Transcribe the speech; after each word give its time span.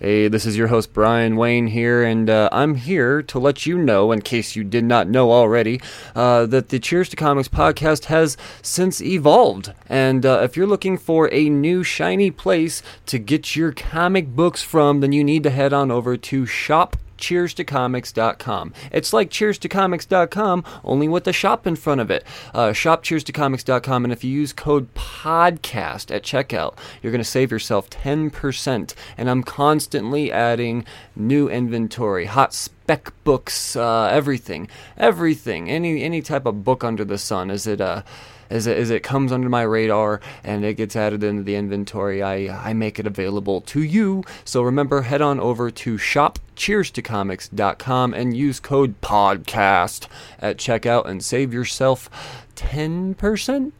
Hey, 0.00 0.26
this 0.26 0.44
is 0.44 0.56
your 0.56 0.66
host 0.66 0.92
Brian 0.92 1.36
Wayne 1.36 1.68
here, 1.68 2.02
and 2.02 2.28
uh, 2.28 2.48
I'm 2.50 2.74
here 2.74 3.22
to 3.22 3.38
let 3.38 3.64
you 3.64 3.78
know, 3.78 4.10
in 4.10 4.22
case 4.22 4.56
you 4.56 4.64
did 4.64 4.82
not 4.82 5.08
know 5.08 5.30
already, 5.30 5.80
uh, 6.16 6.46
that 6.46 6.70
the 6.70 6.80
Cheers 6.80 7.10
to 7.10 7.16
Comics 7.16 7.46
podcast 7.46 8.06
has 8.06 8.36
since 8.60 9.00
evolved. 9.00 9.72
And 9.88 10.26
uh, 10.26 10.40
if 10.42 10.56
you're 10.56 10.66
looking 10.66 10.98
for 10.98 11.32
a 11.32 11.48
new 11.48 11.84
shiny 11.84 12.32
place 12.32 12.82
to 13.06 13.20
get 13.20 13.54
your 13.54 13.70
comic 13.70 14.34
books 14.34 14.64
from, 14.64 14.98
then 14.98 15.12
you 15.12 15.22
need 15.22 15.44
to 15.44 15.50
head 15.50 15.72
on 15.72 15.92
over 15.92 16.16
to 16.16 16.44
shop 16.44 16.96
cheerstocomics.com. 17.24 18.72
It's 18.92 19.12
like 19.12 19.30
cheerstocomics.com, 19.30 20.64
only 20.84 21.08
with 21.08 21.24
the 21.24 21.32
shop 21.32 21.66
in 21.66 21.76
front 21.76 22.00
of 22.00 22.10
it. 22.10 22.24
Uh, 22.52 22.72
shop 22.72 23.02
and 23.10 24.12
if 24.12 24.24
you 24.24 24.30
use 24.30 24.52
code 24.52 24.92
PODCAST 24.94 26.14
at 26.14 26.22
checkout, 26.22 26.76
you're 27.00 27.12
going 27.12 27.20
to 27.20 27.24
save 27.24 27.50
yourself 27.50 27.88
10%. 27.88 28.94
And 29.16 29.30
I'm 29.30 29.42
constantly 29.42 30.30
adding 30.30 30.84
new 31.16 31.48
inventory, 31.48 32.26
hot 32.26 32.52
spec 32.52 33.12
books, 33.24 33.76
uh, 33.76 34.08
everything. 34.12 34.68
Everything. 34.98 35.70
Any, 35.70 36.02
any 36.02 36.20
type 36.20 36.44
of 36.44 36.62
book 36.64 36.84
under 36.84 37.04
the 37.04 37.18
sun. 37.18 37.50
Is 37.50 37.66
it, 37.66 37.80
uh, 37.80 38.02
as 38.50 38.66
it, 38.66 38.76
as 38.76 38.90
it 38.90 39.02
comes 39.02 39.32
under 39.32 39.48
my 39.48 39.62
radar 39.62 40.20
and 40.42 40.62
it 40.64 40.74
gets 40.74 40.96
added 40.96 41.24
into 41.24 41.42
the 41.42 41.56
inventory, 41.56 42.22
I, 42.22 42.70
I 42.70 42.72
make 42.72 42.98
it 42.98 43.06
available 43.06 43.60
to 43.62 43.82
you. 43.82 44.22
So 44.44 44.62
remember, 44.62 45.02
head 45.02 45.20
on 45.22 45.40
over 45.40 45.70
to 45.70 45.96
shopcheerstocomics.com 45.96 48.14
and 48.14 48.36
use 48.36 48.60
code 48.60 49.00
PODCAST 49.00 50.06
at 50.40 50.58
checkout 50.58 51.06
and 51.06 51.24
save 51.24 51.54
yourself 51.54 52.10
10%. 52.56 53.72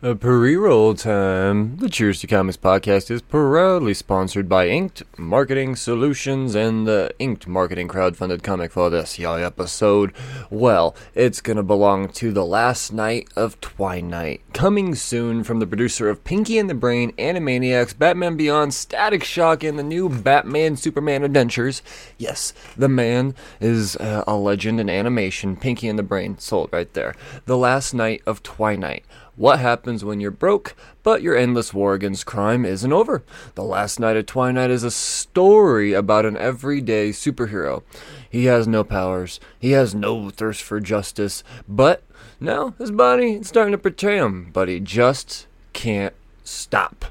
A 0.00 0.14
pre-roll 0.14 0.94
time. 0.94 1.76
The 1.78 1.88
Cheers 1.88 2.20
to 2.20 2.28
Comics 2.28 2.56
podcast 2.56 3.10
is 3.10 3.20
proudly 3.20 3.94
sponsored 3.94 4.48
by 4.48 4.68
Inked 4.68 5.02
Marketing 5.18 5.74
Solutions 5.74 6.54
and 6.54 6.86
the 6.86 7.10
Inked 7.18 7.48
Marketing 7.48 7.88
crowdfunded 7.88 8.44
comic 8.44 8.70
for 8.70 8.90
this 8.90 9.18
yay 9.18 9.42
episode. 9.42 10.12
Well, 10.50 10.94
it's 11.16 11.40
gonna 11.40 11.64
belong 11.64 12.10
to 12.10 12.30
the 12.30 12.46
last 12.46 12.92
Knight 12.92 13.28
of 13.34 13.60
Twilight, 13.60 14.40
coming 14.52 14.94
soon 14.94 15.42
from 15.42 15.58
the 15.58 15.66
producer 15.66 16.08
of 16.08 16.22
Pinky 16.22 16.58
and 16.58 16.70
the 16.70 16.74
Brain, 16.74 17.10
Animaniacs, 17.18 17.98
Batman 17.98 18.36
Beyond, 18.36 18.74
Static 18.74 19.24
Shock, 19.24 19.64
and 19.64 19.76
the 19.76 19.82
new 19.82 20.08
Batman 20.08 20.76
Superman 20.76 21.24
Adventures. 21.24 21.82
Yes, 22.16 22.54
the 22.76 22.88
man 22.88 23.34
is 23.60 23.96
uh, 23.96 24.22
a 24.28 24.36
legend 24.36 24.78
in 24.78 24.88
animation. 24.88 25.56
Pinky 25.56 25.88
and 25.88 25.98
the 25.98 26.04
Brain, 26.04 26.38
sold 26.38 26.68
right 26.72 26.94
there. 26.94 27.16
The 27.46 27.58
last 27.58 27.94
Knight 27.94 28.22
of 28.26 28.44
Twilight. 28.44 29.04
What 29.38 29.60
happens 29.60 30.04
when 30.04 30.18
you're 30.18 30.32
broke, 30.32 30.74
but 31.04 31.22
your 31.22 31.36
endless 31.36 31.72
war 31.72 31.94
against 31.94 32.26
crime 32.26 32.64
isn't 32.64 32.92
over? 32.92 33.22
The 33.54 33.62
Last 33.62 34.00
Knight 34.00 34.16
of 34.16 34.26
Twilight 34.26 34.68
is 34.68 34.82
a 34.82 34.90
story 34.90 35.92
about 35.92 36.26
an 36.26 36.36
everyday 36.36 37.10
superhero. 37.10 37.84
He 38.28 38.46
has 38.46 38.66
no 38.66 38.82
powers, 38.82 39.38
he 39.56 39.70
has 39.70 39.94
no 39.94 40.30
thirst 40.30 40.62
for 40.62 40.80
justice, 40.80 41.44
but 41.68 42.02
now 42.40 42.74
his 42.78 42.90
body 42.90 43.34
is 43.34 43.46
starting 43.46 43.70
to 43.70 43.78
betray 43.78 44.16
him, 44.16 44.50
but 44.52 44.68
he 44.68 44.80
just 44.80 45.46
can't 45.72 46.14
stop. 46.42 47.04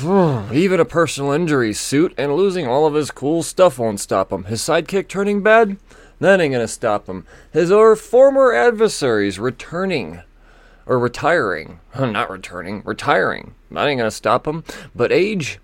Even 0.52 0.80
a 0.80 0.84
personal 0.84 1.30
injury 1.30 1.72
suit 1.72 2.14
and 2.18 2.34
losing 2.34 2.66
all 2.66 2.84
of 2.84 2.94
his 2.94 3.12
cool 3.12 3.44
stuff 3.44 3.78
won't 3.78 4.00
stop 4.00 4.32
him. 4.32 4.42
His 4.44 4.60
sidekick 4.60 5.06
turning 5.06 5.44
bad? 5.44 5.76
That 6.18 6.40
ain't 6.40 6.52
gonna 6.52 6.66
stop 6.66 7.06
him. 7.06 7.24
His 7.52 7.70
or 7.70 7.94
former 7.94 8.52
adversaries 8.52 9.38
returning 9.38 10.22
or 10.88 10.98
retiring. 10.98 11.78
Not 11.96 12.30
returning, 12.30 12.82
retiring. 12.84 13.54
That 13.70 13.86
ain't 13.86 13.98
gonna 13.98 14.10
stop 14.10 14.46
him. 14.46 14.64
But 14.96 15.12
age, 15.12 15.60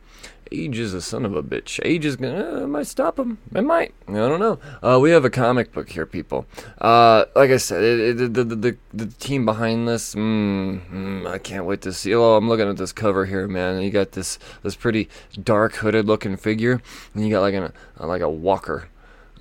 age 0.52 0.78
is 0.78 0.92
a 0.92 1.00
son 1.00 1.24
of 1.24 1.34
a 1.34 1.42
bitch. 1.42 1.80
Age 1.82 2.04
is 2.04 2.16
gonna 2.16 2.64
uh, 2.64 2.66
might 2.66 2.86
stop 2.86 3.18
him. 3.18 3.38
It 3.54 3.62
might. 3.62 3.94
I 4.06 4.12
don't 4.12 4.38
know. 4.38 4.58
Uh, 4.82 5.00
we 5.00 5.10
have 5.10 5.24
a 5.24 5.30
comic 5.30 5.72
book 5.72 5.88
here, 5.88 6.04
people. 6.04 6.46
Uh, 6.78 7.24
like 7.34 7.50
I 7.50 7.56
said, 7.56 7.82
it, 7.82 8.20
it, 8.20 8.34
the, 8.34 8.44
the, 8.44 8.56
the 8.56 8.76
the 8.92 9.06
team 9.06 9.46
behind 9.46 9.88
this. 9.88 10.14
Mm, 10.14 10.90
mm, 10.90 11.26
I 11.26 11.38
can't 11.38 11.64
wait 11.64 11.80
to 11.82 11.92
see. 11.92 12.14
Oh, 12.14 12.36
I'm 12.36 12.48
looking 12.48 12.68
at 12.68 12.76
this 12.76 12.92
cover 12.92 13.24
here, 13.24 13.48
man. 13.48 13.80
You 13.82 13.90
got 13.90 14.12
this 14.12 14.38
this 14.62 14.76
pretty 14.76 15.08
dark 15.42 15.76
hooded 15.76 16.06
looking 16.06 16.36
figure, 16.36 16.82
and 17.14 17.24
you 17.24 17.30
got 17.30 17.40
like 17.40 17.54
an 17.54 17.72
like 17.98 18.22
a 18.22 18.30
walker, 18.30 18.88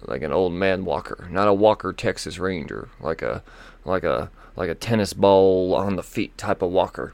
like 0.06 0.22
an 0.22 0.32
old 0.32 0.54
man 0.54 0.86
walker, 0.86 1.28
not 1.30 1.50
a 1.50 1.54
Walker 1.54 1.92
Texas 1.92 2.40
Ranger, 2.40 2.88
like 3.02 3.22
a 3.22 3.44
like 3.84 4.06
a 4.06 4.32
like 4.56 4.70
a 4.70 4.76
tennis 4.76 5.14
ball 5.14 5.74
on 5.76 5.96
the 5.96 6.04
feet 6.04 6.38
type 6.38 6.62
of 6.62 6.70
walker. 6.72 7.14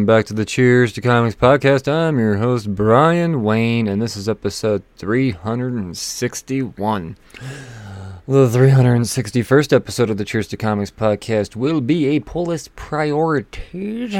Back 0.09 0.25
to 0.25 0.33
the 0.33 0.43
Cheers 0.43 0.91
to 0.93 1.01
Comics 1.01 1.35
podcast. 1.35 1.87
I'm 1.87 2.17
your 2.17 2.37
host, 2.37 2.73
Brian 2.73 3.43
Wayne, 3.43 3.87
and 3.87 4.01
this 4.01 4.17
is 4.17 4.27
episode 4.27 4.81
361. 4.97 7.15
The 8.27 8.47
361st 8.47 9.71
episode 9.71 10.09
of 10.09 10.17
the 10.17 10.25
Cheers 10.25 10.47
to 10.47 10.57
Comics 10.57 10.89
podcast 10.89 11.55
will 11.55 11.79
be 11.79 12.07
a 12.07 12.21
Pull 12.21 12.47
List 12.47 12.75
Priorities. 12.75 14.15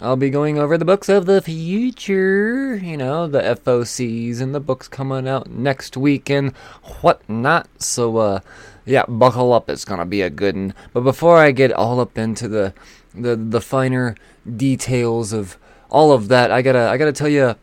I'll 0.00 0.14
be 0.14 0.30
going 0.30 0.56
over 0.56 0.78
the 0.78 0.84
books 0.84 1.08
of 1.08 1.26
the 1.26 1.42
future, 1.42 2.76
you 2.76 2.96
know, 2.96 3.26
the 3.26 3.40
FOCs 3.40 4.40
and 4.40 4.54
the 4.54 4.60
books 4.60 4.86
coming 4.86 5.26
out 5.26 5.50
next 5.50 5.96
week 5.96 6.30
and 6.30 6.52
whatnot. 7.00 7.66
So, 7.82 8.18
uh, 8.18 8.38
yeah, 8.86 9.04
buckle 9.08 9.52
up. 9.52 9.68
It's 9.68 9.84
gonna 9.84 10.06
be 10.06 10.22
a 10.22 10.30
good 10.30 10.54
one. 10.54 10.74
But 10.92 11.00
before 11.00 11.38
I 11.38 11.50
get 11.50 11.72
all 11.72 11.98
up 11.98 12.18
into 12.18 12.46
the 12.46 12.72
the 13.14 13.36
the 13.36 13.60
finer 13.60 14.16
details 14.56 15.32
of 15.32 15.58
all 15.90 16.12
of 16.12 16.28
that, 16.28 16.50
I 16.50 16.62
gotta 16.62 16.88
I 16.88 16.96
gotta 16.96 17.12
tell 17.12 17.28
you 17.28 17.56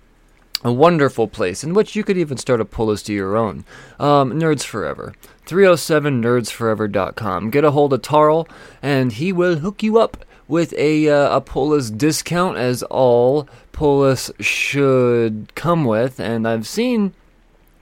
a 0.64 0.72
wonderful 0.72 1.28
place 1.28 1.64
in 1.64 1.74
which 1.74 1.96
you 1.96 2.04
could 2.04 2.18
even 2.18 2.38
start 2.38 2.62
a 2.62 2.66
pull 2.66 2.86
list 2.88 3.10
of 3.10 3.16
your 3.16 3.36
own. 3.36 3.66
Um, 4.00 4.34
Nerds 4.34 4.64
Forever. 4.64 5.14
307nerdsforever.com. 5.48 7.50
Get 7.50 7.66
a 7.66 7.72
hold 7.72 7.94
of 7.94 8.02
Tarl, 8.02 8.48
and 8.82 9.14
he 9.14 9.32
will 9.34 9.58
hook 9.58 9.84
you 9.84 9.98
up 9.98 10.24
with 10.48 10.74
a, 10.78 11.10
uh, 11.10 11.38
a 11.38 11.42
pull 11.42 11.70
list 11.70 11.98
discount, 11.98 12.58
as 12.58 12.84
all 12.84 13.50
pull 13.72 14.02
list 14.02 14.32
should 14.40 15.56
come 15.56 15.86
with. 15.86 16.20
And 16.20 16.48
I've 16.48 16.68
seen 16.68 17.14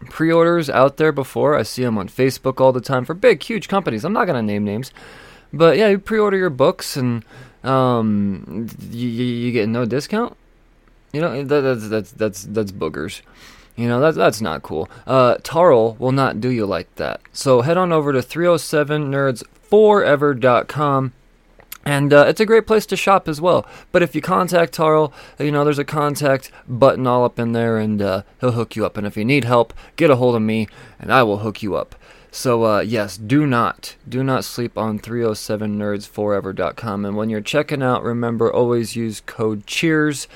pre 0.09 0.31
orders 0.31 0.69
out 0.69 0.95
there 0.97 1.11
before. 1.11 1.55
I 1.55 1.63
see 1.63 1.83
them 1.83 1.97
on 1.97 2.07
Facebook 2.07 2.61
all 2.61 2.71
the 2.71 2.81
time 2.81 3.03
for 3.05 3.13
big, 3.13 3.43
huge 3.43 3.67
companies. 3.67 4.05
I'm 4.05 4.13
not 4.13 4.25
going 4.25 4.37
to 4.37 4.41
name 4.41 4.63
names. 4.63 4.91
But 5.51 5.77
yeah, 5.77 5.89
you 5.89 5.99
pre 5.99 6.19
order 6.19 6.37
your 6.37 6.51
books, 6.51 6.95
and 6.95 7.25
um, 7.63 8.67
you, 8.89 9.09
you 9.09 9.51
get 9.51 9.69
no 9.69 9.85
discount. 9.85 10.35
You 11.11 11.21
know 11.21 11.43
that, 11.43 11.61
that's 11.61 11.89
that's 11.89 12.11
that's 12.11 12.43
that's 12.43 12.71
boogers. 12.71 13.21
You 13.75 13.87
know 13.87 13.99
that's 13.99 14.17
that's 14.17 14.41
not 14.41 14.61
cool. 14.61 14.87
Uh, 15.07 15.37
Tarl 15.37 15.97
will 15.97 16.11
not 16.11 16.39
do 16.41 16.49
you 16.49 16.65
like 16.65 16.93
that. 16.95 17.21
So 17.33 17.61
head 17.61 17.77
on 17.77 17.91
over 17.91 18.13
to 18.13 18.19
307nerdsforever.com. 18.19 21.13
And 21.85 22.11
uh, 22.13 22.25
it's 22.27 22.41
a 22.41 22.45
great 22.45 22.67
place 22.67 22.85
to 22.87 22.97
shop 22.97 23.29
as 23.29 23.39
well. 23.39 23.65
But 23.91 24.03
if 24.03 24.13
you 24.13 24.21
contact 24.21 24.75
Tarl, 24.75 25.13
you 25.39 25.51
know, 25.51 25.63
there's 25.63 25.79
a 25.79 25.85
contact 25.85 26.51
button 26.67 27.07
all 27.07 27.23
up 27.23 27.39
in 27.39 27.53
there, 27.53 27.77
and 27.77 28.01
uh, 28.01 28.23
he'll 28.41 28.51
hook 28.51 28.75
you 28.75 28.85
up. 28.85 28.97
And 28.97 29.07
if 29.07 29.15
you 29.15 29.23
need 29.23 29.45
help, 29.45 29.73
get 29.95 30.11
a 30.11 30.17
hold 30.17 30.35
of 30.35 30.41
me, 30.41 30.67
and 30.99 31.09
I 31.11 31.23
will 31.23 31.37
hook 31.37 31.63
you 31.63 31.75
up. 31.75 31.95
So 32.31 32.63
uh, 32.63 32.81
yes, 32.81 33.17
do 33.17 33.45
not 33.45 33.95
do 34.07 34.23
not 34.23 34.45
sleep 34.45 34.77
on 34.77 34.99
307nerdsforever.com. 34.99 37.05
And 37.05 37.17
when 37.17 37.29
you're 37.29 37.41
checking 37.41 37.83
out, 37.83 38.03
remember 38.03 38.51
always 38.51 38.95
use 38.95 39.21
code 39.21 39.65
Cheers 39.65 40.27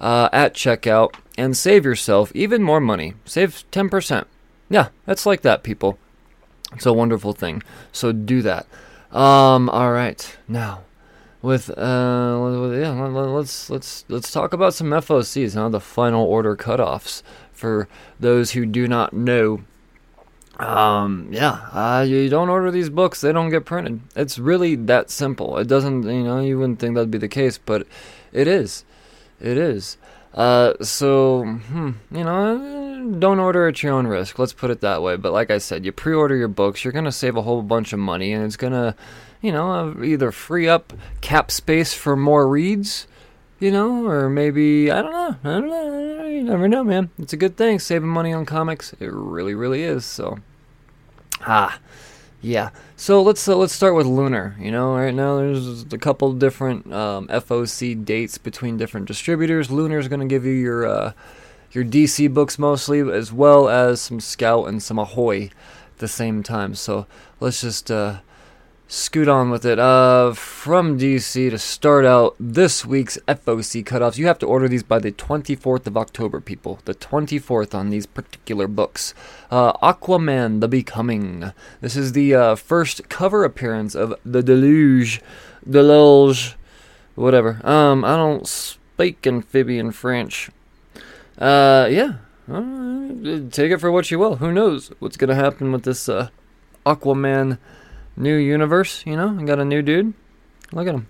uh, 0.00 0.28
at 0.32 0.54
checkout 0.54 1.14
and 1.36 1.56
save 1.56 1.84
yourself 1.84 2.32
even 2.34 2.62
more 2.62 2.80
money. 2.80 3.14
Save 3.24 3.64
10%. 3.70 4.26
Yeah, 4.68 4.88
that's 5.04 5.26
like 5.26 5.42
that, 5.42 5.62
people. 5.62 5.98
It's 6.72 6.86
a 6.86 6.92
wonderful 6.92 7.32
thing. 7.32 7.62
So 7.92 8.12
do 8.12 8.42
that. 8.42 8.66
Um, 9.10 9.68
all 9.68 9.92
right, 9.92 10.38
now 10.48 10.82
with 11.42 11.70
uh, 11.76 12.70
yeah, 12.72 12.92
let's 12.92 13.68
let's 13.68 14.04
let's 14.08 14.32
talk 14.32 14.52
about 14.52 14.74
some 14.74 14.90
FOCs, 14.90 15.54
huh? 15.54 15.68
The 15.68 15.80
final 15.80 16.24
order 16.24 16.56
cutoffs 16.56 17.22
for 17.52 17.88
those 18.18 18.52
who 18.52 18.64
do 18.64 18.88
not 18.88 19.12
know. 19.12 19.62
Um, 20.62 21.28
yeah, 21.30 21.68
uh, 21.72 22.04
you 22.06 22.28
don't 22.28 22.48
order 22.48 22.70
these 22.70 22.90
books; 22.90 23.20
they 23.20 23.32
don't 23.32 23.50
get 23.50 23.64
printed. 23.64 24.00
It's 24.16 24.38
really 24.38 24.76
that 24.76 25.10
simple. 25.10 25.58
It 25.58 25.66
doesn't, 25.66 26.04
you 26.04 26.22
know, 26.22 26.40
you 26.40 26.58
wouldn't 26.58 26.78
think 26.78 26.94
that'd 26.94 27.10
be 27.10 27.18
the 27.18 27.28
case, 27.28 27.58
but 27.58 27.86
it 28.32 28.46
is. 28.46 28.84
It 29.40 29.58
is. 29.58 29.96
Uh, 30.34 30.74
so, 30.80 31.44
hmm, 31.44 31.90
you 32.10 32.24
know, 32.24 33.16
don't 33.18 33.38
order 33.38 33.68
at 33.68 33.82
your 33.82 33.92
own 33.92 34.06
risk. 34.06 34.38
Let's 34.38 34.52
put 34.52 34.70
it 34.70 34.80
that 34.80 35.02
way. 35.02 35.16
But 35.16 35.32
like 35.32 35.50
I 35.50 35.58
said, 35.58 35.84
you 35.84 35.92
pre-order 35.92 36.36
your 36.36 36.48
books, 36.48 36.84
you're 36.84 36.92
gonna 36.92 37.12
save 37.12 37.36
a 37.36 37.42
whole 37.42 37.62
bunch 37.62 37.92
of 37.92 37.98
money, 37.98 38.32
and 38.32 38.44
it's 38.44 38.56
gonna, 38.56 38.94
you 39.40 39.52
know, 39.52 39.70
uh, 39.70 40.02
either 40.04 40.32
free 40.32 40.68
up 40.68 40.92
cap 41.20 41.50
space 41.50 41.92
for 41.92 42.16
more 42.16 42.48
reads, 42.48 43.06
you 43.58 43.70
know, 43.70 44.06
or 44.06 44.30
maybe 44.30 44.90
I 44.90 45.02
don't 45.02 45.12
know. 45.12 45.36
I 45.44 45.60
don't 45.60 45.68
know. 45.68 46.26
You 46.26 46.42
never 46.44 46.66
know, 46.66 46.82
man. 46.82 47.10
It's 47.18 47.34
a 47.34 47.36
good 47.36 47.56
thing 47.56 47.78
saving 47.78 48.08
money 48.08 48.32
on 48.32 48.46
comics. 48.46 48.94
It 49.00 49.12
really, 49.12 49.54
really 49.54 49.82
is. 49.82 50.04
So, 50.04 50.38
ah. 51.46 51.78
Yeah. 52.42 52.70
So 52.96 53.22
let's 53.22 53.46
uh, 53.46 53.56
let's 53.56 53.72
start 53.72 53.94
with 53.94 54.06
Lunar. 54.06 54.56
You 54.58 54.72
know, 54.72 54.96
right 54.96 55.14
now 55.14 55.36
there's 55.36 55.84
a 55.92 55.98
couple 55.98 56.32
different 56.32 56.92
um, 56.92 57.28
FOC 57.28 58.04
dates 58.04 58.36
between 58.36 58.76
different 58.76 59.06
distributors. 59.06 59.70
Lunar 59.70 59.98
is 59.98 60.08
going 60.08 60.20
to 60.20 60.26
give 60.26 60.44
you 60.44 60.52
your 60.52 60.84
uh, 60.84 61.12
your 61.70 61.84
DC 61.84 62.34
books 62.34 62.58
mostly, 62.58 62.98
as 62.98 63.32
well 63.32 63.68
as 63.68 64.00
some 64.00 64.18
Scout 64.18 64.66
and 64.66 64.82
some 64.82 64.98
Ahoy 64.98 65.44
at 65.44 65.98
the 65.98 66.08
same 66.08 66.42
time. 66.42 66.74
So 66.74 67.06
let's 67.38 67.60
just 67.60 67.92
uh, 67.92 68.18
scoot 68.92 69.26
on 69.26 69.48
with 69.48 69.64
it. 69.64 69.78
Uh, 69.78 70.34
from 70.34 70.98
DC 70.98 71.48
to 71.48 71.58
start 71.58 72.04
out 72.04 72.36
this 72.38 72.84
week's 72.84 73.16
FOC 73.26 73.82
cutoffs, 73.82 74.18
you 74.18 74.26
have 74.26 74.38
to 74.38 74.46
order 74.46 74.68
these 74.68 74.82
by 74.82 74.98
the 74.98 75.10
24th 75.10 75.86
of 75.86 75.96
October, 75.96 76.40
people. 76.40 76.78
The 76.84 76.94
24th 76.94 77.74
on 77.74 77.88
these 77.88 78.04
particular 78.04 78.68
books. 78.68 79.14
Uh, 79.50 79.72
Aquaman 79.78 80.60
the 80.60 80.68
Becoming. 80.68 81.52
This 81.80 81.96
is 81.96 82.12
the 82.12 82.34
uh, 82.34 82.54
first 82.54 83.08
cover 83.08 83.44
appearance 83.44 83.94
of 83.94 84.14
the 84.26 84.42
Deluge. 84.42 85.22
Deluge. 85.68 86.56
Whatever. 87.14 87.66
Um, 87.66 88.04
I 88.04 88.16
don't 88.16 88.46
speak 88.46 89.26
amphibian 89.26 89.92
French. 89.92 90.50
Uh, 91.38 91.88
yeah. 91.90 92.16
Uh, 92.46 93.08
take 93.50 93.72
it 93.72 93.80
for 93.80 93.90
what 93.90 94.10
you 94.10 94.18
will. 94.18 94.36
Who 94.36 94.52
knows 94.52 94.92
what's 94.98 95.16
going 95.16 95.30
to 95.30 95.34
happen 95.34 95.72
with 95.72 95.84
this 95.84 96.10
uh, 96.10 96.28
Aquaman 96.84 97.56
new 98.16 98.36
universe, 98.36 99.04
you 99.06 99.16
know, 99.16 99.36
I 99.38 99.44
got 99.44 99.58
a 99.58 99.64
new 99.64 99.82
dude. 99.82 100.14
Look 100.72 100.88
at 100.88 100.94
him. 100.94 101.08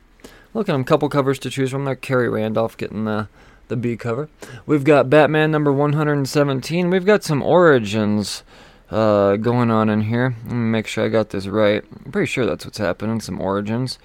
Look 0.54 0.68
at 0.68 0.74
him. 0.74 0.84
Couple 0.84 1.08
covers 1.08 1.38
to 1.40 1.50
choose 1.50 1.70
from. 1.70 1.84
There, 1.84 1.96
Khary 1.96 2.28
Randolph 2.28 2.76
getting 2.76 3.04
the 3.04 3.28
the 3.68 3.76
B 3.76 3.96
cover. 3.96 4.28
We've 4.66 4.84
got 4.84 5.08
Batman 5.08 5.50
number 5.50 5.72
117. 5.72 6.90
We've 6.90 7.06
got 7.06 7.24
some 7.24 7.42
origins 7.42 8.42
uh, 8.90 9.36
going 9.36 9.70
on 9.70 9.88
in 9.88 10.02
here. 10.02 10.34
Let 10.44 10.52
me 10.52 10.70
make 10.70 10.86
sure 10.86 11.04
I 11.04 11.08
got 11.08 11.30
this 11.30 11.46
right. 11.46 11.82
I'm 12.04 12.12
pretty 12.12 12.26
sure 12.26 12.44
that's 12.44 12.66
what's 12.66 12.78
happening. 12.78 13.20
Some 13.20 13.40
origins. 13.40 13.98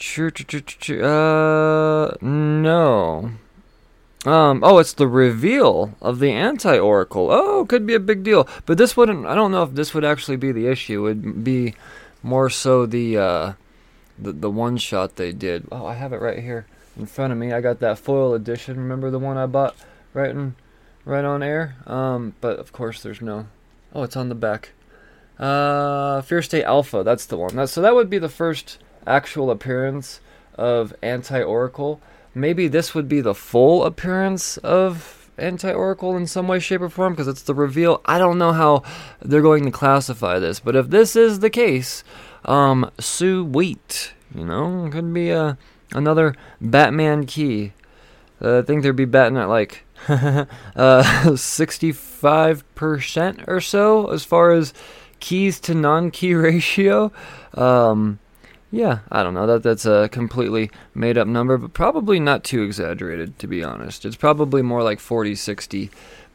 Uh, 0.00 2.16
no. 2.20 3.30
Um, 4.26 4.60
oh, 4.62 4.78
it's 4.78 4.92
the 4.92 5.06
reveal 5.06 5.94
of 6.02 6.18
the 6.18 6.32
anti-oracle. 6.32 7.28
Oh, 7.30 7.64
could 7.64 7.86
be 7.86 7.94
a 7.94 8.00
big 8.00 8.22
deal. 8.22 8.48
But 8.66 8.76
this 8.76 8.96
wouldn't. 8.96 9.26
I 9.26 9.34
don't 9.34 9.52
know 9.52 9.62
if 9.62 9.74
this 9.74 9.94
would 9.94 10.04
actually 10.04 10.36
be 10.36 10.52
the 10.52 10.66
issue. 10.66 11.06
It 11.06 11.16
would 11.16 11.44
be 11.44 11.74
more 12.22 12.50
so 12.50 12.86
the 12.86 13.16
uh, 13.16 13.52
the 14.18 14.32
the 14.32 14.50
one 14.50 14.76
shot 14.76 15.16
they 15.16 15.32
did. 15.32 15.66
Oh, 15.72 15.86
I 15.86 15.94
have 15.94 16.12
it 16.12 16.20
right 16.20 16.38
here 16.38 16.66
in 16.98 17.06
front 17.06 17.32
of 17.32 17.38
me. 17.38 17.52
I 17.52 17.60
got 17.60 17.80
that 17.80 17.98
foil 17.98 18.34
edition. 18.34 18.76
Remember 18.76 19.10
the 19.10 19.18
one 19.18 19.36
I 19.36 19.46
bought 19.46 19.76
right 20.12 20.30
in 20.30 20.56
right 21.04 21.24
on 21.24 21.42
air? 21.42 21.76
Um, 21.86 22.34
but 22.40 22.58
of 22.58 22.72
course 22.72 23.02
there's 23.02 23.20
no. 23.20 23.46
Oh, 23.94 24.02
it's 24.02 24.16
on 24.16 24.28
the 24.28 24.34
back. 24.34 24.70
Uh, 25.38 26.20
Fear 26.22 26.42
State 26.42 26.64
Alpha. 26.64 27.02
That's 27.02 27.26
the 27.26 27.38
one. 27.38 27.56
That, 27.56 27.68
so 27.68 27.80
that 27.80 27.94
would 27.94 28.10
be 28.10 28.18
the 28.18 28.28
first 28.28 28.78
actual 29.06 29.50
appearance 29.50 30.20
of 30.54 30.94
Anti 31.02 31.42
Oracle. 31.42 32.00
Maybe 32.34 32.68
this 32.68 32.94
would 32.94 33.08
be 33.08 33.20
the 33.20 33.34
full 33.34 33.84
appearance 33.84 34.58
of 34.58 35.19
anti 35.40 35.72
Oracle 35.72 36.16
in 36.16 36.26
some 36.26 36.48
way, 36.48 36.60
shape, 36.60 36.82
or 36.82 36.88
form 36.88 37.14
because 37.14 37.28
it's 37.28 37.42
the 37.42 37.54
reveal. 37.54 38.00
I 38.04 38.18
don't 38.18 38.38
know 38.38 38.52
how 38.52 38.82
they're 39.20 39.42
going 39.42 39.64
to 39.64 39.70
classify 39.70 40.38
this, 40.38 40.60
but 40.60 40.76
if 40.76 40.90
this 40.90 41.16
is 41.16 41.40
the 41.40 41.50
case, 41.50 42.04
um, 42.44 42.90
Sue 42.98 43.44
Wheat, 43.44 44.12
you 44.34 44.44
know, 44.44 44.88
could 44.90 45.12
be 45.12 45.30
a, 45.30 45.42
uh, 45.42 45.54
another 45.92 46.34
Batman 46.60 47.26
key. 47.26 47.72
Uh, 48.42 48.58
I 48.58 48.62
think 48.62 48.82
they'd 48.82 48.96
be 48.96 49.04
batting 49.04 49.36
at 49.36 49.48
like 49.48 49.84
uh, 50.08 50.44
65% 51.24 53.48
or 53.48 53.60
so 53.60 54.10
as 54.10 54.24
far 54.24 54.52
as 54.52 54.72
keys 55.20 55.60
to 55.60 55.74
non 55.74 56.10
key 56.10 56.34
ratio. 56.34 57.12
Um, 57.54 58.18
yeah, 58.70 59.00
I 59.10 59.22
don't 59.22 59.34
know. 59.34 59.46
That 59.46 59.62
that's 59.62 59.84
a 59.84 60.08
completely 60.10 60.70
made 60.94 61.18
up 61.18 61.26
number, 61.26 61.58
but 61.58 61.72
probably 61.72 62.20
not 62.20 62.44
too 62.44 62.62
exaggerated 62.62 63.38
to 63.40 63.46
be 63.46 63.64
honest. 63.64 64.04
It's 64.04 64.16
probably 64.16 64.62
more 64.62 64.82
like 64.82 65.00
40, 65.00 65.34
60, 65.34 65.90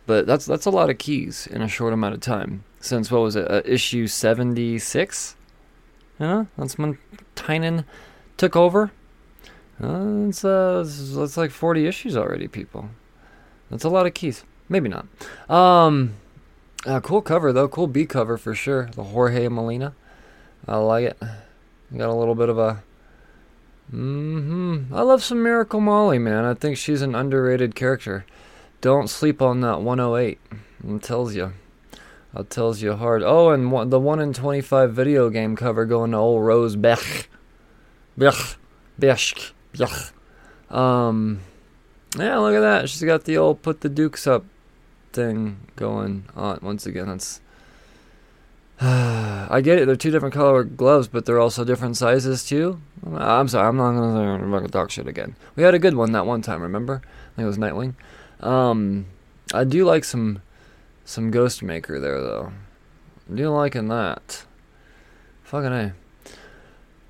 but 0.06 0.28
that's 0.28 0.46
that's 0.46 0.66
a 0.66 0.72
lot 0.72 0.90
of 0.90 0.98
keys 0.98 1.48
in 1.48 1.62
a 1.62 1.68
short 1.68 1.94
amount 1.94 2.16
of 2.16 2.20
time. 2.22 2.64
Since 2.82 3.10
what 3.10 3.22
was 3.22 3.36
it? 3.36 3.50
Uh, 3.50 3.62
issue 3.66 4.08
76? 4.08 5.36
You 6.20 6.26
know, 6.26 6.48
that's 6.58 6.78
when 6.78 6.98
Tynion 7.36 7.86
took 8.38 8.56
over. 8.56 8.92
Uh, 9.82 10.28
it's 10.30 10.44
uh, 10.44 10.84
it's, 10.86 11.16
it's 11.16 11.38
like 11.38 11.52
40 11.52 11.88
issues 11.88 12.18
already, 12.18 12.48
people. 12.48 12.90
That's 13.70 13.84
a 13.84 13.90
lot 13.90 14.06
of 14.06 14.14
keys. 14.14 14.44
Maybe 14.68 14.90
not. 14.90 15.08
Um, 15.50 16.16
uh, 16.86 17.00
cool 17.00 17.22
cover 17.22 17.54
though. 17.54 17.68
Cool 17.68 17.88
B 17.88 18.06
cover 18.06 18.38
for 18.38 18.54
sure. 18.54 18.90
The 18.94 19.04
Jorge 19.04 19.48
Molina. 19.48 19.94
I 20.68 20.78
like 20.78 21.06
it. 21.06 21.18
Got 21.96 22.10
a 22.10 22.14
little 22.14 22.36
bit 22.36 22.50
of 22.50 22.58
a. 22.58 22.84
hmm 23.90 24.84
I 24.92 25.02
love 25.02 25.24
some 25.24 25.44
Miracle 25.44 25.80
Molly, 25.80 26.20
man. 26.20 26.46
I 26.46 26.54
think 26.54 26.78
she's 26.78 27.02
an 27.02 27.16
underrated 27.16 27.76
character. 27.76 28.26
Don't 28.82 29.10
sleep 29.10 29.42
on 29.42 29.62
that 29.62 29.82
108. 29.82 30.40
It 30.88 31.02
tells 31.02 31.36
you. 31.36 31.54
It 32.36 32.50
tells 32.50 32.82
you 32.82 32.94
hard. 32.94 33.24
Oh, 33.24 33.50
and 33.50 33.72
one, 33.72 33.90
the 33.90 34.00
1 34.00 34.20
in 34.20 34.34
25 34.34 34.94
video 34.94 35.30
game 35.30 35.56
cover 35.56 35.86
going 35.86 36.12
to 36.12 36.18
old 36.18 36.44
Rose 36.44 36.76
Besch. 36.76 37.28
Besch. 38.18 38.58
Besch. 39.00 39.52
Besch. 39.74 40.12
Um, 40.76 41.40
yeah, 42.18 42.38
look 42.38 42.56
at 42.56 42.60
that. 42.62 42.90
She's 42.90 43.04
got 43.04 43.24
the 43.24 43.38
old 43.38 43.62
put 43.62 43.82
the 43.82 43.90
dukes 43.90 44.28
up 44.28 44.44
thing 45.14 45.68
going 45.76 46.26
on. 46.36 46.60
Once 46.62 46.86
again, 46.86 47.08
that's 47.08 47.40
I 48.82 49.62
get 49.64 49.80
it. 49.80 49.86
They're 49.86 49.96
two 49.96 50.12
different 50.12 50.34
color 50.34 50.64
gloves, 50.64 51.08
but 51.08 51.26
they're 51.26 51.40
also 51.40 51.64
different 51.64 51.96
sizes 51.96 52.44
too. 52.44 52.82
I'm 53.16 53.48
sorry. 53.48 53.68
I'm 53.68 53.78
not 53.78 54.60
gonna 54.60 54.68
talk 54.68 54.92
shit 54.92 55.08
again. 55.08 55.36
We 55.56 55.64
had 55.64 55.74
a 55.74 55.80
good 55.80 55.96
one 55.96 56.12
that 56.12 56.26
one 56.26 56.42
time. 56.42 56.62
Remember? 56.62 57.02
I 57.06 57.36
think 57.36 57.44
it 57.44 57.48
was 57.48 57.58
Nightwing. 57.58 57.94
Um, 58.42 59.06
I 59.54 59.64
do 59.64 59.86
like 59.86 60.04
some 60.04 60.42
some 61.06 61.32
Ghostmaker 61.32 62.02
there 62.02 62.22
though. 62.22 62.52
I 63.32 63.36
do 63.36 63.50
liking 63.50 63.88
that. 63.88 64.46
Fucking 65.44 65.72
a. 65.72 65.94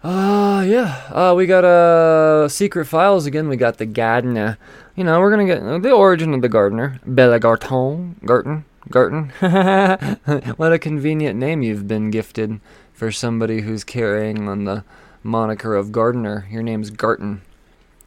Uh, 0.04 0.62
yeah. 0.62 1.02
Uh, 1.10 1.34
we 1.36 1.48
got 1.48 1.66
uh 1.66 2.48
secret 2.48 2.86
files 2.86 3.26
again. 3.26 3.48
We 3.48 3.58
got 3.58 3.80
the 3.80 3.88
Gardener. 3.88 4.60
You 4.96 5.04
know, 5.04 5.20
we're 5.20 5.32
gonna 5.32 5.46
get 5.46 5.82
the 5.82 5.92
origin 5.92 6.34
of 6.36 6.44
the 6.44 6.50
Gardener. 6.50 7.00
Bella 7.08 7.40
Garten. 7.40 8.20
Garten. 8.24 8.66
Garten. 8.90 9.30
what 10.58 10.74
a 10.74 10.80
convenient 10.80 11.40
name 11.40 11.62
you've 11.62 11.88
been 11.88 12.12
gifted 12.12 12.60
for 12.94 13.12
somebody 13.12 13.62
who's 13.62 13.84
carrying 13.84 14.48
on 14.48 14.66
the 14.66 14.84
moniker 15.24 15.76
of 15.76 15.92
gardener. 15.92 16.48
Your 16.50 16.64
name's 16.64 16.90
Garten. 16.90 17.42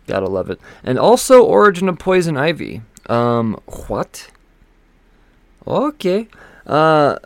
Gotta 0.07 0.27
love 0.27 0.49
it. 0.49 0.61
And 0.83 0.99
also 0.99 1.45
Origin 1.45 1.89
of 1.89 1.99
Poison 1.99 2.37
Ivy. 2.37 2.83
Um, 3.07 3.61
what? 3.89 4.31
Okay. 5.67 6.29
Uh, 6.67 7.17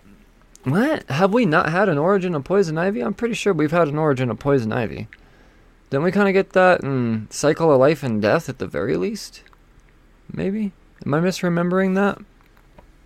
what? 0.64 1.08
Have 1.08 1.32
we 1.32 1.46
not 1.46 1.68
had 1.68 1.88
an 1.88 1.98
Origin 1.98 2.34
of 2.34 2.44
Poison 2.44 2.78
Ivy? 2.78 3.00
I'm 3.00 3.14
pretty 3.14 3.34
sure 3.34 3.52
we've 3.52 3.70
had 3.70 3.88
an 3.88 3.98
Origin 3.98 4.30
of 4.30 4.38
Poison 4.38 4.72
Ivy. 4.72 5.08
Didn't 5.90 6.04
we 6.04 6.12
kind 6.12 6.28
of 6.28 6.32
get 6.32 6.54
that 6.54 6.82
in 6.82 7.28
Cycle 7.30 7.70
of 7.70 7.78
Life 7.78 8.02
and 8.02 8.22
Death 8.22 8.48
at 8.48 8.58
the 8.58 8.66
very 8.66 8.96
least? 8.96 9.42
Maybe? 10.32 10.72
Am 11.04 11.14
I 11.14 11.20
misremembering 11.20 11.94
that? 11.96 12.18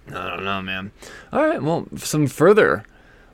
I 0.09 0.31
don't 0.31 0.45
know, 0.45 0.63
man. 0.63 0.93
All 1.33 1.47
right, 1.47 1.63
well, 1.63 1.87
some 1.97 2.27
further 2.27 2.85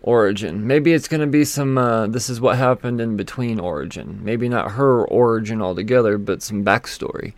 origin. 0.03 0.67
Maybe 0.67 0.93
it's 0.93 1.09
going 1.09 1.21
to 1.21 1.27
be 1.27 1.45
some, 1.45 1.79
uh, 1.79 2.07
this 2.07 2.29
is 2.29 2.41
what 2.41 2.59
happened 2.59 3.01
in 3.01 3.17
between 3.17 3.61
origin. 3.61 4.21
Maybe 4.23 4.49
not 4.49 4.73
her 4.73 5.05
origin 5.05 5.63
altogether, 5.63 6.19
but 6.19 6.43
some 6.43 6.65
backstory. 6.65 7.35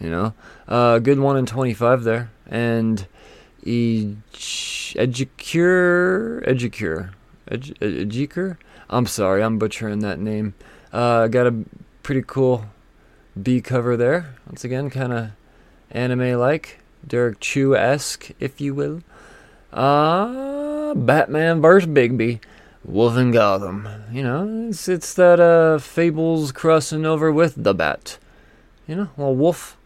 You 0.00 0.10
know? 0.10 0.34
Uh, 0.66 0.98
good 0.98 1.18
1 1.18 1.36
in 1.36 1.46
25 1.46 2.04
there. 2.04 2.30
And 2.46 3.06
e- 3.62 4.16
Educure, 4.96 6.42
Educure, 6.46 7.10
Educure? 7.48 8.58
I'm 8.88 9.06
sorry, 9.06 9.42
I'm 9.42 9.58
butchering 9.58 10.00
that 10.00 10.18
name. 10.18 10.54
Uh, 10.92 11.28
got 11.28 11.46
a 11.46 11.64
pretty 12.02 12.24
cool 12.26 12.64
B 13.40 13.60
cover 13.60 13.96
there. 13.96 14.34
Once 14.46 14.64
again, 14.64 14.90
kind 14.90 15.12
of 15.12 15.30
anime 15.92 16.38
like. 16.38 16.79
Derrick 17.06 17.40
Chew 17.40 17.76
esque, 17.76 18.30
if 18.38 18.60
you 18.60 18.74
will. 18.74 19.02
Uh, 19.72 20.94
Batman 20.94 21.60
vs. 21.60 21.88
Bigby. 21.88 22.40
Wolf 22.84 23.16
in 23.16 23.30
Gotham. 23.30 23.88
You 24.10 24.22
know, 24.22 24.68
it's, 24.68 24.88
it's 24.88 25.12
that 25.14 25.38
uh, 25.38 25.78
Fables 25.78 26.50
crossing 26.52 27.04
over 27.04 27.30
with 27.30 27.54
the 27.56 27.74
Bat. 27.74 28.18
You 28.86 28.96
know, 28.96 29.08
little 29.16 29.36
wolf, 29.36 29.76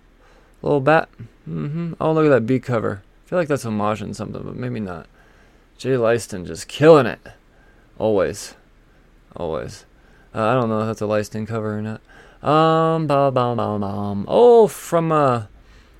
little 0.62 0.80
bat. 0.80 1.10
Mm-hmm. 1.48 1.94
Oh, 2.00 2.12
look 2.12 2.24
at 2.24 2.30
that 2.30 2.46
B 2.46 2.58
cover. 2.58 3.02
I 3.04 3.28
feel 3.28 3.38
like 3.38 3.48
that's 3.48 3.64
homaging 3.64 4.14
something, 4.14 4.42
but 4.42 4.56
maybe 4.56 4.80
not. 4.80 5.06
Jay 5.76 5.90
Leiston 5.90 6.46
just 6.46 6.68
killing 6.68 7.04
it. 7.04 7.20
Always. 7.98 8.54
Always. 9.36 9.84
Uh, 10.34 10.46
I 10.46 10.54
don't 10.54 10.70
know 10.70 10.80
if 10.80 10.86
that's 10.86 11.02
a 11.02 11.04
Leiston 11.04 11.46
cover 11.46 11.78
or 11.78 11.82
not. 11.82 12.00
Um, 12.42 13.06
ba 13.06 13.30
ba 13.30 13.54
ba 13.54 13.78
ba. 13.78 14.24
Oh, 14.26 14.68
from 14.68 15.12
uh, 15.12 15.44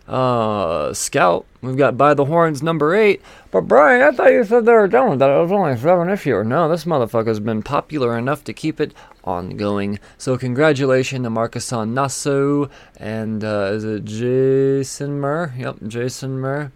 uh, 0.09 0.93
Scout. 0.93 1.47
We've 1.63 1.77
got 1.77 1.97
By 1.97 2.15
the 2.15 2.27
Horns 2.27 2.63
number 2.63 2.95
eight. 2.95 3.23
But 3.51 3.63
Brian, 3.63 4.03
I 4.03 4.11
thought 4.11 4.33
you 4.33 4.45
said 4.45 4.67
they 4.67 4.73
were 4.73 4.89
done 4.89 5.11
with 5.11 5.19
that. 5.21 5.31
It 5.31 5.41
was 5.41 5.53
only 5.53 5.77
seven 5.77 6.11
issues. 6.11 6.47
No, 6.47 6.69
this 6.69 6.85
motherfucker's 6.85 7.41
been 7.41 7.63
popular 7.63 8.19
enough 8.19 8.45
to 8.45 8.53
keep 8.53 8.81
it 8.81 8.93
ongoing. 9.25 9.99
So 10.19 10.37
congratulations 10.37 11.25
to 11.25 11.31
Marcus-san 11.31 11.95
Naso 11.95 12.69
and 12.99 13.43
uh, 13.43 13.71
is 13.73 13.85
it 13.85 14.05
Jason 14.05 15.21
Muhr? 15.21 15.53
Yep, 15.59 15.77
Jason 15.87 16.39
Muhr. 16.41 16.71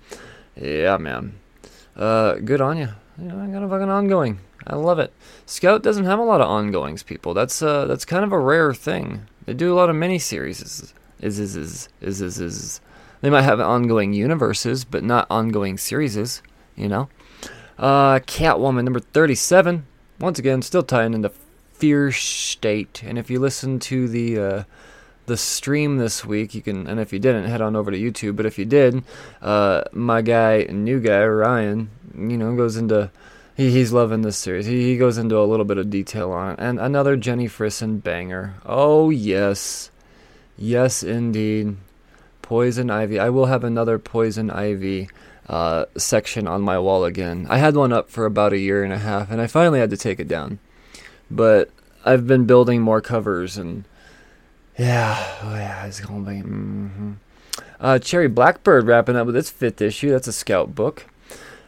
Yeah, 0.56 0.97
man. 0.97 1.38
Uh, 1.97 2.35
good 2.37 2.61
on 2.61 2.78
you. 2.78 2.88
Know, 3.18 3.40
I 3.40 3.49
got 3.49 3.62
a 3.64 3.68
fucking 3.68 3.90
ongoing. 3.90 4.38
I 4.66 4.76
love 4.76 4.99
it. 4.99 5.12
Scout 5.47 5.82
doesn't 5.82 6.04
have 6.04 6.18
a 6.18 6.25
lot 6.25 6.40
of 6.40 6.49
ongoings, 6.49 7.02
people. 7.02 7.35
That's 7.35 7.62
uh, 7.62 7.87
that's 7.87 8.04
kind 8.04 8.25
of 8.25 8.32
a 8.32 8.38
rare 8.38 8.75
thing. 8.75 9.26
They 9.47 9.54
do 9.54 9.73
a 9.73 9.76
lot 9.76 9.90
of 9.90 9.97
mini 9.97 10.18
series. 10.18 10.61
Is 10.61 10.94
is 11.20 11.56
is 11.56 11.88
is 12.00 12.20
is 12.20 12.40
is. 12.40 12.80
They 13.21 13.31
might 13.31 13.43
have 13.43 13.61
ongoing 13.61 14.13
universes, 14.13 14.85
but 14.85 15.03
not 15.03 15.27
ongoing 15.31 15.79
series, 15.79 16.43
you 16.77 16.89
know? 16.89 17.09
Uh, 17.79 18.21
Catwoman 18.21 18.85
number 18.85 19.01
37. 19.01 19.87
Once 20.21 20.39
again, 20.39 20.63
still 20.63 20.83
tying 20.83 21.15
into 21.15 21.31
Fear 21.73 22.13
State. 22.13 23.03
And 23.05 23.19
if 23.19 23.31
you 23.31 23.39
listen 23.39 23.79
to 23.81 24.09
the 24.09 24.39
uh, 24.39 24.63
the 25.27 25.37
stream 25.37 25.99
this 25.99 26.25
week, 26.25 26.55
you 26.55 26.63
can, 26.63 26.87
and 26.89 26.99
if 26.99 27.13
you 27.13 27.21
didn't, 27.21 27.45
head 27.45 27.61
on 27.61 27.77
over 27.77 27.91
to 27.91 27.99
YouTube. 27.99 28.35
But 28.35 28.47
if 28.47 28.59
you 28.59 28.65
did, 28.65 29.05
uh, 29.41 29.85
my 29.93 30.23
guy, 30.23 30.67
new 30.71 30.99
guy, 30.99 31.25
Ryan, 31.25 31.91
you 32.17 32.37
know, 32.37 32.57
goes 32.57 32.77
into, 32.77 33.11
he, 33.57 33.71
he's 33.71 33.93
loving 33.93 34.23
this 34.23 34.39
series. 34.39 34.67
He, 34.67 34.83
he 34.83 34.97
goes 34.97 35.19
into 35.19 35.39
a 35.39 35.45
little 35.45 35.67
bit 35.67 35.79
of 35.79 35.91
detail 35.91 36.33
on 36.33 36.55
it. 36.55 36.59
And 36.59 36.81
another 36.81 37.17
Jenny 37.17 37.47
Frison 37.47 38.03
banger. 38.03 38.55
Oh, 38.67 39.11
yes. 39.11 39.91
Yes, 40.57 41.03
indeed. 41.05 41.77
Poison 42.49 42.88
Ivy. 42.88 43.19
I 43.19 43.28
will 43.28 43.45
have 43.45 43.62
another 43.62 43.99
Poison 43.99 44.50
Ivy 44.50 45.11
uh, 45.50 45.85
section 45.99 46.49
on 46.49 46.62
my 46.62 46.78
wall 46.78 47.05
again. 47.05 47.47
I 47.50 47.59
had 47.59 47.76
one 47.76 47.93
up 47.93 48.09
for 48.09 48.25
about 48.25 48.55
a 48.55 48.59
year 48.59 48.83
and 48.83 48.90
a 48.90 48.97
half, 48.97 49.31
and 49.31 49.38
I 49.38 49.47
finally 49.47 49.81
had 49.81 49.90
to 49.90 49.99
take 49.99 50.19
it 50.19 50.28
down. 50.28 50.59
But 51.31 51.69
I've 52.07 52.26
been 52.26 52.47
building 52.47 52.81
more 52.81 53.02
covers, 53.02 53.59
and 53.59 53.85
yeah, 54.78 55.14
oh 55.43 55.57
yeah, 55.57 55.85
it's 55.85 56.00
gonna 56.00 56.25
be. 56.25 56.40
Mm-hmm. 56.40 57.12
Uh, 57.78 57.99
Cherry 57.99 58.28
Blackbird 58.28 58.87
wrapping 58.87 59.14
up 59.14 59.26
with 59.26 59.37
its 59.37 59.50
fifth 59.50 59.83
issue. 59.83 60.09
That's 60.09 60.26
a 60.26 60.33
scout 60.33 60.75
book. 60.75 61.05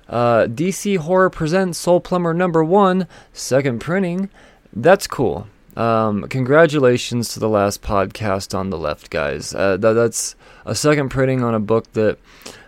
Uh, 0.08 0.46
DC 0.46 0.96
Horror 0.96 1.28
presents 1.28 1.76
Soul 1.78 2.00
Plumber 2.00 2.32
number 2.32 2.64
one, 2.64 3.06
second 3.34 3.80
printing. 3.80 4.30
That's 4.72 5.06
cool. 5.06 5.46
Um, 5.76 6.24
congratulations 6.28 7.32
to 7.34 7.40
the 7.40 7.48
last 7.48 7.82
podcast 7.82 8.58
on 8.58 8.70
the 8.70 8.78
left, 8.78 9.10
guys. 9.10 9.54
Uh, 9.54 9.76
that, 9.76 9.92
that's 9.92 10.34
a 10.64 10.74
second 10.74 11.10
printing 11.10 11.42
on 11.42 11.54
a 11.54 11.60
book 11.60 11.92
that, 11.92 12.18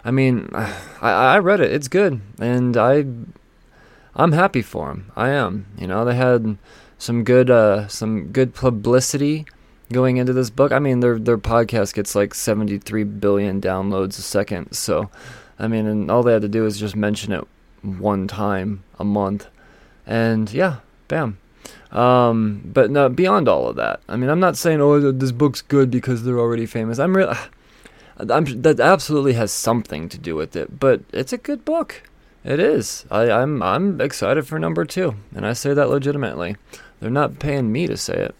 I 0.05 0.11
mean, 0.11 0.49
I, 0.55 1.11
I 1.11 1.39
read 1.39 1.61
it. 1.61 1.73
It's 1.73 1.89
good, 1.89 2.21
and 2.39 2.77
I, 2.77 3.05
I'm 4.15 4.33
happy 4.33 4.63
for 4.63 4.89
them. 4.89 5.11
I 5.17 5.31
am. 5.31 5.67
You 5.79 5.87
know, 5.87 6.05
they 6.05 6.15
had 6.15 6.59
some 6.99 7.25
good, 7.25 7.51
uh, 7.51 7.89
some 7.89 8.29
good 8.29 8.55
publicity 8.55 9.47
going 9.93 10.17
into 10.17 10.33
this 10.33 10.51
book. 10.51 10.73
I 10.73 10.79
mean, 10.79 11.01
their 11.01 11.19
their 11.19 11.39
podcast 11.39 11.95
gets 11.95 12.15
like 12.15 12.35
73 12.35 13.05
billion 13.05 13.61
downloads 13.61 14.19
a 14.19 14.23
second. 14.23 14.73
So, 14.73 15.11
I 15.59 15.69
mean, 15.69 15.87
and 15.87 16.11
all 16.11 16.23
they 16.23 16.33
had 16.33 16.43
to 16.43 16.49
do 16.49 16.67
is 16.67 16.79
just 16.79 16.97
mention 16.97 17.33
it 17.33 17.47
one 17.83 18.29
time 18.29 18.85
a 18.99 19.05
month, 19.05 19.49
and 20.07 20.51
yeah, 20.53 20.77
bam 21.09 21.39
um, 21.93 22.63
but 22.65 22.91
no, 22.91 23.09
beyond 23.09 23.49
all 23.49 23.69
of 23.69 23.77
that, 23.77 24.01
I 24.09 24.17
mean, 24.17 24.31
I'm 24.31 24.41
not 24.41 24.57
saying 24.57 24.81
oh 24.81 25.13
this 25.13 25.33
book's 25.33 25.61
good 25.61 25.91
because 25.91 26.25
they're 26.25 26.41
already 26.41 26.67
famous. 26.67 26.99
I'm 26.99 27.17
real. 27.17 27.35
I'm 28.19 28.63
that 28.63 28.81
absolutely 28.81 29.35
has 29.35 29.53
something 29.53 30.09
to 30.09 30.19
do 30.19 30.35
with 30.35 30.55
it, 30.57 30.79
but 30.79 31.03
it's 31.13 31.33
a 31.33 31.39
good 31.39 31.65
book. 31.65 32.03
It 32.45 32.59
is. 32.59 33.05
I, 33.11 33.31
I'm 33.31 33.63
I'm 33.63 34.01
excited 34.01 34.47
for 34.47 34.59
number 34.59 34.85
two, 34.85 35.15
and 35.35 35.47
I 35.47 35.53
say 35.53 35.75
that 35.75 35.91
legitimately. 35.91 36.57
They're 37.01 37.11
not 37.11 37.39
paying 37.39 37.73
me 37.73 37.87
to 37.87 37.97
say 37.97 38.15
it. 38.15 38.35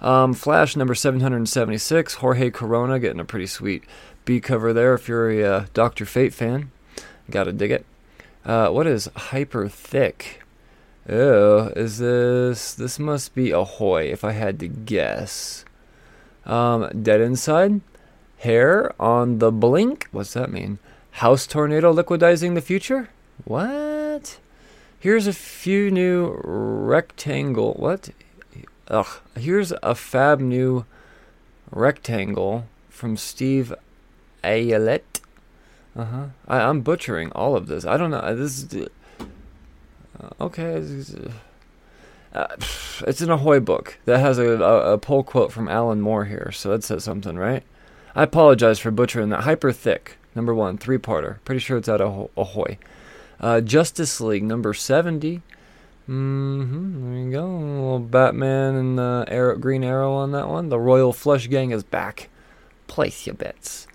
Um, 0.00 0.34
Flash 0.34 0.76
number 0.76 0.94
776, 0.94 2.14
Jorge 2.14 2.50
Corona 2.50 2.98
getting 2.98 3.20
a 3.20 3.24
pretty 3.24 3.46
sweet 3.46 3.84
B 4.26 4.40
cover 4.40 4.72
there. 4.72 4.94
If 4.94 5.08
you're 5.08 5.30
a 5.30 5.42
uh, 5.42 5.66
Doctor 5.72 6.04
Fate 6.04 6.34
fan, 6.34 6.70
gotta 7.30 7.52
dig 7.52 7.70
it. 7.70 7.86
Uh, 8.44 8.68
what 8.68 8.86
is 8.86 9.08
Hyper 9.16 9.68
Thick? 9.68 10.42
Oh, 11.08 11.68
is 11.76 11.98
this? 11.98 12.74
This 12.74 12.98
must 12.98 13.34
be 13.34 13.52
Ahoy, 13.52 14.04
if 14.04 14.24
I 14.24 14.32
had 14.32 14.58
to 14.60 14.68
guess. 14.68 15.64
Um, 16.44 16.90
Dead 17.02 17.20
Inside? 17.20 17.80
Hair 18.38 18.92
on 19.00 19.38
the 19.38 19.52
blink? 19.52 20.08
What's 20.10 20.34
that 20.34 20.50
mean? 20.50 20.78
House 21.12 21.46
tornado 21.46 21.92
liquidizing 21.94 22.54
the 22.54 22.60
future? 22.60 23.08
What? 23.44 24.38
Here's 24.98 25.26
a 25.26 25.32
few 25.32 25.90
new 25.90 26.40
rectangle. 26.42 27.74
What? 27.74 28.10
Ugh. 28.88 29.06
Here's 29.38 29.72
a 29.82 29.94
fab 29.94 30.40
new 30.40 30.84
rectangle 31.70 32.66
from 32.88 33.16
Steve 33.16 33.72
Aylett. 34.42 35.20
Uh 35.94 36.04
huh. 36.04 36.26
I'm 36.48 36.80
butchering 36.80 37.30
all 37.32 37.56
of 37.56 37.68
this. 37.68 37.84
I 37.86 37.96
don't 37.96 38.10
know. 38.10 38.34
This 38.34 38.58
is 38.62 38.88
okay. 40.40 40.82
Uh, 42.32 42.46
it's 43.06 43.20
an 43.20 43.30
Ahoy 43.30 43.60
book 43.60 43.98
that 44.04 44.20
has 44.20 44.38
a, 44.38 44.62
a, 44.62 44.92
a 44.94 44.98
pull 44.98 45.22
quote 45.22 45.52
from 45.52 45.68
Alan 45.68 46.00
Moore 46.00 46.26
here, 46.26 46.50
so 46.52 46.70
that 46.70 46.84
says 46.84 47.04
something, 47.04 47.36
right? 47.36 47.62
I 48.14 48.22
apologize 48.22 48.78
for 48.78 48.90
butchering 48.90 49.30
that. 49.30 49.44
Hyper 49.44 49.72
thick, 49.72 50.18
number 50.34 50.54
one, 50.54 50.78
three 50.78 50.98
parter. 50.98 51.38
Pretty 51.44 51.60
sure 51.60 51.78
it's 51.78 51.88
out 51.88 52.00
of 52.00 52.30
Ahoy. 52.36 52.78
Uh, 53.40 53.60
Justice 53.60 54.20
League, 54.20 54.42
number 54.42 54.72
70. 54.74 55.42
Mm-hmm. 56.08 57.10
There 57.10 57.24
you 57.24 57.30
go. 57.32 57.46
A 57.46 57.56
little 57.56 57.98
Batman 57.98 58.74
and 58.74 59.00
uh, 59.00 59.24
Arrow, 59.28 59.56
Green 59.58 59.82
Arrow 59.82 60.12
on 60.14 60.32
that 60.32 60.48
one. 60.48 60.68
The 60.68 60.78
Royal 60.78 61.12
Flush 61.12 61.48
Gang 61.48 61.72
is 61.72 61.82
back. 61.82 62.28
Place 62.86 63.26
your 63.26 63.34
bets. 63.34 63.86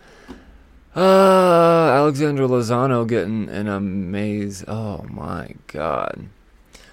Uh, 0.94 1.90
Alexander 1.94 2.44
Lozano 2.44 3.08
getting 3.08 3.48
an 3.48 3.68
amaze. 3.68 4.66
Oh 4.68 5.06
my 5.10 5.56
god. 5.68 6.28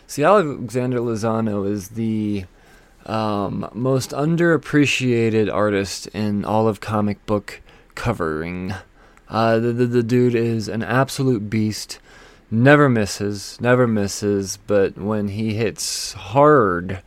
See, 0.06 0.22
Alexander 0.22 1.00
Lozano 1.00 1.68
is 1.68 1.90
the 1.90 2.44
um, 3.06 3.68
most 3.74 4.10
underappreciated 4.10 5.52
artist 5.52 6.06
in 6.08 6.44
all 6.44 6.68
of 6.68 6.80
comic 6.80 7.24
book 7.26 7.60
covering. 7.96 8.74
Uh, 9.28 9.58
the, 9.58 9.72
the, 9.72 9.86
the 9.86 10.02
dude 10.04 10.34
is 10.36 10.68
an 10.68 10.84
absolute 10.84 11.50
beast. 11.50 11.98
Never 12.52 12.88
misses, 12.88 13.60
never 13.60 13.88
misses. 13.88 14.58
But 14.68 14.96
when 14.96 15.28
he 15.28 15.54
hits 15.54 16.12
hard, 16.12 17.02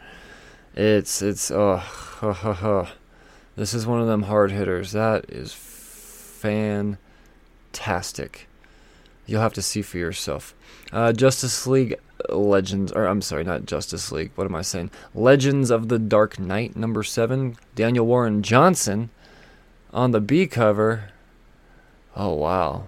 it's 0.76 1.22
it's 1.22 1.50
oh, 1.52 1.78
ha, 1.78 2.34
ha, 2.34 2.54
ha. 2.54 2.92
this 3.56 3.74
is 3.74 3.88
one 3.88 4.02
of 4.02 4.08
them 4.08 4.24
hard 4.24 4.52
hitters. 4.52 4.92
That 4.92 5.30
is 5.30 5.54
fantastic. 7.72 8.48
You'll 9.26 9.42
have 9.42 9.54
to 9.54 9.62
see 9.62 9.82
for 9.82 9.98
yourself. 9.98 10.54
Uh, 10.92 11.14
Justice 11.14 11.66
League 11.68 12.00
Legends, 12.30 12.92
or 12.92 13.06
I'm 13.06 13.22
sorry, 13.22 13.44
not 13.44 13.66
Justice 13.66 14.12
League. 14.12 14.32
What 14.36 14.46
am 14.46 14.56
I 14.56 14.62
saying? 14.62 14.92
Legends 15.14 15.70
of 15.70 15.88
the 15.90 16.00
Dark 16.00 16.40
Knight, 16.40 16.76
number 16.76 17.04
seven. 17.04 17.58
Daniel 17.76 18.06
Warren 18.06 18.44
Johnson 18.44 19.10
on 19.94 20.12
the 20.12 20.22
B 20.22 20.48
cover. 20.48 21.12
Oh 22.16 22.34
wow, 22.34 22.88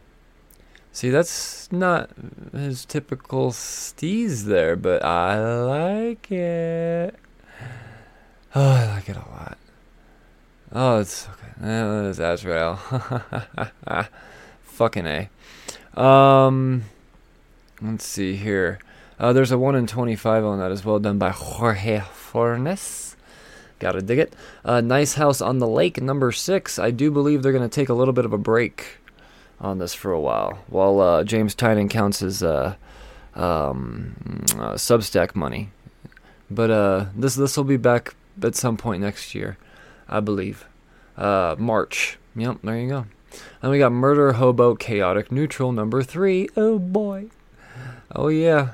See, 0.94 1.10
that's 1.10 1.72
not 1.72 2.12
his 2.52 2.86
typical 2.86 3.50
steez 3.50 4.44
there, 4.44 4.76
but 4.76 5.04
I 5.04 5.44
like 5.64 6.32
it. 6.32 7.16
Oh, 8.56 8.70
I 8.70 8.86
like 8.86 9.10
it 9.10 9.16
a 9.16 9.28
lot. 9.32 9.58
Oh, 10.72 11.00
it's 11.00 11.28
okay. 11.28 11.43
That 11.64 12.08
is 12.08 12.20
Azrael. 12.20 12.76
Fucking 14.64 15.08
A. 15.08 15.30
Um, 16.00 16.84
let's 17.82 18.04
see 18.04 18.36
here. 18.36 18.80
Uh, 19.18 19.32
there's 19.32 19.52
a 19.52 19.58
1 19.58 19.74
in 19.76 19.88
25 19.88 20.44
on 20.44 20.60
that 20.60 20.74
as 20.74 20.84
well, 20.84 21.00
done 21.00 21.18
by 21.18 21.30
Jorge 21.30 22.02
Fornes. 22.02 23.16
Gotta 23.80 24.02
dig 24.02 24.20
it. 24.20 24.36
Uh, 24.66 24.82
nice 24.82 25.14
House 25.14 25.40
on 25.40 25.60
the 25.60 25.68
Lake, 25.68 26.02
number 26.02 26.34
6. 26.34 26.80
I 26.80 26.92
do 26.92 27.10
believe 27.10 27.44
they're 27.44 27.54
going 27.54 27.70
to 27.70 27.74
take 27.74 27.88
a 27.88 27.94
little 27.94 28.14
bit 28.14 28.26
of 28.26 28.34
a 28.34 28.38
break 28.38 28.98
on 29.62 29.78
this 29.78 29.94
for 29.94 30.12
a 30.12 30.20
while 30.20 30.60
while 30.68 31.00
uh, 31.00 31.24
James 31.24 31.56
Tynion 31.56 31.90
counts 31.90 32.20
his 32.20 32.44
uh, 32.44 32.76
um, 33.36 34.16
uh, 34.56 34.74
Substack 34.74 35.34
money. 35.34 35.70
But 36.52 36.72
uh, 36.72 37.06
this 37.16 37.36
this 37.36 37.56
will 37.56 37.64
be 37.64 37.78
back 37.78 38.16
at 38.42 38.56
some 38.56 38.76
point 38.76 39.02
next 39.02 39.34
year, 39.34 39.58
I 40.10 40.20
believe. 40.20 40.66
Uh, 41.18 41.56
March. 41.58 42.18
Yep, 42.36 42.58
there 42.64 42.78
you 42.78 42.90
go. 42.90 43.06
And 43.62 43.72
we 43.72 43.80
got 43.80 43.92
Murder 43.92 44.34
Hobo 44.34 44.76
Chaotic 44.76 45.32
Neutral 45.32 45.72
number 45.72 46.04
three. 46.04 46.50
Oh 46.56 46.80
boy. 46.80 47.30
Oh 48.16 48.28
yeah. 48.28 48.72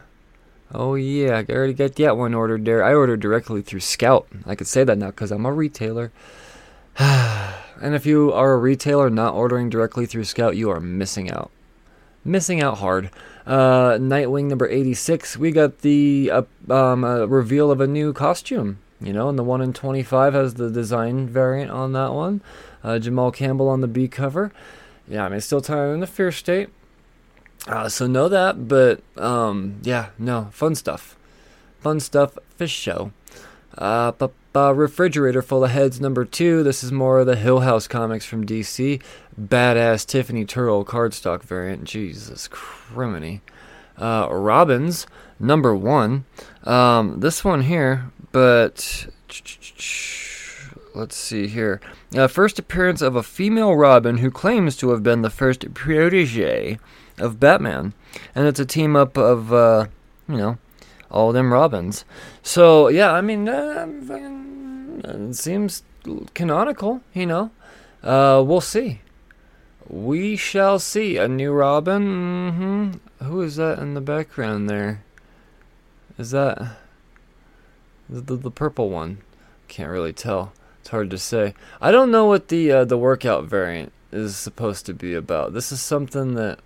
Oh 0.73 0.95
yeah. 0.95 1.43
I 1.47 1.51
already 1.51 1.73
got 1.73 1.95
that 1.95 2.17
one 2.17 2.33
ordered 2.33 2.65
there. 2.65 2.83
I 2.83 2.93
ordered 2.93 3.19
directly 3.19 3.61
through 3.61 3.81
Scout. 3.81 4.27
I 4.45 4.55
could 4.55 4.67
say 4.67 4.83
that 4.83 4.97
now 4.97 5.07
because 5.07 5.31
I'm 5.31 5.45
a 5.45 5.53
retailer. 5.53 6.11
and 6.97 7.95
if 7.95 8.05
you 8.05 8.33
are 8.33 8.53
a 8.53 8.57
retailer 8.57 9.09
not 9.09 9.33
ordering 9.33 9.69
directly 9.69 10.05
through 10.05 10.25
Scout, 10.25 10.57
you 10.57 10.69
are 10.69 10.79
missing 10.79 11.31
out. 11.31 11.51
Missing 12.25 12.61
out 12.61 12.79
hard. 12.79 13.09
Uh, 13.45 13.93
Nightwing 13.93 14.45
number 14.45 14.67
86, 14.67 15.37
we 15.37 15.51
got 15.51 15.79
the 15.79 16.29
uh, 16.31 16.43
um, 16.71 17.03
uh, 17.03 17.25
reveal 17.25 17.71
of 17.71 17.81
a 17.81 17.87
new 17.87 18.13
costume. 18.13 18.79
You 19.01 19.13
know, 19.13 19.29
and 19.29 19.39
the 19.39 19.43
1 19.43 19.61
in 19.61 19.73
25 19.73 20.33
has 20.33 20.55
the 20.55 20.69
design 20.69 21.27
variant 21.27 21.71
on 21.71 21.93
that 21.93 22.13
one. 22.13 22.41
Uh, 22.83 22.99
Jamal 22.99 23.31
Campbell 23.31 23.69
on 23.69 23.81
the 23.81 23.87
B 23.87 24.07
cover. 24.07 24.51
Yeah, 25.07 25.25
I 25.25 25.29
mean, 25.29 25.41
still 25.41 25.61
time 25.61 25.93
in 25.93 25.99
the 26.01 26.07
fear 26.07 26.31
state. 26.31 26.69
Uh, 27.67 27.89
so 27.89 28.07
know 28.07 28.29
that, 28.29 28.67
but 28.67 29.01
um, 29.17 29.79
yeah, 29.83 30.09
no, 30.17 30.49
fun 30.51 30.75
stuff. 30.75 31.17
Fun 31.79 31.99
stuff 31.99 32.37
fish 32.55 32.71
show. 32.71 33.11
Uh, 33.77 34.11
uh, 34.55 34.73
refrigerator 34.73 35.41
full 35.41 35.63
of 35.63 35.71
heads 35.71 36.01
number 36.01 36.25
two. 36.25 36.63
This 36.63 36.83
is 36.83 36.91
more 36.91 37.19
of 37.19 37.27
the 37.27 37.35
Hill 37.35 37.61
House 37.61 37.87
comics 37.87 38.25
from 38.25 38.45
DC. 38.45 39.01
Badass 39.39 40.05
Tiffany 40.05 40.45
Turrill 40.45 40.85
cardstock 40.85 41.43
variant. 41.43 41.85
Jesus 41.85 42.47
criminy. 42.47 43.41
Uh, 43.97 44.27
Robins 44.31 45.07
number 45.39 45.75
one. 45.75 46.25
Um, 46.63 47.19
this 47.19 47.43
one 47.43 47.61
here, 47.61 48.11
but 48.31 49.07
let's 50.95 51.15
see 51.15 51.47
here. 51.47 51.81
Uh, 52.15 52.27
first 52.27 52.59
appearance 52.59 53.01
of 53.01 53.15
a 53.15 53.23
female 53.23 53.75
Robin 53.75 54.17
who 54.17 54.31
claims 54.31 54.75
to 54.77 54.89
have 54.89 55.03
been 55.03 55.21
the 55.21 55.29
first 55.29 55.73
protege 55.73 56.79
of 57.17 57.39
Batman, 57.39 57.93
and 58.35 58.47
it's 58.47 58.59
a 58.59 58.65
team 58.65 58.95
up 58.95 59.17
of 59.17 59.53
uh, 59.53 59.87
you 60.27 60.37
know 60.37 60.57
all 61.11 61.31
them 61.31 61.53
Robins. 61.53 62.05
So 62.43 62.87
yeah, 62.87 63.11
I 63.11 63.21
mean, 63.21 63.47
uh, 63.49 63.87
it 65.03 65.35
seems 65.35 65.83
canonical. 66.33 67.01
You 67.13 67.25
know, 67.25 67.51
uh, 68.03 68.43
we'll 68.45 68.61
see. 68.61 69.01
We 69.87 70.35
shall 70.35 70.77
see 70.77 71.17
a 71.17 71.27
new 71.27 71.51
Robin. 71.51 72.03
Mm-hmm. 72.03 73.25
Who 73.25 73.41
is 73.41 73.55
that 73.55 73.79
in 73.79 73.95
the 73.95 74.01
background 74.01 74.69
there? 74.69 75.03
Is 76.17 76.31
that 76.31 76.77
the, 78.09 78.21
the, 78.21 78.35
the 78.35 78.51
purple 78.51 78.89
one? 78.89 79.19
Can't 79.67 79.89
really 79.89 80.13
tell. 80.13 80.53
It's 80.81 80.89
hard 80.89 81.09
to 81.11 81.17
say. 81.17 81.53
I 81.79 81.91
don't 81.91 82.11
know 82.11 82.25
what 82.25 82.47
the 82.47 82.71
uh, 82.71 82.85
the 82.85 82.97
workout 82.97 83.45
variant 83.45 83.91
is 84.11 84.35
supposed 84.35 84.85
to 84.87 84.93
be 84.93 85.13
about. 85.13 85.53
This 85.53 85.71
is 85.71 85.81
something 85.81 86.33
that 86.35 86.59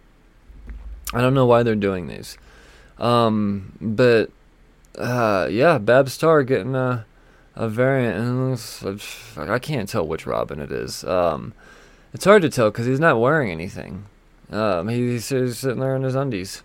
I 1.13 1.21
don't 1.21 1.33
know 1.33 1.45
why 1.45 1.63
they're 1.63 1.75
doing 1.75 2.07
these. 2.07 2.37
Um, 2.97 3.73
but 3.81 4.31
uh, 4.97 5.47
yeah, 5.51 5.77
Babs 5.77 6.17
Tarr 6.17 6.43
getting 6.43 6.75
a 6.75 7.05
a 7.55 7.69
variant, 7.69 8.17
and 9.37 9.51
I 9.51 9.59
can't 9.59 9.87
tell 9.87 10.07
which 10.07 10.25
Robin 10.25 10.59
it 10.59 10.71
is. 10.71 11.03
Um, 11.03 11.53
it's 12.13 12.25
hard 12.25 12.41
to 12.43 12.49
tell 12.49 12.71
because 12.71 12.85
he's 12.85 12.99
not 12.99 13.19
wearing 13.19 13.51
anything. 13.51 14.05
Um, 14.51 14.87
he's, 14.87 15.29
he's 15.29 15.59
sitting 15.59 15.79
there 15.79 15.95
in 15.95 16.03
his 16.03 16.15
undies. 16.15 16.63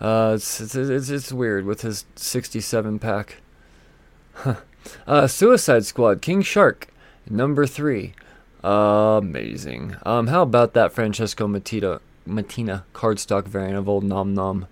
Uh, 0.00 0.32
it's, 0.34 0.60
it's 0.60 0.74
it's 0.74 1.08
it's 1.08 1.32
weird 1.32 1.64
with 1.64 1.82
his 1.82 2.04
67 2.16 2.98
pack. 2.98 3.36
Uh, 5.06 5.26
Suicide 5.26 5.84
Squad, 5.84 6.22
King 6.22 6.42
Shark, 6.42 6.88
number 7.28 7.66
three. 7.66 8.14
Uh, 8.62 9.18
amazing. 9.22 9.96
Um, 10.04 10.28
how 10.28 10.42
about 10.42 10.72
that 10.74 10.92
Francesco 10.92 11.46
Matita, 11.46 12.00
Mattina 12.26 12.84
cardstock 12.94 13.44
variant 13.44 13.76
of 13.76 13.88
old 13.88 14.04
Nom 14.04 14.34
Nom? 14.34 14.66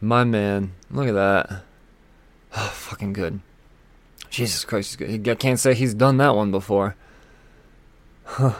My 0.00 0.24
man, 0.24 0.72
look 0.90 1.08
at 1.08 1.14
that. 1.14 1.62
Oh, 2.56 2.72
fucking 2.72 3.14
good. 3.14 3.40
Jesus 4.30 4.64
Christ, 4.64 5.02
I 5.02 5.34
can't 5.34 5.58
say 5.58 5.74
he's 5.74 5.92
done 5.92 6.18
that 6.18 6.36
one 6.36 6.52
before. 6.52 6.94
Huh. 8.24 8.54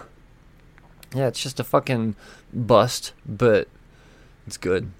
Yeah, 1.14 1.28
it's 1.28 1.40
just 1.40 1.60
a 1.60 1.64
fucking 1.64 2.16
bust, 2.52 3.12
but 3.24 3.68
it's 4.48 4.56
good. 4.56 4.90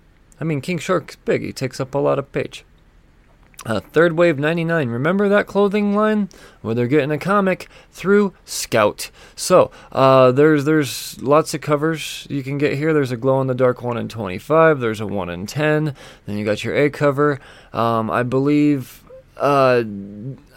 I 0.41 0.45
mean, 0.45 0.61
King 0.61 0.79
Shark's 0.79 1.17
big. 1.17 1.43
He 1.43 1.53
takes 1.53 1.81
up 1.81 1.95
a 1.95 1.99
lot 1.99 2.19
of 2.21 2.31
page. 2.31 2.65
Uh, 3.67 3.81
Third 3.81 4.13
Wave 4.13 4.39
99. 4.39 4.91
Remember 4.91 5.29
that 5.29 5.47
clothing 5.47 5.95
line? 5.95 6.29
Where 6.61 6.75
they're 6.75 6.87
getting 6.87 7.11
a 7.11 7.19
comic 7.19 7.69
through 7.91 8.35
Scout. 8.45 9.11
So, 9.35 9.71
uh, 9.91 10.33
there's 10.33 10.65
there's 10.65 11.21
lots 11.23 11.55
of 11.55 11.63
covers 11.63 12.27
you 12.29 12.43
can 12.43 12.59
get 12.59 12.77
here. 12.77 12.93
There's 12.93 13.13
a 13.13 13.17
glow 13.17 13.41
in 13.41 13.47
the 13.47 13.55
dark 13.55 13.83
1 13.83 13.97
in 13.97 14.09
25. 14.09 14.81
There's 14.81 15.01
a 15.01 15.07
1 15.07 15.31
in 15.31 15.47
10. 15.47 15.95
Then 16.27 16.37
you 16.37 16.45
got 16.45 16.63
your 16.63 16.77
A 16.77 16.91
cover. 16.91 17.41
Um, 17.73 18.11
I 18.11 18.23
believe. 18.23 19.03
Uh, 19.37 19.83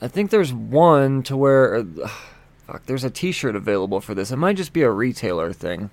I 0.00 0.08
think 0.08 0.30
there's 0.30 0.52
one 0.52 1.22
to 1.24 1.36
where. 1.36 1.76
Uh, 1.76 1.84
fuck, 2.66 2.86
there's 2.86 3.04
a 3.04 3.10
t 3.10 3.32
shirt 3.32 3.54
available 3.54 4.00
for 4.00 4.14
this. 4.14 4.30
It 4.30 4.36
might 4.36 4.56
just 4.56 4.72
be 4.72 4.82
a 4.82 4.90
retailer 4.90 5.52
thing. 5.52 5.90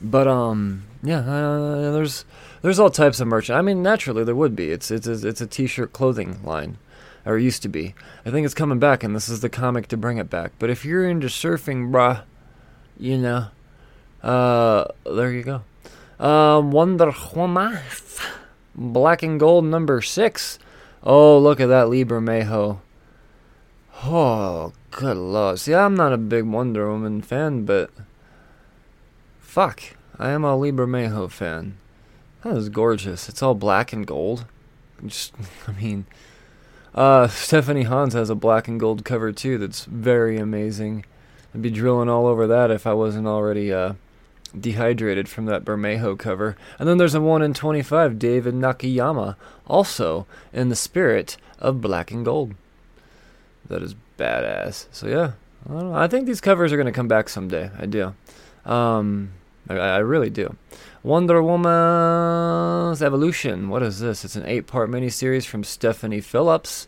But, 0.00 0.26
um, 0.26 0.84
yeah, 1.02 1.20
uh, 1.20 1.92
there's 1.92 2.24
there's 2.62 2.78
all 2.78 2.90
types 2.90 3.20
of 3.20 3.28
merch. 3.28 3.50
I 3.50 3.60
mean, 3.60 3.82
naturally 3.82 4.24
there 4.24 4.34
would 4.34 4.56
be. 4.56 4.70
It's 4.70 4.90
it's 4.90 5.06
a, 5.06 5.28
it's 5.28 5.40
a 5.40 5.46
t-shirt 5.46 5.92
clothing 5.92 6.42
line, 6.44 6.78
or 7.26 7.36
used 7.36 7.62
to 7.62 7.68
be. 7.68 7.94
I 8.24 8.30
think 8.30 8.44
it's 8.44 8.54
coming 8.54 8.78
back, 8.78 9.04
and 9.04 9.14
this 9.14 9.28
is 9.28 9.40
the 9.40 9.48
comic 9.48 9.88
to 9.88 9.96
bring 9.96 10.18
it 10.18 10.30
back. 10.30 10.52
But 10.58 10.70
if 10.70 10.84
you're 10.84 11.08
into 11.08 11.26
surfing, 11.26 11.90
bruh, 11.90 12.22
you 12.96 13.18
know, 13.18 13.48
uh, 14.22 14.84
there 15.04 15.32
you 15.32 15.42
go. 15.42 15.62
Um, 16.24 16.70
Wonder 16.70 17.12
Woman, 17.34 17.78
Black 18.74 19.22
and 19.22 19.40
Gold 19.40 19.64
number 19.64 20.00
six. 20.00 20.58
Oh, 21.02 21.36
look 21.38 21.58
at 21.58 21.66
that 21.66 21.88
Lee 21.88 22.04
Bermejo. 22.04 22.78
Oh, 24.04 24.72
good 24.92 25.16
lord. 25.16 25.58
See, 25.58 25.74
I'm 25.74 25.96
not 25.96 26.12
a 26.12 26.18
big 26.18 26.44
Wonder 26.44 26.88
Woman 26.88 27.22
fan, 27.22 27.64
but 27.64 27.90
fuck, 29.40 29.82
I 30.16 30.30
am 30.30 30.44
a 30.44 30.56
Lee 30.56 30.70
Bermejo 30.70 31.28
fan. 31.28 31.76
That 32.44 32.56
is 32.56 32.68
gorgeous. 32.68 33.28
It's 33.28 33.42
all 33.42 33.54
black 33.54 33.92
and 33.92 34.06
gold. 34.06 34.46
Just, 35.04 35.34
I 35.68 35.72
mean, 35.72 36.06
uh, 36.94 37.28
Stephanie 37.28 37.84
Hans 37.84 38.14
has 38.14 38.30
a 38.30 38.34
black 38.34 38.68
and 38.68 38.78
gold 38.78 39.04
cover 39.04 39.32
too. 39.32 39.58
That's 39.58 39.84
very 39.84 40.38
amazing. 40.38 41.04
I'd 41.54 41.62
be 41.62 41.70
drilling 41.70 42.08
all 42.08 42.26
over 42.26 42.46
that 42.46 42.70
if 42.70 42.86
I 42.86 42.94
wasn't 42.94 43.26
already 43.26 43.72
uh, 43.72 43.94
dehydrated 44.58 45.28
from 45.28 45.46
that 45.46 45.64
Bermejo 45.64 46.18
cover. 46.18 46.56
And 46.78 46.88
then 46.88 46.98
there's 46.98 47.14
a 47.14 47.20
one 47.20 47.42
in 47.42 47.54
twenty-five, 47.54 48.18
David 48.18 48.54
Nakayama, 48.54 49.36
also 49.66 50.26
in 50.52 50.68
the 50.68 50.76
spirit 50.76 51.36
of 51.58 51.80
black 51.80 52.10
and 52.10 52.24
gold. 52.24 52.54
That 53.68 53.82
is 53.82 53.94
badass. 54.18 54.86
So 54.92 55.06
yeah, 55.06 55.32
I, 55.70 56.04
I 56.04 56.08
think 56.08 56.26
these 56.26 56.40
covers 56.40 56.72
are 56.72 56.76
gonna 56.76 56.92
come 56.92 57.08
back 57.08 57.28
someday. 57.28 57.70
I 57.78 57.86
do. 57.86 58.14
Um, 58.64 59.32
I, 59.68 59.74
I 59.74 59.98
really 59.98 60.30
do. 60.30 60.56
Wonder 61.04 61.42
Woman's 61.42 63.02
Evolution. 63.02 63.68
What 63.68 63.82
is 63.82 63.98
this? 63.98 64.24
It's 64.24 64.36
an 64.36 64.46
eight 64.46 64.68
part 64.68 64.88
miniseries 64.88 65.44
from 65.44 65.64
Stephanie 65.64 66.20
Phillips. 66.20 66.86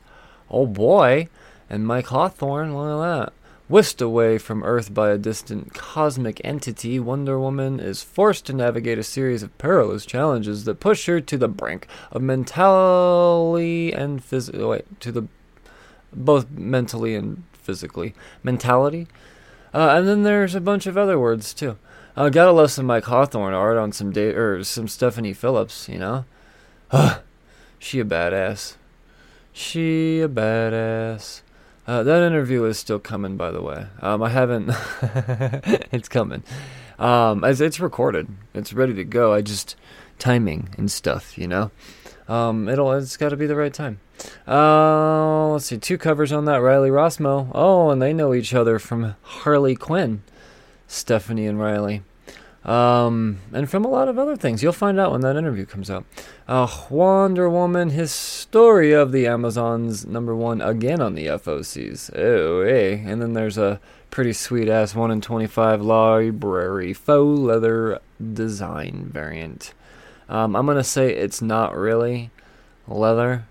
Oh 0.48 0.66
boy. 0.66 1.27
And 1.68 1.85
Mike 1.85 2.07
Hawthorne. 2.07 2.77
Look 2.77 3.03
at 3.03 3.18
that. 3.18 3.33
Whisked 3.66 4.00
away 4.00 4.38
from 4.38 4.62
Earth 4.62 4.94
by 4.94 5.11
a 5.11 5.18
distant 5.18 5.74
cosmic 5.74 6.40
entity, 6.44 7.00
Wonder 7.00 7.40
Woman 7.40 7.81
is 7.81 8.05
forced 8.05 8.46
to 8.46 8.53
navigate 8.53 8.98
a 8.98 9.03
series 9.03 9.42
of 9.42 9.57
perilous 9.59 10.07
challenges 10.07 10.64
that 10.64 10.79
push 10.79 11.07
her 11.07 11.20
to 11.20 11.37
the 11.37 11.48
brink 11.48 11.88
of 12.12 12.22
mentally 12.22 13.92
and 13.92 14.22
physically. 14.22 14.62
Oh, 14.62 14.68
wait, 14.68 15.00
to 15.00 15.11
the 15.11 15.27
both 16.12 16.50
mentally 16.50 17.16
and 17.16 17.42
physically. 17.53 18.14
Mentality. 18.44 19.09
Uh, 19.72 19.94
and 19.96 20.07
then 20.07 20.22
there's 20.22 20.55
a 20.55 20.61
bunch 20.61 20.87
of 20.87 20.96
other 20.96 21.18
words 21.18 21.53
too. 21.53 21.77
Uh, 22.16 22.29
gotta 22.29 22.53
love 22.53 22.70
some 22.70 22.87
Mike 22.87 23.05
Hawthorne 23.05 23.55
art 23.55 23.77
on 23.77 23.90
some 23.90 24.12
day 24.12 24.29
or 24.29 24.62
some 24.62 24.87
Stephanie 24.87 25.33
Phillips. 25.33 25.88
You 25.88 25.98
know, 25.98 26.24
uh, 26.90 27.18
she 27.79 28.00
a 28.00 28.05
badass. 28.05 28.77
She 29.53 30.20
a 30.20 30.29
badass. 30.29 31.42
Uh, 31.87 32.03
that 32.03 32.22
interview 32.22 32.64
is 32.64 32.79
still 32.79 32.98
coming, 32.98 33.37
by 33.37 33.50
the 33.50 33.61
way. 33.61 33.87
Um, 34.00 34.22
I 34.22 34.31
haven't. 34.31 34.70
it's 35.92 36.09
coming. 36.09 36.42
Um, 36.98 37.44
as 37.44 37.61
it's 37.61 37.79
recorded, 37.79 38.29
it's 38.55 38.72
ready 38.72 38.94
to 38.94 39.05
go. 39.05 39.35
I 39.35 39.42
just 39.42 39.77
timing 40.18 40.70
and 40.79 40.90
stuff, 40.90 41.37
you 41.37 41.46
know. 41.46 41.70
Um, 42.27 42.68
it'll. 42.68 42.92
It's 42.92 43.16
got 43.16 43.31
to 43.31 43.37
be 43.37 43.46
the 43.46 43.57
right 43.57 43.74
time. 43.74 44.00
Uh, 44.48 45.48
let's 45.48 45.66
see. 45.66 45.79
Two 45.79 45.98
covers 45.98 46.33
on 46.33 46.46
that. 46.46 46.57
Riley 46.57 46.90
Rossmo. 46.90 47.50
Oh, 47.53 47.90
and 47.90 48.00
they 48.00 48.12
know 48.12 48.33
each 48.33 48.55
other 48.55 48.79
from 48.79 49.16
Harley 49.22 49.74
Quinn. 49.74 50.22
Stephanie 50.87 51.47
and 51.47 51.61
Riley. 51.61 52.03
Um, 52.64 53.40
and 53.53 53.68
from 53.68 53.85
a 53.85 53.88
lot 53.88 54.09
of 54.09 54.18
other 54.18 54.37
things. 54.37 54.62
You'll 54.62 54.73
find 54.73 54.99
out 54.99 55.12
when 55.12 55.20
that 55.20 55.37
interview 55.37 55.66
comes 55.66 55.90
out. 55.90 56.07
Uh, 56.49 56.66
Wonder 56.88 57.49
Woman, 57.49 57.90
his 57.90 58.11
Story 58.11 58.92
of 58.92 59.12
the 59.12 59.27
Amazons, 59.27 60.07
number 60.07 60.35
one 60.35 60.62
again 60.62 61.01
on 61.01 61.14
the 61.14 61.27
FOCs. 61.27 62.11
Oh, 62.16 62.64
hey. 62.64 63.03
And 63.07 63.20
then 63.20 63.35
there's 63.35 63.59
a 63.59 63.81
pretty 64.11 64.33
sweet 64.33 64.68
ass 64.68 64.94
1 64.94 65.11
in 65.11 65.20
25 65.20 65.83
library 65.83 66.94
faux 66.94 67.38
leather 67.38 68.01
design 68.33 69.11
variant. 69.12 69.75
Um, 70.29 70.57
I'm 70.57 70.64
going 70.64 70.79
to 70.79 70.85
say 70.85 71.14
it's 71.14 71.42
not 71.42 71.77
really 71.77 72.31
leather. 72.88 73.47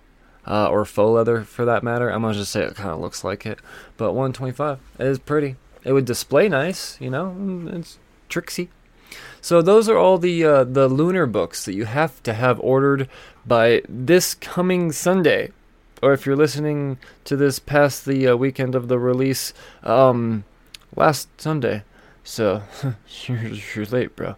Uh, 0.45 0.67
or 0.67 0.83
faux 0.83 1.15
leather 1.15 1.41
for 1.43 1.63
that 1.63 1.83
matter. 1.83 2.09
I'm 2.09 2.21
gonna 2.21 2.33
just 2.33 2.51
say 2.51 2.63
it 2.63 2.75
kind 2.75 2.89
of 2.89 2.99
looks 2.99 3.23
like 3.23 3.45
it, 3.45 3.59
but 3.95 4.11
125 4.11 4.77
is 4.99 5.17
pretty. 5.17 5.55
It 5.83 5.93
would 5.93 6.05
display 6.05 6.47
nice, 6.49 6.99
you 7.01 7.09
know. 7.09 7.35
It's 7.73 7.97
tricksy. 8.29 8.69
So 9.41 9.61
those 9.61 9.89
are 9.89 9.97
all 9.97 10.17
the 10.17 10.43
uh, 10.45 10.63
the 10.63 10.87
lunar 10.87 11.25
books 11.25 11.65
that 11.65 11.73
you 11.73 11.85
have 11.85 12.23
to 12.23 12.33
have 12.33 12.59
ordered 12.61 13.09
by 13.45 13.81
this 13.89 14.33
coming 14.33 14.91
Sunday, 14.91 15.51
or 16.01 16.13
if 16.13 16.25
you're 16.25 16.35
listening 16.35 16.97
to 17.25 17.35
this 17.35 17.59
past 17.59 18.05
the 18.05 18.27
uh, 18.29 18.35
weekend 18.35 18.73
of 18.73 18.87
the 18.87 18.97
release, 18.97 19.53
um, 19.83 20.45
last 20.95 21.27
Sunday. 21.39 21.83
So 22.23 22.63
you're, 23.25 23.49
you're 23.75 23.85
late, 23.85 24.15
bro. 24.15 24.35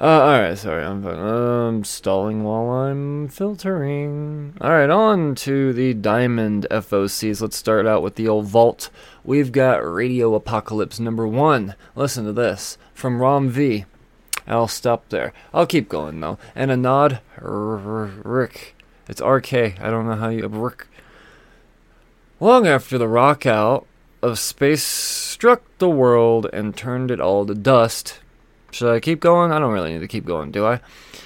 Uh, 0.00 0.04
alright, 0.04 0.56
sorry, 0.56 0.84
I'm 0.84 1.04
um, 1.04 1.82
stalling 1.82 2.44
while 2.44 2.70
I'm 2.70 3.26
filtering. 3.26 4.54
Alright, 4.60 4.90
on 4.90 5.34
to 5.34 5.72
the 5.72 5.92
Diamond 5.92 6.68
FOCs. 6.70 7.40
Let's 7.40 7.56
start 7.56 7.84
out 7.84 8.04
with 8.04 8.14
the 8.14 8.28
old 8.28 8.46
vault. 8.46 8.90
We've 9.24 9.50
got 9.50 9.78
Radio 9.78 10.36
Apocalypse 10.36 11.00
number 11.00 11.26
one. 11.26 11.74
Listen 11.96 12.24
to 12.26 12.32
this 12.32 12.78
from 12.94 13.20
Ram 13.20 13.50
V. 13.50 13.86
I'll 14.46 14.68
stop 14.68 15.08
there. 15.08 15.32
I'll 15.52 15.66
keep 15.66 15.88
going 15.88 16.20
though. 16.20 16.38
Anand, 16.54 17.18
Rick. 17.40 18.76
It's 19.08 19.20
RK. 19.20 19.52
I 19.52 19.90
don't 19.90 20.06
know 20.06 20.14
how 20.14 20.28
you 20.28 20.46
Rick. 20.46 20.86
Long 22.38 22.68
after 22.68 22.98
the 22.98 23.08
rock 23.08 23.46
out 23.46 23.84
of 24.22 24.38
space 24.38 24.84
struck 24.84 25.62
the 25.78 25.90
world 25.90 26.46
and 26.52 26.76
turned 26.76 27.10
it 27.10 27.20
all 27.20 27.44
to 27.46 27.54
dust. 27.56 28.20
Should 28.70 28.92
I 28.92 29.00
keep 29.00 29.20
going? 29.20 29.50
I 29.50 29.58
don't 29.58 29.72
really 29.72 29.92
need 29.92 30.00
to 30.00 30.08
keep 30.08 30.26
going, 30.26 30.50
do 30.50 30.66
I? 30.66 30.80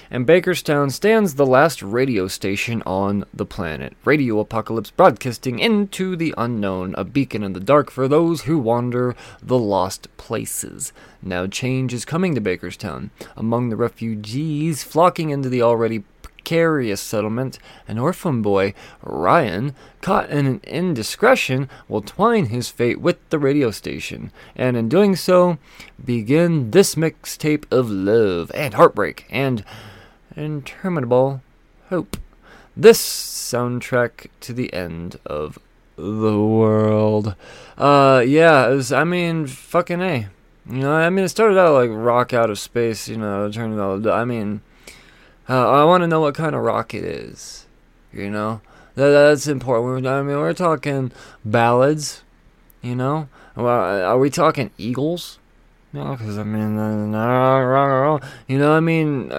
And 0.09 0.25
Bakerstown 0.25 0.91
stands 0.91 1.35
the 1.35 1.45
last 1.45 1.81
radio 1.81 2.27
station 2.27 2.81
on 2.85 3.25
the 3.33 3.45
planet. 3.45 3.97
Radio 4.05 4.39
Apocalypse 4.39 4.91
broadcasting 4.91 5.59
into 5.59 6.15
the 6.15 6.33
unknown, 6.37 6.95
a 6.97 7.03
beacon 7.03 7.43
in 7.43 7.53
the 7.53 7.59
dark 7.59 7.91
for 7.91 8.07
those 8.07 8.43
who 8.43 8.57
wander 8.59 9.15
the 9.41 9.57
lost 9.57 10.07
places. 10.17 10.93
Now 11.21 11.47
change 11.47 11.93
is 11.93 12.05
coming 12.05 12.33
to 12.35 12.41
Bakerstown. 12.41 13.09
Among 13.35 13.69
the 13.69 13.75
refugees 13.75 14.83
flocking 14.83 15.29
into 15.29 15.49
the 15.49 15.61
already 15.61 16.03
precarious 16.43 16.99
settlement, 16.99 17.57
an 17.87 17.97
orphan 17.97 18.41
boy, 18.41 18.73
Ryan, 19.01 19.73
caught 20.01 20.29
in 20.29 20.45
an 20.45 20.59
indiscretion, 20.65 21.69
will 21.87 22.01
twine 22.01 22.47
his 22.47 22.69
fate 22.69 22.99
with 22.99 23.17
the 23.29 23.39
radio 23.39 23.71
station, 23.71 24.29
and 24.53 24.75
in 24.75 24.89
doing 24.89 25.15
so, 25.15 25.57
begin 26.03 26.71
this 26.71 26.95
mixtape 26.95 27.63
of 27.71 27.89
love 27.89 28.51
and 28.53 28.73
heartbreak 28.73 29.25
and 29.29 29.63
interminable 30.35 31.41
hope. 31.89 32.17
This 32.75 32.99
soundtrack 32.99 34.27
to 34.41 34.51
the 34.51 34.73
end 34.73 35.17
of 35.25 35.57
the 35.95 36.39
world. 36.41 37.35
Uh, 37.77 38.21
yeah, 38.27 38.67
was, 38.67 38.91
I 38.91 39.05
mean, 39.05 39.47
fucking 39.47 40.01
A. 40.01 40.27
You 40.69 40.79
know, 40.79 40.91
I 40.93 41.09
mean, 41.09 41.23
it 41.23 41.29
started 41.29 41.57
out 41.57 41.73
like 41.73 41.89
rock 41.89 42.33
out 42.33 42.49
of 42.49 42.59
space, 42.59 43.07
you 43.07 43.15
know, 43.15 43.49
turned 43.49 43.79
out, 43.79 44.05
I 44.07 44.25
mean, 44.25 44.61
uh, 45.49 45.69
I 45.69 45.83
want 45.83 46.01
to 46.01 46.07
know 46.07 46.21
what 46.21 46.35
kind 46.35 46.55
of 46.55 46.61
rock 46.61 46.93
it 46.93 47.03
is. 47.03 47.65
You 48.11 48.29
know, 48.29 48.61
that, 48.95 49.09
that's 49.09 49.47
important. 49.47 50.07
I 50.07 50.21
mean, 50.21 50.37
we're 50.37 50.53
talking 50.53 51.11
ballads. 51.43 52.23
You 52.81 52.95
know, 52.95 53.29
well, 53.55 54.05
are 54.05 54.19
we 54.19 54.29
talking 54.29 54.71
Eagles? 54.77 55.39
No, 55.93 56.15
because 56.15 56.37
I 56.39 56.43
mean, 56.43 56.77
uh, 57.13 58.19
you 58.47 58.57
know, 58.57 58.73
I 58.73 58.79
mean, 58.79 59.29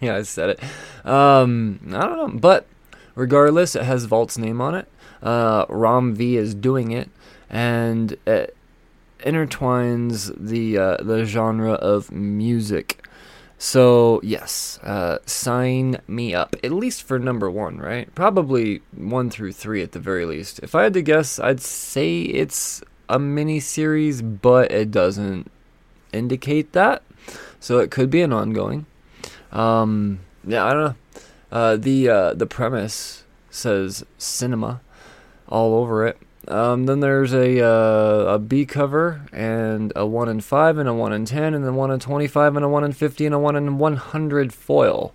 yeah, 0.00 0.16
I 0.16 0.22
said 0.22 0.50
it. 0.50 0.60
Um, 1.06 1.80
I 1.88 2.06
don't 2.06 2.16
know, 2.18 2.38
but 2.38 2.66
regardless, 3.14 3.74
it 3.74 3.84
has 3.84 4.04
Vault's 4.04 4.36
name 4.36 4.60
on 4.60 4.74
it. 4.74 4.86
Uh, 5.22 5.64
Ram 5.68 6.14
V 6.14 6.36
is 6.36 6.54
doing 6.54 6.92
it, 6.92 7.08
and 7.48 8.16
it 8.26 8.54
intertwines 9.20 10.34
the 10.38 10.76
uh, 10.76 10.96
the 10.98 11.24
genre 11.24 11.72
of 11.72 12.12
music 12.12 13.02
so, 13.62 14.18
yes, 14.24 14.80
uh, 14.82 15.18
sign 15.24 15.98
me 16.08 16.34
up. 16.34 16.56
At 16.64 16.72
least 16.72 17.04
for 17.04 17.20
number 17.20 17.48
one, 17.48 17.78
right? 17.78 18.12
Probably 18.12 18.82
one 18.90 19.30
through 19.30 19.52
three 19.52 19.82
at 19.82 19.92
the 19.92 20.00
very 20.00 20.26
least. 20.26 20.58
If 20.64 20.74
I 20.74 20.82
had 20.82 20.94
to 20.94 21.00
guess, 21.00 21.38
I'd 21.38 21.60
say 21.60 22.22
it's 22.22 22.82
a 23.08 23.20
mini 23.20 23.60
series, 23.60 24.20
but 24.20 24.72
it 24.72 24.90
doesn't 24.90 25.48
indicate 26.12 26.72
that. 26.72 27.04
So 27.60 27.78
it 27.78 27.92
could 27.92 28.10
be 28.10 28.22
an 28.22 28.32
ongoing. 28.32 28.86
Um, 29.52 30.18
yeah, 30.44 30.64
I 30.64 30.72
don't 30.72 30.84
know. 30.84 30.94
Uh, 31.52 31.76
the 31.76 32.08
uh, 32.08 32.34
the 32.34 32.46
premise 32.46 33.22
says 33.48 34.04
cinema 34.18 34.80
all 35.48 35.76
over 35.76 36.04
it. 36.04 36.18
Um, 36.48 36.86
then 36.86 37.00
there's 37.00 37.32
a 37.32 37.64
uh, 37.64 38.34
a 38.34 38.38
B 38.38 38.66
cover 38.66 39.26
and 39.32 39.92
a 39.94 40.04
one 40.04 40.28
in 40.28 40.40
five 40.40 40.76
and 40.76 40.88
a 40.88 40.94
one 40.94 41.12
in 41.12 41.24
ten 41.24 41.54
and 41.54 41.64
then 41.64 41.76
one 41.76 41.90
in 41.90 42.00
twenty 42.00 42.26
five 42.26 42.56
and 42.56 42.64
a 42.64 42.68
one 42.68 42.82
in 42.82 42.92
fifty 42.92 43.26
and 43.26 43.34
a 43.34 43.38
one 43.38 43.54
in 43.54 43.78
one 43.78 43.96
hundred 43.96 44.52
foil. 44.52 45.14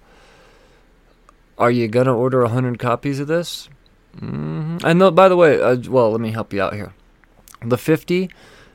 Are 1.58 1.72
you 1.72 1.88
gonna 1.88 2.16
order 2.16 2.44
a 2.44 2.50
hundred 2.50 2.80
copies 2.80 3.20
of 3.20 3.28
this? 3.28 3.68
Mm-hmm. 4.16 4.78
And 4.86 5.02
the, 5.02 5.12
by 5.12 5.28
the 5.28 5.36
way, 5.36 5.62
uh, 5.62 5.78
well, 5.90 6.12
let 6.12 6.22
me 6.22 6.32
help 6.32 6.54
you 6.54 6.62
out 6.62 6.74
here. 6.74 6.94
The 7.62 7.78
fifty 7.78 8.30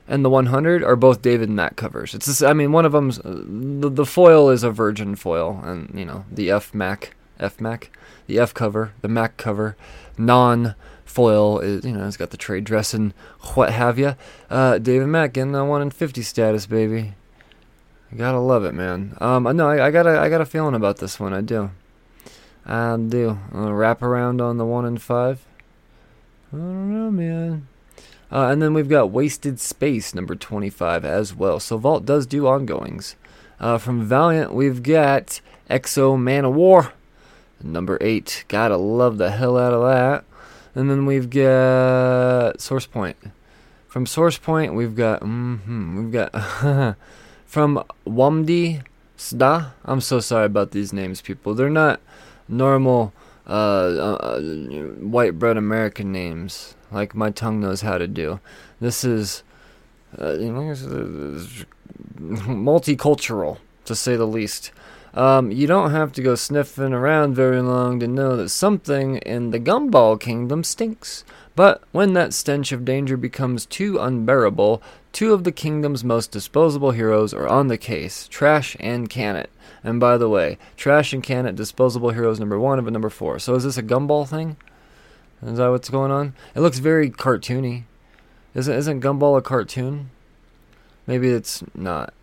and 0.08 0.24
the 0.24 0.30
100 0.30 0.82
are 0.82 0.96
both 0.96 1.22
David 1.22 1.48
Mack 1.48 1.76
covers. 1.76 2.14
It's 2.14 2.26
just, 2.26 2.42
I 2.42 2.52
mean, 2.52 2.72
one 2.72 2.84
of 2.84 2.92
them's 2.92 3.18
uh, 3.20 3.42
the, 3.46 3.88
the 3.88 4.04
foil 4.04 4.50
is 4.50 4.62
a 4.62 4.70
virgin 4.70 5.14
foil, 5.14 5.60
and 5.64 5.90
you 5.94 6.04
know 6.04 6.24
the 6.30 6.50
F 6.50 6.74
Mac, 6.74 7.14
F 7.38 7.60
Mac, 7.60 7.90
the 8.26 8.38
F 8.38 8.52
cover, 8.52 8.92
the 9.00 9.08
Mac 9.08 9.36
cover, 9.36 9.76
non 10.18 10.74
foil 11.12 11.58
is 11.60 11.84
you 11.84 11.92
know 11.92 12.06
it's 12.06 12.16
got 12.16 12.30
the 12.30 12.36
trade 12.36 12.64
dress 12.64 12.94
and 12.94 13.12
what 13.54 13.70
have 13.70 13.98
you. 13.98 14.16
Uh, 14.50 14.78
David 14.78 15.08
Mack 15.08 15.36
in 15.36 15.52
the 15.52 15.64
one 15.64 15.82
in 15.82 15.90
fifty 15.90 16.22
status, 16.22 16.66
baby. 16.66 17.14
I 18.10 18.16
gotta 18.16 18.40
love 18.40 18.64
it, 18.64 18.72
man. 18.74 19.16
Um, 19.20 19.44
no, 19.56 19.68
I, 19.68 19.86
I 19.86 19.90
got 19.90 20.06
a 20.06 20.18
I 20.18 20.28
got 20.28 20.40
a 20.40 20.46
feeling 20.46 20.74
about 20.74 20.98
this 20.98 21.20
one. 21.20 21.32
I 21.32 21.40
do. 21.40 21.70
I 22.66 22.96
do. 22.96 23.38
Uh, 23.54 23.72
wrap 23.72 24.02
around 24.02 24.40
on 24.40 24.58
the 24.58 24.64
one 24.64 24.84
in 24.84 24.98
five. 24.98 25.44
I 26.52 26.56
don't 26.56 26.92
know, 26.92 27.10
man. 27.10 27.68
Uh, 28.30 28.48
and 28.50 28.62
then 28.62 28.72
we've 28.72 28.88
got 28.88 29.10
Wasted 29.10 29.60
Space, 29.60 30.14
number 30.14 30.34
25, 30.34 31.04
as 31.04 31.34
well. 31.34 31.60
So 31.60 31.76
Vault 31.76 32.06
does 32.06 32.26
do 32.26 32.46
ongoings. 32.46 33.14
Uh, 33.60 33.76
from 33.76 34.06
Valiant, 34.06 34.54
we've 34.54 34.82
got 34.82 35.40
X-O 35.68 36.16
Manowar, 36.16 36.92
number 37.62 37.98
8. 38.00 38.44
Gotta 38.48 38.76
love 38.76 39.18
the 39.18 39.30
hell 39.30 39.58
out 39.58 39.74
of 39.74 39.82
that. 39.82 40.24
And 40.74 40.90
then 40.90 41.06
we've 41.06 41.28
got 41.28 42.60
Source 42.60 42.86
Point. 42.86 43.16
From 43.88 44.06
Source 44.06 44.38
Point, 44.38 44.74
we've 44.74 44.96
got 44.96 45.20
mm-hmm, 45.20 45.98
we've 45.98 46.12
got 46.12 46.32
from 47.46 47.84
Wamdi 48.06 48.82
Sda. 49.18 49.72
I'm 49.84 50.00
so 50.00 50.20
sorry 50.20 50.46
about 50.46 50.70
these 50.70 50.92
names, 50.92 51.20
people. 51.20 51.54
They're 51.54 51.68
not 51.68 52.00
normal 52.48 53.12
uh, 53.46 53.50
uh, 53.50 54.40
white 54.40 55.38
bread 55.38 55.56
American 55.56 56.12
names 56.12 56.74
like 56.92 57.14
my 57.14 57.30
tongue 57.30 57.60
knows 57.60 57.80
how 57.80 57.98
to 57.98 58.06
do. 58.06 58.40
This 58.80 59.04
is 59.04 59.42
uh, 60.18 60.32
multicultural 62.18 63.58
to 63.84 63.94
say 63.94 64.16
the 64.16 64.26
least. 64.26 64.72
Um, 65.14 65.50
you 65.50 65.66
don't 65.66 65.90
have 65.90 66.12
to 66.12 66.22
go 66.22 66.34
sniffing 66.34 66.92
around 66.92 67.34
very 67.34 67.60
long 67.60 68.00
to 68.00 68.08
know 68.08 68.36
that 68.36 68.48
something 68.48 69.16
in 69.18 69.50
the 69.50 69.60
gumball 69.60 70.18
kingdom 70.18 70.64
stinks. 70.64 71.24
But 71.54 71.82
when 71.92 72.14
that 72.14 72.32
stench 72.32 72.72
of 72.72 72.84
danger 72.84 73.18
becomes 73.18 73.66
too 73.66 73.98
unbearable, 73.98 74.82
two 75.12 75.34
of 75.34 75.44
the 75.44 75.52
kingdom's 75.52 76.02
most 76.02 76.30
disposable 76.30 76.92
heroes 76.92 77.34
are 77.34 77.46
on 77.46 77.68
the 77.68 77.76
case 77.76 78.26
Trash 78.28 78.74
and 78.80 79.10
Can 79.10 79.46
And 79.84 80.00
by 80.00 80.16
the 80.16 80.30
way, 80.30 80.56
Trash 80.78 81.12
and 81.12 81.22
Can 81.22 81.54
disposable 81.54 82.10
heroes 82.10 82.40
number 82.40 82.58
one 82.58 82.78
of 82.78 82.90
number 82.90 83.10
four. 83.10 83.38
So 83.38 83.54
is 83.54 83.64
this 83.64 83.76
a 83.76 83.82
gumball 83.82 84.26
thing? 84.26 84.56
Is 85.42 85.58
that 85.58 85.68
what's 85.68 85.90
going 85.90 86.12
on? 86.12 86.34
It 86.54 86.60
looks 86.60 86.78
very 86.78 87.10
cartoony. 87.10 87.84
Isn't 88.54 88.74
isn't 88.74 89.00
Gumball 89.00 89.36
a 89.36 89.42
cartoon? 89.42 90.10
Maybe 91.06 91.30
it's 91.30 91.64
not. 91.74 92.14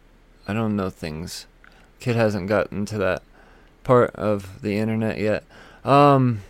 I 0.47 0.53
don't 0.53 0.75
know 0.75 0.89
things. 0.89 1.47
Kid 1.99 2.15
hasn't 2.15 2.47
gotten 2.47 2.85
to 2.87 2.97
that 2.97 3.23
part 3.83 4.15
of 4.15 4.61
the 4.61 4.77
internet 4.77 5.19
yet. 5.19 5.43
Um, 5.83 6.41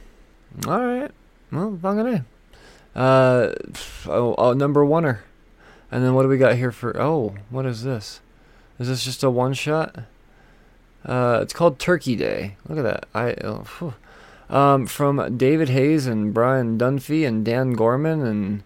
all 0.68 0.86
right. 0.86 1.12
Well, 1.52 1.78
fucking 1.82 2.08
a. 2.08 3.00
Uh, 3.00 3.54
oh, 4.08 4.36
oh, 4.38 4.54
number 4.54 4.86
oneer. 4.86 5.20
And 5.92 6.04
then 6.04 6.14
what 6.14 6.24
do 6.24 6.30
we 6.30 6.38
got 6.38 6.56
here 6.56 6.72
for? 6.72 7.00
Oh, 7.02 7.36
what 7.50 7.66
is 7.66 7.84
this? 7.84 8.22
Is 8.78 8.88
this 8.88 9.04
just 9.04 9.24
a 9.24 9.30
one 9.30 9.54
shot? 9.54 10.04
Uh, 11.06 11.40
it's 11.42 11.54
called 11.54 11.80
Turkey 11.80 12.16
Day. 12.16 12.56
Look 12.68 12.78
at 12.78 12.84
that. 12.84 13.08
I 13.14 13.36
oh, 13.44 13.94
um, 14.50 14.86
from 14.86 15.38
David 15.38 15.70
Hayes 15.70 16.08
and 16.08 16.34
Brian 16.34 16.78
Dunphy 16.78 17.28
and 17.28 17.46
Dan 17.46 17.74
Gorman 17.74 18.26
and 18.26 18.64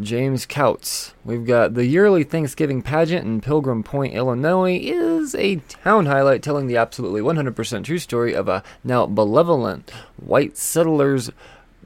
James 0.00 0.46
Couts. 0.46 1.14
We've 1.24 1.46
got 1.46 1.74
the 1.74 1.86
yearly 1.86 2.24
Thanksgiving 2.24 2.82
pageant 2.82 3.26
in 3.26 3.40
Pilgrim 3.40 3.82
Point, 3.82 4.14
Illinois, 4.14 4.78
is 4.80 5.34
a 5.34 5.56
town 5.56 6.06
highlight 6.06 6.42
telling 6.42 6.66
the 6.66 6.76
absolutely 6.76 7.20
100% 7.20 7.84
true 7.84 7.98
story 7.98 8.34
of 8.34 8.48
a 8.48 8.62
now 8.84 9.06
benevolent 9.06 9.90
white 10.16 10.56
settlers' 10.56 11.30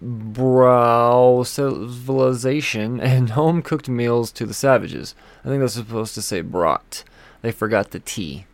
brow 0.01 1.43
civilization 1.45 3.01
and 3.01 3.31
home 3.31 3.63
cooked 3.63 3.89
meals 3.89 4.31
to 4.33 4.47
the 4.47 4.55
savages. 4.55 5.15
I 5.45 5.49
think 5.49 5.61
that's 5.61 5.75
supposed 5.75 6.15
to 6.15 6.23
say 6.23 6.41
brought. 6.41 7.05
They 7.43 7.53
forgot 7.53 7.91
the 7.91 8.01
T. 8.01 8.47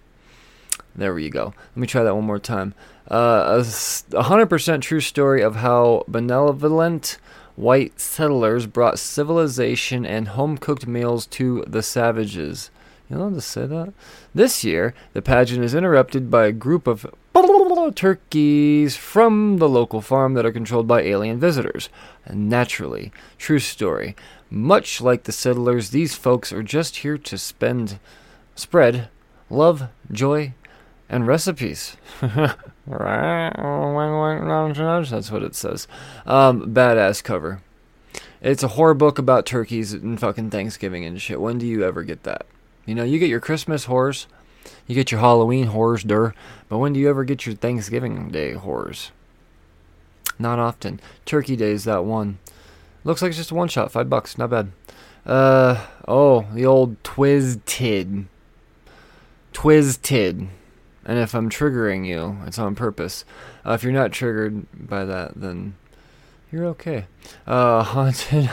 There 0.95 1.15
we 1.15 1.31
go. 1.31 1.55
Let 1.71 1.77
me 1.77 1.87
try 1.87 2.03
that 2.03 2.15
one 2.15 2.25
more 2.25 2.39
time. 2.39 2.75
Uh, 3.11 3.57
a 3.59 3.63
100% 3.63 4.81
true 4.83 5.01
story 5.01 5.43
of 5.43 5.57
how 5.57 6.05
benevolent 6.09 7.19
white 7.61 8.01
settlers 8.01 8.67
brought 8.67 8.99
civilization 8.99 10.07
and 10.07 10.29
home 10.29 10.57
cooked 10.57 10.87
meals 10.87 11.27
to 11.27 11.63
the 11.67 11.83
savages. 11.83 12.71
You 13.09 13.17
know 13.17 13.31
to 13.31 13.41
say 13.41 13.67
that? 13.67 13.93
This 14.35 14.65
year, 14.65 14.95
the 15.13 15.21
pageant 15.21 15.65
is 15.65 15.75
interrupted 15.75 16.31
by 16.31 16.47
a 16.47 16.53
group 16.53 16.87
of 16.87 17.07
turkeys 17.95 18.97
from 18.97 19.59
the 19.59 19.69
local 19.69 20.01
farm 20.01 20.35
that 20.35 20.47
are 20.47 20.53
controlled 20.53 20.87
by 20.87 21.03
alien 21.03 21.39
visitors. 21.39 21.89
And 22.25 22.49
naturally, 22.49 23.13
true 23.37 23.59
story. 23.59 24.17
Much 24.49 25.01
like 25.01 25.25
the 25.25 25.33
settlers, 25.33 25.91
these 25.91 26.15
folks 26.15 26.53
are 26.53 26.63
just 26.63 26.99
here 26.99 27.19
to 27.19 27.37
spend, 27.37 27.99
spread 28.55 29.09
love, 29.51 29.89
joy, 30.11 30.55
and 31.09 31.27
recipes. 31.27 31.97
That's 35.11 35.31
what 35.31 35.43
it 35.43 35.55
says. 35.55 35.87
Um, 36.27 36.75
badass 36.75 37.23
cover. 37.23 37.63
It's 38.41 38.63
a 38.63 38.69
horror 38.69 38.95
book 38.95 39.19
about 39.19 39.45
turkeys 39.45 39.93
and 39.93 40.19
fucking 40.19 40.51
Thanksgiving 40.51 41.05
and 41.05 41.21
shit. 41.21 41.41
When 41.41 41.59
do 41.59 41.67
you 41.67 41.85
ever 41.85 42.03
get 42.03 42.23
that? 42.23 42.47
You 42.87 42.95
know, 42.95 43.05
you 43.05 43.19
get 43.19 43.29
your 43.29 43.41
Christmas 43.41 43.85
horrors, 43.85 44.27
you 44.87 44.95
get 44.95 45.11
your 45.11 45.21
Halloween 45.21 45.67
horrors, 45.67 46.03
dur, 46.03 46.35
but 46.69 46.79
when 46.79 46.95
do 46.95 47.01
you 47.01 47.09
ever 47.11 47.25
get 47.25 47.45
your 47.45 47.55
Thanksgiving 47.55 48.31
Day 48.31 48.55
horrors? 48.55 49.13
Not 50.39 50.59
often. 50.59 51.01
Turkey 51.27 51.55
Day 51.55 51.73
is 51.73 51.85
that 51.85 52.05
one. 52.05 52.39
Looks 53.05 53.21
like 53.21 53.29
it's 53.29 53.39
just 53.39 53.51
a 53.51 53.55
one 53.55 53.69
shot, 53.69 53.93
five 53.93 54.09
bucks, 54.09 54.39
not 54.39 54.51
bad. 54.51 54.73
Uh 55.27 55.87
oh, 56.09 56.47
the 56.55 56.65
old 56.65 57.03
Twisted. 57.05 58.27
Twisted. 59.53 60.49
And 61.05 61.19
if 61.19 61.35
I'm 61.35 61.49
triggering 61.49 62.07
you, 62.07 62.39
it's 62.47 62.59
on 62.59 62.75
purpose. 62.75 63.25
Uh, 63.65 63.73
if 63.73 63.83
you're 63.83 63.93
not 63.93 64.13
triggered 64.13 64.67
by 64.75 65.05
that, 65.05 65.33
then 65.35 65.75
you're 66.53 66.67
okay. 66.67 67.07
Uh, 67.47 67.83
haunted. 67.95 68.51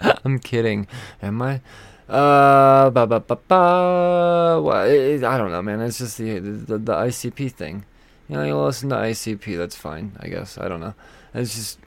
I'm 0.24 0.38
kidding. 0.38 0.86
Am 1.22 1.40
I? 1.42 1.60
Uh, 2.08 2.90
ba 2.90 3.06
ba 3.06 3.20
ba 3.20 3.38
ba. 3.48 4.62
I 4.64 5.38
don't 5.38 5.52
know, 5.52 5.62
man. 5.62 5.80
It's 5.80 5.98
just 5.98 6.18
the, 6.18 6.38
the 6.38 6.78
the 6.78 6.92
ICP 6.92 7.52
thing. 7.52 7.84
You 8.28 8.36
know, 8.36 8.44
you 8.44 8.58
listen 8.58 8.90
to 8.90 8.96
ICP. 8.96 9.56
That's 9.56 9.76
fine, 9.76 10.12
I 10.20 10.28
guess. 10.28 10.58
I 10.58 10.68
don't 10.68 10.80
know. 10.80 10.94
It's 11.32 11.54
just 11.54 11.78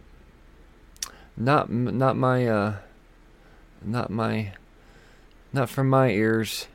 not 1.35 1.69
not 1.69 2.17
my 2.17 2.47
uh, 2.47 2.75
not 3.83 4.09
my 4.09 4.53
not 5.53 5.69
from 5.69 5.89
my 5.89 6.09
ears 6.09 6.67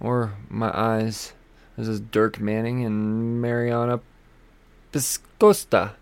or 0.00 0.34
my 0.48 0.70
eyes. 0.74 1.32
This 1.76 1.88
is 1.88 2.00
Dirk 2.00 2.38
Manning 2.40 2.84
and 2.84 3.42
Mariana 3.42 4.00
Piscosta. 4.92 5.92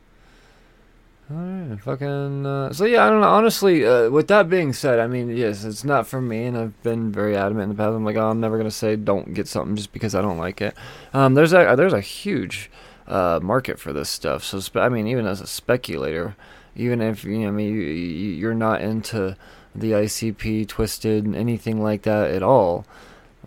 Alright, 1.30 1.80
fucking. 1.80 2.44
Uh, 2.44 2.72
so 2.74 2.85
yeah, 2.85 3.06
I 3.06 3.08
don't 3.08 3.22
know. 3.22 3.28
Honestly, 3.28 3.87
uh, 3.87 4.11
with 4.11 4.28
that 4.28 4.50
being 4.50 4.74
said, 4.74 4.98
I 4.98 5.06
mean, 5.06 5.35
yes, 5.35 5.64
it's 5.64 5.82
not 5.82 6.06
for 6.06 6.20
me, 6.20 6.44
and 6.44 6.58
I've 6.58 6.82
been 6.82 7.11
very 7.11 7.37
adamant 7.37 7.64
in 7.64 7.68
the 7.70 7.74
past. 7.74 7.94
I'm 7.94 8.04
like, 8.04 8.16
oh, 8.16 8.28
I'm 8.28 8.40
never 8.40 8.58
gonna 8.58 8.70
say 8.70 8.96
don't 8.96 9.32
get 9.32 9.48
something 9.48 9.74
just 9.74 9.92
because 9.92 10.14
I 10.14 10.20
don't 10.20 10.37
like 10.37 10.61
it. 10.61 10.74
Um, 11.14 11.32
there's 11.35 11.54
a 11.54 11.74
there's 11.74 11.94
a 11.94 12.02
huge 12.02 12.70
uh, 13.06 13.40
market 13.42 13.78
for 13.78 13.94
this 13.94 14.11
stuff. 14.11 14.44
So 14.44 14.61
spe- 14.61 14.76
I 14.76 14.90
mean, 14.90 15.06
even 15.06 15.26
as 15.26 15.40
a 15.40 15.46
speculator, 15.46 16.37
even 16.76 17.00
if 17.00 17.24
you 17.24 17.38
know, 17.38 17.48
I 17.48 17.50
mean, 17.50 17.74
you, 17.74 17.80
you're 17.80 18.52
not 18.52 18.82
into 18.82 19.37
the 19.74 19.92
ICP, 19.92 20.68
twisted, 20.68 21.35
anything 21.35 21.82
like 21.82 22.02
that 22.02 22.30
at 22.30 22.42
all 22.42 22.85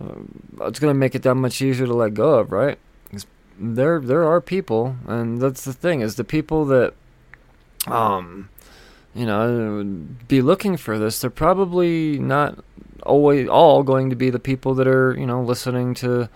uh, 0.00 0.66
it's 0.66 0.78
going 0.78 0.92
to 0.92 0.98
make 0.98 1.14
it 1.14 1.22
that 1.22 1.34
much 1.34 1.62
easier 1.62 1.86
to 1.86 1.94
let 1.94 2.14
go 2.14 2.38
of, 2.38 2.52
right? 2.52 2.78
There, 3.58 4.00
there 4.00 4.24
are 4.24 4.40
people, 4.40 4.96
and 5.06 5.40
that's 5.40 5.64
the 5.64 5.72
thing 5.72 6.02
is 6.02 6.16
the 6.16 6.24
people 6.24 6.66
that, 6.66 6.92
um, 7.86 8.50
you 9.14 9.24
know, 9.24 9.82
be 10.28 10.42
looking 10.42 10.76
for 10.76 10.98
this. 10.98 11.20
They're 11.20 11.30
probably 11.30 12.18
not 12.18 12.62
always 13.02 13.48
all 13.48 13.82
going 13.82 14.10
to 14.10 14.16
be 14.16 14.28
the 14.28 14.38
people 14.38 14.74
that 14.74 14.86
are, 14.86 15.16
you 15.18 15.24
know, 15.24 15.40
listening 15.40 15.94
to 15.94 16.28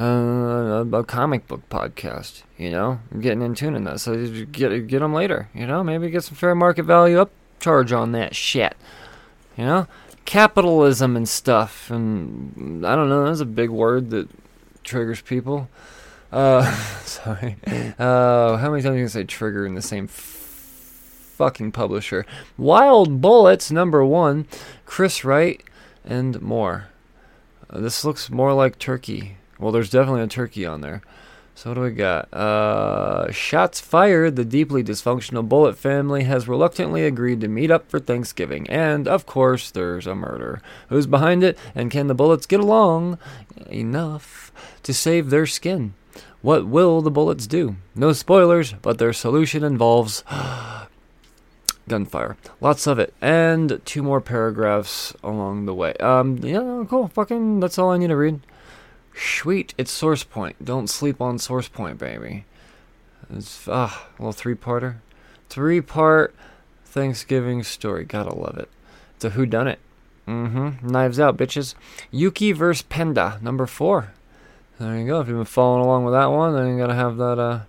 uh, 0.00 0.84
a, 0.92 1.04
comic 1.04 1.46
book 1.46 1.62
podcast. 1.70 2.42
You 2.58 2.70
know, 2.70 3.00
getting 3.20 3.42
in 3.42 3.54
tune 3.54 3.76
in 3.76 3.84
that. 3.84 4.00
So 4.00 4.44
get 4.46 4.86
get 4.88 4.98
them 4.98 5.14
later. 5.14 5.48
You 5.54 5.66
know, 5.66 5.84
maybe 5.84 6.10
get 6.10 6.24
some 6.24 6.36
fair 6.36 6.54
market 6.54 6.84
value 6.84 7.20
up 7.20 7.30
charge 7.60 7.92
on 7.92 8.12
that 8.12 8.34
shit. 8.34 8.76
You 9.56 9.64
know, 9.64 9.86
capitalism 10.26 11.16
and 11.16 11.28
stuff. 11.28 11.90
And 11.90 12.84
I 12.86 12.94
don't 12.94 13.08
know, 13.08 13.24
that's 13.24 13.40
a 13.40 13.46
big 13.46 13.70
word 13.70 14.10
that 14.10 14.28
triggers 14.84 15.22
people. 15.22 15.68
Uh, 16.30 16.70
sorry. 17.04 17.56
Uh, 17.98 18.56
how 18.56 18.70
many 18.70 18.82
times 18.82 18.94
you 18.94 19.00
gonna 19.02 19.08
say 19.08 19.24
trigger 19.24 19.64
in 19.64 19.74
the 19.74 19.82
same 19.82 20.06
fucking 20.06 21.72
publisher? 21.72 22.26
Wild 22.58 23.20
Bullets 23.20 23.70
number 23.70 24.04
one, 24.04 24.46
Chris 24.84 25.24
Wright, 25.24 25.62
and 26.04 26.42
more. 26.42 26.88
Uh, 27.70 27.80
this 27.80 28.04
looks 28.04 28.30
more 28.30 28.52
like 28.52 28.78
turkey. 28.78 29.36
Well, 29.58 29.72
there's 29.72 29.90
definitely 29.90 30.22
a 30.22 30.26
turkey 30.26 30.66
on 30.66 30.82
there. 30.82 31.02
So 31.56 31.70
what 31.70 31.76
do 31.76 31.80
we 31.80 31.90
got? 31.92 32.32
Uh, 32.34 33.32
shots 33.32 33.80
fired. 33.80 34.36
The 34.36 34.44
deeply 34.44 34.84
dysfunctional 34.84 35.48
Bullet 35.48 35.78
family 35.78 36.24
has 36.24 36.46
reluctantly 36.46 37.06
agreed 37.06 37.40
to 37.40 37.48
meet 37.48 37.70
up 37.70 37.90
for 37.90 37.98
Thanksgiving, 37.98 38.68
and 38.68 39.08
of 39.08 39.24
course, 39.24 39.70
there's 39.70 40.06
a 40.06 40.14
murder. 40.14 40.60
Who's 40.90 41.06
behind 41.06 41.42
it? 41.42 41.56
And 41.74 41.90
can 41.90 42.08
the 42.08 42.14
Bullets 42.14 42.44
get 42.44 42.60
along 42.60 43.18
enough 43.70 44.52
to 44.82 44.92
save 44.92 45.30
their 45.30 45.46
skin? 45.46 45.94
What 46.42 46.66
will 46.66 47.00
the 47.00 47.10
Bullets 47.10 47.46
do? 47.46 47.76
No 47.94 48.12
spoilers, 48.12 48.74
but 48.74 48.98
their 48.98 49.14
solution 49.14 49.64
involves 49.64 50.24
gunfire. 51.88 52.36
Lots 52.60 52.86
of 52.86 52.98
it, 52.98 53.14
and 53.22 53.80
two 53.86 54.02
more 54.02 54.20
paragraphs 54.20 55.14
along 55.24 55.64
the 55.64 55.74
way. 55.74 55.94
Um, 55.94 56.36
yeah, 56.36 56.84
cool. 56.86 57.08
Fucking, 57.08 57.60
that's 57.60 57.78
all 57.78 57.92
I 57.92 57.96
need 57.96 58.08
to 58.08 58.16
read. 58.16 58.40
Sweet, 59.16 59.74
it's 59.78 59.90
Source 59.90 60.24
Point. 60.24 60.64
Don't 60.64 60.88
sleep 60.88 61.20
on 61.20 61.38
Source 61.38 61.68
Point, 61.68 61.98
baby. 61.98 62.44
It's 63.34 63.66
ah, 63.66 64.08
a 64.18 64.22
little 64.22 64.32
three-parter, 64.32 64.96
three-part 65.48 66.34
Thanksgiving 66.84 67.62
story. 67.62 68.04
Gotta 68.04 68.34
love 68.34 68.58
it. 68.58 68.68
It's 69.14 69.24
a 69.24 69.30
who 69.30 69.46
done 69.46 69.68
it. 69.68 69.78
Mm-hmm. 70.28 70.86
Knives 70.86 71.18
out, 71.18 71.36
bitches. 71.36 71.74
Yuki 72.10 72.52
vs. 72.52 72.82
Penda, 72.82 73.38
number 73.40 73.66
four. 73.66 74.12
There 74.78 74.98
you 74.98 75.06
go. 75.06 75.20
If 75.20 75.28
you've 75.28 75.38
been 75.38 75.44
following 75.46 75.84
along 75.84 76.04
with 76.04 76.14
that 76.14 76.26
one, 76.26 76.54
then 76.54 76.68
you 76.68 76.78
gotta 76.78 76.94
have 76.94 77.16
that 77.16 77.38
uh 77.38 77.60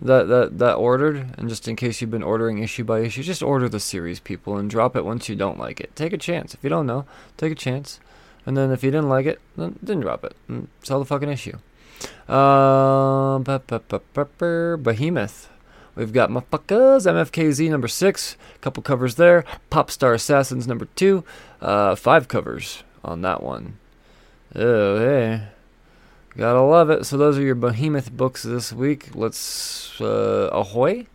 that 0.00 0.26
that 0.28 0.58
that 0.58 0.74
ordered. 0.74 1.34
And 1.38 1.48
just 1.48 1.68
in 1.68 1.76
case 1.76 2.00
you've 2.00 2.10
been 2.10 2.22
ordering 2.22 2.58
issue 2.58 2.82
by 2.82 3.00
issue, 3.00 3.22
just 3.22 3.42
order 3.42 3.68
the 3.68 3.78
series, 3.78 4.18
people, 4.18 4.56
and 4.56 4.68
drop 4.68 4.96
it 4.96 5.04
once 5.04 5.28
you 5.28 5.36
don't 5.36 5.58
like 5.58 5.80
it. 5.80 5.94
Take 5.94 6.12
a 6.12 6.18
chance. 6.18 6.54
If 6.54 6.64
you 6.64 6.70
don't 6.70 6.86
know, 6.86 7.04
take 7.36 7.52
a 7.52 7.56
chance. 7.56 8.00
And 8.46 8.56
then 8.56 8.70
if 8.70 8.82
you 8.84 8.90
didn't 8.90 9.08
like 9.08 9.26
it, 9.26 9.40
then 9.56 9.78
didn't 9.84 10.02
drop 10.02 10.24
it. 10.24 10.34
And 10.48 10.68
sell 10.82 11.00
the 11.00 11.04
fucking 11.04 11.28
issue. 11.28 11.58
Uh, 12.28 13.38
Behemoth. 14.76 15.48
We've 15.96 16.12
got 16.12 16.30
Motherfuckers, 16.30 17.06
MFKZ 17.06 17.70
number 17.70 17.88
six, 17.88 18.36
couple 18.60 18.82
covers 18.82 19.14
there. 19.14 19.44
Popstar 19.70 20.14
Assassins 20.14 20.66
number 20.66 20.88
two, 20.94 21.24
uh, 21.62 21.94
five 21.94 22.28
covers 22.28 22.84
on 23.02 23.22
that 23.22 23.42
one. 23.42 23.78
Oh, 24.54 24.98
hey. 24.98 25.48
Gotta 26.36 26.60
love 26.60 26.90
it. 26.90 27.06
So 27.06 27.16
those 27.16 27.38
are 27.38 27.42
your 27.42 27.54
Behemoth 27.54 28.12
books 28.12 28.42
this 28.42 28.74
week. 28.74 29.14
Let's, 29.14 29.98
uh, 29.98 30.50
ahoy. 30.52 31.06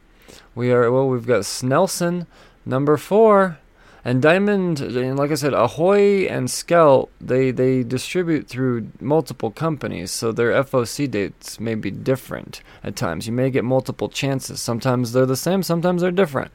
We 0.56 0.72
are, 0.72 0.92
well, 0.92 1.08
we've 1.08 1.28
got 1.28 1.42
Snelson 1.42 2.26
number 2.66 2.98
four. 2.98 3.60
And 4.04 4.22
Diamond, 4.22 4.80
and 4.82 5.18
like 5.18 5.30
I 5.30 5.36
said, 5.36 5.54
Ahoy 5.54 6.26
and 6.26 6.50
Scout, 6.50 7.10
they, 7.20 7.52
they 7.52 7.84
distribute 7.84 8.48
through 8.48 8.88
multiple 9.00 9.52
companies, 9.52 10.12
so 10.12 10.32
their 10.32 10.52
FOC 10.64 11.10
dates 11.10 11.60
may 11.60 11.76
be 11.76 11.92
different 11.92 12.64
at 12.84 12.96
times. 12.96 13.28
You 13.28 13.34
may 13.34 13.52
get 13.52 13.64
multiple 13.64 14.10
chances. 14.10 14.60
Sometimes 14.60 15.12
they're 15.12 15.28
the 15.28 15.36
same, 15.36 15.62
sometimes 15.62 16.02
they're 16.02 16.12
different. 16.12 16.52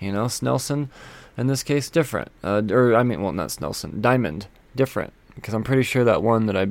You 0.00 0.10
know, 0.10 0.24
Snelson, 0.24 0.88
in 1.36 1.46
this 1.46 1.62
case, 1.62 1.90
different. 1.90 2.32
Uh, 2.42 2.62
or, 2.70 2.96
I 2.96 3.04
mean, 3.04 3.22
well, 3.22 3.32
not 3.32 3.50
Snelson, 3.50 4.00
Diamond, 4.00 4.48
different. 4.74 5.12
Because 5.36 5.54
I'm 5.54 5.64
pretty 5.64 5.84
sure 5.84 6.02
that 6.02 6.24
one 6.24 6.46
that 6.46 6.56
I 6.56 6.68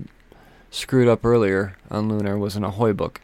screwed 0.69 1.08
up 1.08 1.25
earlier 1.25 1.77
on 1.89 2.10
Lunar 2.10 2.38
was 2.38 2.58
an 2.58 2.65
Ahoy 2.65 2.91
book. 2.91 3.21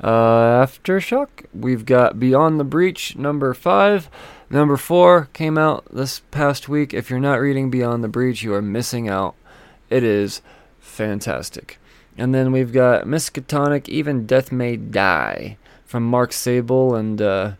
Uh, 0.00 0.66
Aftershock, 0.66 1.46
we've 1.54 1.86
got 1.86 2.20
Beyond 2.20 2.60
the 2.60 2.64
Breach, 2.64 3.16
number 3.16 3.54
five. 3.54 4.10
Number 4.48 4.76
four 4.76 5.28
came 5.32 5.58
out 5.58 5.84
this 5.92 6.20
past 6.30 6.68
week. 6.68 6.94
If 6.94 7.10
you're 7.10 7.18
not 7.18 7.40
reading 7.40 7.68
Beyond 7.68 8.04
the 8.04 8.08
Breach, 8.08 8.42
you 8.42 8.54
are 8.54 8.62
missing 8.62 9.08
out. 9.08 9.34
It 9.90 10.04
is 10.04 10.40
fantastic. 10.78 11.78
And 12.16 12.32
then 12.34 12.52
we've 12.52 12.72
got 12.72 13.06
Miskatonic, 13.06 13.88
Even 13.88 14.24
Death 14.24 14.52
May 14.52 14.76
Die 14.76 15.56
from 15.84 16.04
Mark 16.04 16.32
Sable 16.32 16.94
and 16.94 17.20
uh, 17.20 17.52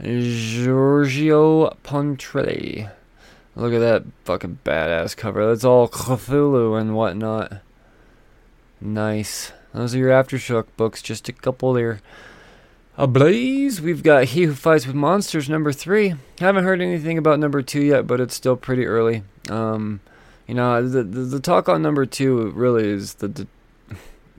Giorgio 0.00 1.76
Pontrelli. 1.82 2.90
Look 3.56 3.74
at 3.74 3.80
that 3.80 4.04
fucking 4.24 4.60
badass 4.64 5.16
cover. 5.16 5.46
That's 5.46 5.64
all 5.64 5.88
Cthulhu 5.88 6.80
and 6.80 6.94
whatnot. 6.94 7.60
Nice. 8.80 9.52
Those 9.74 9.94
are 9.94 9.98
your 9.98 10.10
Aftershock 10.10 10.66
books. 10.76 11.02
Just 11.02 11.28
a 11.28 11.32
couple 11.32 11.72
there 11.72 12.00
ablaze. 13.00 13.80
We've 13.80 14.02
got 14.02 14.24
He 14.24 14.44
Who 14.44 14.54
Fights 14.54 14.86
with 14.86 14.94
Monsters 14.94 15.48
number 15.48 15.72
three. 15.72 16.14
Haven't 16.38 16.64
heard 16.64 16.82
anything 16.82 17.16
about 17.16 17.38
number 17.38 17.62
two 17.62 17.82
yet, 17.82 18.06
but 18.06 18.20
it's 18.20 18.34
still 18.34 18.56
pretty 18.56 18.86
early. 18.86 19.22
Um, 19.48 20.00
you 20.46 20.54
know, 20.54 20.86
the, 20.86 21.02
the, 21.02 21.20
the 21.20 21.40
talk 21.40 21.68
on 21.68 21.80
number 21.80 22.04
two 22.04 22.50
really 22.50 22.86
is 22.86 23.14
the 23.14 23.28
de- 23.28 23.46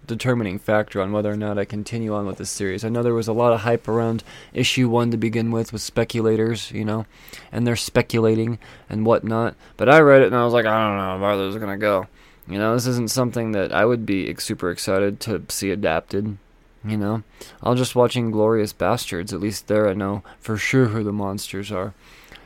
determining 0.06 0.60
factor 0.60 1.02
on 1.02 1.12
whether 1.12 1.32
or 1.32 1.38
not 1.38 1.58
I 1.58 1.66
continue 1.66 2.14
on 2.14 2.28
with 2.28 2.38
this 2.38 2.52
series. 2.52 2.86
I 2.86 2.90
know 2.90 3.02
there 3.02 3.16
was 3.16 3.28
a 3.28 3.34
lot 3.34 3.52
of 3.52 3.62
hype 3.62 3.88
around 3.88 4.24
issue 4.54 4.90
one 4.90 5.10
to 5.10 5.18
begin 5.18 5.50
with, 5.50 5.74
with 5.74 5.82
speculators, 5.82 6.72
you 6.72 6.86
know, 6.86 7.08
and 7.52 7.66
they're 7.66 7.76
speculating 7.76 8.60
and 8.90 9.08
whatnot. 9.08 9.56
But 9.76 9.90
I 9.90 10.02
read 10.02 10.22
it 10.22 10.28
and 10.28 10.36
I 10.36 10.46
was 10.46 10.54
like, 10.54 10.66
I 10.68 10.88
don't 10.88 10.98
know 10.98 11.26
where 11.26 11.38
this 11.38 11.56
is 11.56 11.60
gonna 11.60 11.78
go. 11.78 12.08
You 12.48 12.60
know, 12.60 12.76
this 12.76 12.86
isn't 12.86 13.10
something 13.10 13.54
that 13.54 13.72
I 13.72 13.86
would 13.86 14.06
be 14.06 14.36
super 14.36 14.70
excited 14.70 15.20
to 15.22 15.44
see 15.50 15.72
adapted. 15.72 16.38
You 16.84 16.98
know, 16.98 17.24
I'll 17.62 17.76
just 17.76 17.96
watch 17.96 18.16
Inglourious 18.16 18.74
Basterds. 18.74 19.34
At 19.34 19.40
least 19.40 19.68
there, 19.68 19.88
I 19.88 19.94
know 19.94 20.24
for 20.40 20.58
sure 20.58 20.88
who 20.88 21.04
the 21.04 21.14
monsters 21.14 21.72
are. 21.72 21.94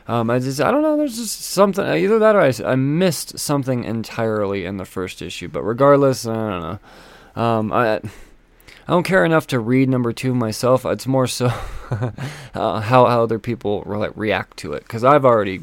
Um, 0.07 0.29
I 0.29 0.39
just, 0.39 0.61
I 0.61 0.71
don't 0.71 0.81
know. 0.81 0.97
There's 0.97 1.17
just 1.17 1.41
something. 1.41 1.85
Either 1.85 2.19
that 2.19 2.35
or 2.35 2.41
I, 2.41 2.53
I 2.71 2.75
missed 2.75 3.39
something 3.39 3.83
entirely 3.83 4.65
in 4.65 4.77
the 4.77 4.85
first 4.85 5.21
issue. 5.21 5.47
But 5.47 5.63
regardless, 5.63 6.27
I 6.27 6.33
don't 6.33 6.61
know. 6.61 7.41
Um, 7.41 7.73
I, 7.73 7.95
I 7.95 8.91
don't 8.91 9.03
care 9.03 9.25
enough 9.25 9.47
to 9.47 9.59
read 9.59 9.89
number 9.89 10.13
two 10.13 10.35
myself. 10.35 10.85
It's 10.85 11.07
more 11.07 11.27
so 11.27 11.47
uh, 11.91 12.81
how 12.81 13.05
how 13.05 13.23
other 13.23 13.39
people 13.39 13.83
re- 13.83 14.11
react 14.15 14.57
to 14.57 14.73
it. 14.73 14.83
Because 14.83 15.03
I've 15.03 15.25
already 15.25 15.61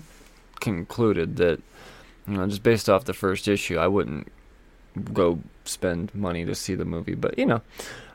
concluded 0.60 1.36
that, 1.36 1.60
you 2.26 2.36
know, 2.36 2.46
just 2.48 2.62
based 2.62 2.88
off 2.88 3.04
the 3.04 3.14
first 3.14 3.46
issue, 3.46 3.78
I 3.78 3.86
wouldn't 3.86 4.28
go 5.12 5.38
spend 5.64 6.14
money 6.14 6.44
to 6.44 6.54
see 6.54 6.74
the 6.74 6.84
movie. 6.84 7.14
But 7.14 7.38
you 7.38 7.46
know, 7.46 7.62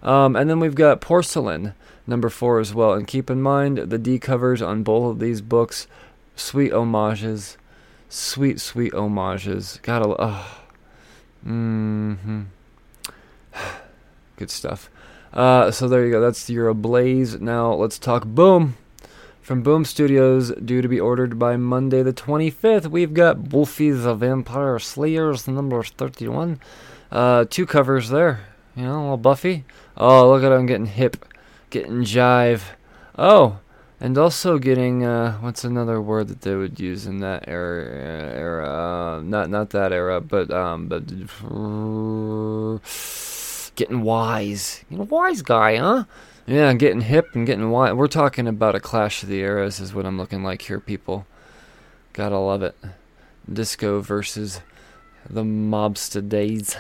um, 0.04 0.36
and 0.36 0.50
then 0.50 0.60
we've 0.60 0.76
got 0.76 1.02
Porcelain, 1.02 1.74
number 2.06 2.30
four 2.30 2.60
as 2.60 2.74
well. 2.74 2.94
And 2.94 3.08
keep 3.08 3.30
in 3.30 3.42
mind 3.42 3.78
the 3.78 3.98
D 3.98 4.20
covers 4.20 4.62
on 4.62 4.84
both 4.84 5.12
of 5.12 5.20
these 5.20 5.42
books, 5.42 5.88
sweet 6.36 6.72
homages, 6.72 7.58
sweet, 8.10 8.60
sweet 8.60 8.94
homages. 8.94 9.80
Gotta, 9.84 10.16
oh, 10.18 10.62
mm-hmm. 11.46 12.44
Good 14.38 14.52
stuff. 14.52 14.90
Uh, 15.34 15.72
so 15.72 15.88
there 15.88 16.06
you 16.06 16.12
go. 16.12 16.22
That's 16.22 16.50
your 16.50 16.70
Ablaze. 16.70 17.40
Now 17.40 17.74
let's 17.74 18.00
talk 18.00 18.26
Boom. 18.26 18.78
From 19.42 19.64
Boom 19.64 19.86
Studios, 19.86 20.52
due 20.52 20.82
to 20.82 20.90
be 20.90 21.00
ordered 21.00 21.40
by 21.40 21.56
Monday 21.56 22.04
the 22.04 22.12
25th, 22.12 22.88
we've 22.88 23.14
got 23.14 23.48
Buffy 23.48 23.92
the 23.92 24.14
Vampire 24.14 24.78
Slayers 24.78 25.48
number 25.48 25.82
31. 25.82 26.60
Uh, 27.10 27.46
two 27.50 27.66
covers 27.66 28.10
there. 28.10 28.42
You 28.76 28.84
know, 28.84 28.92
a 28.92 29.02
little 29.02 29.18
Buffy. 29.18 29.64
Oh, 30.00 30.30
look 30.30 30.44
at 30.44 30.52
him 30.52 30.68
getting 30.68 30.86
hip, 30.86 31.26
getting 31.72 32.04
jive. 32.04 32.62
Oh, 33.18 33.60
and 34.00 34.16
also 34.16 34.60
getting 34.60 35.04
uh, 35.04 35.38
what's 35.40 35.64
another 35.64 36.00
word 36.00 36.28
that 36.28 36.42
they 36.42 36.56
would 36.56 36.80
use 36.80 37.08
in 37.08 37.18
that 37.22 37.46
era? 37.48 37.84
Era, 38.36 38.70
uh, 38.70 39.22
not 39.22 39.50
not 39.50 39.72
that 39.72 39.92
era, 39.92 40.22
but 40.22 40.52
um, 40.52 40.88
but 40.88 41.08
getting 43.76 44.02
wise. 44.02 44.86
You 44.90 44.98
know, 44.98 45.04
wise 45.06 45.42
guy, 45.42 45.78
huh? 45.78 46.04
Yeah, 46.46 46.74
getting 46.74 47.02
hip 47.02 47.34
and 47.34 47.48
getting 47.48 47.72
wise. 47.72 47.94
We're 47.94 48.08
talking 48.08 48.48
about 48.48 48.76
a 48.76 48.80
clash 48.80 49.24
of 49.24 49.30
the 49.30 49.40
eras, 49.40 49.80
is 49.80 49.96
what 49.96 50.06
I'm 50.06 50.18
looking 50.18 50.44
like 50.44 50.62
here, 50.62 50.80
people. 50.80 51.26
Gotta 52.14 52.38
love 52.38 52.62
it. 52.62 52.76
Disco 53.52 54.00
versus 54.02 54.62
the 55.28 55.44
mobster 55.44 56.28
days. 56.28 56.78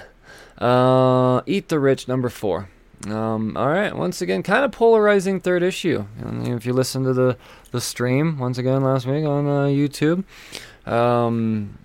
Uh, 0.60 1.42
Eat 1.48 1.70
the 1.70 1.80
Rich, 1.80 2.08
number 2.08 2.30
four. 2.30 2.70
Um, 3.06 3.56
all 3.56 3.68
right, 3.68 3.96
once 3.96 4.22
again, 4.22 4.42
kind 4.42 4.66
of 4.66 4.72
polarizing 4.72 5.40
third 5.40 5.62
issue. 5.62 6.06
if 6.20 6.66
you 6.66 6.74
listen 6.74 7.04
to 7.04 7.14
the, 7.14 7.38
the 7.72 7.80
stream 7.80 8.40
once 8.40 8.58
again 8.58 8.84
last 8.84 9.06
week 9.06 9.24
on 9.24 9.46
uh, 9.46 9.66
YouTube, 9.66 10.24
um, 10.88 11.78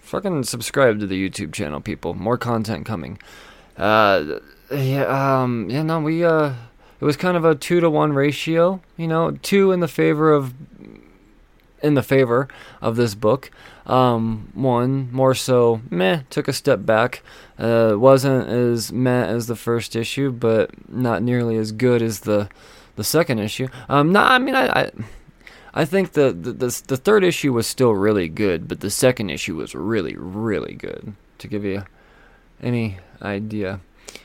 fucking 0.00 0.42
subscribe 0.44 0.98
to 1.00 1.06
the 1.06 1.28
YouTube 1.28 1.52
channel, 1.52 1.80
people. 1.80 2.14
More 2.14 2.36
content 2.36 2.86
coming. 2.86 3.18
Uh, 3.76 4.40
yeah, 4.72 5.42
um, 5.42 5.70
yeah, 5.70 5.82
no, 5.82 6.00
we 6.00 6.24
uh, 6.24 6.54
it 7.00 7.04
was 7.04 7.16
kind 7.16 7.36
of 7.36 7.44
a 7.44 7.54
two 7.54 7.80
to 7.80 7.88
one 7.88 8.12
ratio. 8.12 8.80
You 8.96 9.06
know, 9.06 9.32
two 9.42 9.70
in 9.72 9.80
the 9.80 9.88
favor 9.88 10.32
of 10.32 10.54
in 11.82 11.94
the 11.94 12.02
favor 12.02 12.48
of 12.80 12.96
this 12.96 13.14
book. 13.14 13.50
Um, 13.86 14.50
one 14.54 15.10
more 15.12 15.34
so 15.34 15.80
meh 15.90 16.22
took 16.30 16.46
a 16.48 16.52
step 16.52 16.84
back. 16.84 17.22
Uh, 17.60 17.94
wasn't 17.96 18.48
as 18.48 18.90
meh 18.90 19.26
as 19.26 19.46
the 19.46 19.54
first 19.54 19.94
issue, 19.94 20.32
but 20.32 20.70
not 20.90 21.22
nearly 21.22 21.56
as 21.56 21.72
good 21.72 22.00
as 22.00 22.20
the 22.20 22.48
the 22.96 23.04
second 23.04 23.38
issue. 23.38 23.68
Um, 23.88 24.12
no, 24.12 24.20
I 24.20 24.38
mean 24.38 24.54
I. 24.54 24.66
I 24.66 24.90
I 25.72 25.84
think 25.84 26.12
the, 26.12 26.32
the, 26.32 26.52
the 26.52 26.82
the 26.88 26.96
third 26.96 27.22
issue 27.22 27.52
was 27.52 27.66
still 27.66 27.92
really 27.92 28.28
good, 28.28 28.66
but 28.66 28.80
the 28.80 28.90
second 28.90 29.30
issue 29.30 29.54
was 29.54 29.74
really 29.74 30.16
really 30.16 30.74
good. 30.74 31.14
To 31.38 31.48
give 31.48 31.64
you 31.64 31.84
any 32.60 32.98
idea, 33.22 33.80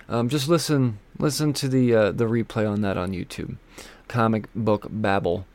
um, 0.10 0.28
just 0.28 0.50
listen 0.50 0.98
listen 1.19 1.54
to 1.54 1.67
the 1.67 1.93
uh, 1.93 2.12
the 2.12 2.26
replay 2.26 2.67
on 2.67 2.82
that 2.82 2.98
on 2.98 3.12
YouTube. 3.12 3.58
Comic 4.08 4.48
book 4.56 4.88
babble. 4.89 5.45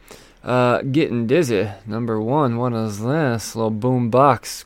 Uh, 0.45 0.83
getting 0.83 1.27
dizzy. 1.27 1.69
Number 1.87 2.21
one. 2.21 2.57
What 2.57 2.73
is 2.73 3.03
this? 3.03 3.57
Little 3.57 3.71
boom 3.71 4.11
box. 4.11 4.64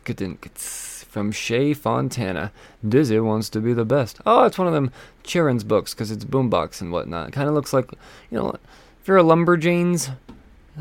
From 1.15 1.31
Shea 1.31 1.75
Fontana. 1.75 2.51
Dizzy 2.87 3.21
wants 3.21 3.49
to 3.51 3.61
be 3.61 3.73
the 3.73 3.85
best. 3.85 4.19
Oh, 4.27 4.47
it's 4.47 4.59
one 4.59 4.67
of 4.67 4.75
them 4.75 4.91
Chirin's 5.23 5.63
books 5.63 5.95
because 5.95 6.11
it's 6.11 6.25
boombox 6.25 6.81
and 6.81 6.91
whatnot. 6.91 7.31
Kind 7.31 7.49
of 7.49 7.55
looks 7.55 7.73
like, 7.73 7.89
you 8.33 8.37
know, 8.37 8.57
if 9.01 9.07
you're 9.07 9.19
a 9.19 9.23
Lumberjanes 9.23 10.17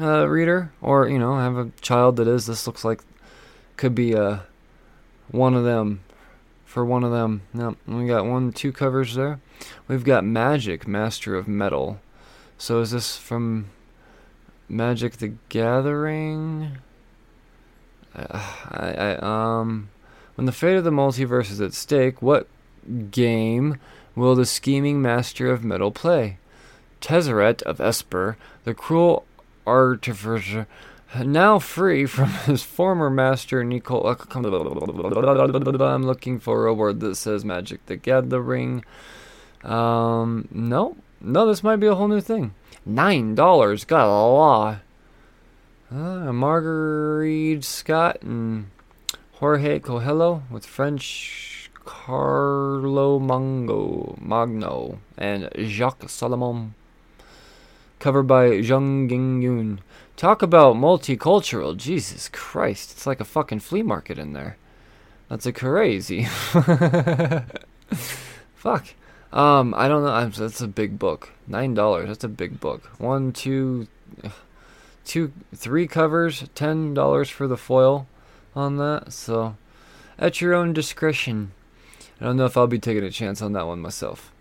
uh, 0.02 0.28
reader 0.28 0.72
or, 0.82 1.08
you 1.08 1.20
know, 1.20 1.38
have 1.38 1.56
a 1.56 1.70
child 1.82 2.16
that 2.16 2.28
is, 2.28 2.48
this 2.48 2.66
looks 2.66 2.84
like 2.84 3.04
could 3.78 3.94
be 3.94 4.16
uh, 4.16 4.40
one 5.30 5.54
of 5.54 5.66
them. 5.66 6.04
For 6.66 6.84
one 6.84 7.04
of 7.04 7.12
them. 7.12 7.44
No, 7.54 7.76
we 7.86 8.08
got 8.08 8.26
one, 8.26 8.54
two 8.54 8.72
covers 8.72 9.14
there. 9.14 9.40
We've 9.88 10.04
got 10.04 10.26
Magic, 10.26 10.88
Master 10.88 11.36
of 11.36 11.48
Metal. 11.48 12.00
So 12.58 12.80
is 12.80 12.90
this 12.90 13.18
from 13.18 13.70
Magic 14.68 15.18
the 15.18 15.36
Gathering. 15.50 16.80
Uh, 18.16 18.54
I, 18.72 18.94
I, 18.94 19.60
um, 19.60 19.90
when 20.36 20.46
the 20.46 20.52
fate 20.52 20.78
of 20.78 20.84
the 20.84 20.92
multiverse 20.92 21.52
is 21.52 21.62
at 21.62 21.74
stake, 21.74 22.22
what 22.22 22.48
game 23.12 23.80
will 24.16 24.36
the 24.36 24.46
scheming 24.46 25.02
master 25.02 25.52
of 25.52 25.64
metal 25.64 25.92
play? 25.92 26.38
Tezzeret 27.02 27.62
of 27.64 27.82
Esper, 27.82 28.38
the 28.64 28.74
cruel 28.74 29.26
artificer, 29.68 30.68
now 31.22 31.60
free 31.60 32.06
from 32.06 32.30
his 32.46 32.64
former 32.64 33.10
master, 33.10 33.64
Nicole. 33.64 34.08
I'm 34.08 36.04
looking 36.04 36.40
for 36.40 36.66
a 36.66 36.74
word 36.74 37.00
that 37.02 37.16
says 37.16 37.46
Magic 37.46 37.86
the 37.86 37.96
Gathering. 37.98 38.84
Um, 39.64 40.48
no, 40.52 40.98
no, 41.22 41.46
this 41.46 41.64
might 41.64 41.78
be 41.78 41.88
a 41.88 41.96
whole 41.96 42.08
new 42.08 42.22
thing. 42.22 42.54
Nine 42.86 43.36
dollars, 43.36 43.86
got 43.86 44.08
a 44.08 44.10
lot. 44.10 44.80
Uh, 45.92 46.34
Marguerite 46.34 47.64
Scott 47.64 48.22
and 48.24 48.72
Jorge 49.44 49.80
Coelho 49.80 50.44
with 50.50 50.66
French 50.66 51.70
Carlo 51.84 53.20
Mango 53.20 54.18
Magno 54.18 55.00
and 55.18 55.50
Jacques 55.58 56.08
Salomon. 56.08 56.76
Covered 58.00 58.24
by 58.24 58.52
Zhang 58.62 59.42
Yun. 59.44 59.82
Talk 60.16 60.42
about 60.42 60.78
multicultural. 60.78 61.76
Jesus 61.76 62.30
Christ. 62.30 62.94
It's 62.94 63.06
like 63.06 63.20
a 63.20 63.26
fucking 63.26 63.60
flea 63.60 63.84
market 63.84 64.18
in 64.18 64.32
there. 64.32 64.56
That's 65.28 65.46
a 65.46 65.52
crazy. 65.52 66.24
Fuck. 68.56 68.88
Um, 69.34 69.74
I 69.76 69.90
don't 69.90 70.06
know. 70.06 70.30
That's 70.30 70.62
a 70.62 70.70
big 70.70 70.98
book. 70.98 71.32
Nine 71.48 71.74
dollars. 71.74 72.08
That's 72.08 72.24
a 72.24 72.30
big 72.30 72.62
book. 72.62 72.86
One, 72.98 73.34
two, 73.34 73.88
two, 75.04 75.34
three 75.54 75.86
covers. 75.86 76.46
Ten 76.56 76.94
dollars 76.94 77.30
for 77.30 77.46
the 77.46 77.58
foil 77.58 78.08
on 78.56 78.78
that. 78.78 79.12
So, 79.14 79.56
at 80.18 80.42
your 80.42 80.54
own 80.54 80.74
discretion. 80.74 81.52
I 82.20 82.26
don't 82.26 82.38
know 82.38 82.46
if 82.46 82.56
I'll 82.56 82.68
be 82.68 82.80
taking 82.80 83.04
a 83.04 83.12
chance 83.12 83.42
on 83.42 83.54
that 83.54 83.68
one 83.68 83.80
myself. 83.80 84.32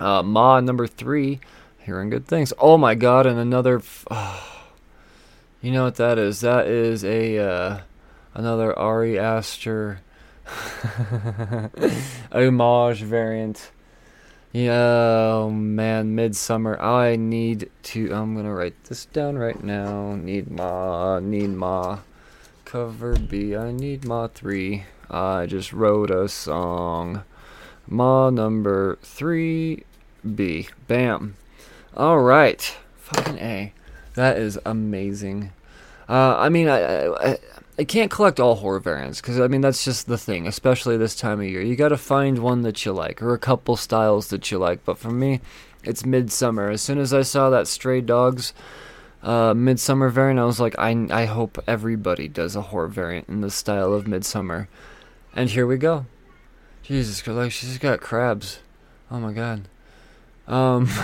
Uh, 0.00 0.22
Ma 0.22 0.60
number 0.60 0.86
three. 0.86 1.40
Hearing 1.78 2.10
good 2.10 2.26
things. 2.26 2.52
Oh 2.58 2.78
my 2.78 2.94
god! 2.94 3.26
And 3.26 3.38
another. 3.38 3.78
F- 3.78 4.06
oh, 4.10 4.68
you 5.60 5.72
know 5.72 5.84
what 5.84 5.96
that 5.96 6.18
is? 6.18 6.40
That 6.40 6.68
is 6.68 7.04
a 7.04 7.38
uh, 7.38 7.80
another 8.34 8.78
Ari 8.78 9.18
Aster 9.18 10.00
homage 12.32 13.02
variant. 13.02 13.72
Yeah, 14.52 15.32
oh 15.32 15.50
man, 15.50 16.14
Midsommar. 16.14 16.80
I 16.80 17.16
need 17.16 17.70
to. 17.84 18.12
I'm 18.12 18.36
gonna 18.36 18.54
write 18.54 18.84
this 18.84 19.06
down 19.06 19.38
right 19.38 19.62
now. 19.64 20.14
Need 20.14 20.50
ma, 20.50 21.18
need 21.20 21.50
ma. 21.50 21.98
Cover 22.72 23.18
B. 23.18 23.54
I 23.54 23.70
need 23.70 24.06
ma 24.06 24.28
three. 24.28 24.84
I 25.10 25.44
just 25.44 25.74
wrote 25.74 26.10
a 26.10 26.26
song. 26.26 27.22
Ma 27.86 28.30
number 28.30 28.98
three 29.02 29.84
B. 30.34 30.68
Bam. 30.88 31.36
All 31.94 32.20
right. 32.20 32.74
Fucking 32.96 33.36
A. 33.36 33.74
That 34.14 34.38
is 34.38 34.58
amazing. 34.64 35.52
Uh, 36.08 36.34
I 36.38 36.48
mean, 36.48 36.66
I, 36.66 37.08
I 37.08 37.38
I 37.78 37.84
can't 37.84 38.10
collect 38.10 38.40
all 38.40 38.54
horror 38.54 38.80
variants 38.80 39.20
because 39.20 39.38
I 39.38 39.48
mean 39.48 39.60
that's 39.60 39.84
just 39.84 40.06
the 40.06 40.16
thing, 40.16 40.46
especially 40.46 40.96
this 40.96 41.14
time 41.14 41.40
of 41.40 41.46
year. 41.46 41.60
You 41.60 41.76
got 41.76 41.90
to 41.90 41.98
find 41.98 42.38
one 42.38 42.62
that 42.62 42.86
you 42.86 42.94
like 42.94 43.20
or 43.20 43.34
a 43.34 43.38
couple 43.38 43.76
styles 43.76 44.28
that 44.28 44.50
you 44.50 44.56
like. 44.56 44.82
But 44.82 44.96
for 44.96 45.10
me, 45.10 45.42
it's 45.84 46.04
Midsommar. 46.04 46.72
As 46.72 46.80
soon 46.80 46.96
as 46.96 47.12
I 47.12 47.20
saw 47.20 47.50
that 47.50 47.68
Stray 47.68 48.00
Dogs 48.00 48.54
uh, 49.22 49.54
Midsommar 49.54 50.10
variant, 50.10 50.40
I 50.40 50.44
was 50.44 50.60
like, 50.60 50.74
I 50.78 51.06
I 51.10 51.26
hope 51.26 51.62
everybody 51.66 52.28
does 52.28 52.56
a 52.56 52.62
horror 52.62 52.88
variant 52.88 53.28
in 53.28 53.40
the 53.40 53.50
style 53.50 53.92
of 53.92 54.04
Midsommar. 54.04 54.66
And 55.34 55.50
here 55.50 55.66
we 55.66 55.78
go. 55.78 56.06
Jesus 56.82 57.22
Christ, 57.22 57.36
like 57.36 57.52
she's 57.52 57.78
got 57.78 58.00
crabs. 58.00 58.58
Oh 59.10 59.20
my 59.20 59.32
god. 59.32 59.68
Um, 60.48 60.86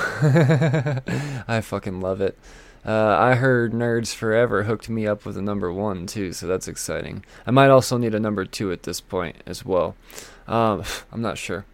I 1.46 1.60
fucking 1.62 2.00
love 2.00 2.20
it. 2.20 2.36
Uh, 2.84 3.16
I 3.18 3.34
heard 3.34 3.72
Nerds 3.72 4.14
Forever 4.14 4.64
hooked 4.64 4.88
me 4.88 5.06
up 5.06 5.24
with 5.24 5.36
a 5.36 5.42
number 5.42 5.72
one 5.72 6.06
too, 6.06 6.32
so 6.32 6.46
that's 6.46 6.68
exciting. 6.68 7.24
I 7.46 7.50
might 7.50 7.68
also 7.68 7.98
need 7.98 8.14
a 8.14 8.20
number 8.20 8.44
two 8.44 8.72
at 8.72 8.84
this 8.84 9.00
point 9.00 9.36
as 9.46 9.64
well. 9.64 9.94
Um, 10.46 10.82
I'm 11.12 11.22
not 11.22 11.38
sure. 11.38 11.64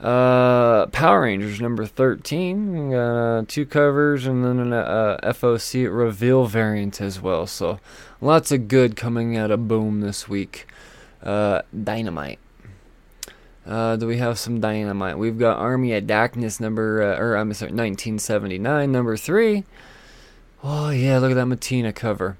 Uh, 0.00 0.86
Power 0.86 1.22
Rangers 1.22 1.60
number 1.60 1.84
13, 1.84 2.94
uh, 2.94 3.44
two 3.46 3.66
covers, 3.66 4.26
and 4.26 4.42
then 4.42 4.58
an 4.58 4.72
uh, 4.72 5.18
FOC 5.24 5.94
reveal 5.94 6.46
variant 6.46 7.02
as 7.02 7.20
well. 7.20 7.46
So 7.46 7.80
lots 8.20 8.50
of 8.50 8.66
good 8.66 8.96
coming 8.96 9.36
out 9.36 9.50
of 9.50 9.68
Boom 9.68 10.00
this 10.00 10.26
week. 10.26 10.66
Uh, 11.22 11.62
Dynamite. 11.84 12.38
Uh, 13.66 13.96
do 13.96 14.06
we 14.06 14.16
have 14.16 14.38
some 14.38 14.58
dynamite? 14.58 15.18
We've 15.18 15.38
got 15.38 15.58
Army 15.58 15.92
of 15.92 16.06
Darkness 16.06 16.60
number, 16.60 17.02
uh, 17.02 17.18
or 17.18 17.36
I'm 17.36 17.52
sorry, 17.52 17.70
1979 17.70 18.90
number 18.90 19.16
three. 19.18 19.64
Oh 20.64 20.90
yeah, 20.90 21.18
look 21.18 21.30
at 21.30 21.34
that 21.34 21.46
Mattina 21.46 21.94
cover. 21.94 22.38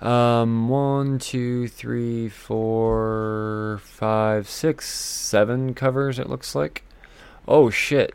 Um, 0.00 0.68
one, 0.68 1.18
two, 1.18 1.66
three, 1.66 2.28
four, 2.28 3.80
five, 3.82 4.48
six, 4.48 4.88
seven 4.88 5.74
covers. 5.74 6.18
It 6.18 6.30
looks 6.30 6.54
like. 6.54 6.84
Oh 7.50 7.68
shit! 7.68 8.14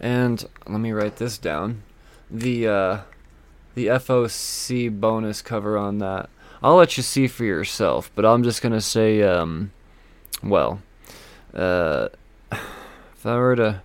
And 0.00 0.44
let 0.66 0.80
me 0.80 0.92
write 0.92 1.16
this 1.16 1.38
down. 1.38 1.82
The 2.30 2.68
uh, 2.68 3.00
the 3.74 3.86
FOC 3.86 5.00
bonus 5.00 5.40
cover 5.40 5.78
on 5.78 5.98
that. 5.98 6.28
I'll 6.62 6.76
let 6.76 6.96
you 6.96 7.02
see 7.02 7.28
for 7.28 7.44
yourself, 7.44 8.10
but 8.14 8.26
I'm 8.26 8.42
just 8.42 8.60
gonna 8.60 8.80
say, 8.80 9.22
um, 9.22 9.72
well, 10.42 10.82
uh, 11.54 12.08
if 12.52 13.24
I 13.24 13.36
were 13.36 13.56
to 13.56 13.82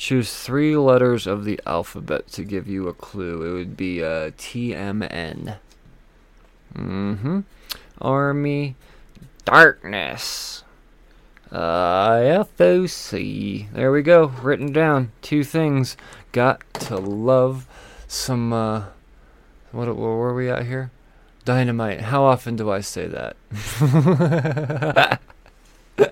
Choose 0.00 0.32
three 0.34 0.78
letters 0.78 1.26
of 1.26 1.44
the 1.44 1.60
alphabet 1.66 2.26
to 2.28 2.42
give 2.42 2.66
you 2.66 2.88
a 2.88 2.94
clue. 2.94 3.44
It 3.44 3.52
would 3.52 3.76
be 3.76 4.02
uh, 4.02 4.30
TMN. 4.30 5.58
Mm-hmm. 6.74 7.40
Army 8.00 8.76
Darkness. 9.44 10.64
FOC. 11.52 12.92
There 13.72 13.92
we 13.92 14.02
go. 14.02 14.26
Written 14.26 14.72
down. 14.72 15.12
Two 15.22 15.44
things. 15.44 15.96
Got 16.32 16.62
to 16.74 16.96
love 16.96 17.66
some, 18.06 18.52
uh, 18.52 18.84
what, 19.72 19.86
where 19.86 19.94
were 19.96 20.34
we 20.34 20.50
at 20.50 20.66
here? 20.66 20.90
Dynamite. 21.44 22.02
How 22.02 22.24
often 22.24 22.56
do 22.56 22.70
I 22.70 22.80
say 22.80 23.06
that? 23.08 23.36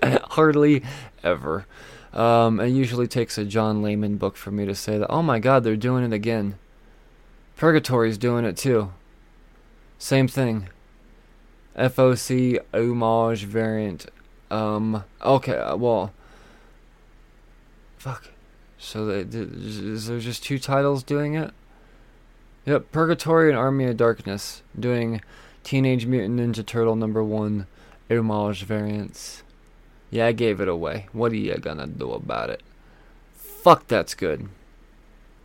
Hardly 0.31 0.83
ever. 1.23 1.65
Um, 2.13 2.59
it 2.59 2.69
usually 2.69 3.07
takes 3.07 3.37
a 3.37 3.45
John 3.45 3.81
Layman 3.81 4.17
book 4.17 4.35
for 4.35 4.51
me 4.51 4.65
to 4.65 4.75
say 4.75 4.97
that, 4.97 5.09
oh 5.09 5.21
my 5.21 5.39
god, 5.39 5.63
they're 5.63 5.75
doing 5.75 6.03
it 6.03 6.11
again. 6.13 6.57
Purgatory's 7.55 8.17
doing 8.17 8.45
it 8.45 8.57
too. 8.57 8.91
Same 9.97 10.27
thing. 10.27 10.69
FOC 11.77 12.59
homage 12.73 13.43
variant. 13.43 14.07
Um, 14.51 15.03
okay, 15.21 15.57
uh, 15.57 15.75
well. 15.75 16.11
Fuck. 17.97 18.29
So 18.77 19.05
they, 19.05 19.37
is 19.37 20.07
there 20.07 20.19
just 20.19 20.43
two 20.43 20.57
titles 20.57 21.03
doing 21.03 21.35
it? 21.35 21.51
Yep, 22.65 22.91
Purgatory 22.91 23.49
and 23.49 23.57
Army 23.57 23.85
of 23.85 23.97
Darkness 23.97 24.61
doing 24.79 25.21
Teenage 25.63 26.05
Mutant 26.05 26.39
Ninja 26.39 26.65
Turtle 26.65 26.95
number 26.95 27.23
one 27.23 27.67
homage 28.09 28.63
variants. 28.63 29.43
Yeah, 30.09 30.27
I 30.27 30.31
gave 30.31 30.61
it 30.61 30.67
away. 30.67 31.07
What 31.11 31.31
are 31.31 31.35
you 31.35 31.55
gonna 31.55 31.87
do 31.87 32.11
about 32.11 32.49
it? 32.49 32.63
Fuck, 33.35 33.87
that's 33.87 34.15
good. 34.15 34.47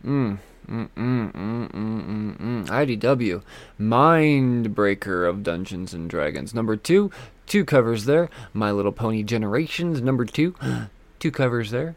Mmm. 0.03 0.39
Mm, 0.67 0.89
mm, 0.97 1.31
mm, 1.31 1.71
mm, 1.71 2.37
mm, 2.37 2.67
IDW, 2.67 3.43
Mindbreaker 3.79 5.29
of 5.29 5.43
Dungeons 5.43 5.93
and 5.93 6.09
Dragons. 6.09 6.55
Number 6.55 6.75
two, 6.75 7.11
two 7.45 7.65
covers 7.65 8.05
there. 8.05 8.29
My 8.53 8.71
Little 8.71 8.91
Pony 8.91 9.23
Generations, 9.23 10.01
number 10.01 10.25
two, 10.25 10.55
two 11.19 11.31
covers 11.31 11.71
there. 11.71 11.95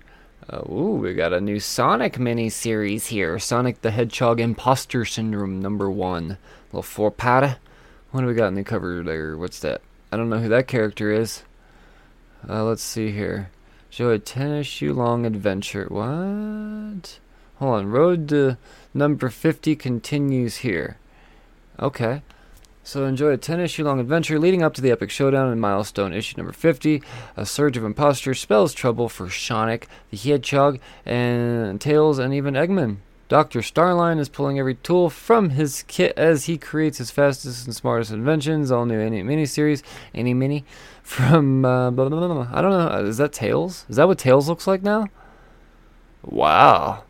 Uh, 0.51 0.63
ooh, 0.71 0.97
we 1.03 1.13
got 1.15 1.33
a 1.33 1.41
new 1.41 1.61
Sonic 1.61 2.19
mini 2.19 2.49
series 2.49 3.07
here. 3.07 3.39
Sonic 3.39 3.83
the 3.83 3.91
Hedgehog 3.91 4.41
Imposter 4.41 5.05
Syndrome, 5.05 5.61
number 5.61 5.91
one. 5.91 6.39
Little 6.69 6.83
four 6.83 7.11
patta. 7.11 7.59
What 8.11 8.23
do 8.23 8.27
we 8.27 8.35
got 8.35 8.49
in 8.49 8.55
the 8.55 8.65
cover 8.65 9.03
there? 9.03 9.37
What's 9.37 9.61
that? 9.61 9.83
I 10.11 10.17
don't 10.17 10.31
know 10.31 10.39
who 10.39 10.49
that 10.49 10.67
character 10.67 11.13
is. 11.13 11.43
Uh, 12.49 12.65
let's 12.65 12.83
see 12.83 13.13
here. 13.13 13.51
Show 13.91 14.11
a 14.11 14.19
tennis 14.19 14.67
shoe 14.67 14.95
long 14.95 15.27
adventure. 15.27 15.87
What? 15.89 17.19
Hold 17.57 17.75
on. 17.75 17.91
Road 17.91 18.29
to 18.31 18.57
number 18.95 19.29
50 19.29 19.77
continues 19.77 20.59
here. 20.59 20.97
Okay. 21.79 22.23
So 22.89 23.05
enjoy 23.05 23.33
a 23.33 23.37
10 23.37 23.61
issue 23.61 23.85
long 23.85 24.01
adventure 24.01 24.39
leading 24.39 24.63
up 24.63 24.73
to 24.73 24.81
the 24.81 24.91
epic 24.91 25.11
showdown 25.11 25.53
in 25.53 25.61
milestone 25.61 26.15
issue 26.15 26.39
number 26.39 26.55
50. 26.55 27.03
A 27.37 27.45
surge 27.45 27.77
of 27.77 27.85
imposters 27.85 28.41
spells 28.41 28.73
trouble 28.73 29.11
for 29.11 29.29
Sonic, 29.29 29.89
the 30.11 30.17
Hedgehog, 30.17 30.81
and 31.05 31.79
Tails, 31.83 32.19
and 32.19 32.33
even 32.33 32.55
Eggman. 32.55 32.97
Dr. 33.29 33.61
Starline 33.61 34.19
is 34.19 34.31
pulling 34.31 34.59
every 34.59 34.75
tool 34.75 35.11
from 35.11 35.51
his 35.51 35.85
kit 35.87 36.15
as 36.17 36.47
he 36.47 36.57
creates 36.57 36.97
his 36.97 37.11
fastest 37.11 37.67
and 37.67 37.77
smartest 37.77 38.11
inventions. 38.11 38.71
All 38.71 38.87
new 38.87 38.99
any 38.99 39.23
mini 39.23 39.45
series, 39.45 39.83
any 40.15 40.33
mini 40.33 40.65
from 41.03 41.67
uh, 41.67 41.91
blah, 41.91 42.09
blah, 42.09 42.27
blah, 42.27 42.49
I 42.51 42.63
don't 42.63 42.71
know. 42.71 43.05
Is 43.07 43.19
that 43.19 43.35
Tails? 43.35 43.85
Is 43.91 43.97
that 43.97 44.09
what 44.09 44.19
Tails 44.19 44.49
looks 44.49 44.67
like 44.67 44.83
now? 44.83 45.09
Wow, 46.23 47.05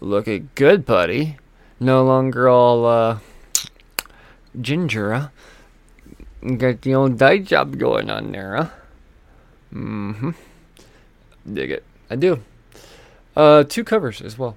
looking 0.00 0.50
good, 0.56 0.84
buddy. 0.84 1.36
No 1.78 2.04
longer 2.04 2.48
all 2.48 2.84
uh, 2.86 3.18
ginger. 4.60 5.12
Huh? 5.14 5.28
Got 6.56 6.82
the 6.82 6.94
old 6.94 7.18
dye 7.18 7.38
job 7.38 7.78
going 7.78 8.10
on 8.10 8.32
there, 8.32 8.56
huh? 8.56 8.68
Mm-hmm. 9.72 10.30
Dig 11.52 11.70
it. 11.70 11.84
I 12.10 12.16
do. 12.16 12.42
Uh, 13.34 13.64
two 13.64 13.84
covers 13.84 14.20
as 14.20 14.38
well. 14.38 14.56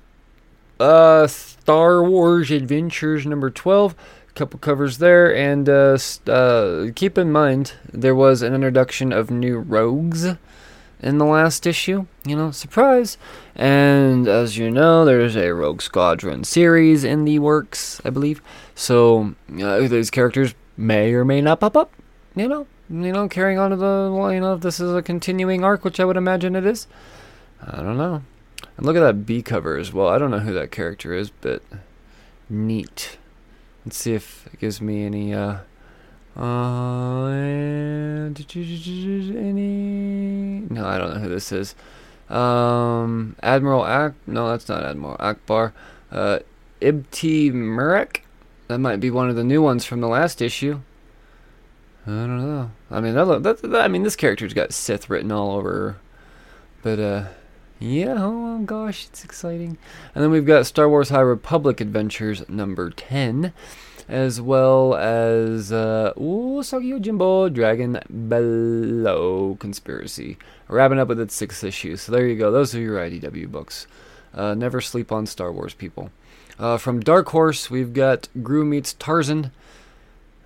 Uh, 0.79 1.27
Star 1.27 2.03
Wars 2.03 2.51
Adventures 2.51 3.25
number 3.25 3.49
12. 3.49 3.95
Couple 4.35 4.59
covers 4.59 4.99
there, 4.99 5.35
and 5.35 5.67
uh, 5.67 5.97
uh, 6.27 6.85
keep 6.95 7.17
in 7.17 7.31
mind 7.31 7.73
there 7.91 8.15
was 8.15 8.41
an 8.41 8.53
introduction 8.53 9.11
of 9.11 9.29
new 9.29 9.57
rogues 9.57 10.35
in 11.01 11.17
the 11.17 11.25
last 11.25 11.65
issue. 11.65 12.05
You 12.25 12.35
know, 12.35 12.51
surprise! 12.51 13.17
And 13.55 14.27
as 14.27 14.57
you 14.57 14.69
know, 14.71 15.05
there's 15.05 15.35
a 15.35 15.53
Rogue 15.53 15.81
Squadron 15.81 16.43
series 16.43 17.03
in 17.03 17.25
the 17.25 17.39
works, 17.39 18.01
I 18.05 18.09
believe. 18.09 18.41
So 18.75 19.35
uh, 19.61 19.79
these 19.87 20.09
characters 20.09 20.53
may 20.77 21.13
or 21.13 21.25
may 21.25 21.41
not 21.41 21.59
pop 21.59 21.75
up. 21.75 21.91
You 22.35 22.47
know, 22.47 22.67
you 22.89 23.11
know, 23.11 23.27
carrying 23.27 23.59
on 23.59 23.71
to 23.71 23.75
the 23.75 24.11
well, 24.13 24.33
you 24.33 24.39
know, 24.39 24.53
if 24.53 24.61
this 24.61 24.79
is 24.79 24.93
a 24.93 25.01
continuing 25.01 25.63
arc, 25.63 25.83
which 25.83 25.99
I 25.99 26.05
would 26.05 26.17
imagine 26.17 26.55
it 26.55 26.65
is. 26.65 26.87
I 27.61 27.77
don't 27.77 27.97
know. 27.97 28.23
And 28.77 28.85
look 28.85 28.95
at 28.95 29.01
that 29.01 29.25
B 29.25 29.41
cover 29.41 29.77
as 29.77 29.93
well. 29.93 30.07
I 30.07 30.17
don't 30.17 30.31
know 30.31 30.39
who 30.39 30.53
that 30.53 30.71
character 30.71 31.13
is, 31.13 31.29
but 31.29 31.61
neat. 32.49 33.17
Let's 33.85 33.97
see 33.97 34.13
if 34.13 34.47
it 34.53 34.59
gives 34.59 34.81
me 34.81 35.03
any 35.03 35.33
uh 35.33 35.59
uh 36.39 38.29
any 39.35 40.63
No, 40.69 40.85
I 40.85 40.97
don't 40.97 41.13
know 41.13 41.19
who 41.19 41.27
this 41.29 41.51
is. 41.51 41.75
Um 42.29 43.35
Admiral 43.43 43.83
Ak 43.83 44.13
no, 44.25 44.49
that's 44.49 44.69
not 44.69 44.83
Admiral 44.83 45.17
Ackbar. 45.17 45.73
Uh 46.11 46.39
Ibti 46.81 47.51
Murek? 47.51 48.21
That 48.69 48.79
might 48.79 49.01
be 49.01 49.11
one 49.11 49.29
of 49.29 49.35
the 49.35 49.43
new 49.43 49.61
ones 49.61 49.83
from 49.83 49.99
the 49.99 50.07
last 50.07 50.41
issue. 50.41 50.79
I 52.07 52.11
don't 52.11 52.37
know. 52.37 52.71
I 52.89 53.01
mean, 53.01 53.15
that, 53.15 53.43
that, 53.43 53.61
that 53.61 53.81
I 53.81 53.89
mean, 53.89 54.03
this 54.03 54.15
character's 54.15 54.53
got 54.53 54.73
Sith 54.73 55.09
written 55.09 55.31
all 55.31 55.57
over 55.57 55.71
her. 55.71 55.97
But 56.81 56.99
uh 56.99 57.25
yeah, 57.79 58.15
oh 58.17 58.59
gosh, 58.59 59.07
it's 59.07 59.23
exciting. 59.23 59.77
And 60.13 60.23
then 60.23 60.31
we've 60.31 60.45
got 60.45 60.65
Star 60.65 60.89
Wars 60.89 61.09
High 61.09 61.21
Republic 61.21 61.79
Adventures 61.79 62.47
number 62.49 62.89
10, 62.89 63.53
as 64.10 64.41
well 64.41 64.95
as 64.95 65.72
uh, 65.72 66.14
Ooh, 66.18 66.62
Yojimbo 66.62 67.53
Dragon 67.53 67.99
Bellow 68.10 69.55
Conspiracy. 69.60 70.38
Wrapping 70.68 70.99
up 70.99 71.07
with 71.07 71.20
its 71.20 71.36
sixth 71.36 71.64
issue. 71.64 71.95
So 71.95 72.12
there 72.12 72.28
you 72.28 72.36
go. 72.36 72.51
Those 72.51 72.74
are 72.74 72.82
your 72.82 72.97
IDW 72.97 73.51
books. 73.51 73.86
Uh, 74.34 74.55
never 74.55 74.82
sleep 74.82 75.12
on 75.12 75.28
Star 75.28 75.51
Wars, 75.51 75.76
people. 75.76 76.10
Uh, 76.57 76.78
from 76.78 76.99
Dark 76.99 77.30
Horse, 77.30 77.70
we've 77.70 77.93
got 77.93 78.28
Groo 78.39 78.66
meets 78.66 78.93
Tarzan. 78.93 79.51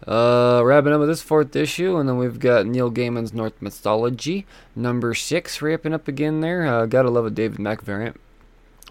Uh, 0.05 0.61
wrapping 0.65 0.91
up 0.91 0.99
with 0.99 1.07
this 1.07 1.21
fourth 1.21 1.55
issue, 1.55 1.95
and 1.97 2.09
then 2.09 2.17
we've 2.17 2.39
got 2.39 2.65
Neil 2.65 2.91
Gaiman's 2.91 3.33
Norse 3.33 3.53
Mythology, 3.61 4.45
number 4.75 5.13
six, 5.13 5.61
wrapping 5.61 5.93
up 5.93 6.09
again 6.09 6.41
there. 6.41 6.67
Uh, 6.67 6.85
gotta 6.85 7.09
love 7.09 7.25
a 7.25 7.29
David 7.29 7.59
Mack 7.59 7.81
variant. 7.81 8.19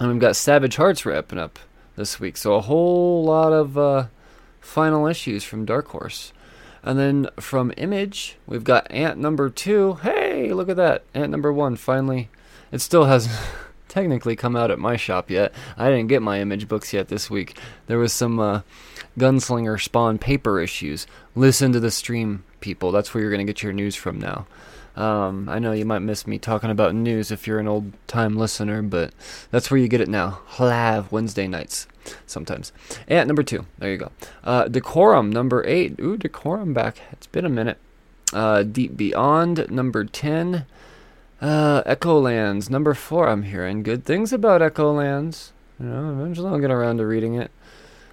And 0.01 0.11
we've 0.11 0.20
got 0.20 0.37
Savage 0.37 0.77
Hearts 0.77 1.05
wrapping 1.05 1.39
up 1.39 1.59
this 1.97 2.18
week. 2.18 2.39
So 2.39 2.55
a 2.55 2.62
whole 2.62 3.25
lot 3.25 3.53
of 3.53 3.77
uh, 3.77 4.07
final 4.62 5.06
issues 5.06 5.44
from 5.44 5.66
Dark 5.66 5.88
Horse. 5.88 6.32
And 6.82 6.98
then 6.98 7.28
from 7.38 7.72
Image, 7.76 8.36
we've 8.46 8.64
got 8.64 8.90
Ant 8.90 9.18
number 9.18 9.50
two. 9.50 9.94
Hey, 10.02 10.52
look 10.52 10.68
at 10.68 10.76
that. 10.76 11.04
Ant 11.14 11.30
number 11.30 11.52
one, 11.52 11.76
finally. 11.76 12.30
It 12.72 12.80
still 12.80 13.04
hasn't 13.04 13.38
technically 13.88 14.34
come 14.34 14.56
out 14.56 14.70
at 14.70 14.78
my 14.78 14.96
shop 14.96 15.30
yet. 15.30 15.52
I 15.76 15.90
didn't 15.90 16.08
get 16.08 16.22
my 16.22 16.40
Image 16.40 16.66
books 16.66 16.92
yet 16.92 17.08
this 17.08 17.30
week. 17.30 17.56
There 17.86 17.98
was 17.98 18.12
some 18.12 18.40
uh, 18.40 18.62
Gunslinger 19.18 19.80
Spawn 19.80 20.18
paper 20.18 20.60
issues. 20.60 21.06
Listen 21.36 21.72
to 21.72 21.80
the 21.80 21.90
stream, 21.90 22.44
people. 22.60 22.90
That's 22.90 23.12
where 23.12 23.20
you're 23.20 23.30
going 23.30 23.46
to 23.46 23.52
get 23.52 23.62
your 23.62 23.72
news 23.72 23.94
from 23.94 24.18
now. 24.18 24.46
Um, 24.97 25.49
I 25.49 25.59
know 25.59 25.72
you 25.72 25.84
might 25.84 26.01
miss 26.01 26.26
me 26.26 26.38
talking 26.38 26.70
about 26.70 26.95
news 26.95 27.30
if 27.30 27.47
you're 27.47 27.59
an 27.59 27.68
old 27.68 27.93
time 28.07 28.36
listener, 28.36 28.82
but 28.82 29.12
that's 29.51 29.70
where 29.70 29.78
you 29.78 29.88
get 29.88 30.01
it 30.01 30.09
now. 30.09 30.40
Live 30.59 31.11
Wednesday 31.11 31.49
nights, 31.49 31.86
sometimes. 32.26 32.72
And 33.09 33.26
number 33.26 33.43
two, 33.43 33.66
there 33.78 33.90
you 33.90 33.99
go. 33.99 34.12
Uh, 34.45 34.68
Decorum, 34.68 35.30
number 35.30 35.64
eight. 35.66 35.99
Ooh, 35.99 36.16
Decorum 36.16 36.74
back. 36.74 37.01
It's 37.12 37.26
been 37.26 37.47
a 37.47 37.51
minute. 37.51 37.78
Uh, 38.32 38.62
Deep 38.62 38.97
Beyond, 38.97 39.70
number 39.70 40.05
10. 40.05 40.66
Uh, 41.40 41.82
Echolands, 41.82 42.70
number 42.70 42.95
four. 42.95 43.28
I'm 43.28 43.43
hearing 43.43 43.82
good 43.82 44.05
things 44.05 44.32
about 44.32 44.61
Echolands. 44.61 45.51
You 45.80 45.86
know, 45.86 46.12
eventually 46.12 46.49
I'll 46.49 46.61
get 46.61 46.70
around 46.70 46.99
to 46.99 47.07
reading 47.07 47.34
it. 47.34 47.51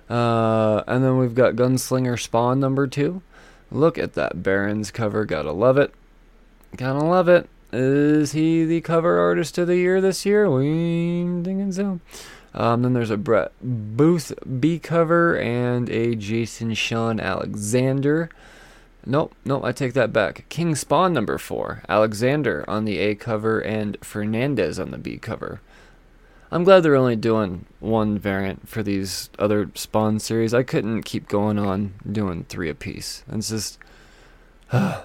Uh, 0.10 0.84
and 0.88 1.04
then 1.04 1.18
we've 1.18 1.36
got 1.36 1.56
Gunslinger 1.56 2.20
Spawn 2.20 2.60
number 2.60 2.88
two. 2.88 3.22
Look 3.72 4.00
at 4.00 4.14
that 4.14 4.42
Barons 4.42 4.90
cover. 4.90 5.26
Gotta 5.26 5.52
love 5.52 5.78
it. 5.78 5.94
Gotta 6.76 7.00
love 7.00 7.28
it. 7.28 7.50
Is 7.72 8.32
he 8.32 8.66
the 8.66 8.82
cover 8.82 9.20
artist 9.20 9.58
of 9.58 9.68
the 9.68 9.78
year 9.78 10.02
this 10.02 10.26
year? 10.26 10.50
We 10.50 11.44
thinking 11.44 11.72
so. 11.72 12.00
Um, 12.54 12.82
then 12.82 12.94
there's 12.94 13.12
a 13.12 13.18
Brett 13.18 13.52
Booth 13.62 14.34
B 14.60 14.80
cover 14.80 15.38
and 15.38 15.90
a 15.90 16.16
Jason 16.16 16.74
Shawn 16.74 17.20
Alexander. 17.20 18.30
Nope, 19.06 19.34
nope, 19.46 19.64
I 19.64 19.72
take 19.72 19.94
that 19.94 20.12
back. 20.12 20.46
King 20.50 20.76
Spawn 20.76 21.14
number 21.14 21.38
four. 21.38 21.84
Alexander 21.88 22.66
on 22.68 22.86
the 22.86 22.98
A 23.00 23.16
cover 23.16 23.60
and 23.60 23.98
Fernandez 24.02 24.80
on 24.80 24.92
the 24.92 24.98
B 24.98 25.18
cover. 25.18 25.62
I'm 26.52 26.64
glad 26.64 26.82
they're 26.82 26.96
only 26.96 27.16
doing 27.16 27.66
one 27.80 28.18
variant 28.18 28.68
for 28.68 28.82
these 28.82 29.30
other 29.38 29.70
Spawn 29.76 30.20
series. 30.20 30.54
I 30.54 30.64
couldn't 30.64 31.04
keep 31.04 31.28
going 31.28 31.60
on 31.60 31.94
doing 32.12 32.46
three 32.50 32.70
apiece. 32.70 33.24
It's 33.32 33.50
just. 33.50 33.78
Uh, 34.72 35.02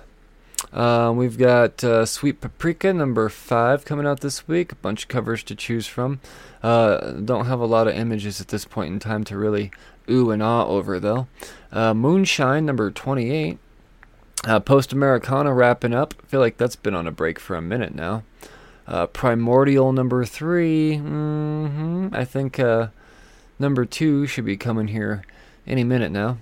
we've 0.73 1.39
got 1.39 1.85
uh, 1.85 2.07
Sweet 2.07 2.41
Paprika 2.41 2.93
number 2.93 3.29
five 3.29 3.85
coming 3.85 4.07
out 4.07 4.21
this 4.21 4.49
week. 4.49 4.73
A 4.73 4.77
bunch 4.77 5.05
of 5.05 5.09
covers 5.09 5.43
to 5.45 5.55
choose 5.55 5.87
from. 5.87 6.21
Uh, 6.63 7.13
don't 7.13 7.47
have 7.47 7.61
a 7.61 7.67
lot 7.67 7.87
of 7.87 7.95
images 7.95 8.41
at 8.41 8.49
this 8.49 8.65
point 8.65 8.93
in 8.93 8.99
time 8.99 9.25
to 9.25 9.37
really 9.37 9.71
ooh 10.11 10.31
and 10.31 10.43
ah 10.43 10.65
over 10.65 10.99
though. 10.99 11.27
Uh, 11.73 11.95
Moonshine 11.95 12.65
number 12.65 12.91
28. 12.91 13.59
Uh, 14.45 14.61
Post 14.61 14.93
Americana 14.93 15.53
wrapping 15.53 15.95
up. 15.95 16.15
I 16.23 16.27
feel 16.27 16.41
like 16.41 16.57
that's 16.57 16.77
been 16.77 16.95
on 16.95 17.07
a 17.07 17.13
break 17.13 17.39
for 17.39 17.57
a 17.57 17.63
minute 17.63 17.95
now. 17.95 18.23
Uh, 18.87 19.07
Primordial 19.07 19.93
number 19.93 20.25
3 20.25 20.99
mm-hmm. 20.99 22.09
I 22.13 22.25
think 22.25 22.61
number 23.59 23.85
two 23.87 24.27
should 24.27 24.45
be 24.45 24.59
coming 24.59 24.89
here 24.89 25.23
any 25.67 25.85
minute 25.85 26.13
now. 26.13 26.39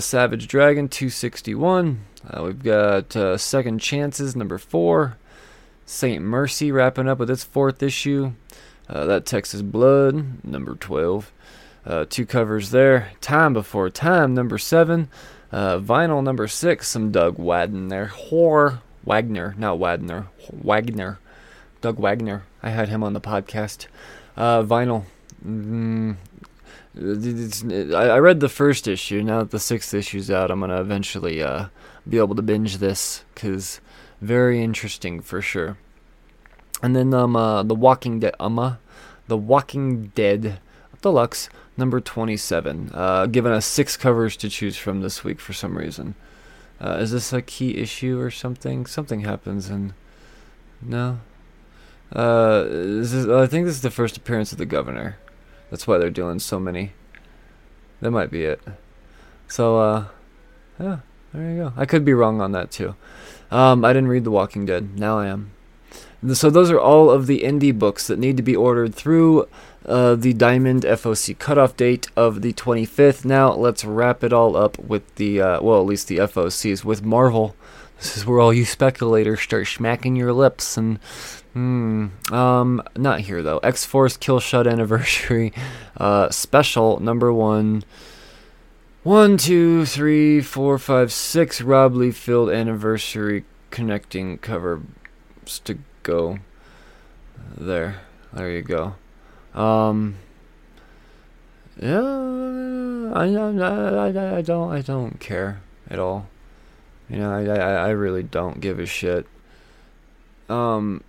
Savage 0.00 0.46
Dragon 0.46 0.88
261. 0.88 2.04
Uh, 2.28 2.44
we've 2.44 2.62
got 2.62 3.14
uh, 3.16 3.36
Second 3.36 3.80
Chances, 3.80 4.36
number 4.36 4.58
four. 4.58 5.16
St. 5.86 6.22
Mercy 6.22 6.70
wrapping 6.70 7.08
up 7.08 7.18
with 7.18 7.30
its 7.30 7.44
fourth 7.44 7.82
issue. 7.82 8.32
Uh, 8.88 9.06
that 9.06 9.26
Texas 9.26 9.62
Blood, 9.62 10.44
number 10.44 10.74
12. 10.74 11.32
Uh, 11.86 12.04
two 12.08 12.26
covers 12.26 12.70
there. 12.70 13.12
Time 13.20 13.52
Before 13.52 13.88
Time, 13.88 14.34
number 14.34 14.58
seven. 14.58 15.08
Uh, 15.50 15.78
vinyl, 15.78 16.22
number 16.22 16.46
six. 16.46 16.88
Some 16.88 17.10
Doug 17.10 17.36
Wadden 17.38 17.88
there. 17.88 18.06
Hor 18.06 18.80
Wagner, 19.04 19.54
not 19.58 19.78
Wadner. 19.78 20.26
Wagner. 20.52 21.18
Doug 21.80 21.98
Wagner. 21.98 22.44
I 22.62 22.70
had 22.70 22.88
him 22.88 23.02
on 23.02 23.14
the 23.14 23.20
podcast. 23.20 23.86
Uh, 24.36 24.62
vinyl. 24.62 25.04
Mm, 25.44 26.16
I 26.96 28.18
read 28.18 28.40
the 28.40 28.48
first 28.48 28.86
issue. 28.86 29.22
Now 29.22 29.38
that 29.40 29.50
the 29.50 29.58
sixth 29.58 29.94
issue's 29.94 30.30
out, 30.30 30.50
I'm 30.50 30.60
gonna 30.60 30.80
eventually 30.80 31.42
uh, 31.42 31.66
be 32.08 32.18
able 32.18 32.34
to 32.34 32.42
binge 32.42 32.78
this 32.78 33.24
because 33.34 33.80
very 34.20 34.62
interesting 34.62 35.20
for 35.20 35.40
sure. 35.40 35.78
And 36.82 36.96
then 36.96 37.12
um, 37.12 37.36
uh, 37.36 37.62
the 37.62 37.74
Walking 37.74 38.20
Dead, 38.20 38.34
um, 38.40 38.78
the 39.26 39.36
Walking 39.36 40.08
Dead 40.14 40.60
Deluxe 41.02 41.48
number 41.76 42.00
27, 42.00 42.90
uh, 42.92 43.26
given 43.26 43.52
us 43.52 43.66
six 43.66 43.96
covers 43.96 44.36
to 44.38 44.48
choose 44.48 44.76
from 44.76 45.00
this 45.00 45.24
week 45.24 45.40
for 45.40 45.52
some 45.52 45.76
reason. 45.76 46.14
Uh, 46.80 46.96
is 47.00 47.10
this 47.10 47.32
a 47.32 47.42
key 47.42 47.76
issue 47.76 48.18
or 48.18 48.30
something? 48.30 48.86
Something 48.86 49.20
happens 49.20 49.68
and 49.68 49.92
no. 50.80 51.20
Uh, 52.14 52.64
is, 52.68 53.28
I 53.28 53.46
think 53.46 53.66
this 53.66 53.76
is 53.76 53.82
the 53.82 53.90
first 53.90 54.16
appearance 54.16 54.52
of 54.52 54.58
the 54.58 54.66
governor. 54.66 55.18
That's 55.70 55.86
why 55.86 55.98
they're 55.98 56.10
doing 56.10 56.38
so 56.38 56.58
many. 56.58 56.92
That 58.00 58.10
might 58.10 58.30
be 58.30 58.44
it. 58.44 58.60
So, 59.46 59.78
uh, 59.78 60.04
yeah, 60.80 60.98
there 61.32 61.50
you 61.50 61.56
go. 61.56 61.72
I 61.76 61.86
could 61.86 62.04
be 62.04 62.14
wrong 62.14 62.40
on 62.40 62.52
that 62.52 62.70
too. 62.70 62.94
Um, 63.50 63.84
I 63.84 63.92
didn't 63.92 64.08
read 64.08 64.24
The 64.24 64.30
Walking 64.30 64.66
Dead. 64.66 64.98
Now 64.98 65.18
I 65.18 65.26
am. 65.26 65.52
So 66.34 66.50
those 66.50 66.70
are 66.70 66.80
all 66.80 67.10
of 67.10 67.26
the 67.26 67.40
indie 67.40 67.76
books 67.76 68.06
that 68.06 68.18
need 68.18 68.36
to 68.36 68.42
be 68.42 68.54
ordered 68.54 68.94
through 68.94 69.48
uh, 69.86 70.14
the 70.14 70.34
Diamond 70.34 70.82
FOC 70.82 71.38
cutoff 71.38 71.76
date 71.76 72.08
of 72.14 72.42
the 72.42 72.52
25th. 72.52 73.24
Now 73.24 73.52
let's 73.52 73.84
wrap 73.84 74.22
it 74.22 74.32
all 74.32 74.56
up 74.56 74.78
with 74.78 75.14
the 75.14 75.40
uh, 75.40 75.62
well, 75.62 75.80
at 75.80 75.86
least 75.86 76.08
the 76.08 76.18
FOCs 76.18 76.84
with 76.84 77.02
Marvel. 77.02 77.56
This 77.98 78.16
is 78.16 78.26
where 78.26 78.40
all 78.40 78.52
you 78.52 78.64
speculators 78.64 79.40
start 79.40 79.66
smacking 79.66 80.16
your 80.16 80.32
lips 80.32 80.76
and 80.76 80.98
Hmm. 81.52 82.06
Um. 82.32 82.82
Not 82.96 83.20
here 83.20 83.42
though. 83.42 83.58
X 83.58 83.84
Force 83.84 84.16
Killshot 84.16 84.70
Anniversary, 84.70 85.52
uh, 85.96 86.30
special 86.30 87.00
number 87.00 87.32
one. 87.32 87.82
One, 89.02 89.38
two, 89.38 89.86
three, 89.86 90.42
four, 90.42 90.76
five, 90.78 91.10
six 91.10 91.62
Rob 91.62 91.94
Liefeld 91.94 92.54
anniversary 92.54 93.46
connecting 93.70 94.36
cover 94.36 94.82
to 95.64 95.78
go 96.02 96.38
there. 97.56 98.02
There 98.34 98.50
you 98.50 98.60
go. 98.60 98.96
Um, 99.54 100.16
yeah, 101.80 101.98
I, 103.14 103.24
I, 103.24 104.08
I, 104.10 104.36
I 104.36 104.42
don't 104.42 104.70
I 104.70 104.82
don't 104.82 105.18
care 105.18 105.62
at 105.88 105.98
all. 105.98 106.28
You 107.08 107.20
know, 107.20 107.32
I, 107.32 107.44
I 107.46 107.72
I 107.86 107.90
really 107.90 108.22
don't 108.22 108.60
give 108.60 108.78
a 108.78 108.84
shit. 108.84 109.26
Um, 110.50 111.02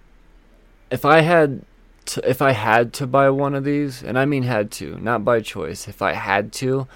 if 0.89 1.03
I 1.03 1.21
had 1.21 1.65
to, 2.05 2.29
if 2.29 2.41
I 2.41 2.53
had 2.53 2.93
to 2.93 3.05
buy 3.05 3.29
one 3.29 3.53
of 3.53 3.65
these, 3.65 4.01
and 4.01 4.17
I 4.17 4.23
mean 4.23 4.43
had 4.43 4.71
to, 4.71 4.97
not 4.99 5.25
by 5.25 5.41
choice, 5.41 5.89
if 5.89 6.01
I 6.01 6.13
had 6.13 6.53
to, 6.53 6.87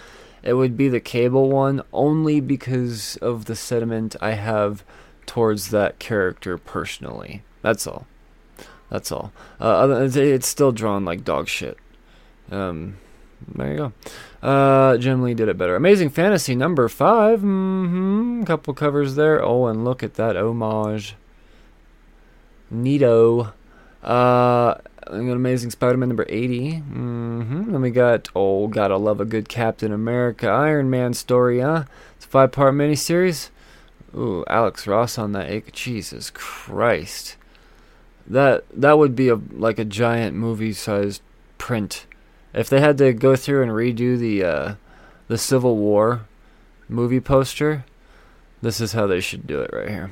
it 0.45 0.53
would 0.53 0.77
be 0.77 0.87
the 0.87 0.99
cable 0.99 1.49
one 1.49 1.81
only 1.91 2.39
because 2.39 3.17
of 3.17 3.45
the 3.45 3.55
sentiment 3.55 4.15
I 4.21 4.31
have 4.31 4.83
towards 5.25 5.71
that 5.71 5.99
character 5.99 6.57
personally. 6.57 7.43
That's 7.61 7.87
all. 7.87 8.05
That's 8.89 9.11
all. 9.11 9.31
Uh, 9.59 10.07
it's 10.13 10.47
still 10.47 10.71
drawn 10.71 11.03
like 11.03 11.25
dog 11.25 11.47
shit. 11.47 11.77
Um, 12.51 12.97
there 13.47 13.71
you 13.71 13.77
go. 13.77 13.93
Uh, 14.47 14.97
Jim 14.97 15.23
Lee 15.23 15.33
did 15.33 15.49
it 15.49 15.57
better. 15.57 15.75
Amazing 15.75 16.11
Fantasy 16.11 16.55
number 16.55 16.87
five. 16.87 17.39
Mm-hmm. 17.39 18.43
Couple 18.43 18.73
covers 18.73 19.15
there. 19.15 19.43
Oh, 19.43 19.65
and 19.65 19.83
look 19.83 20.03
at 20.03 20.13
that 20.13 20.37
homage. 20.37 21.15
Neato. 22.73 23.53
Uh, 24.05 24.75
Amazing 25.07 25.71
Spider-Man 25.71 26.09
number 26.09 26.25
80. 26.29 26.73
Mm-hmm. 26.73 27.71
Then 27.71 27.81
we 27.81 27.91
got, 27.91 28.29
oh, 28.35 28.67
gotta 28.67 28.97
love 28.97 29.19
a 29.19 29.25
good 29.25 29.49
Captain 29.49 29.91
America 29.91 30.47
Iron 30.47 30.89
Man 30.89 31.13
story, 31.13 31.59
huh? 31.59 31.85
It's 32.15 32.25
a 32.25 32.29
five-part 32.29 32.73
miniseries. 32.75 33.49
Ooh, 34.15 34.45
Alex 34.47 34.87
Ross 34.87 35.17
on 35.17 35.33
that. 35.33 35.73
Jesus 35.73 36.29
Christ. 36.29 37.35
That 38.27 38.63
that 38.73 38.97
would 38.97 39.15
be 39.15 39.29
a 39.29 39.35
like 39.35 39.77
a 39.77 39.85
giant 39.85 40.35
movie-sized 40.35 41.21
print. 41.57 42.07
If 42.53 42.69
they 42.69 42.79
had 42.79 42.97
to 42.99 43.13
go 43.13 43.35
through 43.35 43.61
and 43.61 43.71
redo 43.71 44.17
the 44.17 44.43
uh, 44.43 44.75
the 45.27 45.37
Civil 45.37 45.77
War 45.77 46.21
movie 46.89 47.19
poster, 47.19 47.85
this 48.61 48.81
is 48.81 48.93
how 48.93 49.05
they 49.05 49.19
should 49.19 49.45
do 49.45 49.61
it 49.61 49.69
right 49.71 49.89
here. 49.89 50.11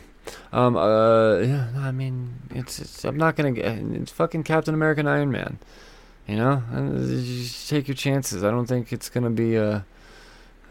Um, 0.52 0.76
uh, 0.76 1.38
yeah, 1.40 1.68
I 1.76 1.92
mean, 1.92 2.36
it's, 2.52 2.80
it's 2.80 3.04
I'm 3.06 3.18
not 3.18 3.36
gonna 3.36 3.52
get 3.52 3.66
it's 3.66 4.12
fucking 4.12 4.44
Captain 4.44 4.74
American 4.74 5.08
Iron 5.08 5.32
Man. 5.32 5.60
You 6.28 6.38
know, 6.38 6.64
just 7.06 7.70
take 7.70 7.88
your 7.88 7.96
chances. 7.96 8.44
I 8.44 8.52
don't 8.52 8.66
think 8.66 8.94
it's 8.94 9.10
gonna 9.10 9.30
be 9.30 9.56
a 9.56 9.86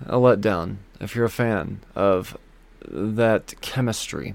a 0.06 0.16
letdown 0.16 0.76
if 1.00 1.14
you're 1.14 1.24
a 1.24 1.30
fan 1.30 1.80
of 1.94 2.36
that 2.88 3.54
chemistry. 3.60 4.34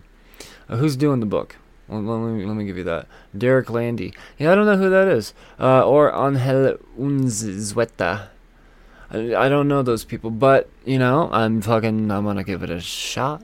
Uh, 0.69 0.77
who's 0.77 0.95
doing 0.95 1.19
the 1.19 1.25
book? 1.25 1.55
Let 1.89 2.01
me, 2.01 2.45
let 2.45 2.55
me 2.55 2.65
give 2.65 2.77
you 2.77 2.83
that. 2.83 3.07
Derek 3.37 3.69
Landy. 3.69 4.13
Yeah, 4.37 4.51
I 4.51 4.55
don't 4.55 4.65
know 4.65 4.77
who 4.77 4.89
that 4.89 5.07
is. 5.07 5.33
Uh, 5.57 5.87
or 5.87 6.13
Angel 6.13 6.77
Unzueta. 6.99 8.27
I, 9.09 9.35
I 9.35 9.47
don't 9.47 9.69
know 9.69 9.83
those 9.83 10.03
people, 10.03 10.29
but, 10.29 10.69
you 10.83 10.99
know, 10.99 11.29
I'm 11.31 11.61
fucking, 11.61 12.11
I'm 12.11 12.25
gonna 12.25 12.43
give 12.43 12.61
it 12.61 12.69
a 12.69 12.81
shot. 12.81 13.43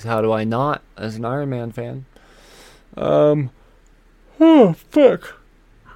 Because 0.00 0.08
how 0.08 0.22
do 0.22 0.32
I 0.32 0.44
not, 0.44 0.80
as 0.96 1.16
an 1.16 1.26
Iron 1.26 1.50
Man 1.50 1.72
fan? 1.72 2.06
Um, 2.96 3.50
oh, 4.40 4.72
fuck. 4.72 5.38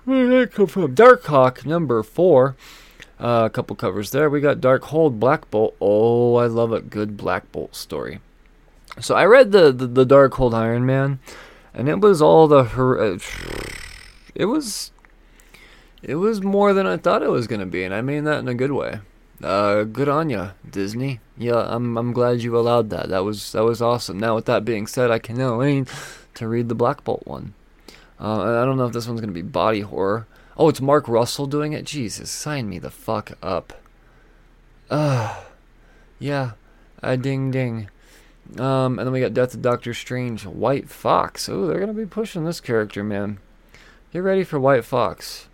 Where 0.04 0.28
did 0.28 0.50
that 0.50 0.54
come 0.54 0.66
from? 0.66 0.94
Darkhawk, 0.94 1.64
number 1.64 2.02
four. 2.02 2.54
Uh, 3.18 3.44
a 3.46 3.50
couple 3.50 3.74
covers 3.76 4.10
there. 4.10 4.28
We 4.28 4.42
got 4.42 4.60
Dark 4.60 4.82
Darkhold, 4.82 5.18
Black 5.18 5.50
Bolt. 5.50 5.74
Oh, 5.80 6.34
I 6.34 6.44
love 6.48 6.70
a 6.70 6.82
good 6.82 7.16
Black 7.16 7.50
Bolt 7.50 7.74
story. 7.74 8.20
So 9.00 9.14
I 9.14 9.24
read 9.24 9.52
the, 9.52 9.72
the, 9.72 9.86
the 9.86 10.04
Darkhold 10.04 10.52
Iron 10.52 10.84
Man 10.84 11.18
and 11.72 11.88
it 11.88 12.00
was 12.00 12.20
all 12.20 12.46
the 12.46 12.62
her. 12.64 13.00
Uh, 13.00 13.18
it 14.34 14.44
was, 14.44 14.92
it 16.02 16.16
was 16.16 16.42
more 16.42 16.74
than 16.74 16.86
I 16.86 16.98
thought 16.98 17.22
it 17.22 17.30
was 17.30 17.46
gonna 17.46 17.64
be, 17.64 17.84
and 17.84 17.94
I 17.94 18.02
mean 18.02 18.24
that 18.24 18.40
in 18.40 18.48
a 18.48 18.54
good 18.54 18.72
way. 18.72 19.00
Uh, 19.42 19.84
good 19.84 20.08
on 20.08 20.30
ya, 20.30 20.50
Disney. 20.68 21.20
Yeah, 21.36 21.66
I'm 21.68 21.96
I'm 21.98 22.12
glad 22.12 22.42
you 22.42 22.56
allowed 22.56 22.90
that. 22.90 23.08
That 23.08 23.24
was 23.24 23.52
that 23.52 23.64
was 23.64 23.82
awesome. 23.82 24.18
Now 24.18 24.36
with 24.36 24.46
that 24.46 24.64
being 24.64 24.86
said, 24.86 25.10
I 25.10 25.18
can 25.18 25.36
now 25.36 25.58
wait 25.58 25.88
to 26.34 26.48
read 26.48 26.68
the 26.68 26.74
Black 26.74 27.04
Bolt 27.04 27.26
one. 27.26 27.54
Uh, 28.20 28.62
I 28.62 28.64
don't 28.64 28.76
know 28.76 28.86
if 28.86 28.92
this 28.92 29.06
one's 29.08 29.20
gonna 29.20 29.32
be 29.32 29.42
body 29.42 29.80
horror. 29.80 30.26
Oh, 30.56 30.68
it's 30.68 30.80
Mark 30.80 31.08
Russell 31.08 31.46
doing 31.46 31.72
it. 31.72 31.84
Jesus, 31.84 32.30
sign 32.30 32.68
me 32.68 32.78
the 32.78 32.90
fuck 32.90 33.32
up. 33.42 33.72
Uh, 34.88 35.42
yeah, 36.18 36.52
uh, 37.02 37.16
ding 37.16 37.50
ding. 37.50 37.88
Um, 38.58 38.98
and 38.98 39.06
then 39.06 39.12
we 39.12 39.20
got 39.20 39.34
Death 39.34 39.54
of 39.54 39.62
Doctor 39.62 39.94
Strange, 39.94 40.46
White 40.46 40.88
Fox. 40.88 41.48
Oh, 41.48 41.66
they're 41.66 41.80
gonna 41.80 41.92
be 41.92 42.06
pushing 42.06 42.44
this 42.44 42.60
character, 42.60 43.02
man. 43.02 43.38
Get 44.12 44.20
ready 44.20 44.44
for 44.44 44.60
White 44.60 44.84
Fox. 44.84 45.48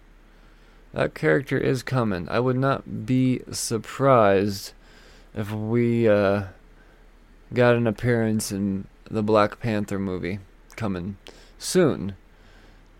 That 0.92 1.14
character 1.14 1.56
is 1.56 1.82
coming. 1.82 2.28
I 2.28 2.40
would 2.40 2.56
not 2.56 3.06
be 3.06 3.42
surprised 3.52 4.72
if 5.34 5.52
we 5.52 6.08
uh, 6.08 6.44
got 7.54 7.76
an 7.76 7.86
appearance 7.86 8.50
in 8.50 8.86
the 9.08 9.22
Black 9.22 9.60
Panther 9.60 9.98
movie 9.98 10.40
coming 10.76 11.16
soon. 11.58 12.14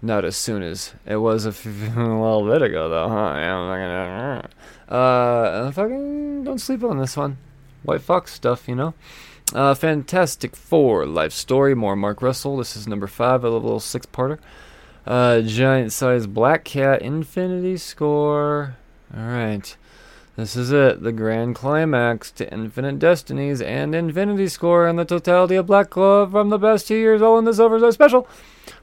Not 0.02 0.24
as 0.24 0.36
soon 0.36 0.62
as 0.62 0.94
it 1.04 1.16
was 1.16 1.44
a, 1.44 1.50
little 1.68 2.46
bit 2.46 2.62
ago, 2.62 2.88
though, 2.88 3.08
huh? 3.08 3.34
Yeah, 3.36 4.42
uh, 4.88 5.70
fucking 5.70 6.44
don't 6.44 6.58
sleep 6.58 6.82
on 6.82 6.98
this 6.98 7.16
one. 7.16 7.38
White 7.82 8.02
Fox 8.02 8.32
stuff, 8.32 8.66
you 8.68 8.74
know. 8.74 8.94
Uh, 9.54 9.74
Fantastic 9.74 10.54
Four 10.56 11.06
life 11.06 11.32
story. 11.32 11.74
More 11.74 11.96
Mark 11.96 12.22
Russell. 12.22 12.56
This 12.56 12.76
is 12.76 12.86
number 12.86 13.06
five. 13.06 13.44
A 13.44 13.50
little 13.50 13.80
six 13.80 14.06
parter. 14.06 14.38
Uh, 15.06 15.40
giant 15.40 15.92
size 15.92 16.26
Black 16.26 16.64
Cat 16.64 17.02
Infinity 17.02 17.76
Score. 17.76 18.76
All 19.16 19.26
right. 19.26 19.76
This 20.36 20.56
is 20.56 20.72
it. 20.72 21.02
The 21.02 21.12
grand 21.12 21.54
climax 21.54 22.30
to 22.32 22.50
Infinite 22.52 22.98
Destinies 22.98 23.60
and 23.60 23.94
Infinity 23.94 24.48
Score 24.48 24.86
and 24.86 24.98
the 24.98 25.04
totality 25.04 25.56
of 25.56 25.66
Black 25.66 25.90
Glove 25.90 26.30
from 26.30 26.48
the 26.48 26.58
best 26.58 26.88
two 26.88 26.96
years 26.96 27.20
all 27.20 27.38
in 27.38 27.44
this 27.44 27.58
oversized 27.58 27.94
special. 27.94 28.28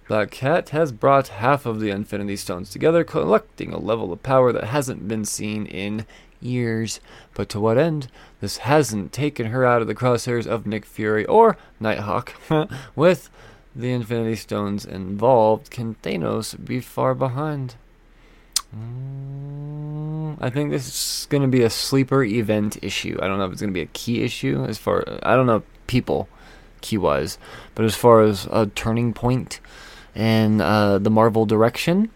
Black 0.07 0.31
Cat 0.31 0.69
has 0.69 0.91
brought 0.91 1.29
half 1.29 1.65
of 1.65 1.79
the 1.79 1.89
Infinity 1.89 2.35
Stones 2.35 2.69
together, 2.69 3.03
collecting 3.03 3.73
a 3.73 3.79
level 3.79 4.13
of 4.13 4.23
power 4.23 4.51
that 4.53 4.65
hasn't 4.65 5.07
been 5.07 5.25
seen 5.25 5.65
in 5.65 6.05
years. 6.39 6.99
But 7.33 7.49
to 7.49 7.59
what 7.59 7.77
end? 7.77 8.07
This 8.39 8.57
hasn't 8.57 9.11
taken 9.11 9.47
her 9.47 9.65
out 9.65 9.81
of 9.81 9.87
the 9.87 9.95
crosshairs 9.95 10.47
of 10.47 10.67
Nick 10.67 10.85
Fury 10.85 11.25
or 11.25 11.57
Nighthawk. 11.79 12.33
With 12.95 13.29
the 13.77 13.91
Infinity 13.91 14.35
Stones 14.35 14.85
involved, 14.85 15.69
can 15.69 15.95
Thanos 16.01 16.63
be 16.63 16.79
far 16.79 17.13
behind? 17.13 17.75
Mm, 18.75 20.37
I 20.41 20.49
think 20.49 20.71
this 20.71 20.87
is 20.87 21.27
going 21.29 21.43
to 21.43 21.47
be 21.47 21.63
a 21.63 21.69
sleeper 21.69 22.23
event 22.23 22.77
issue. 22.81 23.17
I 23.21 23.27
don't 23.27 23.37
know 23.37 23.45
if 23.45 23.51
it's 23.51 23.61
going 23.61 23.71
to 23.71 23.77
be 23.77 23.83
a 23.83 23.87
key 23.87 24.23
issue 24.23 24.65
as 24.65 24.77
far 24.77 25.03
I 25.23 25.35
don't 25.35 25.45
know 25.45 25.63
people 25.85 26.27
key 26.81 26.97
wise, 26.97 27.37
but 27.75 27.85
as 27.85 27.95
far 27.95 28.21
as 28.21 28.47
a 28.51 28.65
turning 28.67 29.13
point 29.13 29.59
in 30.15 30.59
uh, 30.59 30.97
the 30.97 31.09
Marvel 31.09 31.45
direction, 31.45 32.09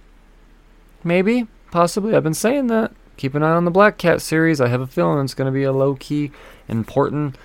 maybe 1.03 1.47
possibly. 1.71 2.15
I've 2.15 2.23
been 2.23 2.33
saying 2.33 2.67
that 2.67 2.91
keep 3.17 3.35
an 3.35 3.43
eye 3.43 3.51
on 3.51 3.65
the 3.65 3.71
Black 3.71 3.97
Cat 3.97 4.21
series. 4.21 4.59
I 4.59 4.67
have 4.67 4.81
a 4.81 4.87
feeling 4.87 5.23
it's 5.23 5.35
going 5.35 5.45
to 5.45 5.51
be 5.51 5.63
a 5.63 5.71
low 5.71 5.95
key 5.95 6.31
important 6.67 7.37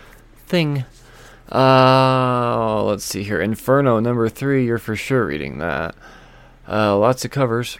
thing. 0.47 0.85
Uh, 1.51 2.83
let's 2.85 3.05
see 3.05 3.23
here. 3.23 3.41
Inferno 3.41 4.01
number 4.01 4.29
three. 4.29 4.67
You're 4.67 4.79
for 4.79 4.97
sure 4.97 5.27
reading 5.27 5.59
that. 5.59 5.95
Uh, 6.69 6.97
lots 6.97 7.25
of 7.25 7.31
covers. 7.31 7.79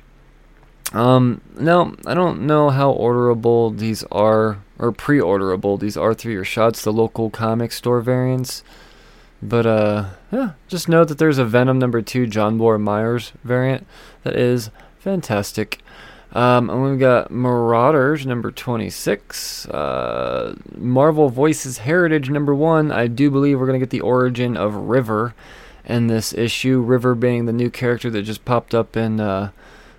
Um, 0.93 1.41
now 1.59 1.95
I 2.07 2.15
don't 2.15 2.43
know 2.43 2.71
how 2.71 2.93
orderable 2.93 3.77
these 3.77 4.05
are 4.05 4.59
or 4.79 4.93
pre-orderable 4.93 5.81
these 5.81 5.97
are 5.97 6.15
through 6.15 6.33
your 6.33 6.45
shots, 6.45 6.83
the 6.83 6.93
local 6.93 7.31
comic 7.31 7.73
store 7.73 8.01
variants. 8.01 8.63
But 9.43 9.67
uh, 9.67 10.11
yeah, 10.31 10.53
just 10.69 10.89
know 10.89 11.05
that 11.05 11.19
there's 11.19 11.39
a 11.39 11.45
Venom 11.45 11.79
number 11.79 12.03
two 12.03 12.27
Jonboy 12.27 12.81
Meyers 12.81 13.33
variant 13.45 13.87
that 14.23 14.37
is 14.37 14.71
fantastic. 14.99 15.81
Um, 16.33 16.69
and 16.69 16.83
we've 16.83 16.99
got 16.99 17.31
Marauders 17.31 18.27
number 18.27 18.51
26. 18.51 19.67
Uh, 19.69 20.57
Marvel 20.77 21.29
Voices 21.31 21.79
Heritage 21.79 22.29
number 22.29 22.55
1. 22.55 22.93
I 22.93 23.07
do 23.07 23.31
believe 23.31 23.59
we're 23.59 23.67
going 23.67 23.81
to 23.81 23.85
get 23.85 23.91
the 23.91 24.01
origin 24.01 24.57
of 24.57 24.75
River 24.75 25.35
in 25.85 26.09
this 26.09 26.35
issue. 26.35 26.81
River 26.81 27.15
being 27.15 27.47
the 27.47 27.53
new 27.53 27.71
character 27.71 28.11
that 28.11 28.23
just 28.23 28.45
popped 28.45 28.75
up 28.75 28.97
in 28.97 29.21
uh, 29.21 29.51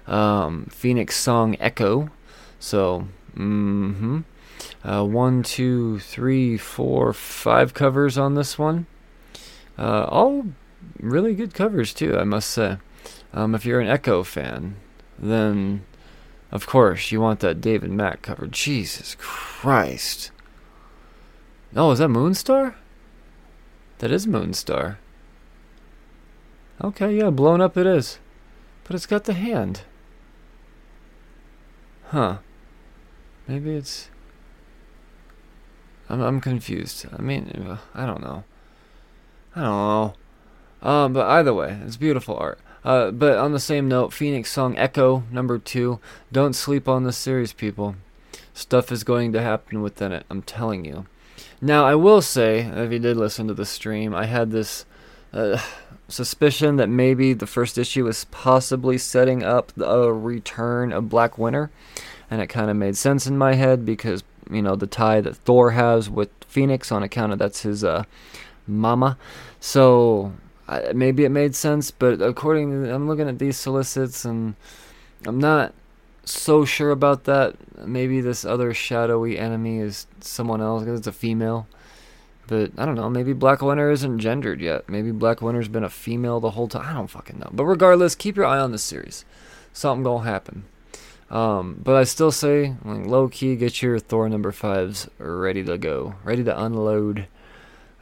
um, 0.06 0.66
Phoenix 0.70 1.16
Song 1.16 1.56
Echo. 1.60 2.10
So, 2.60 3.08
mm-hmm. 3.36 4.20
Uh, 4.84 5.04
one, 5.04 5.44
two, 5.44 6.00
three, 6.00 6.58
four, 6.58 7.14
five 7.14 7.74
covers 7.74 8.18
on 8.18 8.36
this 8.36 8.58
one. 8.58 8.86
Uh, 9.78 10.06
all 10.06 10.46
really 11.00 11.36
good 11.36 11.54
covers, 11.54 11.94
too, 11.94 12.18
I 12.18 12.24
must 12.24 12.50
say. 12.50 12.78
Um, 13.34 13.54
if 13.54 13.66
you're 13.66 13.82
an 13.82 13.90
Echo 13.90 14.24
fan, 14.24 14.76
then 15.20 15.84
of 16.52 16.66
course, 16.66 17.12
you 17.12 17.20
want 17.20 17.42
that 17.42 17.62
David 17.62 17.92
Mack 17.92 18.22
cover. 18.22 18.48
Jesus 18.48 19.16
Christ. 19.20 20.32
Oh, 21.76 21.92
is 21.92 22.00
that 22.00 22.10
Moonstar? 22.10 22.76
That 24.00 24.12
is 24.12 24.26
Moonstar. 24.26 24.98
Okay, 26.82 27.18
yeah, 27.18 27.30
blown 27.30 27.60
up 27.60 27.76
it 27.78 27.86
is. 27.86 28.20
But 28.84 28.96
it's 28.96 29.06
got 29.06 29.26
the 29.26 29.34
hand. 29.34 29.82
Huh. 32.06 32.38
Maybe 33.48 33.76
it's. 33.76 34.10
I'm 36.10 36.22
I'm 36.22 36.40
confused. 36.40 37.06
I 37.12 37.22
mean, 37.22 37.78
I 37.94 38.06
don't 38.06 38.22
know. 38.22 38.44
I 39.56 39.62
don't 39.62 39.64
know. 39.64 40.14
Um, 40.82 41.14
but 41.14 41.26
either 41.28 41.54
way, 41.54 41.80
it's 41.86 41.98
beautiful 41.98 42.38
art. 42.38 42.60
Uh, 42.88 43.12
but 43.12 43.38
on 43.38 43.52
the 43.52 43.60
same 43.60 43.90
note, 43.90 44.14
Phoenix 44.14 44.50
song 44.50 44.78
Echo 44.78 45.24
number 45.30 45.60
two. 45.60 46.00
Don't 46.32 46.54
sleep 46.54 46.88
on 46.88 47.04
this 47.04 47.18
series, 47.18 47.52
people. 47.52 47.98
Stuff 48.54 48.94
is 48.94 49.04
going 49.04 49.34
to 49.34 49.42
happen 49.42 49.82
within 49.82 50.14
it. 50.14 50.26
I'm 50.30 50.42
telling 50.42 50.86
you. 50.86 51.06
Now, 51.60 51.86
I 51.86 51.96
will 51.96 52.22
say, 52.22 52.60
if 52.60 52.90
you 52.90 53.00
did 53.00 53.18
listen 53.18 53.46
to 53.50 53.54
the 53.54 53.66
stream, 53.66 54.16
I 54.16 54.26
had 54.26 54.52
this 54.52 54.86
uh, 55.34 55.62
suspicion 56.08 56.78
that 56.78 56.88
maybe 56.88 57.34
the 57.34 57.46
first 57.46 57.78
issue 57.78 58.06
was 58.06 58.24
possibly 58.32 58.98
setting 58.98 59.44
up 59.44 59.78
a 59.78 60.14
return 60.14 60.94
of 60.94 61.10
Black 61.10 61.38
Winter, 61.38 61.70
and 62.32 62.42
it 62.42 62.48
kind 62.48 62.70
of 62.72 62.78
made 62.78 62.96
sense 62.96 63.28
in 63.28 63.38
my 63.38 63.56
head 63.56 63.86
because 63.86 64.24
you 64.50 64.62
know 64.62 64.78
the 64.78 64.88
tie 64.88 65.20
that 65.20 65.36
Thor 65.36 65.72
has 65.72 66.10
with 66.10 66.30
Phoenix 66.48 66.90
on 66.90 67.04
account 67.04 67.34
of 67.34 67.40
that's 67.40 67.64
his 67.64 67.84
uh, 67.84 68.06
mama. 68.66 69.18
So 69.60 70.32
uh, 70.68 70.92
maybe 70.94 71.26
it 71.26 71.30
made 71.30 71.56
sense, 71.56 71.92
but 71.92 72.22
according 72.22 72.72
to, 72.72 72.94
I'm 72.94 73.08
looking 73.08 73.28
at 73.28 73.40
these 73.40 73.58
solicits 73.58 74.26
and 74.26 74.56
I'm 75.26 75.40
not 75.40 75.74
so 76.26 76.66
sure 76.66 76.92
about 76.92 77.24
that. 77.26 77.56
Maybe 77.88 78.22
this 78.22 78.46
other 78.46 78.74
shadowy 78.74 79.38
enemy 79.38 79.80
is 79.80 80.08
someone 80.20 80.62
else 80.62 80.84
because 80.84 81.00
it's 81.00 81.08
a 81.08 81.14
female. 81.14 81.68
But 82.48 82.72
I 82.78 82.86
don't 82.86 82.96
know. 82.96 83.10
Maybe 83.10 83.34
Black 83.34 83.62
Winter 83.62 83.92
isn't 83.92 84.20
gendered 84.20 84.62
yet. 84.62 84.88
Maybe 84.88 85.12
Black 85.12 85.42
Winter's 85.42 85.68
been 85.68 85.84
a 85.84 85.90
female 85.90 86.40
the 86.40 86.52
whole 86.52 86.68
time. 86.68 86.86
I 86.86 86.94
don't 86.94 87.08
fucking 87.08 87.40
know. 87.40 87.50
But 87.52 87.66
regardless, 87.66 88.16
keep 88.16 88.38
your 88.38 88.46
eye 88.46 88.60
on 88.60 88.72
this 88.72 88.84
series. 88.84 89.26
Something 89.74 90.04
gonna 90.04 90.24
happen. 90.24 90.64
Um, 91.30 91.80
but 91.84 91.96
I 91.96 92.06
still 92.06 92.32
say, 92.32 92.76
like, 92.86 93.06
low 93.06 93.28
key, 93.28 93.58
get 93.58 93.82
your 93.82 94.00
Thor 94.00 94.30
number 94.30 94.54
fives 94.54 95.10
ready 95.18 95.62
to 95.66 95.78
go, 95.78 96.16
ready 96.24 96.44
to 96.46 96.64
unload. 96.64 97.28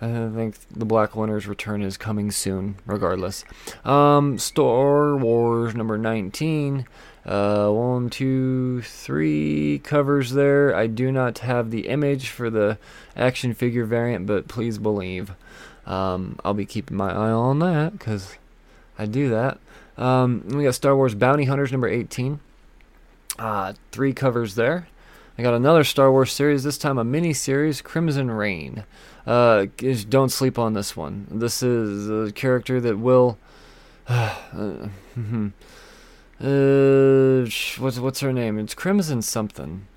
I 0.05 0.29
think 0.35 0.55
the 0.69 0.85
Black 0.85 1.15
Winter's 1.15 1.47
return 1.47 1.81
is 1.81 1.97
coming 1.97 2.31
soon, 2.31 2.75
regardless. 2.85 3.43
Um, 3.83 4.37
Star 4.37 5.15
Wars 5.15 5.75
number 5.75 5.97
19. 5.97 6.85
Uh, 7.25 7.69
one, 7.69 8.09
two, 8.09 8.83
three 8.83 9.79
covers 9.83 10.31
there. 10.31 10.75
I 10.75 10.85
do 10.85 11.11
not 11.11 11.39
have 11.39 11.71
the 11.71 11.87
image 11.87 12.29
for 12.29 12.51
the 12.51 12.77
action 13.15 13.53
figure 13.55 13.85
variant, 13.85 14.27
but 14.27 14.47
please 14.47 14.77
believe 14.77 15.31
um, 15.87 16.39
I'll 16.45 16.53
be 16.53 16.65
keeping 16.65 16.97
my 16.97 17.11
eye 17.11 17.31
on 17.31 17.59
that 17.59 17.93
because 17.93 18.35
I 18.99 19.05
do 19.07 19.29
that. 19.29 19.57
Um, 19.97 20.43
we 20.49 20.63
got 20.63 20.75
Star 20.75 20.95
Wars 20.95 21.15
Bounty 21.15 21.45
Hunters 21.45 21.71
number 21.71 21.87
18. 21.87 22.39
Uh, 23.39 23.73
three 23.91 24.13
covers 24.13 24.55
there. 24.55 24.87
I 25.37 25.41
got 25.41 25.53
another 25.53 25.83
Star 25.83 26.11
Wars 26.11 26.31
series, 26.31 26.63
this 26.63 26.77
time 26.77 26.97
a 26.97 27.03
mini 27.03 27.33
series, 27.33 27.81
Crimson 27.81 28.31
Reign. 28.31 28.85
Uh, 29.25 29.65
don't 30.09 30.29
sleep 30.29 30.59
on 30.59 30.73
this 30.73 30.95
one. 30.95 31.27
This 31.31 31.63
is 31.63 32.29
a 32.29 32.31
character 32.31 32.79
that 32.81 32.97
will. 32.97 33.37
Uh, 34.07 34.89
uh, 36.43 37.45
what's 37.79 37.97
what's 37.97 38.19
her 38.19 38.31
name? 38.33 38.59
It's 38.59 38.73
Crimson 38.73 39.21
something. 39.21 39.87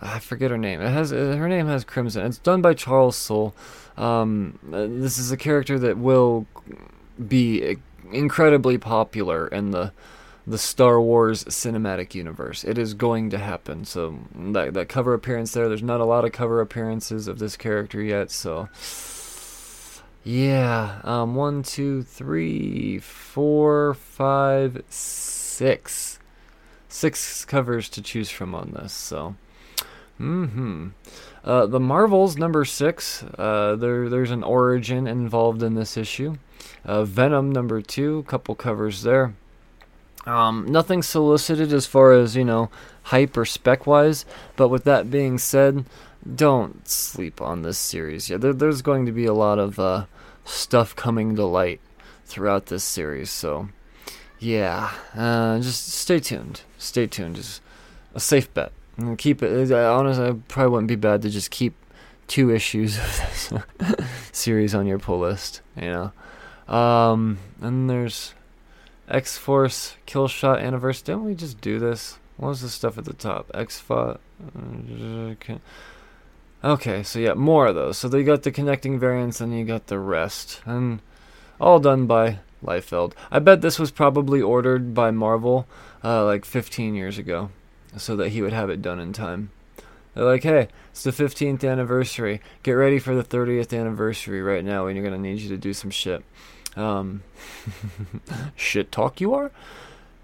I 0.00 0.18
forget 0.18 0.50
her 0.50 0.58
name. 0.58 0.80
It 0.80 0.90
has 0.90 1.12
uh, 1.12 1.36
her 1.36 1.48
name 1.48 1.66
has 1.66 1.84
Crimson. 1.84 2.24
It's 2.26 2.38
done 2.38 2.62
by 2.62 2.74
Charles 2.74 3.16
Soule. 3.16 3.54
Um, 3.96 4.58
uh, 4.72 4.86
this 4.88 5.18
is 5.18 5.30
a 5.30 5.36
character 5.36 5.78
that 5.78 5.98
will 5.98 6.46
be 7.28 7.76
incredibly 8.10 8.78
popular 8.78 9.46
in 9.48 9.70
the 9.70 9.92
the 10.46 10.58
Star 10.58 11.00
Wars 11.00 11.44
cinematic 11.44 12.14
universe. 12.14 12.64
It 12.64 12.78
is 12.78 12.94
going 12.94 13.30
to 13.30 13.38
happen. 13.38 13.84
So 13.84 14.18
that 14.34 14.74
that 14.74 14.88
cover 14.88 15.14
appearance 15.14 15.52
there. 15.52 15.68
There's 15.68 15.82
not 15.82 16.00
a 16.00 16.04
lot 16.04 16.24
of 16.24 16.32
cover 16.32 16.60
appearances 16.60 17.28
of 17.28 17.38
this 17.38 17.56
character 17.56 18.02
yet. 18.02 18.30
So 18.30 18.68
yeah, 20.24 21.00
um, 21.04 21.34
one, 21.34 21.62
two, 21.62 22.02
three, 22.02 22.98
four, 22.98 23.94
five, 23.94 24.82
six, 24.88 26.18
six 26.88 27.44
covers 27.44 27.88
to 27.90 28.02
choose 28.02 28.30
from 28.30 28.54
on 28.54 28.72
this. 28.72 28.92
So. 28.92 29.36
Hmm. 30.18 30.88
Uh, 31.44 31.66
the 31.66 31.80
Marvels 31.80 32.36
number 32.36 32.64
six. 32.64 33.24
Uh, 33.36 33.74
there, 33.74 34.08
there's 34.08 34.30
an 34.30 34.44
origin 34.44 35.08
involved 35.08 35.64
in 35.64 35.74
this 35.74 35.96
issue. 35.96 36.36
Uh, 36.84 37.02
Venom 37.04 37.50
number 37.50 37.82
two. 37.82 38.22
Couple 38.28 38.54
covers 38.54 39.02
there. 39.02 39.34
Um, 40.26 40.66
nothing 40.68 41.02
solicited 41.02 41.72
as 41.72 41.86
far 41.86 42.12
as, 42.12 42.36
you 42.36 42.44
know, 42.44 42.70
hype 43.04 43.36
or 43.36 43.44
spec 43.44 43.86
wise, 43.86 44.24
but 44.56 44.68
with 44.68 44.84
that 44.84 45.10
being 45.10 45.38
said, 45.38 45.84
don't 46.34 46.86
sleep 46.86 47.40
on 47.40 47.62
this 47.62 47.78
series. 47.78 48.30
Yeah, 48.30 48.36
there, 48.36 48.52
there's 48.52 48.82
going 48.82 49.06
to 49.06 49.12
be 49.12 49.26
a 49.26 49.34
lot 49.34 49.58
of 49.58 49.78
uh, 49.78 50.06
stuff 50.44 50.94
coming 50.94 51.34
to 51.36 51.44
light 51.44 51.80
throughout 52.24 52.66
this 52.66 52.84
series, 52.84 53.30
so 53.30 53.68
yeah, 54.42 54.90
uh, 55.14 55.60
just 55.60 55.88
stay 55.88 56.18
tuned. 56.18 56.62
Stay 56.76 57.06
tuned. 57.06 57.36
Just 57.36 57.62
a 58.12 58.18
safe 58.20 58.52
bet. 58.52 58.72
And 58.96 59.16
keep 59.16 59.40
it. 59.40 59.72
Honestly, 59.72 60.26
I 60.26 60.32
probably 60.48 60.70
wouldn't 60.70 60.88
be 60.88 60.96
bad 60.96 61.22
to 61.22 61.30
just 61.30 61.50
keep 61.52 61.74
two 62.26 62.50
issues 62.50 62.98
of 62.98 63.04
this 63.04 63.52
series 64.32 64.74
on 64.74 64.86
your 64.86 64.98
pull 64.98 65.20
list. 65.20 65.60
You 65.76 66.12
know, 66.68 66.74
um, 66.74 67.38
and 67.60 67.88
there's 67.88 68.34
X 69.12 69.36
Force 69.36 69.96
Kill 70.06 70.26
Shot 70.26 70.58
Anniversary. 70.58 71.04
Didn't 71.04 71.24
we 71.24 71.34
just 71.34 71.60
do 71.60 71.78
this? 71.78 72.18
What 72.38 72.48
was 72.48 72.62
the 72.62 72.70
stuff 72.70 72.96
at 72.96 73.04
the 73.04 73.12
top? 73.12 73.50
X 73.54 73.78
Force. 73.78 74.18
Okay, 76.64 77.02
so 77.02 77.18
yeah, 77.18 77.34
more 77.34 77.66
of 77.66 77.74
those. 77.74 77.98
So 77.98 78.08
they 78.08 78.24
got 78.24 78.42
the 78.42 78.50
connecting 78.50 78.98
variants, 78.98 79.40
and 79.40 79.56
you 79.56 79.64
got 79.64 79.88
the 79.88 79.98
rest, 79.98 80.62
and 80.64 81.00
all 81.60 81.78
done 81.78 82.06
by 82.06 82.38
Liefeld. 82.64 83.12
I 83.30 83.38
bet 83.38 83.60
this 83.60 83.78
was 83.78 83.90
probably 83.90 84.40
ordered 84.40 84.94
by 84.94 85.10
Marvel 85.10 85.66
uh, 86.02 86.24
like 86.24 86.44
15 86.44 86.94
years 86.94 87.18
ago, 87.18 87.50
so 87.96 88.16
that 88.16 88.30
he 88.30 88.40
would 88.40 88.52
have 88.52 88.70
it 88.70 88.80
done 88.80 88.98
in 88.98 89.12
time. 89.12 89.50
They're 90.14 90.24
like, 90.24 90.42
hey, 90.42 90.68
it's 90.90 91.02
the 91.02 91.10
15th 91.10 91.68
anniversary. 91.68 92.40
Get 92.62 92.72
ready 92.72 92.98
for 92.98 93.14
the 93.14 93.24
30th 93.24 93.78
anniversary 93.78 94.40
right 94.42 94.64
now, 94.64 94.86
and 94.86 94.96
you're 94.96 95.04
gonna 95.04 95.18
need 95.18 95.40
you 95.40 95.48
to 95.50 95.58
do 95.58 95.74
some 95.74 95.90
shit. 95.90 96.24
Um, 96.76 97.22
shit 98.56 98.90
talk 98.90 99.20
you 99.20 99.34
are? 99.34 99.50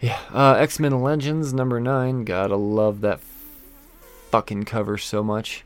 Yeah. 0.00 0.18
Uh, 0.32 0.54
X 0.54 0.78
Men 0.78 1.02
Legends 1.02 1.52
number 1.52 1.80
nine. 1.80 2.24
Gotta 2.24 2.56
love 2.56 3.00
that 3.00 3.20
fucking 4.30 4.64
cover 4.64 4.98
so 4.98 5.22
much. 5.22 5.64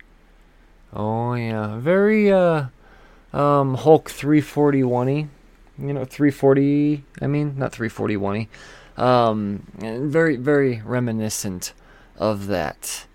Oh 0.93 1.35
yeah, 1.35 1.79
very 1.79 2.33
uh, 2.33 2.67
um, 3.33 3.75
Hulk 3.75 4.11
341y. 4.11 5.29
You 5.79 5.93
know, 5.93 6.05
340. 6.05 7.05
I 7.21 7.27
mean, 7.27 7.55
not 7.57 7.73
341y. 7.73 8.49
Um, 8.97 9.67
very 9.79 10.37
very 10.37 10.83
reminiscent 10.85 11.73
of 12.19 12.47
that, 12.49 13.07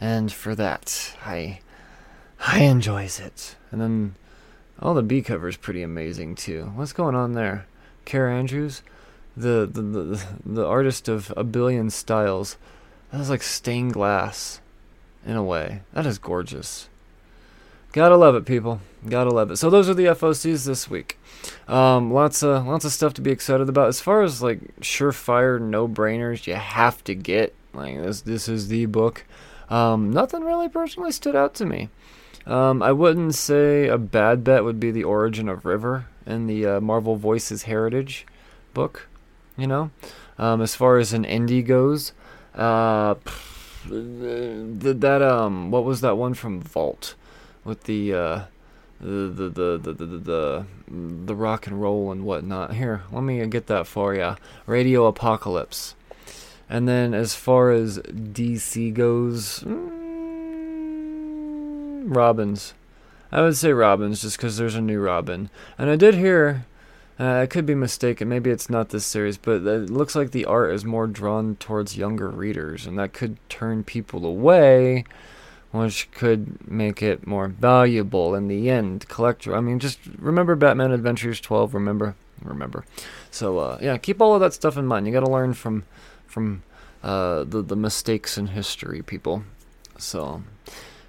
and 0.00 0.32
for 0.32 0.54
that, 0.54 1.14
I 1.24 1.60
I 2.40 2.60
enjoys 2.60 3.20
it. 3.20 3.56
And 3.70 3.80
then 3.80 4.14
all 4.80 4.94
the 4.94 5.02
B 5.02 5.22
cover 5.22 5.48
is 5.48 5.56
pretty 5.56 5.82
amazing 5.82 6.34
too. 6.34 6.72
What's 6.74 6.92
going 6.92 7.14
on 7.14 7.32
there? 7.32 7.66
Kaare 8.06 8.32
Andrews, 8.32 8.82
the, 9.36 9.68
the 9.70 9.82
the 9.82 10.24
the 10.44 10.66
artist 10.66 11.08
of 11.08 11.32
a 11.36 11.44
billion 11.44 11.90
styles. 11.90 12.56
That 13.10 13.20
is 13.20 13.30
like 13.30 13.42
stained 13.42 13.94
glass, 13.94 14.60
in 15.24 15.36
a 15.36 15.42
way. 15.42 15.82
That 15.92 16.06
is 16.06 16.18
gorgeous. 16.18 16.88
Gotta 17.92 18.16
love 18.16 18.34
it, 18.34 18.44
people. 18.44 18.80
Gotta 19.08 19.30
love 19.30 19.50
it. 19.50 19.56
So 19.56 19.70
those 19.70 19.88
are 19.88 19.94
the 19.94 20.06
FOCs 20.06 20.66
this 20.66 20.90
week. 20.90 21.18
Um, 21.66 22.12
lots 22.12 22.42
of 22.42 22.66
lots 22.66 22.84
of 22.84 22.92
stuff 22.92 23.14
to 23.14 23.22
be 23.22 23.30
excited 23.30 23.68
about. 23.68 23.88
As 23.88 24.00
far 24.00 24.22
as 24.22 24.42
like 24.42 24.60
surefire 24.80 25.60
no 25.60 25.88
brainers, 25.88 26.46
you 26.46 26.54
have 26.54 27.02
to 27.04 27.14
get 27.14 27.54
like 27.72 27.96
this. 27.96 28.22
This 28.22 28.48
is 28.48 28.68
the 28.68 28.86
book. 28.86 29.24
Um, 29.70 30.10
nothing 30.10 30.42
really 30.42 30.68
personally 30.68 31.12
stood 31.12 31.36
out 31.36 31.54
to 31.56 31.66
me. 31.66 31.90
Um, 32.48 32.82
I 32.82 32.92
wouldn't 32.92 33.34
say 33.34 33.88
a 33.88 33.98
bad 33.98 34.42
bet 34.42 34.64
would 34.64 34.80
be 34.80 34.90
the 34.90 35.04
origin 35.04 35.48
of 35.50 35.66
River 35.66 36.06
in 36.26 36.46
the 36.46 36.64
uh, 36.66 36.80
Marvel 36.80 37.16
Voices 37.16 37.64
Heritage 37.64 38.26
book. 38.72 39.06
You 39.56 39.66
know, 39.66 39.90
um, 40.38 40.62
as 40.62 40.74
far 40.74 40.96
as 40.96 41.12
an 41.12 41.24
indie 41.24 41.64
goes, 41.64 42.12
uh, 42.54 43.16
that 43.84 45.22
um, 45.22 45.70
what 45.70 45.84
was 45.84 46.00
that 46.00 46.16
one 46.16 46.32
from 46.34 46.62
Vault 46.62 47.14
with 47.64 47.84
the 47.84 48.14
uh, 48.14 48.40
the, 49.00 49.08
the, 49.08 49.48
the, 49.48 49.78
the, 49.78 49.92
the, 49.92 50.18
the, 50.18 50.66
the 51.26 51.34
rock 51.34 51.66
and 51.66 51.80
roll 51.80 52.10
and 52.10 52.24
whatnot. 52.24 52.74
Here, 52.74 53.02
let 53.12 53.22
me 53.22 53.44
get 53.46 53.66
that 53.66 53.86
for 53.86 54.14
you. 54.14 54.36
Radio 54.66 55.06
Apocalypse. 55.06 55.94
And 56.68 56.88
then 56.88 57.14
as 57.14 57.34
far 57.34 57.70
as 57.70 57.98
DC 57.98 58.92
goes, 58.92 59.60
mm, 59.60 59.97
Robins. 62.08 62.74
I 63.30 63.42
would 63.42 63.56
say 63.56 63.72
Robins 63.72 64.22
just 64.22 64.36
because 64.36 64.56
there's 64.56 64.74
a 64.74 64.80
new 64.80 65.00
Robin. 65.00 65.50
And 65.76 65.90
I 65.90 65.96
did 65.96 66.14
hear 66.14 66.64
Uh, 67.20 67.40
I 67.42 67.46
could 67.46 67.66
be 67.66 67.74
mistaken. 67.74 68.28
Maybe 68.28 68.50
it's 68.50 68.70
not 68.70 68.90
this 68.90 69.04
series, 69.04 69.36
but 69.38 69.66
it 69.66 69.90
looks 69.90 70.14
like 70.14 70.30
the 70.30 70.44
art 70.44 70.72
is 70.72 70.84
more 70.84 71.08
drawn 71.08 71.56
towards 71.56 71.96
younger 71.96 72.28
readers, 72.28 72.86
and 72.86 72.96
that 72.96 73.12
could 73.12 73.38
turn 73.48 73.82
people 73.82 74.24
away, 74.24 75.02
which 75.72 76.08
could 76.12 76.70
make 76.70 77.02
it 77.02 77.26
more 77.26 77.48
valuable 77.48 78.36
in 78.36 78.46
the 78.46 78.70
end. 78.70 79.08
Collector. 79.08 79.56
I 79.56 79.60
mean, 79.60 79.80
just 79.80 79.98
remember 80.16 80.54
Batman 80.54 80.92
Adventures 80.92 81.40
12. 81.40 81.74
Remember, 81.74 82.14
remember. 82.40 82.84
So 83.32 83.58
uh, 83.58 83.78
yeah, 83.82 83.98
keep 83.98 84.22
all 84.22 84.34
of 84.34 84.40
that 84.40 84.54
stuff 84.54 84.76
in 84.76 84.86
mind. 84.86 85.08
You 85.08 85.12
got 85.12 85.24
to 85.24 85.30
learn 85.30 85.54
from 85.54 85.82
from 86.28 86.62
uh, 87.02 87.42
the 87.42 87.62
the 87.62 87.76
mistakes 87.76 88.38
in 88.38 88.48
history, 88.48 89.02
people. 89.02 89.42
So 89.98 90.44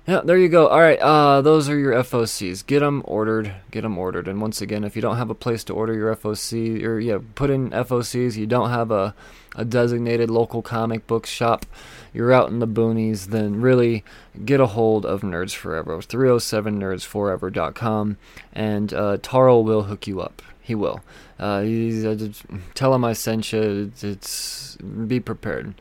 yeah, 0.09 0.21
there 0.23 0.39
you 0.39 0.49
go. 0.49 0.67
All 0.67 0.79
right, 0.79 0.97
uh, 0.97 1.41
those 1.41 1.69
are 1.69 1.77
your 1.77 1.93
FOCs. 1.93 2.65
Get 2.65 2.79
them 2.79 3.03
ordered. 3.05 3.53
Get 3.69 3.81
them 3.81 3.95
ordered. 3.95 4.27
And 4.27 4.41
once 4.41 4.59
again, 4.59 4.83
if 4.83 4.95
you 4.95 5.03
don't 5.03 5.17
have 5.17 5.29
a 5.29 5.35
place 5.35 5.63
to 5.65 5.73
order 5.75 5.93
your 5.93 6.15
FOC, 6.15 6.83
or 6.83 6.99
yeah, 6.99 7.19
put 7.35 7.51
in 7.51 7.69
FOCs. 7.69 8.35
You 8.35 8.47
don't 8.47 8.71
have 8.71 8.89
a 8.89 9.13
a 9.55 9.65
designated 9.65 10.31
local 10.31 10.63
comic 10.63 11.05
book 11.05 11.27
shop. 11.27 11.67
You're 12.11 12.33
out 12.33 12.49
in 12.49 12.57
the 12.57 12.67
boonies. 12.67 13.27
Then 13.27 13.61
really 13.61 14.03
get 14.43 14.59
a 14.59 14.65
hold 14.65 15.05
of 15.05 15.21
Nerds 15.21 15.53
Forever. 15.53 15.99
307nerdsforever.com, 15.99 18.17
and 18.51 18.91
uh, 18.91 19.17
Taro 19.21 19.59
will 19.59 19.83
hook 19.83 20.07
you 20.07 20.21
up. 20.21 20.41
He 20.59 20.73
will. 20.73 21.03
Uh, 21.37 21.61
he's, 21.61 22.03
uh, 22.03 22.29
tell 22.73 22.95
him 22.95 23.05
I 23.05 23.13
sent 23.13 23.53
you. 23.53 23.91
It's, 23.91 24.03
it's 24.03 24.75
be 24.77 25.19
prepared. 25.19 25.75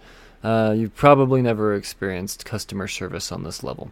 Uh, 0.44 0.74
you've 0.76 0.94
probably 0.94 1.40
never 1.40 1.74
experienced 1.74 2.44
customer 2.44 2.88
service 2.88 3.32
on 3.32 3.42
this 3.42 3.62
level. 3.62 3.90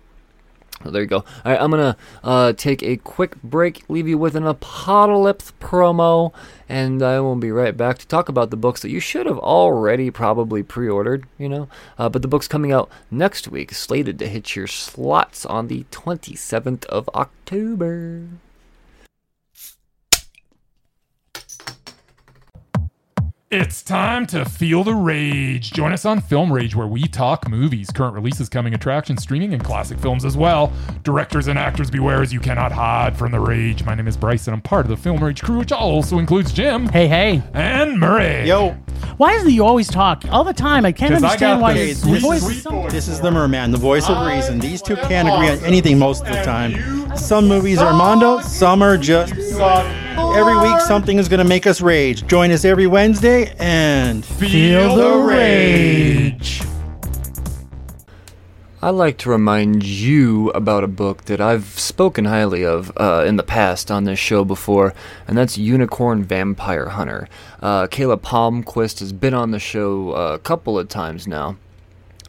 So 0.85 0.91
there 0.91 1.03
you 1.03 1.09
go. 1.09 1.19
All 1.19 1.25
right, 1.45 1.61
I'm 1.61 1.71
gonna 1.71 1.97
uh, 2.23 2.53
take 2.53 2.83
a 2.83 2.97
quick 2.97 3.43
break, 3.43 3.83
leave 3.89 4.07
you 4.07 4.19
with 4.19 4.37
an 4.37 4.47
apocalypse 4.47 5.53
promo, 5.61 6.33
and 6.69 7.03
I 7.03 7.21
will 7.21 7.37
be 7.37 7.51
right 7.51 7.77
back 7.77 7.99
to 7.99 8.07
talk 8.07 8.29
about 8.29 8.51
the 8.51 8.57
books 8.57 8.83
that 8.83 8.91
you 8.91 9.01
should 9.01 9.27
have 9.27 9.39
already 9.39 10.11
probably 10.11 10.63
pre-ordered. 10.63 11.27
You 11.39 11.49
know, 11.49 11.69
uh, 11.99 12.09
but 12.09 12.23
the 12.23 12.29
book's 12.29 12.49
coming 12.49 12.73
out 12.73 12.91
next 13.11 13.49
week, 13.49 13.73
slated 13.73 14.19
to 14.19 14.29
hit 14.29 14.55
your 14.55 14.67
slots 14.67 15.47
on 15.47 15.69
the 15.69 15.85
27th 15.91 16.85
of 16.87 17.09
October. 17.15 18.29
It's 23.49 23.81
time 23.81 24.27
to 24.29 24.45
feel 24.45 24.83
the 24.83 24.93
rage. 24.95 25.71
Join 25.71 25.93
us 25.93 26.05
on 26.05 26.21
Film 26.21 26.53
Rage, 26.53 26.75
where 26.75 26.89
we 26.89 27.05
talk 27.07 27.49
movies, 27.49 27.89
current 27.95 28.13
releases, 28.13 28.49
coming 28.49 28.75
attractions, 28.75 29.23
streaming, 29.23 29.55
and 29.55 29.63
classic 29.63 30.01
films 30.01 30.25
as 30.25 30.37
well. 30.37 30.73
Directors 31.05 31.47
and 31.47 31.57
actors 31.57 31.89
beware 31.89 32.23
as 32.23 32.33
you 32.33 32.41
cannot 32.41 32.73
hide 32.73 33.17
from 33.17 33.31
the 33.31 33.39
rage. 33.39 33.85
My 33.85 33.95
name 33.95 34.09
is 34.09 34.17
Bryce, 34.17 34.49
and 34.49 34.55
I'm 34.55 34.61
part 34.63 34.85
of 34.85 34.91
the 34.91 34.97
Film 34.97 35.23
Rage 35.23 35.43
crew, 35.45 35.59
which 35.59 35.71
also 35.71 36.19
includes 36.19 36.53
Jim 36.53 36.89
Hey, 36.89 37.07
hey. 37.07 37.41
and 37.55 38.01
Murray. 38.01 38.49
Yo, 38.49 38.71
Why 39.17 39.35
is 39.35 39.45
it 39.47 39.53
you 39.53 39.65
always 39.65 39.87
talk 39.87 40.25
all 40.33 40.43
the 40.43 40.53
time? 40.53 40.85
I 40.85 40.91
can't 40.91 41.15
understand 41.15 41.61
got 41.61 41.63
why 41.63 41.75
the 41.75 41.87
your 41.87 41.95
sweet, 41.95 42.23
voice 42.23 42.43
sweet 42.43 42.57
is 42.57 42.63
so. 42.65 42.71
voice. 42.73 42.91
this 42.93 43.07
is 43.07 43.21
the 43.21 43.31
Merman, 43.31 43.71
the 43.71 43.79
voice 43.79 44.11
of 44.11 44.27
reason. 44.27 44.59
These 44.59 44.83
two 44.83 44.97
can't 44.97 45.29
agree 45.29 45.51
on 45.51 45.65
anything 45.65 46.01
most 46.01 46.23
of 46.27 46.33
the 46.33 46.43
time. 46.43 47.17
Some 47.17 47.47
movies 47.47 47.79
are 47.79 47.93
Mondo, 47.93 48.41
some 48.41 48.83
are 48.83 48.97
just. 48.99 49.33
Every 50.19 50.57
week, 50.59 50.81
something 50.81 51.19
is 51.19 51.29
going 51.29 51.39
to 51.39 51.49
make 51.49 51.67
us 51.67 51.81
rage. 51.81 52.27
Join 52.27 52.51
us 52.51 52.65
every 52.65 52.87
Wednesday 52.87 53.55
and 53.59 54.25
Feel 54.25 54.97
the 54.97 55.19
rage. 55.19 56.63
I'd 58.83 58.91
like 58.91 59.19
to 59.19 59.31
remind 59.31 59.85
you 59.85 60.51
about 60.51 60.85
a 60.85 60.89
book 60.89 61.25
that 61.25 61.41
I've 61.41 61.65
spoken 61.79 62.27
highly 62.27 62.65
of 62.65 62.93
uh, 62.97 63.25
in 63.27 63.37
the 63.37 63.43
past 63.43 63.91
on 63.91 64.05
this 64.05 64.19
show 64.19 64.45
before, 64.45 64.95
and 65.27 65.37
that's 65.37 65.59
Unicorn 65.59 66.23
Vampire 66.23 66.91
Hunter. 66.91 67.29
Uh, 67.61 67.87
Caleb 67.87 68.23
Palmquist 68.23 69.01
has 69.01 69.13
been 69.13 69.35
on 69.35 69.51
the 69.51 69.59
show 69.59 70.13
uh, 70.13 70.35
a 70.35 70.39
couple 70.39 70.79
of 70.79 70.89
times 70.89 71.27
now. 71.27 71.57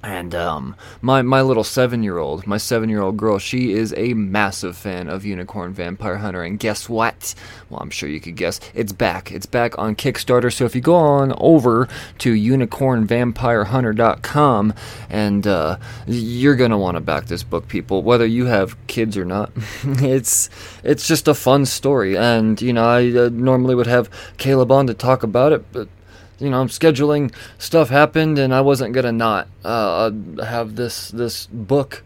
And 0.03 0.35
um, 0.35 0.75
my 1.01 1.23
my 1.23 1.41
little 1.41 1.63
seven 1.63 2.03
year 2.03 2.19
old, 2.19 2.45
my 2.45 2.57
seven 2.57 2.87
year 2.87 3.01
old 3.01 3.17
girl, 3.17 3.39
she 3.39 3.71
is 3.71 3.95
a 3.97 4.13
massive 4.13 4.77
fan 4.77 5.09
of 5.09 5.25
Unicorn 5.25 5.73
Vampire 5.73 6.17
Hunter. 6.17 6.43
And 6.43 6.59
guess 6.59 6.87
what? 6.87 7.33
Well, 7.69 7.79
I'm 7.79 7.89
sure 7.89 8.07
you 8.07 8.19
could 8.19 8.35
guess. 8.35 8.59
It's 8.75 8.93
back. 8.93 9.31
It's 9.31 9.47
back 9.47 9.79
on 9.79 9.95
Kickstarter. 9.95 10.53
So 10.53 10.65
if 10.65 10.75
you 10.75 10.81
go 10.81 10.93
on 10.95 11.33
over 11.37 11.87
to 12.19 12.33
unicornvampirehunter.com, 12.33 14.73
and 15.09 15.47
uh, 15.47 15.77
you're 16.05 16.55
gonna 16.55 16.77
want 16.77 16.95
to 16.95 17.01
back 17.01 17.25
this 17.25 17.43
book, 17.43 17.67
people, 17.67 18.03
whether 18.03 18.25
you 18.25 18.45
have 18.45 18.77
kids 18.85 19.17
or 19.17 19.25
not. 19.25 19.51
it's 19.83 20.51
it's 20.83 21.07
just 21.07 21.27
a 21.27 21.33
fun 21.33 21.65
story. 21.65 22.15
And 22.15 22.61
you 22.61 22.71
know, 22.71 22.85
I 22.85 23.09
uh, 23.09 23.29
normally 23.31 23.73
would 23.73 23.87
have 23.87 24.11
Caleb 24.37 24.71
on 24.71 24.85
to 24.87 24.93
talk 24.93 25.23
about 25.23 25.53
it, 25.53 25.65
but 25.71 25.87
you 26.39 26.49
know, 26.49 26.59
I'm 26.61 26.67
scheduling 26.69 27.33
stuff 27.57 27.89
happened, 27.89 28.38
and 28.39 28.53
I 28.53 28.61
wasn't 28.61 28.93
gonna 28.93 29.11
not 29.11 29.47
uh, 29.65 30.11
have 30.43 30.75
this 30.75 31.09
this 31.09 31.47
book 31.47 32.03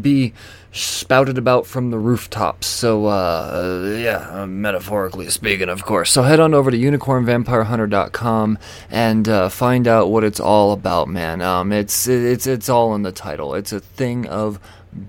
be 0.00 0.32
spouted 0.72 1.38
about 1.38 1.66
from 1.66 1.90
the 1.90 1.98
rooftops. 1.98 2.66
So 2.66 3.06
uh, 3.06 3.96
yeah, 3.96 4.44
metaphorically 4.46 5.30
speaking, 5.30 5.68
of 5.68 5.84
course. 5.84 6.10
So 6.10 6.22
head 6.22 6.40
on 6.40 6.52
over 6.54 6.70
to 6.70 6.76
unicornvampirehunter.com 6.76 8.58
and 8.90 9.28
uh, 9.28 9.48
find 9.48 9.86
out 9.86 10.10
what 10.10 10.24
it's 10.24 10.40
all 10.40 10.72
about, 10.72 11.08
man. 11.08 11.40
Um, 11.42 11.72
it's 11.72 12.06
it's 12.08 12.46
it's 12.46 12.68
all 12.68 12.94
in 12.94 13.02
the 13.02 13.12
title. 13.12 13.54
It's 13.54 13.72
a 13.72 13.80
thing 13.80 14.26
of 14.26 14.58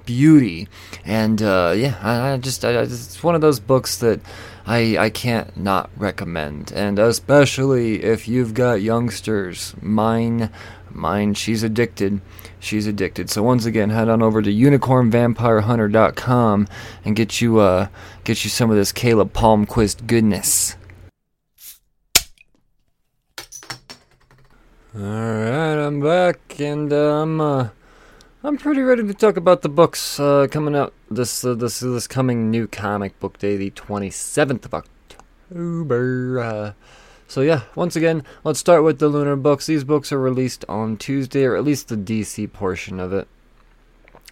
beauty, 0.06 0.68
and 1.04 1.42
uh, 1.42 1.74
yeah, 1.76 1.98
I, 2.02 2.34
I 2.34 2.38
just 2.38 2.64
I- 2.66 2.72
it's 2.82 3.24
one 3.24 3.36
of 3.36 3.42
those 3.42 3.60
books 3.60 3.98
that. 4.00 4.20
I, 4.68 4.98
I 4.98 5.12
can't 5.12 5.56
not 5.56 5.92
recommend. 5.96 6.72
And 6.74 6.98
especially 6.98 8.04
if 8.04 8.28
you've 8.28 8.56
got 8.56 8.82
youngsters. 8.82 9.76
Mine, 9.82 10.50
mine, 10.90 11.36
she's 11.36 11.62
addicted. 11.62 12.20
She's 12.60 12.88
addicted. 12.88 13.30
So 13.30 13.44
once 13.44 13.66
again, 13.66 13.92
head 13.92 14.10
on 14.10 14.24
over 14.24 14.42
to 14.42 14.52
unicornvampirehunter.com 14.52 16.68
and 17.04 17.16
get 17.16 17.42
you 17.42 17.60
uh 17.60 17.90
get 18.24 18.44
you 18.44 18.50
some 18.50 18.72
of 18.72 18.76
this 18.76 18.92
Caleb 18.92 19.34
Palmquist 19.34 20.08
goodness. 20.08 20.76
Alright, 24.98 25.78
I'm 25.78 26.02
back 26.02 26.60
and 26.60 26.92
I'm 26.92 27.40
uh 27.40 27.70
I'm 28.46 28.58
pretty 28.58 28.82
ready 28.82 29.02
to 29.02 29.14
talk 29.16 29.38
about 29.38 29.64
the 29.64 29.70
books 29.70 30.20
uh, 30.20 30.46
coming 30.52 30.76
out 30.76 30.94
this 31.10 31.44
uh, 31.44 31.56
this 31.56 31.80
this 31.80 32.06
coming 32.06 32.52
new 32.52 32.68
comic 32.68 33.20
book 33.20 33.40
day, 33.40 33.58
the 33.58 33.72
27th 33.72 34.66
of 34.66 34.74
October. 34.76 36.40
Uh, 36.40 36.74
so 37.28 37.42
yeah, 37.42 37.64
once 37.74 37.96
again, 37.96 38.22
let's 38.44 38.60
start 38.60 38.84
with 38.84 39.00
the 39.00 39.08
Lunar 39.08 39.36
books. 39.36 39.66
These 39.66 39.84
books 39.84 40.12
are 40.12 40.20
released 40.20 40.64
on 40.70 40.96
Tuesday, 40.96 41.44
or 41.44 41.56
at 41.56 41.64
least 41.64 41.88
the 41.88 41.96
DC 41.96 42.54
portion 42.54 43.00
of 43.00 43.14
it. 43.14 43.28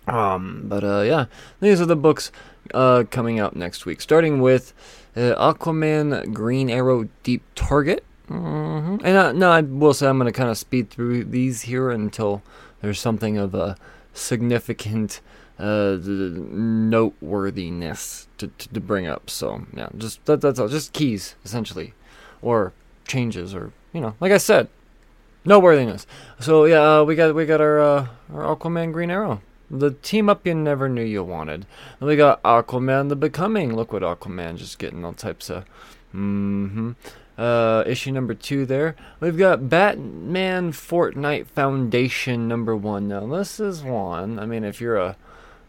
Um, 0.06 0.66
but 0.66 0.84
uh, 0.84 1.02
yeah, 1.02 1.26
these 1.60 1.82
are 1.82 1.88
the 1.88 1.96
books 1.96 2.32
uh, 2.72 3.06
coming 3.10 3.40
out 3.40 3.56
next 3.56 3.88
week, 3.88 4.00
starting 4.00 4.42
with 4.42 4.76
uh, 5.16 5.34
Aquaman, 5.54 6.32
Green 6.32 6.70
Arrow, 6.70 7.10
Deep 7.24 7.42
Target. 7.56 8.06
hmm 8.28 8.98
And 9.04 9.18
uh, 9.18 9.32
no, 9.32 9.50
I 9.50 9.62
will 9.62 9.96
say 9.96 10.08
I'm 10.08 10.20
going 10.20 10.32
to 10.32 10.38
kind 10.38 10.52
of 10.52 10.58
speed 10.60 10.92
through 10.92 11.24
these 11.24 11.64
here 11.64 11.90
until 11.90 12.44
there's 12.82 13.00
something 13.00 13.40
of 13.40 13.56
a 13.56 13.76
significant 14.14 15.22
uh, 15.60 15.98
noteworthiness 16.02 18.28
to, 18.38 18.48
to, 18.48 18.70
to 18.70 18.80
bring 18.80 19.08
up. 19.08 19.30
So 19.30 19.66
yeah, 19.76 19.90
just 19.98 20.24
that, 20.26 20.42
that's 20.42 20.60
all. 20.60 20.68
Just 20.68 20.94
keys 20.94 21.36
essentially, 21.44 21.94
or 22.42 22.74
changes, 23.08 23.54
or 23.54 23.72
you 23.92 24.02
know, 24.02 24.16
like 24.20 24.32
I 24.32 24.38
said, 24.38 24.68
noteworthiness. 25.46 26.08
So 26.40 26.66
yeah, 26.66 27.00
uh, 27.00 27.04
we 27.04 27.16
got 27.16 27.36
we 27.36 27.46
got 27.46 27.62
our 27.62 27.80
uh, 27.80 28.08
our 28.34 28.56
Aquaman 28.56 28.94
Green 28.94 29.12
Arrow. 29.12 29.42
The 29.70 29.92
team 29.92 30.30
up 30.30 30.46
you 30.46 30.54
never 30.54 30.88
knew 30.88 31.04
you 31.04 31.24
wanted. 31.24 31.66
And 32.00 32.08
we 32.08 32.16
got 32.16 32.44
Aquaman 32.44 33.10
the 33.10 33.16
Becoming. 33.16 33.76
Look 33.76 33.92
what 33.92 34.04
Aquaman 34.04 34.58
just 34.58 34.78
getting 34.78 35.04
all 35.04 35.14
types 35.14 35.50
of. 35.50 35.66
Mm-hmm. 36.14 36.92
Uh, 37.38 37.84
issue 37.88 38.12
number 38.12 38.34
two 38.34 38.66
there. 38.66 38.96
We've 39.20 39.38
got 39.38 39.70
Batman 39.70 40.72
Fortnite 40.72 41.48
Foundation 41.48 42.48
number 42.48 42.76
one. 42.76 43.08
Now 43.08 43.26
this 43.26 43.60
is 43.60 43.82
one. 43.82 44.38
I 44.38 44.46
mean, 44.46 44.64
if 44.64 44.80
you're 44.80 44.98
a 44.98 45.16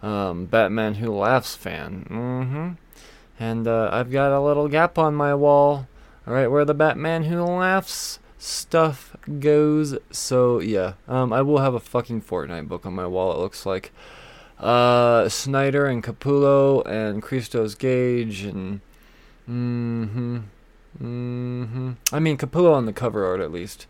um, 0.02 0.46
Batman 0.46 0.94
Who 0.94 1.10
Laughs 1.14 1.54
fan, 1.54 2.06
mm-hmm. 2.10 2.70
And 3.38 3.66
uh, 3.66 3.90
I've 3.92 4.10
got 4.10 4.32
a 4.32 4.40
little 4.40 4.68
gap 4.68 4.98
on 4.98 5.14
my 5.14 5.34
wall, 5.34 5.88
right 6.24 6.46
where 6.46 6.64
the 6.64 6.74
Batman 6.74 7.24
Who 7.24 7.42
Laughs 7.42 8.20
stuff 8.38 9.16
goes. 9.40 9.98
So 10.10 10.60
yeah, 10.60 10.94
um, 11.08 11.32
I 11.32 11.42
will 11.42 11.58
have 11.58 11.74
a 11.74 11.80
fucking 11.80 12.22
Fortnite 12.22 12.68
book 12.68 12.86
on 12.86 12.94
my 12.94 13.06
wall. 13.06 13.32
It 13.32 13.38
looks 13.38 13.66
like 13.66 13.92
uh, 14.58 15.28
Snyder 15.28 15.86
and 15.86 16.02
Capullo 16.02 16.86
and 16.86 17.22
Christos 17.22 17.74
Gage 17.74 18.42
and 18.42 18.80
mm-hmm. 19.48 20.38
Mm-hmm. 21.02 21.92
I 22.12 22.18
mean 22.18 22.36
Capullo 22.36 22.74
on 22.74 22.86
the 22.86 22.92
cover 22.92 23.24
art 23.26 23.40
at 23.40 23.52
least. 23.52 23.86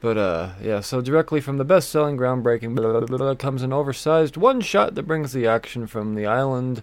But 0.00 0.18
uh 0.18 0.50
yeah, 0.62 0.80
so 0.80 1.00
directly 1.00 1.40
from 1.40 1.58
the 1.58 1.64
best-selling 1.64 2.16
groundbreaking 2.16 2.74
blah, 2.74 3.00
blah, 3.00 3.18
blah, 3.18 3.34
comes 3.34 3.62
an 3.62 3.72
oversized 3.72 4.36
one 4.36 4.60
shot 4.60 4.94
that 4.94 5.04
brings 5.04 5.32
the 5.32 5.46
action 5.46 5.86
from 5.86 6.14
the 6.14 6.26
island 6.26 6.82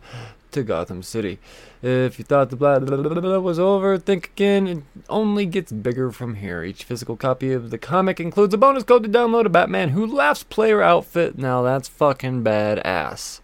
to 0.51 0.63
Gotham 0.63 1.01
City. 1.03 1.39
If 1.81 2.19
you 2.19 2.25
thought 2.25 2.49
the 2.49 2.55
blah, 2.55 2.79
blah, 2.79 2.97
blah, 2.97 3.19
blah, 3.19 3.39
was 3.39 3.57
over, 3.59 3.97
think 3.97 4.27
again. 4.27 4.67
It 4.67 4.83
only 5.09 5.45
gets 5.45 5.71
bigger 5.71 6.11
from 6.11 6.35
here. 6.35 6.63
Each 6.63 6.83
physical 6.83 7.15
copy 7.15 7.51
of 7.53 7.69
the 7.69 7.77
comic 7.77 8.19
includes 8.19 8.53
a 8.53 8.57
bonus 8.57 8.83
code 8.83 9.03
to 9.03 9.09
download 9.09 9.45
a 9.45 9.49
Batman 9.49 9.89
Who 9.89 10.05
Laughs 10.05 10.43
player 10.43 10.81
outfit. 10.81 11.37
Now 11.37 11.61
that's 11.61 11.87
fucking 11.87 12.43
badass. 12.43 13.39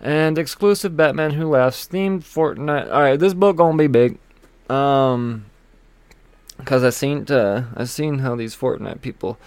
And 0.00 0.38
exclusive 0.38 0.96
Batman 0.96 1.32
Who 1.32 1.50
Laughs 1.50 1.86
themed 1.86 2.22
Fortnite. 2.22 2.92
All 2.92 3.02
right, 3.02 3.18
this 3.18 3.34
book 3.34 3.56
gonna 3.56 3.76
be 3.76 3.86
big. 3.86 4.18
Um, 4.70 5.46
cause 6.64 6.84
I 6.84 6.90
seen 6.90 7.26
uh, 7.30 7.64
I 7.76 7.84
seen 7.84 8.20
how 8.20 8.36
these 8.36 8.54
Fortnite 8.54 9.00
people 9.00 9.38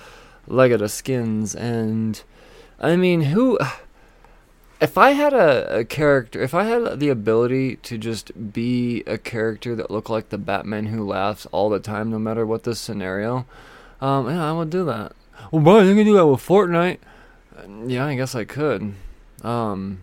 like 0.48 0.78
the 0.78 0.90
skins, 0.90 1.56
and 1.56 2.22
I 2.80 2.96
mean, 2.96 3.22
who? 3.22 3.58
If 4.82 4.98
I 4.98 5.12
had 5.12 5.32
a, 5.34 5.80
a 5.80 5.86
character, 5.86 6.42
if 6.42 6.54
I 6.54 6.66
had 6.66 7.00
the 7.00 7.08
ability 7.08 7.78
to 7.78 7.98
just 7.98 8.52
be 8.52 9.02
a 9.08 9.18
character 9.18 9.76
that 9.76 9.90
looked 9.90 10.10
like 10.10 10.28
the 10.28 10.38
Batman 10.38 10.88
who 10.88 11.08
laughs 11.08 11.46
all 11.54 11.70
the 11.70 11.80
time, 11.80 12.12
no 12.12 12.20
matter 12.20 12.46
what 12.46 12.64
the 12.64 12.76
scenario, 12.76 13.46
um, 14.02 14.28
yeah, 14.28 14.50
I 14.50 14.52
would 14.52 14.70
do 14.70 14.84
that. 14.86 15.14
Well, 15.52 15.62
Brian, 15.62 15.88
you 15.88 15.96
can 15.96 16.06
do 16.06 16.16
that 16.16 16.28
with 16.28 16.46
Fortnite. 16.46 16.98
Uh, 17.58 17.88
Yeah, 17.88 18.06
I 18.06 18.16
guess 18.16 18.36
I 18.36 18.44
could. 18.44 18.94
Um, 19.42 20.02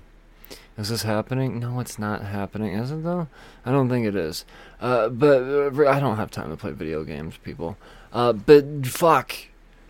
is 0.76 0.88
this 0.88 1.02
happening? 1.02 1.60
No, 1.60 1.80
it's 1.80 1.98
not 1.98 2.22
happening, 2.22 2.74
is 2.74 2.90
it 2.90 3.02
though? 3.02 3.28
I 3.64 3.72
don't 3.72 3.88
think 3.88 4.06
it 4.06 4.16
is. 4.16 4.44
Uh, 4.80 5.08
but 5.08 5.42
uh, 5.42 5.88
I 5.88 6.00
don't 6.00 6.16
have 6.16 6.30
time 6.30 6.50
to 6.50 6.56
play 6.56 6.72
video 6.72 7.04
games, 7.04 7.36
people. 7.36 7.76
Uh, 8.12 8.32
but 8.32 8.86
fuck, 8.86 9.34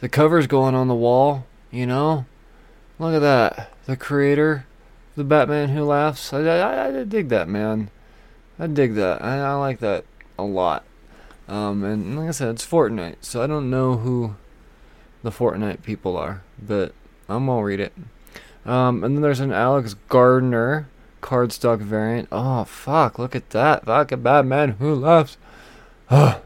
the 0.01 0.09
cover's 0.09 0.47
going 0.47 0.75
on 0.75 0.89
the 0.89 0.95
wall. 0.95 1.47
You 1.71 1.87
know, 1.87 2.27
look 2.99 3.15
at 3.15 3.21
that. 3.21 3.73
The 3.87 3.97
creator, 3.97 4.67
the 5.17 5.25
Batman 5.25 5.71
who 5.71 5.85
laughs. 5.85 6.33
I, 6.33 6.41
I, 6.41 7.01
I 7.01 7.05
dig 7.05 7.29
that, 7.29 7.49
man. 7.49 7.91
I 8.59 8.67
dig 8.67 8.95
that. 8.95 9.23
I, 9.23 9.39
I 9.39 9.55
like 9.55 9.79
that 9.81 10.05
a 10.39 10.43
lot. 10.43 10.85
Um, 11.49 11.83
and 11.83 12.19
like 12.19 12.29
I 12.29 12.33
said, 12.33 12.49
it's 12.51 12.67
Fortnite, 12.67 13.17
so 13.21 13.43
I 13.43 13.47
don't 13.47 13.71
know 13.71 13.97
who 13.97 14.37
the 15.23 15.31
Fortnite 15.31 15.83
people 15.83 16.17
are, 16.17 16.43
but 16.61 16.95
I'm 17.29 17.47
gonna 17.47 17.63
read 17.63 17.81
it. 17.81 17.93
Um, 18.71 19.03
and 19.03 19.17
then 19.17 19.23
there's 19.23 19.41
an 19.41 19.53
Alex 19.53 19.97
Garner 20.09 20.89
cardstock 21.21 21.81
variant. 21.81 22.29
Oh 22.31 22.63
fuck! 22.63 23.19
Look 23.19 23.35
at 23.35 23.51
that. 23.51 23.85
Fuck 23.85 24.13
a 24.13 24.17
Batman 24.17 24.77
who 24.79 24.95
laughs. 24.95 25.37
Oh, 26.09 26.41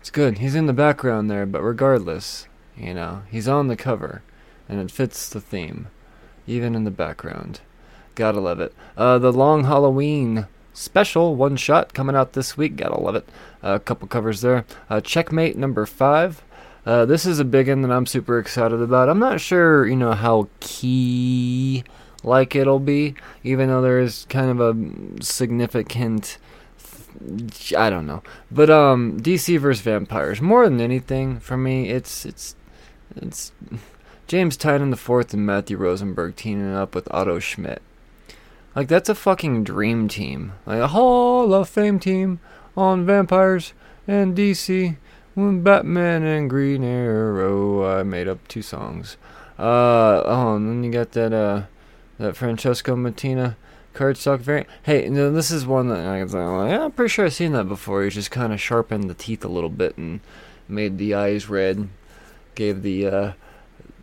it's 0.00 0.10
good. 0.10 0.38
He's 0.38 0.56
in 0.56 0.66
the 0.66 0.72
background 0.72 1.30
there, 1.30 1.46
but 1.46 1.62
regardless, 1.62 2.48
you 2.76 2.92
know, 2.92 3.22
he's 3.30 3.46
on 3.46 3.68
the 3.68 3.76
cover, 3.76 4.22
and 4.68 4.80
it 4.80 4.90
fits 4.90 5.28
the 5.28 5.40
theme, 5.40 5.86
even 6.44 6.74
in 6.74 6.82
the 6.82 6.90
background. 6.90 7.60
Gotta 8.16 8.40
love 8.40 8.58
it. 8.58 8.74
Uh, 8.96 9.18
the 9.18 9.32
Long 9.32 9.62
Halloween 9.62 10.48
special 10.72 11.36
one 11.36 11.54
shot 11.54 11.94
coming 11.94 12.16
out 12.16 12.32
this 12.32 12.56
week. 12.56 12.74
Gotta 12.74 12.98
love 12.98 13.14
it. 13.14 13.28
a 13.62 13.78
couple 13.78 14.08
covers 14.08 14.40
there. 14.40 14.64
Uh, 14.90 15.00
Checkmate 15.00 15.56
number 15.56 15.86
five. 15.86 16.42
Uh, 16.86 17.06
this 17.06 17.24
is 17.24 17.38
a 17.40 17.44
big 17.44 17.68
one 17.68 17.82
that 17.82 17.90
I'm 17.90 18.06
super 18.06 18.38
excited 18.38 18.80
about. 18.80 19.08
I'm 19.08 19.18
not 19.18 19.40
sure, 19.40 19.86
you 19.86 19.96
know, 19.96 20.12
how 20.12 20.48
key 20.60 21.82
like 22.22 22.54
it'll 22.54 22.80
be, 22.80 23.14
even 23.42 23.68
though 23.68 23.82
there 23.82 24.00
is 24.00 24.26
kind 24.28 24.50
of 24.50 24.60
a 24.60 25.22
significant. 25.22 26.38
I 27.76 27.90
don't 27.90 28.06
know, 28.06 28.22
but 28.50 28.70
um, 28.70 29.20
DC 29.20 29.58
vs 29.58 29.82
vampires. 29.82 30.40
More 30.42 30.68
than 30.68 30.80
anything, 30.80 31.38
for 31.38 31.56
me, 31.56 31.90
it's 31.90 32.26
it's 32.26 32.56
it's 33.14 33.52
James 34.26 34.56
Tynion 34.56 34.90
the 34.90 34.96
Fourth 34.96 35.32
and 35.32 35.46
Matthew 35.46 35.76
Rosenberg 35.76 36.36
teaming 36.36 36.74
up 36.74 36.94
with 36.94 37.08
Otto 37.12 37.38
Schmidt. 37.38 37.82
Like 38.74 38.88
that's 38.88 39.08
a 39.08 39.14
fucking 39.14 39.64
dream 39.64 40.08
team, 40.08 40.52
like 40.66 40.80
a 40.80 40.88
Hall 40.88 41.54
of 41.54 41.68
Fame 41.68 42.00
team 42.00 42.40
on 42.76 43.06
vampires 43.06 43.72
and 44.08 44.36
DC. 44.36 44.96
Batman 45.36 46.22
and 46.22 46.48
Green 46.48 46.84
Arrow, 46.84 47.84
I 47.98 48.04
made 48.04 48.28
up 48.28 48.46
two 48.46 48.62
songs. 48.62 49.16
Uh, 49.58 50.22
oh, 50.24 50.56
and 50.56 50.68
then 50.68 50.84
you 50.84 50.92
got 50.92 51.12
that 51.12 51.32
uh, 51.32 51.64
that 52.18 52.36
Francesco 52.36 52.94
Mattina 52.94 53.56
cardstock 53.94 54.38
variant. 54.38 54.68
Hey, 54.84 55.08
no, 55.08 55.32
this 55.32 55.50
is 55.50 55.66
one 55.66 55.88
that 55.88 56.06
I 56.06 56.24
say, 56.26 56.38
like, 56.38 56.70
yeah, 56.70 56.84
I'm 56.84 56.92
pretty 56.92 57.08
sure 57.08 57.26
I've 57.26 57.34
seen 57.34 57.52
that 57.52 57.68
before. 57.68 58.04
He's 58.04 58.14
just 58.14 58.30
kind 58.30 58.52
of 58.52 58.60
sharpened 58.60 59.10
the 59.10 59.14
teeth 59.14 59.44
a 59.44 59.48
little 59.48 59.70
bit 59.70 59.96
and 59.96 60.20
made 60.68 60.98
the 60.98 61.14
eyes 61.14 61.48
red, 61.48 61.88
gave 62.54 62.82
the 62.82 63.06
uh, 63.06 63.32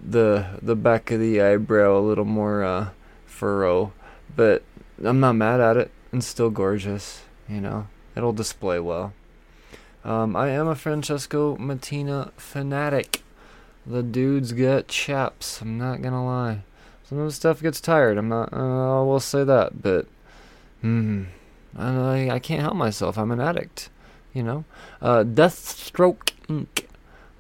the 0.06 0.60
the 0.62 0.76
back 0.76 1.12
of 1.12 1.22
the 1.22 1.42
eyebrow 1.42 1.98
a 1.98 2.00
little 2.00 2.26
more 2.26 2.64
uh, 2.64 2.90
furrow. 3.26 3.94
But 4.36 4.64
I'm 5.02 5.22
not 5.22 5.34
mad 5.34 5.62
at 5.62 5.78
it. 5.78 5.92
It's 6.12 6.28
still 6.28 6.50
gorgeous. 6.50 7.24
You 7.48 7.62
know, 7.62 7.88
it'll 8.18 8.34
display 8.34 8.80
well. 8.80 9.14
Um, 10.04 10.36
I 10.36 10.50
am 10.50 10.68
a 10.68 10.76
Francesco 10.76 11.58
Mattina 11.58 12.32
fanatic. 12.34 13.22
The 13.86 14.04
dude's 14.04 14.54
got 14.54 14.88
chaps. 14.88 15.62
I'm 15.62 15.78
not 15.78 16.02
gonna 16.02 16.26
lie. 16.26 16.64
Some 17.04 17.20
of 17.20 17.26
the 17.26 17.32
stuff 17.32 17.62
gets 17.62 17.82
tired. 17.82 18.18
I'm 18.18 18.30
not. 18.30 18.54
Uh, 18.54 19.02
I 19.02 19.04
will 19.04 19.20
say 19.20 19.44
that, 19.44 19.82
but 19.82 20.08
hmm, 20.82 21.26
I, 21.78 22.30
I 22.30 22.40
can't 22.40 22.62
help 22.62 22.76
myself. 22.76 23.18
I'm 23.18 23.32
an 23.32 23.42
addict. 23.42 23.90
You 24.34 24.44
know. 24.44 24.66
Uh, 25.02 25.24
Deathstroke 25.24 26.32
Inc. 26.48 26.86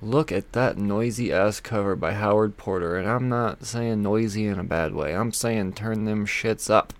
Look 0.02 0.32
at 0.32 0.54
that 0.54 0.78
noisy 0.78 1.32
ass 1.32 1.60
cover 1.60 1.96
by 1.96 2.14
Howard 2.14 2.58
Porter, 2.58 2.98
and 2.98 3.08
I'm 3.08 3.30
not 3.30 3.66
saying 3.66 4.02
noisy 4.02 4.48
in 4.48 4.60
a 4.60 4.64
bad 4.64 4.96
way. 4.96 5.16
I'm 5.16 5.32
saying 5.32 5.74
turn 5.74 6.06
them 6.06 6.26
shits 6.26 6.72
up. 6.72 6.94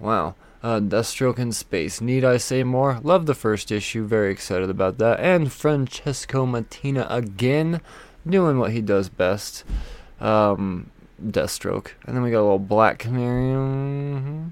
Wow. 0.00 0.34
Uh, 0.66 0.80
Deathstroke 0.80 1.38
in 1.38 1.52
Space. 1.52 2.00
Need 2.00 2.24
I 2.24 2.38
say 2.38 2.64
more? 2.64 2.98
Love 3.04 3.26
the 3.26 3.36
first 3.36 3.70
issue. 3.70 4.04
Very 4.04 4.32
excited 4.32 4.68
about 4.68 4.98
that. 4.98 5.20
And 5.20 5.52
Francesco 5.52 6.44
Mattina 6.44 7.06
again, 7.08 7.80
doing 8.28 8.58
what 8.58 8.72
he 8.72 8.80
does 8.80 9.08
best. 9.08 9.62
Um, 10.20 10.90
Deathstroke. 11.24 11.92
And 12.04 12.16
then 12.16 12.24
we 12.24 12.32
got 12.32 12.40
a 12.40 12.42
little 12.42 12.58
Black 12.58 12.98
Canary. 12.98 13.52
hmm 13.52 14.46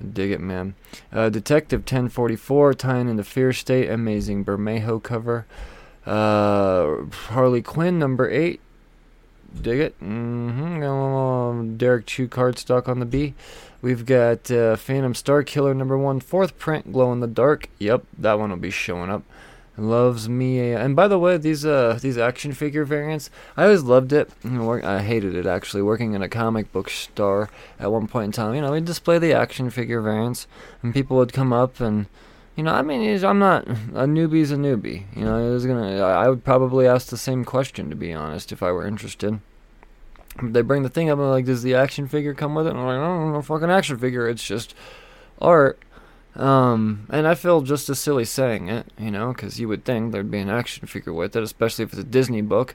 Dig 0.00 0.30
it, 0.30 0.40
man. 0.40 0.74
Uh, 1.12 1.28
Detective 1.28 1.80
1044, 1.80 2.72
tying 2.72 3.10
into 3.10 3.22
Fear 3.22 3.52
State. 3.52 3.90
Amazing 3.90 4.46
Bermejo 4.46 5.02
cover. 5.02 5.44
Uh, 6.06 7.04
Harley 7.26 7.60
Quinn 7.60 7.98
number 7.98 8.30
8. 8.30 8.58
Dig 9.60 9.80
it. 9.80 10.00
Mm-hmm. 10.00 10.82
Um, 10.82 11.76
Derrick 11.76 12.06
Chew 12.06 12.26
cardstock 12.26 12.88
on 12.88 13.00
the 13.00 13.04
B. 13.04 13.34
We've 13.82 14.06
got 14.06 14.48
uh, 14.48 14.76
Phantom 14.76 15.12
Star 15.12 15.42
Killer 15.42 15.74
number 15.74 15.98
one, 15.98 16.20
fourth 16.20 16.56
print, 16.56 16.92
glow 16.92 17.12
in 17.12 17.18
the 17.18 17.26
dark. 17.26 17.68
Yep, 17.80 18.04
that 18.16 18.38
one 18.38 18.50
will 18.50 18.56
be 18.56 18.70
showing 18.70 19.10
up. 19.10 19.24
Loves 19.76 20.28
me, 20.28 20.60
and 20.72 20.94
by 20.94 21.08
the 21.08 21.18
way, 21.18 21.38
these 21.38 21.64
uh 21.64 21.98
these 22.00 22.18
action 22.18 22.52
figure 22.52 22.84
variants, 22.84 23.30
I 23.56 23.64
always 23.64 23.82
loved 23.82 24.12
it. 24.12 24.30
I 24.44 25.00
hated 25.00 25.34
it 25.34 25.46
actually. 25.46 25.82
Working 25.82 26.12
in 26.12 26.20
a 26.20 26.28
comic 26.28 26.70
book 26.72 26.90
store 26.90 27.48
at 27.80 27.90
one 27.90 28.06
point 28.06 28.26
in 28.26 28.32
time, 28.32 28.54
you 28.54 28.60
know, 28.60 28.70
we 28.70 28.82
display 28.82 29.18
the 29.18 29.32
action 29.32 29.70
figure 29.70 30.02
variants, 30.02 30.46
and 30.82 30.92
people 30.92 31.16
would 31.16 31.32
come 31.32 31.54
up 31.54 31.80
and, 31.80 32.06
you 32.54 32.62
know, 32.62 32.74
I 32.74 32.82
mean, 32.82 33.24
I'm 33.24 33.38
not 33.38 33.66
a 33.66 34.06
newbie's 34.06 34.52
a 34.52 34.56
newbie. 34.56 35.06
You 35.16 35.24
know, 35.24 35.38
it 35.38 35.50
was 35.50 35.64
gonna. 35.64 36.02
I 36.02 36.28
would 36.28 36.44
probably 36.44 36.86
ask 36.86 37.08
the 37.08 37.16
same 37.16 37.42
question 37.42 37.88
to 37.88 37.96
be 37.96 38.12
honest 38.12 38.52
if 38.52 38.62
I 38.62 38.72
were 38.72 38.86
interested. 38.86 39.40
They 40.40 40.62
bring 40.62 40.82
the 40.82 40.88
thing 40.88 41.10
up 41.10 41.18
and 41.18 41.30
like, 41.30 41.44
does 41.44 41.62
the 41.62 41.74
action 41.74 42.08
figure 42.08 42.34
come 42.34 42.54
with 42.54 42.66
it? 42.66 42.70
And 42.70 42.78
I'm 42.78 42.86
like, 42.86 42.96
oh, 42.96 43.32
no 43.32 43.42
fucking 43.42 43.70
action 43.70 43.98
figure. 43.98 44.28
It's 44.28 44.44
just 44.44 44.74
art. 45.40 45.78
Um, 46.34 47.06
and 47.10 47.26
I 47.26 47.34
feel 47.34 47.60
just 47.60 47.90
as 47.90 47.98
silly 47.98 48.24
saying 48.24 48.68
it, 48.68 48.86
you 48.98 49.10
know, 49.10 49.32
because 49.32 49.60
you 49.60 49.68
would 49.68 49.84
think 49.84 50.12
there'd 50.12 50.30
be 50.30 50.38
an 50.38 50.48
action 50.48 50.86
figure 50.86 51.12
with 51.12 51.36
it, 51.36 51.42
especially 51.42 51.84
if 51.84 51.92
it's 51.92 52.00
a 52.00 52.04
Disney 52.04 52.40
book. 52.40 52.74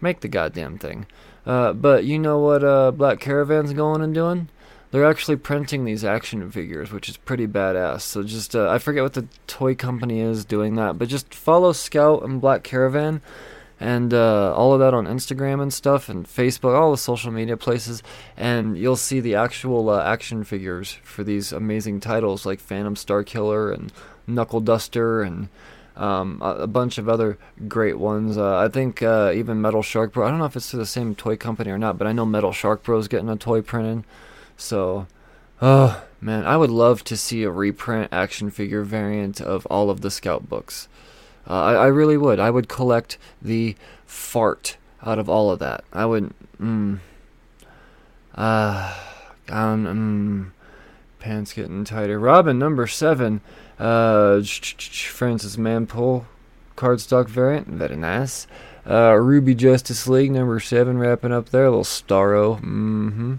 Make 0.00 0.20
the 0.20 0.28
goddamn 0.28 0.78
thing. 0.78 1.06
Uh, 1.46 1.72
but 1.72 2.04
you 2.04 2.18
know 2.18 2.38
what 2.40 2.64
uh, 2.64 2.90
Black 2.90 3.20
Caravan's 3.20 3.72
going 3.72 4.02
and 4.02 4.12
doing? 4.12 4.48
They're 4.90 5.06
actually 5.06 5.36
printing 5.36 5.84
these 5.84 6.04
action 6.04 6.50
figures, 6.50 6.92
which 6.92 7.08
is 7.08 7.16
pretty 7.16 7.46
badass. 7.46 8.02
So 8.02 8.22
just, 8.22 8.54
uh, 8.54 8.68
I 8.68 8.78
forget 8.78 9.02
what 9.02 9.14
the 9.14 9.26
toy 9.46 9.74
company 9.74 10.20
is 10.20 10.44
doing 10.44 10.74
that, 10.74 10.98
but 10.98 11.08
just 11.08 11.32
follow 11.34 11.72
Scout 11.72 12.24
and 12.24 12.40
Black 12.40 12.62
Caravan 12.62 13.22
and 13.80 14.14
uh, 14.14 14.54
all 14.54 14.72
of 14.72 14.80
that 14.80 14.94
on 14.94 15.06
Instagram 15.06 15.60
and 15.60 15.72
stuff, 15.72 16.08
and 16.08 16.26
Facebook, 16.26 16.78
all 16.78 16.90
the 16.90 16.96
social 16.96 17.32
media 17.32 17.56
places, 17.56 18.02
and 18.36 18.78
you'll 18.78 18.96
see 18.96 19.20
the 19.20 19.34
actual 19.34 19.90
uh, 19.90 20.02
action 20.02 20.44
figures 20.44 20.98
for 21.02 21.24
these 21.24 21.52
amazing 21.52 22.00
titles 22.00 22.46
like 22.46 22.60
Phantom 22.60 22.96
Star 22.96 23.24
Killer 23.24 23.72
and 23.72 23.92
Knuckle 24.26 24.60
Duster 24.60 25.22
and 25.22 25.48
um, 25.96 26.40
a, 26.42 26.62
a 26.62 26.66
bunch 26.66 26.98
of 26.98 27.08
other 27.08 27.38
great 27.68 27.98
ones. 27.98 28.38
Uh, 28.38 28.58
I 28.58 28.68
think 28.68 29.02
uh, 29.02 29.32
even 29.34 29.60
Metal 29.60 29.82
Shark 29.82 30.12
Bro. 30.12 30.26
I 30.26 30.30
don't 30.30 30.38
know 30.38 30.46
if 30.46 30.56
it's 30.56 30.70
to 30.70 30.76
the 30.76 30.86
same 30.86 31.14
toy 31.14 31.36
company 31.36 31.70
or 31.70 31.78
not, 31.78 31.98
but 31.98 32.06
I 32.06 32.12
know 32.12 32.24
Metal 32.24 32.52
Shark 32.52 32.82
Bro's 32.82 33.08
getting 33.08 33.28
a 33.28 33.36
toy 33.36 33.62
printed. 33.62 34.04
So, 34.56 35.06
oh 35.60 36.04
man, 36.20 36.46
I 36.46 36.56
would 36.56 36.70
love 36.70 37.04
to 37.04 37.16
see 37.16 37.42
a 37.42 37.50
reprint 37.50 38.12
action 38.12 38.50
figure 38.50 38.82
variant 38.82 39.40
of 39.40 39.66
all 39.66 39.90
of 39.90 40.00
the 40.00 40.10
Scout 40.10 40.48
books. 40.48 40.88
Uh, 41.48 41.62
I, 41.62 41.72
I 41.74 41.86
really 41.86 42.16
would. 42.16 42.38
I 42.38 42.50
would 42.50 42.68
collect 42.68 43.18
the 43.40 43.76
fart 44.06 44.76
out 45.04 45.18
of 45.18 45.28
all 45.28 45.50
of 45.50 45.58
that. 45.58 45.84
I 45.92 46.06
would. 46.06 46.32
Mm, 46.60 47.00
uh, 48.34 48.98
um, 49.48 50.52
mm, 50.54 51.20
pants 51.20 51.52
getting 51.52 51.84
tighter. 51.84 52.18
Robin 52.18 52.58
number 52.58 52.86
seven. 52.86 53.40
Uh, 53.78 54.42
Francis 54.42 55.56
Manapul 55.56 56.26
cardstock 56.76 57.28
variant, 57.28 57.68
very 57.68 57.96
nice. 57.96 58.46
Uh, 58.88 59.14
Ruby 59.14 59.54
Justice 59.54 60.08
League 60.08 60.32
number 60.32 60.58
seven, 60.60 60.98
wrapping 60.98 61.32
up 61.32 61.50
there. 61.50 61.66
A 61.66 61.70
little 61.70 61.84
Starro. 61.84 62.60
Mm-hmm. 62.60 63.34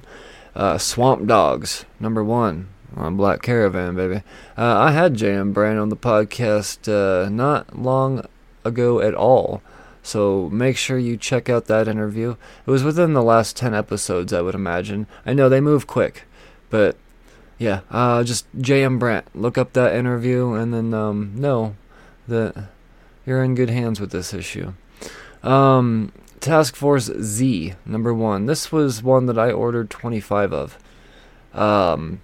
Uh, 0.55 0.77
Swamp 0.77 1.27
Dogs 1.27 1.85
number 1.99 2.23
one 2.23 2.69
on 2.95 3.17
Black 3.17 3.41
Caravan, 3.41 3.95
baby. 3.95 4.23
Uh, 4.57 4.77
I 4.79 4.91
had 4.91 5.15
J.M. 5.15 5.53
Brand 5.53 5.79
on 5.79 5.89
the 5.89 5.95
podcast 5.95 6.87
uh, 6.87 7.29
not 7.29 7.77
long 7.77 8.25
ago 8.63 8.99
at 8.99 9.13
all. 9.13 9.61
So 10.01 10.49
make 10.51 10.75
sure 10.75 10.97
you 10.97 11.15
check 11.15 11.49
out 11.49 11.65
that 11.65 11.87
interview. 11.87 12.35
It 12.65 12.71
was 12.71 12.83
within 12.83 13.13
the 13.13 13.23
last 13.23 13.55
10 13.55 13.73
episodes, 13.73 14.33
I 14.33 14.41
would 14.41 14.55
imagine. 14.55 15.07
I 15.25 15.33
know 15.33 15.47
they 15.47 15.61
move 15.61 15.87
quick, 15.87 16.23
but 16.69 16.97
yeah, 17.57 17.81
uh, 17.89 18.23
just 18.23 18.45
J.M. 18.59 18.99
Brandt. 18.99 19.33
Look 19.33 19.57
up 19.57 19.73
that 19.73 19.95
interview 19.95 20.53
and 20.53 20.73
then 20.73 20.93
um, 20.93 21.33
know 21.35 21.75
that 22.27 22.69
you're 23.25 23.43
in 23.43 23.55
good 23.55 23.69
hands 23.69 24.01
with 24.01 24.11
this 24.11 24.33
issue. 24.33 24.73
Um, 25.41 26.11
Task 26.41 26.75
Force 26.75 27.05
Z, 27.21 27.73
number 27.85 28.13
one. 28.13 28.45
This 28.45 28.71
was 28.71 29.01
one 29.01 29.27
that 29.27 29.39
I 29.39 29.51
ordered 29.51 29.89
25 29.89 30.51
of. 30.51 30.77
Um, 31.53 32.19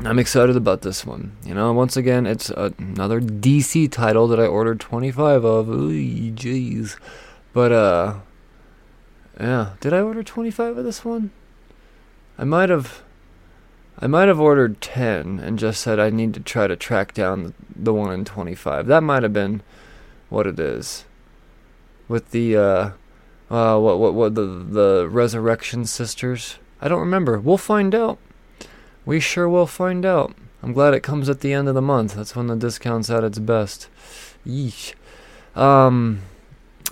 I'm 0.00 0.18
excited 0.18 0.56
about 0.56 0.82
this 0.82 1.06
one. 1.06 1.36
You 1.44 1.54
know, 1.54 1.72
once 1.72 1.96
again, 1.96 2.26
it's 2.26 2.50
another 2.50 3.20
DC 3.20 3.90
title 3.90 4.26
that 4.28 4.40
I 4.40 4.46
ordered 4.46 4.80
25 4.80 5.44
of. 5.44 5.68
Ooh, 5.68 5.90
jeez. 6.32 6.98
But, 7.52 7.72
uh, 7.72 8.14
yeah. 9.40 9.70
Did 9.80 9.92
I 9.92 10.00
order 10.00 10.22
25 10.22 10.78
of 10.78 10.84
this 10.84 11.04
one? 11.04 11.30
I 12.38 12.44
might 12.44 12.70
have. 12.70 13.02
I 13.98 14.08
might 14.08 14.26
have 14.26 14.40
ordered 14.40 14.80
10 14.80 15.38
and 15.38 15.58
just 15.58 15.80
said 15.80 16.00
I 16.00 16.10
need 16.10 16.34
to 16.34 16.40
try 16.40 16.66
to 16.66 16.74
track 16.74 17.14
down 17.14 17.54
the, 17.74 17.92
one 17.92 18.12
in 18.12 18.24
25. 18.24 18.86
That 18.86 19.02
might 19.02 19.22
have 19.22 19.32
been 19.32 19.62
what 20.28 20.46
it 20.46 20.58
is. 20.58 21.04
With 22.08 22.32
the, 22.32 22.56
uh, 22.56 22.90
uh, 23.48 23.78
what, 23.78 24.00
what, 24.00 24.14
what, 24.14 24.34
the, 24.34 24.44
the 24.46 25.08
Resurrection 25.08 25.84
Sisters? 25.84 26.58
I 26.80 26.88
don't 26.88 27.00
remember. 27.00 27.38
We'll 27.38 27.58
find 27.58 27.94
out. 27.94 28.18
We 29.04 29.20
sure 29.20 29.48
will 29.48 29.66
find 29.66 30.06
out. 30.06 30.34
I'm 30.62 30.72
glad 30.72 30.94
it 30.94 31.02
comes 31.02 31.28
at 31.28 31.40
the 31.40 31.52
end 31.52 31.68
of 31.68 31.74
the 31.74 31.82
month. 31.82 32.14
That's 32.14 32.36
when 32.36 32.46
the 32.46 32.56
discount's 32.56 33.10
at 33.10 33.24
its 33.24 33.38
best. 33.38 33.88
Yeesh. 34.46 34.94
Um, 35.56 36.20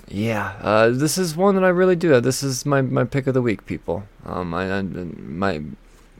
yeah, 0.07 0.55
uh, 0.61 0.89
this 0.89 1.17
is 1.17 1.37
one 1.37 1.55
that 1.55 1.63
I 1.63 1.69
really 1.69 1.95
do. 1.95 2.19
This 2.19 2.43
is 2.43 2.65
my, 2.65 2.81
my 2.81 3.05
pick 3.05 3.27
of 3.27 3.33
the 3.33 3.41
week, 3.41 3.65
people. 3.65 4.03
Um, 4.25 4.53
I, 4.53 4.79
I 4.79 4.81
might 4.81 5.63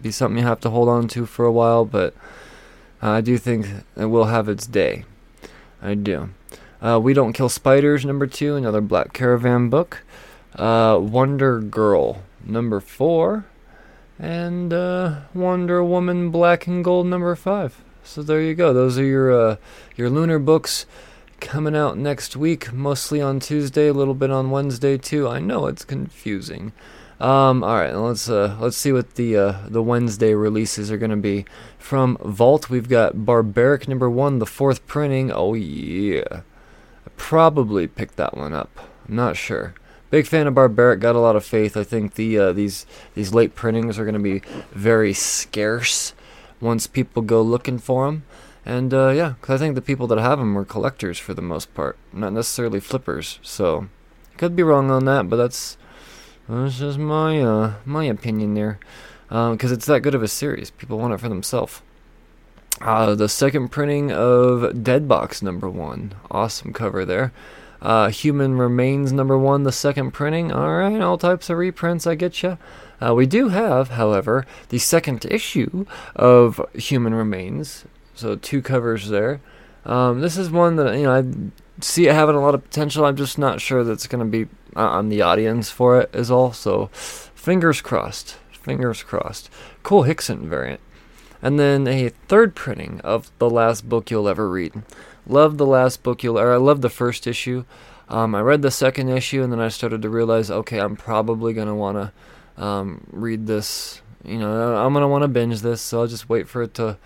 be 0.01 0.11
something 0.11 0.37
you 0.37 0.47
have 0.47 0.61
to 0.61 0.69
hold 0.69 0.87
on 0.87 1.09
to 1.09 1.25
for 1.25 1.45
a 1.45 1.51
while, 1.51 1.83
but 1.83 2.13
I 3.01 3.19
do 3.19 3.37
think 3.37 3.67
it 3.97 4.05
will 4.05 4.25
have 4.25 4.47
its 4.47 4.65
day. 4.65 5.03
I 5.81 5.95
do. 5.95 6.29
Uh, 6.81 6.99
we 7.03 7.13
Don't 7.13 7.33
Kill 7.33 7.49
Spiders, 7.49 8.05
number 8.05 8.27
two, 8.27 8.55
another 8.55 8.81
Black 8.81 9.11
Caravan 9.13 9.69
book. 9.69 10.03
Uh, 10.55 10.97
Wonder 11.01 11.59
Girl, 11.59 12.23
number 12.45 12.79
four 12.79 13.45
and 14.21 14.71
uh, 14.71 15.21
Wonder 15.33 15.83
Woman 15.83 16.29
Black 16.29 16.67
and 16.67 16.83
Gold 16.83 17.07
number 17.07 17.35
five. 17.35 17.83
So 18.03 18.21
there 18.21 18.41
you 18.41 18.53
go. 18.53 18.71
Those 18.71 18.97
are 18.99 19.03
your 19.03 19.31
uh, 19.31 19.55
your 19.95 20.09
lunar 20.09 20.37
books 20.37 20.85
coming 21.39 21.75
out 21.75 21.97
next 21.97 22.37
week, 22.37 22.71
mostly 22.71 23.19
on 23.19 23.39
Tuesday, 23.39 23.87
a 23.87 23.93
little 23.93 24.13
bit 24.13 24.29
on 24.29 24.51
Wednesday 24.51 24.97
too. 24.97 25.27
I 25.27 25.39
know 25.39 25.65
it's 25.65 25.83
confusing. 25.83 26.71
Um, 27.19 27.63
all 27.63 27.75
right, 27.75 27.93
let's 27.93 28.29
uh, 28.29 28.57
let's 28.59 28.77
see 28.77 28.91
what 28.91 29.15
the 29.15 29.37
uh, 29.37 29.57
the 29.67 29.81
Wednesday 29.81 30.35
releases 30.35 30.91
are 30.91 30.97
going 30.97 31.11
to 31.11 31.17
be. 31.17 31.45
From 31.79 32.17
Vault, 32.23 32.69
we've 32.69 32.89
got 32.89 33.25
Barbaric 33.25 33.87
number 33.87 34.09
one, 34.09 34.37
the 34.37 34.45
fourth 34.45 34.85
printing. 34.85 35.31
Oh 35.31 35.55
yeah, 35.55 36.23
I 36.31 37.09
probably 37.17 37.87
picked 37.87 38.17
that 38.17 38.37
one 38.37 38.53
up. 38.53 38.87
I'm 39.07 39.15
not 39.15 39.35
sure. 39.35 39.73
Big 40.11 40.27
fan 40.27 40.45
of 40.45 40.53
Barbaric. 40.53 40.99
Got 40.99 41.15
a 41.15 41.19
lot 41.19 41.37
of 41.37 41.45
faith. 41.45 41.75
I 41.75 41.83
think 41.83 42.15
the 42.15 42.37
uh, 42.37 42.51
these 42.51 42.85
these 43.15 43.33
late 43.33 43.55
printings 43.55 43.97
are 43.97 44.03
going 44.03 44.13
to 44.13 44.19
be 44.19 44.41
very 44.71 45.13
scarce 45.13 46.13
once 46.59 46.85
people 46.85 47.23
go 47.23 47.41
looking 47.41 47.79
for 47.79 48.05
them. 48.05 48.23
And 48.65 48.93
uh, 48.93 49.09
yeah, 49.09 49.33
cause 49.41 49.59
I 49.59 49.65
think 49.65 49.75
the 49.75 49.81
people 49.81 50.05
that 50.07 50.19
have 50.19 50.37
them 50.37 50.55
are 50.57 50.65
collectors 50.65 51.17
for 51.17 51.33
the 51.33 51.41
most 51.41 51.73
part, 51.73 51.97
not 52.13 52.33
necessarily 52.33 52.79
flippers. 52.79 53.39
So 53.41 53.87
could 54.37 54.55
be 54.55 54.63
wrong 54.63 54.91
on 54.91 55.05
that, 55.05 55.29
but 55.29 55.37
that's 55.37 55.77
that's 56.47 56.77
just 56.77 56.99
my 56.99 57.41
uh, 57.41 57.73
my 57.85 58.03
opinion 58.03 58.53
there. 58.53 58.79
Because 59.29 59.71
um, 59.71 59.73
it's 59.73 59.85
that 59.85 60.01
good 60.01 60.13
of 60.13 60.21
a 60.21 60.27
series, 60.27 60.71
people 60.71 60.99
want 60.99 61.13
it 61.13 61.19
for 61.19 61.29
themselves. 61.29 61.81
Uh, 62.81 63.15
the 63.15 63.29
second 63.29 63.69
printing 63.69 64.11
of 64.11 64.73
Deadbox 64.73 65.41
number 65.41 65.69
one, 65.69 66.15
awesome 66.29 66.73
cover 66.73 67.05
there. 67.05 67.31
Uh, 67.81 68.09
Human 68.09 68.57
Remains 68.57 69.11
number 69.11 69.37
one, 69.37 69.63
the 69.63 69.71
second 69.71 70.11
printing. 70.11 70.51
All 70.51 70.77
right, 70.77 71.01
all 71.01 71.17
types 71.17 71.49
of 71.49 71.57
reprints, 71.57 72.05
I 72.05 72.15
get 72.15 72.43
you. 72.43 72.57
Uh, 73.01 73.15
we 73.15 73.25
do 73.25 73.49
have, 73.49 73.89
however, 73.89 74.45
the 74.69 74.77
second 74.77 75.25
issue 75.25 75.85
of 76.15 76.61
Human 76.75 77.15
Remains. 77.15 77.85
So 78.13 78.35
two 78.35 78.61
covers 78.61 79.09
there. 79.09 79.41
Um, 79.85 80.21
this 80.21 80.37
is 80.37 80.51
one 80.51 80.75
that 80.75 80.95
you 80.95 81.03
know 81.03 81.13
I 81.13 81.23
see 81.81 82.07
it 82.07 82.13
having 82.13 82.35
a 82.35 82.41
lot 82.41 82.53
of 82.53 82.63
potential. 82.63 83.05
I'm 83.05 83.15
just 83.15 83.39
not 83.39 83.59
sure 83.59 83.83
that's 83.83 84.05
going 84.05 84.23
to 84.23 84.29
be 84.29 84.51
uh, 84.75 84.87
on 84.87 85.09
the 85.09 85.23
audience 85.23 85.71
for 85.71 85.99
it. 85.99 86.13
Is 86.13 86.29
all. 86.29 86.53
So 86.53 86.87
fingers 86.93 87.81
crossed. 87.81 88.37
Fingers 88.51 89.01
crossed. 89.01 89.49
Cool 89.81 90.03
Hickson 90.03 90.47
variant. 90.47 90.81
And 91.41 91.59
then 91.59 91.87
a 91.87 92.09
third 92.09 92.53
printing 92.53 93.01
of 93.01 93.31
the 93.39 93.49
last 93.49 93.89
book 93.89 94.11
you'll 94.11 94.27
ever 94.27 94.47
read. 94.47 94.83
Loved 95.27 95.57
the 95.57 95.65
last 95.65 96.03
book 96.03 96.23
you 96.23 96.37
or 96.37 96.53
I 96.53 96.57
loved 96.57 96.81
the 96.81 96.89
first 96.89 97.27
issue. 97.27 97.65
Um, 98.09 98.35
I 98.35 98.41
read 98.41 98.61
the 98.61 98.71
second 98.71 99.09
issue 99.09 99.43
and 99.43 99.51
then 99.51 99.59
I 99.59 99.69
started 99.69 100.01
to 100.01 100.09
realize, 100.09 100.51
okay, 100.51 100.79
I'm 100.79 100.95
probably 100.95 101.53
gonna 101.53 101.75
want 101.75 101.97
to 102.57 102.63
um, 102.63 103.05
read 103.11 103.47
this. 103.47 104.01
You 104.25 104.37
know, 104.37 104.75
I'm 104.75 104.93
gonna 104.93 105.07
want 105.07 105.23
to 105.23 105.27
binge 105.27 105.61
this, 105.61 105.81
so 105.81 106.01
I'll 106.01 106.07
just 106.07 106.29
wait 106.29 106.47
for 106.47 106.63
it 106.63 106.73
to 106.75 106.97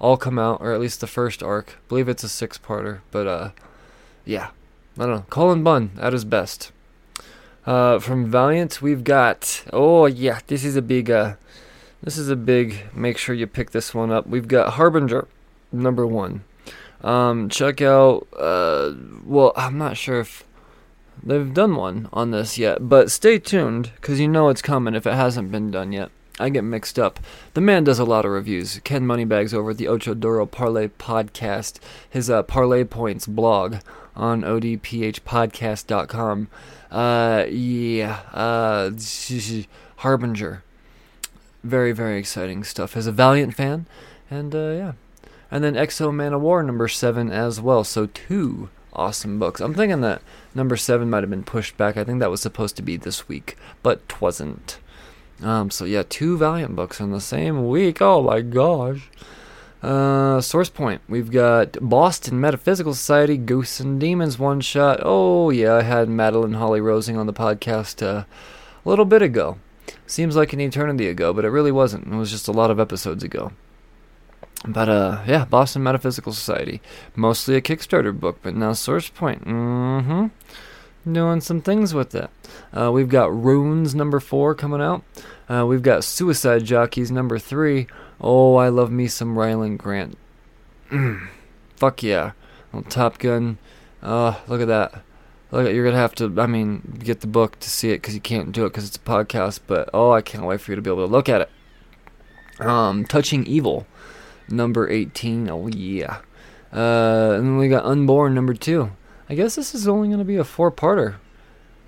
all 0.00 0.16
come 0.16 0.38
out, 0.38 0.60
or 0.60 0.72
at 0.72 0.80
least 0.80 1.00
the 1.00 1.06
first 1.06 1.42
arc. 1.42 1.72
I 1.72 1.88
believe 1.88 2.08
it's 2.08 2.24
a 2.24 2.28
six-parter, 2.28 3.00
but 3.10 3.26
uh, 3.26 3.50
yeah, 4.24 4.50
I 4.98 5.06
don't 5.06 5.10
know. 5.10 5.26
Cullen 5.30 5.62
Bunn 5.62 5.90
at 6.00 6.12
his 6.12 6.24
best. 6.24 6.72
Uh, 7.66 7.98
from 7.98 8.30
Valiant, 8.30 8.80
we've 8.80 9.04
got 9.04 9.64
oh 9.72 10.06
yeah, 10.06 10.40
this 10.46 10.64
is 10.64 10.76
a 10.76 10.82
big 10.82 11.10
uh, 11.10 11.34
this 12.02 12.16
is 12.16 12.30
a 12.30 12.36
big. 12.36 12.94
Make 12.94 13.18
sure 13.18 13.34
you 13.34 13.46
pick 13.46 13.70
this 13.70 13.94
one 13.94 14.10
up. 14.10 14.26
We've 14.26 14.48
got 14.48 14.74
Harbinger, 14.74 15.26
number 15.72 16.06
one. 16.06 16.44
Um, 17.02 17.48
check 17.48 17.80
out. 17.80 18.26
Uh, 18.36 18.92
well, 19.24 19.52
I'm 19.56 19.78
not 19.78 19.96
sure 19.96 20.20
if 20.20 20.44
they've 21.22 21.52
done 21.52 21.76
one 21.76 22.08
on 22.12 22.30
this 22.30 22.58
yet, 22.58 22.88
but 22.88 23.10
stay 23.10 23.38
tuned 23.38 23.92
because 23.96 24.20
you 24.20 24.28
know 24.28 24.48
it's 24.48 24.62
coming 24.62 24.94
if 24.94 25.06
it 25.06 25.14
hasn't 25.14 25.52
been 25.52 25.70
done 25.70 25.92
yet. 25.92 26.10
I 26.40 26.50
get 26.50 26.62
mixed 26.62 26.98
up. 26.98 27.18
The 27.54 27.60
man 27.60 27.84
does 27.84 27.98
a 27.98 28.04
lot 28.04 28.24
of 28.24 28.30
reviews. 28.30 28.80
Ken 28.84 29.04
Moneybags 29.06 29.52
over 29.52 29.70
at 29.70 29.76
the 29.76 29.88
Ocho 29.88 30.14
Duro 30.14 30.46
Parlay 30.46 30.88
podcast, 30.88 31.80
his 32.08 32.30
uh, 32.30 32.44
Parlay 32.44 32.84
Points 32.84 33.26
blog 33.26 33.78
on 34.14 34.42
odphpodcast.com. 34.42 36.48
Uh, 36.90 37.44
yeah, 37.48 38.20
uh, 38.32 38.90
Harbinger. 39.96 40.62
Very, 41.64 41.90
very 41.92 42.18
exciting 42.18 42.62
stuff. 42.62 42.96
As 42.96 43.08
a 43.08 43.12
Valiant 43.12 43.54
fan, 43.54 43.86
and 44.30 44.54
uh, 44.54 44.70
yeah, 44.70 44.92
and 45.50 45.64
then 45.64 45.76
X-O 45.76 46.10
Manowar 46.10 46.64
number 46.64 46.88
seven 46.88 47.30
as 47.30 47.60
well. 47.60 47.84
So 47.84 48.06
two 48.06 48.68
awesome 48.92 49.38
books. 49.38 49.60
I'm 49.60 49.74
thinking 49.74 50.00
that 50.00 50.22
number 50.54 50.76
seven 50.76 51.10
might 51.10 51.22
have 51.22 51.30
been 51.30 51.44
pushed 51.44 51.76
back. 51.76 51.96
I 51.96 52.04
think 52.04 52.20
that 52.20 52.30
was 52.30 52.42
supposed 52.42 52.76
to 52.76 52.82
be 52.82 52.96
this 52.96 53.28
week, 53.28 53.56
but 53.82 54.08
twasn't. 54.08 54.78
Um, 55.42 55.70
so 55.70 55.84
yeah, 55.84 56.02
two 56.08 56.36
Valiant 56.36 56.74
books 56.74 57.00
in 57.00 57.12
the 57.12 57.20
same 57.20 57.68
week. 57.68 58.02
Oh 58.02 58.22
my 58.22 58.40
gosh. 58.40 59.08
Uh, 59.80 60.40
source 60.40 60.68
point. 60.68 61.00
We've 61.08 61.30
got 61.30 61.76
Boston 61.80 62.40
Metaphysical 62.40 62.94
Society, 62.94 63.36
Ghosts 63.36 63.78
and 63.78 64.00
Demons 64.00 64.36
one 64.38 64.60
shot. 64.60 64.98
Oh 65.02 65.50
yeah, 65.50 65.74
I 65.74 65.82
had 65.82 66.08
Madeleine 66.08 66.54
Holly-Rosing 66.54 67.16
on 67.16 67.26
the 67.26 67.32
podcast 67.32 68.02
uh, 68.02 68.24
a 68.84 68.88
little 68.88 69.04
bit 69.04 69.22
ago. 69.22 69.58
Seems 70.06 70.34
like 70.34 70.52
an 70.52 70.60
eternity 70.60 71.06
ago, 71.08 71.32
but 71.32 71.44
it 71.44 71.50
really 71.50 71.70
wasn't. 71.70 72.12
It 72.12 72.16
was 72.16 72.32
just 72.32 72.48
a 72.48 72.52
lot 72.52 72.72
of 72.72 72.80
episodes 72.80 73.22
ago. 73.22 73.52
But 74.66 74.88
uh, 74.88 75.22
yeah, 75.26 75.44
Boston 75.44 75.82
Metaphysical 75.84 76.32
Society, 76.32 76.80
mostly 77.14 77.54
a 77.54 77.60
Kickstarter 77.60 78.18
book, 78.18 78.40
but 78.42 78.54
now 78.56 78.72
Source 78.72 79.08
Point, 79.08 79.44
mm-hmm, 79.44 81.12
doing 81.12 81.40
some 81.40 81.60
things 81.60 81.94
with 81.94 82.14
it. 82.14 82.28
Uh, 82.72 82.90
we've 82.92 83.08
got 83.08 83.32
Runes 83.32 83.94
number 83.94 84.18
four 84.18 84.54
coming 84.54 84.80
out. 84.80 85.04
Uh, 85.48 85.64
we've 85.64 85.82
got 85.82 86.02
Suicide 86.02 86.64
Jockeys 86.64 87.10
number 87.10 87.38
three. 87.38 87.86
Oh, 88.20 88.56
I 88.56 88.68
love 88.68 88.90
me 88.90 89.06
some 89.06 89.38
Ryland 89.38 89.78
Grant. 89.78 90.18
Mm, 90.90 91.28
fuck 91.76 92.02
yeah, 92.02 92.32
Top 92.88 93.18
Gun. 93.18 93.58
Uh, 94.02 94.34
look 94.48 94.60
at 94.60 94.68
that. 94.68 95.02
Look, 95.52 95.72
you're 95.72 95.84
gonna 95.84 95.96
have 95.96 96.16
to. 96.16 96.34
I 96.40 96.46
mean, 96.46 96.98
get 97.02 97.20
the 97.20 97.26
book 97.28 97.60
to 97.60 97.70
see 97.70 97.90
it 97.90 97.98
because 97.98 98.14
you 98.14 98.20
can't 98.20 98.50
do 98.52 98.66
it 98.66 98.70
because 98.70 98.88
it's 98.88 98.96
a 98.96 99.00
podcast. 99.00 99.60
But 99.68 99.88
oh, 99.94 100.10
I 100.10 100.20
can't 100.20 100.44
wait 100.44 100.60
for 100.60 100.72
you 100.72 100.76
to 100.76 100.82
be 100.82 100.90
able 100.90 101.06
to 101.06 101.12
look 101.12 101.28
at 101.28 101.42
it. 101.42 101.50
Um, 102.60 103.04
Touching 103.04 103.46
Evil 103.46 103.86
number 104.50 104.88
18. 104.88 105.48
Oh, 105.50 105.68
yeah. 105.68 106.18
Uh, 106.72 107.34
and 107.36 107.46
then 107.46 107.56
we 107.58 107.68
got 107.68 107.84
Unborn 107.84 108.34
number 108.34 108.54
two. 108.54 108.90
I 109.28 109.34
guess 109.34 109.54
this 109.54 109.74
is 109.74 109.88
only 109.88 110.08
going 110.08 110.18
to 110.18 110.24
be 110.24 110.36
a 110.36 110.44
four-parter 110.44 111.16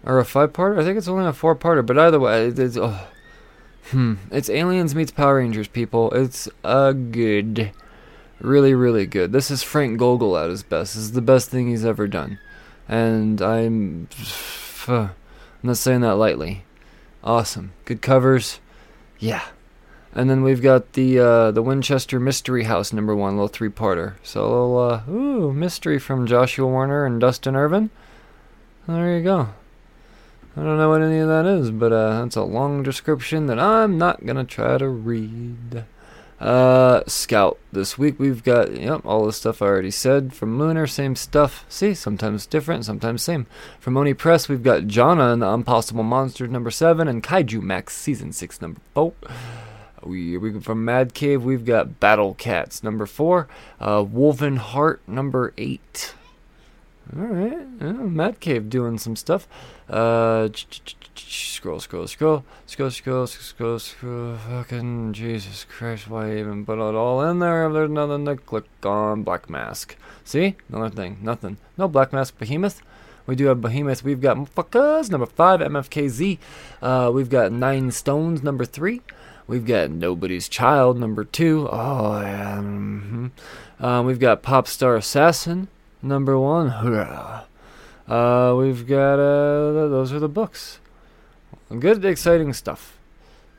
or 0.04 0.18
a 0.18 0.24
five-parter. 0.24 0.78
I 0.78 0.84
think 0.84 0.98
it's 0.98 1.08
only 1.08 1.26
a 1.26 1.32
four-parter, 1.32 1.84
but 1.84 1.98
either 1.98 2.20
way, 2.20 2.46
it's 2.46 2.76
oh, 2.76 3.06
hmm, 3.90 4.14
it's 4.30 4.50
Aliens 4.50 4.94
meets 4.94 5.10
Power 5.10 5.36
Rangers. 5.36 5.68
People, 5.68 6.10
it's 6.12 6.48
a 6.64 6.92
good, 6.94 7.72
really, 8.40 8.74
really 8.74 9.06
good. 9.06 9.32
This 9.32 9.50
is 9.50 9.62
Frank 9.62 9.98
Gogol 9.98 10.36
at 10.36 10.50
his 10.50 10.62
best. 10.62 10.94
This 10.94 11.04
is 11.04 11.12
the 11.12 11.22
best 11.22 11.50
thing 11.50 11.68
he's 11.68 11.84
ever 11.84 12.06
done, 12.06 12.38
and 12.88 13.40
I'm, 13.40 14.08
I'm 14.88 15.10
not 15.62 15.76
saying 15.76 16.00
that 16.02 16.16
lightly. 16.16 16.64
Awesome, 17.22 17.72
good 17.84 18.00
covers, 18.00 18.60
yeah. 19.18 19.44
And 20.12 20.28
then 20.28 20.42
we've 20.42 20.62
got 20.62 20.94
the 20.94 21.20
uh, 21.20 21.50
the 21.52 21.62
Winchester 21.62 22.18
Mystery 22.18 22.64
House 22.64 22.92
number 22.92 23.14
one, 23.14 23.34
little 23.34 23.48
three 23.48 23.68
parter. 23.68 24.14
So 24.24 24.40
a 24.40 24.48
little 24.48 24.78
uh, 24.78 25.02
ooh 25.08 25.52
mystery 25.52 25.98
from 26.00 26.26
Joshua 26.26 26.66
Werner 26.66 27.06
and 27.06 27.20
Dustin 27.20 27.54
Irvin. 27.54 27.90
There 28.88 29.16
you 29.16 29.22
go. 29.22 29.50
I 30.56 30.64
don't 30.64 30.78
know 30.78 30.88
what 30.88 31.02
any 31.02 31.18
of 31.20 31.28
that 31.28 31.46
is, 31.46 31.70
but 31.70 31.92
uh, 31.92 32.20
that's 32.20 32.34
a 32.34 32.42
long 32.42 32.82
description 32.82 33.46
that 33.46 33.60
I'm 33.60 33.98
not 33.98 34.26
gonna 34.26 34.44
try 34.44 34.78
to 34.78 34.88
read. 34.88 35.84
Uh, 36.40 37.02
Scout. 37.06 37.58
This 37.70 37.98
week 37.98 38.18
we've 38.18 38.42
got 38.42 38.74
yep 38.74 39.02
all 39.04 39.26
the 39.26 39.32
stuff 39.32 39.62
I 39.62 39.66
already 39.66 39.92
said. 39.92 40.32
From 40.32 40.58
Lunar, 40.58 40.88
same 40.88 41.14
stuff. 41.14 41.64
See, 41.68 41.94
sometimes 41.94 42.46
different, 42.46 42.84
sometimes 42.84 43.22
same. 43.22 43.46
From 43.78 43.96
Oni 43.96 44.14
Press, 44.14 44.48
we've 44.48 44.62
got 44.62 44.84
Jonna 44.84 45.34
and 45.34 45.42
the 45.42 45.46
Unpossible 45.46 46.04
Monsters 46.04 46.50
number 46.50 46.70
seven 46.70 47.06
and 47.06 47.22
Kaiju 47.22 47.62
Max 47.62 47.94
season 47.94 48.32
six 48.32 48.60
number 48.60 48.80
four. 48.92 49.12
We, 50.02 50.38
we 50.38 50.58
from 50.60 50.84
Mad 50.84 51.14
Cave 51.14 51.44
we've 51.44 51.64
got 51.64 52.00
Battle 52.00 52.34
Cats 52.34 52.82
number 52.82 53.06
four, 53.06 53.48
uh, 53.80 54.04
Woven 54.08 54.56
Heart 54.56 55.02
number 55.06 55.52
eight. 55.58 56.14
All 57.14 57.24
right, 57.24 57.66
yeah, 57.80 57.92
Mad 57.92 58.40
Cave 58.40 58.70
doing 58.70 58.96
some 58.98 59.16
stuff. 59.16 59.46
Uh, 59.88 60.48
scroll, 61.14 61.80
scroll, 61.80 62.06
scroll, 62.06 62.44
scroll, 62.66 62.90
scroll, 62.90 63.26
scroll, 63.26 63.78
scroll. 63.78 64.36
Fucking 64.36 65.12
Jesus 65.12 65.66
Christ! 65.68 66.08
Why 66.08 66.38
even 66.38 66.64
put 66.64 66.78
it 66.78 66.94
all 66.94 67.22
in 67.22 67.40
there 67.40 67.66
if 67.66 67.72
there's 67.72 67.90
nothing 67.90 68.24
to 68.26 68.36
click 68.36 68.64
on? 68.84 69.22
Black 69.22 69.50
Mask. 69.50 69.96
See, 70.24 70.56
another 70.68 70.94
thing, 70.94 71.18
nothing. 71.20 71.58
No 71.76 71.88
Black 71.88 72.12
Mask 72.12 72.38
Behemoth. 72.38 72.80
We 73.26 73.36
do 73.36 73.46
have 73.46 73.60
Behemoth. 73.60 74.02
We've 74.02 74.20
got 74.20 74.36
Fuckers 74.38 75.10
number 75.10 75.26
five, 75.26 75.60
MFKZ. 75.60 76.38
Uh, 76.80 77.10
we've 77.12 77.28
got 77.28 77.52
Nine 77.52 77.90
Stones 77.90 78.42
number 78.42 78.64
three. 78.64 79.02
We've 79.50 79.66
got 79.66 79.90
Nobody's 79.90 80.48
Child, 80.48 81.00
number 81.00 81.24
two. 81.24 81.68
Oh, 81.72 82.20
yeah. 82.20 82.58
Mm-hmm. 82.58 83.84
Uh, 83.84 84.00
we've 84.02 84.20
got 84.20 84.44
Pop 84.44 84.68
Star 84.68 84.94
Assassin, 84.94 85.66
number 86.00 86.38
one. 86.38 86.68
Uh, 88.06 88.54
we've 88.56 88.86
got, 88.86 89.14
uh, 89.14 89.88
those 89.88 90.12
are 90.12 90.20
the 90.20 90.28
books. 90.28 90.78
Good, 91.76 92.04
exciting 92.04 92.52
stuff. 92.52 92.96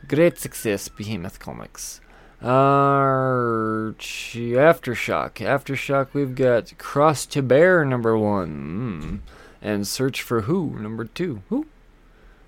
Great 0.07 0.37
success, 0.37 0.87
Behemoth 0.87 1.39
Comics. 1.39 1.99
Uh, 2.41 3.91
Aftershock. 3.91 5.33
Aftershock, 5.45 6.13
we've 6.13 6.35
got 6.35 6.77
Cross 6.77 7.25
to 7.25 7.41
Bear, 7.41 7.83
number 7.83 8.17
one. 8.17 9.21
Mm. 9.25 9.33
And 9.61 9.85
Search 9.85 10.21
for 10.21 10.43
Who, 10.43 10.79
number 10.79 11.03
two. 11.03 11.41
Who? 11.49 11.65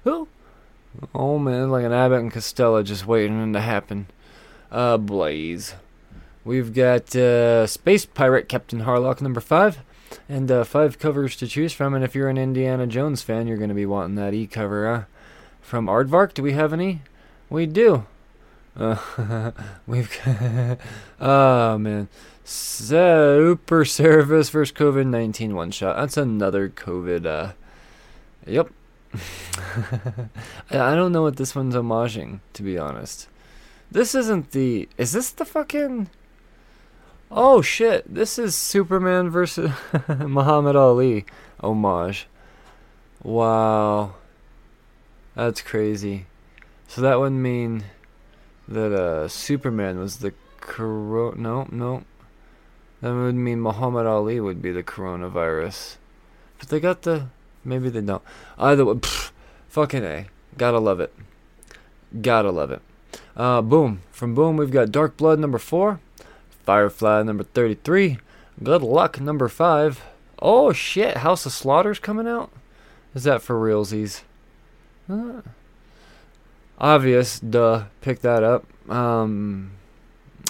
Who? 0.06 0.30
Oh 1.14 1.40
man, 1.40 1.70
like 1.70 1.86
an 1.86 1.91
Abbott 1.91 2.20
and 2.20 2.32
Costello 2.32 2.84
just 2.84 3.06
waiting 3.06 3.53
to 3.53 3.61
happen. 3.61 4.07
Uh, 4.72 4.98
Blaze. 4.98 5.76
We've 6.45 6.74
got 6.74 7.15
uh, 7.15 7.68
Space 7.68 8.06
Pirate 8.06 8.49
Captain 8.49 8.82
Harlock 8.82 9.22
number 9.22 9.40
five, 9.40 9.80
and 10.28 10.52
uh, 10.52 10.64
five 10.64 10.99
covers 10.99 11.36
to 11.38 11.48
choose 11.48 11.72
from. 11.74 11.94
And 11.94 12.03
if 12.03 12.15
you're 12.15 12.30
an 12.30 12.38
Indiana 12.38 12.86
Jones 12.86 13.22
fan, 13.22 13.48
you're 13.48 13.57
going 13.57 13.70
to 13.70 13.76
be 13.76 13.86
wanting 13.86 14.15
that 14.15 14.34
E 14.34 14.45
cover. 14.45 14.88
Uh, 14.88 15.03
from 15.61 15.88
Aardvark, 15.88 16.34
do 16.34 16.44
we 16.44 16.52
have 16.52 16.74
any? 16.74 17.02
We 17.49 17.65
do. 17.65 18.06
Uh, 18.76 19.52
we've 19.88 20.11
got, 20.26 20.80
oh 21.22 21.78
man, 21.78 22.10
Super 22.44 23.86
Service 23.86 24.49
versus 24.49 24.76
COVID 24.76 25.07
19 25.07 25.56
one 25.56 25.72
shot. 25.72 25.95
That's 25.95 26.18
another 26.18 26.70
COVID. 26.70 27.26
Uh, 27.26 27.53
yep, 28.45 28.70
I 30.72 30.95
don't 30.95 31.11
know 31.11 31.22
what 31.22 31.38
this 31.38 31.56
one's 31.56 31.76
homaging, 31.76 32.40
to 32.53 32.64
be 32.64 32.77
honest. 32.77 33.27
This 33.91 34.15
isn't 34.15 34.52
the. 34.52 34.90
Is 34.98 35.11
this 35.11 35.30
the 35.30 35.45
fucking. 35.45 36.10
Oh 37.30 37.61
shit, 37.61 38.11
this 38.11 38.38
is 38.38 38.56
Superman 38.56 39.30
versus 39.30 39.72
Muhammad 40.07 40.76
Ali 40.76 41.26
homage. 41.60 42.27
Wow. 43.23 44.15
That's 45.35 45.61
crazy. 45.61 46.27
So 46.88 47.02
that 47.02 47.19
would 47.19 47.31
mean 47.31 47.85
that 48.68 48.94
uh, 48.94 49.27
Superman 49.27 49.99
was 49.99 50.18
the 50.18 50.34
coro. 50.60 51.34
No, 51.35 51.68
no. 51.72 52.03
That 53.02 53.14
would 53.14 53.35
mean 53.35 53.61
Muhammad 53.61 54.06
Ali 54.06 54.40
would 54.40 54.61
be 54.61 54.72
the 54.72 54.84
coronavirus. 54.84 55.98
But 56.60 56.69
they 56.69 56.80
got 56.80 57.02
the 57.02 57.27
Maybe 57.65 57.90
they 57.90 58.02
don't. 58.02 58.23
Either 58.57 58.85
way, 58.85 58.95
pff, 58.95 59.31
fucking 59.69 60.03
A. 60.03 60.27
Gotta 60.57 60.80
love 60.80 60.99
it. 60.99 61.14
Gotta 62.22 62.52
love 62.52 62.72
it. 62.72 62.81
Uh, 63.35 63.61
boom. 63.61 64.02
From 64.11 64.35
Boom, 64.35 64.57
we've 64.57 64.72
got 64.72 64.91
Dark 64.91 65.18
Blood 65.18 65.40
number 65.40 65.57
4, 65.57 65.99
Firefly 66.65 67.23
number 67.23 67.44
33, 67.44 68.18
Good 68.61 68.81
Luck 68.81 69.19
number 69.19 69.48
5. 69.48 70.03
Oh 70.40 70.72
shit, 70.72 71.18
House 71.18 71.45
of 71.45 71.52
Slaughter's 71.52 71.99
coming 71.99 72.27
out? 72.27 72.52
Is 73.15 73.23
that 73.23 73.41
for 73.41 73.56
realsies? 73.56 74.22
Uh, 75.10 75.41
obvious, 76.77 77.40
duh. 77.40 77.85
Pick 78.02 78.22
that 78.22 78.44
up. 78.44 78.65
Um, 78.90 79.72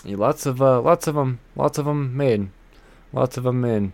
lots 0.06 0.46
of 0.46 0.62
uh, 0.62 0.82
lots 0.82 1.08
of 1.08 1.16
them, 1.16 1.40
lots 1.56 1.78
of 1.78 1.86
them 1.86 2.16
made, 2.16 2.50
lots 3.12 3.38
of 3.38 3.44
them 3.44 3.62
made. 3.62 3.92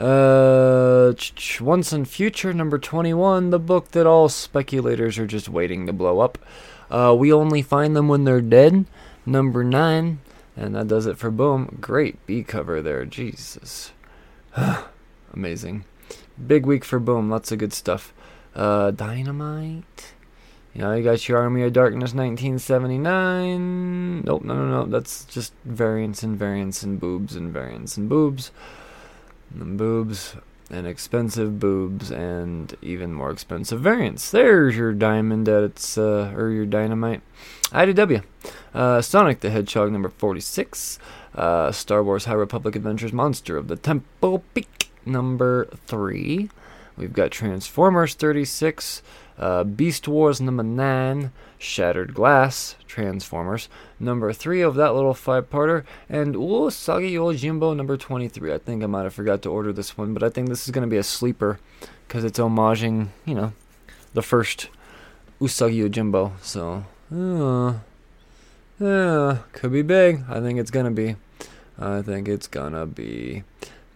Uh, 0.00 1.12
Once 1.60 1.92
in 1.92 2.06
Future, 2.06 2.54
number 2.54 2.78
21, 2.78 3.50
the 3.50 3.58
book 3.58 3.90
that 3.90 4.06
all 4.06 4.30
speculators 4.30 5.18
are 5.18 5.26
just 5.26 5.50
waiting 5.50 5.86
to 5.86 5.92
blow 5.92 6.20
up. 6.20 6.38
Uh, 6.90 7.14
we 7.16 7.30
only 7.30 7.60
find 7.60 7.94
them 7.94 8.08
when 8.08 8.24
they're 8.24 8.40
dead, 8.40 8.86
number 9.26 9.62
9, 9.62 10.18
and 10.56 10.74
that 10.74 10.88
does 10.88 11.04
it 11.04 11.18
for 11.18 11.30
Boom. 11.30 11.76
Great 11.82 12.24
B 12.24 12.42
cover 12.42 12.80
there, 12.80 13.04
Jesus. 13.04 13.92
Amazing. 15.34 15.84
Big 16.46 16.64
week 16.64 16.86
for 16.86 16.98
Boom, 16.98 17.28
lots 17.28 17.52
of 17.52 17.58
good 17.58 17.74
stuff. 17.74 18.14
Uh, 18.54 18.92
Dynamite. 18.92 20.14
You 20.72 20.80
know, 20.80 20.94
you 20.94 21.04
got 21.04 21.28
your 21.28 21.36
Army 21.36 21.62
of 21.64 21.74
Darkness 21.74 22.14
1979. 22.14 24.22
Nope, 24.22 24.44
no, 24.44 24.54
no, 24.54 24.66
no. 24.66 24.86
That's 24.86 25.26
just 25.26 25.52
variants 25.66 26.22
and 26.22 26.38
variants 26.38 26.82
and 26.82 26.98
boobs 26.98 27.36
and 27.36 27.52
variants 27.52 27.98
and 27.98 28.08
boobs 28.08 28.50
boobs 29.50 30.36
and 30.70 30.86
expensive 30.86 31.58
boobs 31.58 32.10
and 32.10 32.76
even 32.80 33.12
more 33.12 33.30
expensive 33.30 33.80
variants. 33.80 34.30
There's 34.30 34.76
your 34.76 34.92
diamond 34.92 35.48
at 35.48 35.64
its 35.64 35.98
uh, 35.98 36.32
or 36.36 36.50
your 36.50 36.66
dynamite. 36.66 37.22
IDW, 37.70 38.22
uh, 38.74 39.02
Sonic 39.02 39.40
the 39.40 39.50
Hedgehog 39.50 39.90
number 39.90 40.08
46, 40.08 40.98
uh, 41.34 41.72
Star 41.72 42.02
Wars 42.02 42.24
High 42.24 42.34
Republic 42.34 42.76
Adventures 42.76 43.12
Monster 43.12 43.56
of 43.56 43.68
the 43.68 43.76
Temple 43.76 44.44
Peak 44.54 44.90
number 45.04 45.68
3. 45.86 46.48
We've 46.96 47.12
got 47.12 47.30
Transformers 47.30 48.14
36, 48.14 49.02
uh, 49.38 49.64
Beast 49.64 50.06
Wars 50.06 50.40
number 50.40 50.62
9, 50.62 51.32
Shattered 51.60 52.14
Glass, 52.14 52.74
Transformers, 52.88 53.68
number 54.00 54.32
3 54.32 54.62
of 54.62 54.76
that 54.76 54.94
little 54.94 55.12
five-parter, 55.12 55.84
and 56.08 56.34
Usagi 56.34 57.12
Yojimbo 57.12 57.76
number 57.76 57.98
23. 57.98 58.54
I 58.54 58.56
think 58.56 58.82
I 58.82 58.86
might 58.86 59.02
have 59.02 59.12
forgot 59.12 59.42
to 59.42 59.50
order 59.50 59.70
this 59.70 59.98
one, 59.98 60.14
but 60.14 60.22
I 60.22 60.30
think 60.30 60.48
this 60.48 60.64
is 60.64 60.70
going 60.70 60.86
to 60.86 60.90
be 60.90 60.96
a 60.96 61.02
sleeper 61.02 61.60
because 62.08 62.24
it's 62.24 62.38
homaging, 62.38 63.08
you 63.26 63.34
know, 63.34 63.52
the 64.14 64.22
first 64.22 64.70
Usagi 65.38 65.86
Yojimbo. 65.86 66.32
So, 66.40 66.84
uh, 67.14 67.74
yeah, 68.82 69.38
could 69.52 69.72
be 69.72 69.82
big. 69.82 70.24
I 70.30 70.40
think 70.40 70.58
it's 70.58 70.70
going 70.70 70.86
to 70.86 70.90
be. 70.90 71.16
I 71.78 72.00
think 72.00 72.26
it's 72.26 72.46
going 72.46 72.72
to 72.72 72.86
be. 72.86 73.44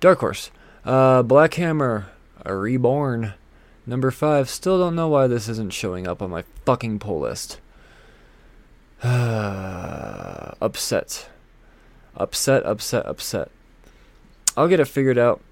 Dark 0.01 0.21
Horse, 0.21 0.51
uh, 0.85 1.23
Black 1.23 1.55
Hammer, 1.55 2.09
Reborn. 2.45 3.33
Number 3.87 4.11
5, 4.11 4.49
still 4.49 4.79
don't 4.79 4.95
know 4.95 5.09
why 5.09 5.27
this 5.27 5.49
isn't 5.49 5.73
showing 5.73 6.09
up 6.09 6.23
on 6.23 6.31
my 6.31 6.45
fucking 6.65 6.99
pull 6.99 7.21
list. 7.21 7.61
upset. 9.03 11.29
Upset, 12.17 12.65
upset, 12.65 13.05
upset. 13.05 13.51
I'll 14.57 14.69
get 14.69 14.81
it 14.81 14.87
figured 14.87 15.19
out. 15.19 15.43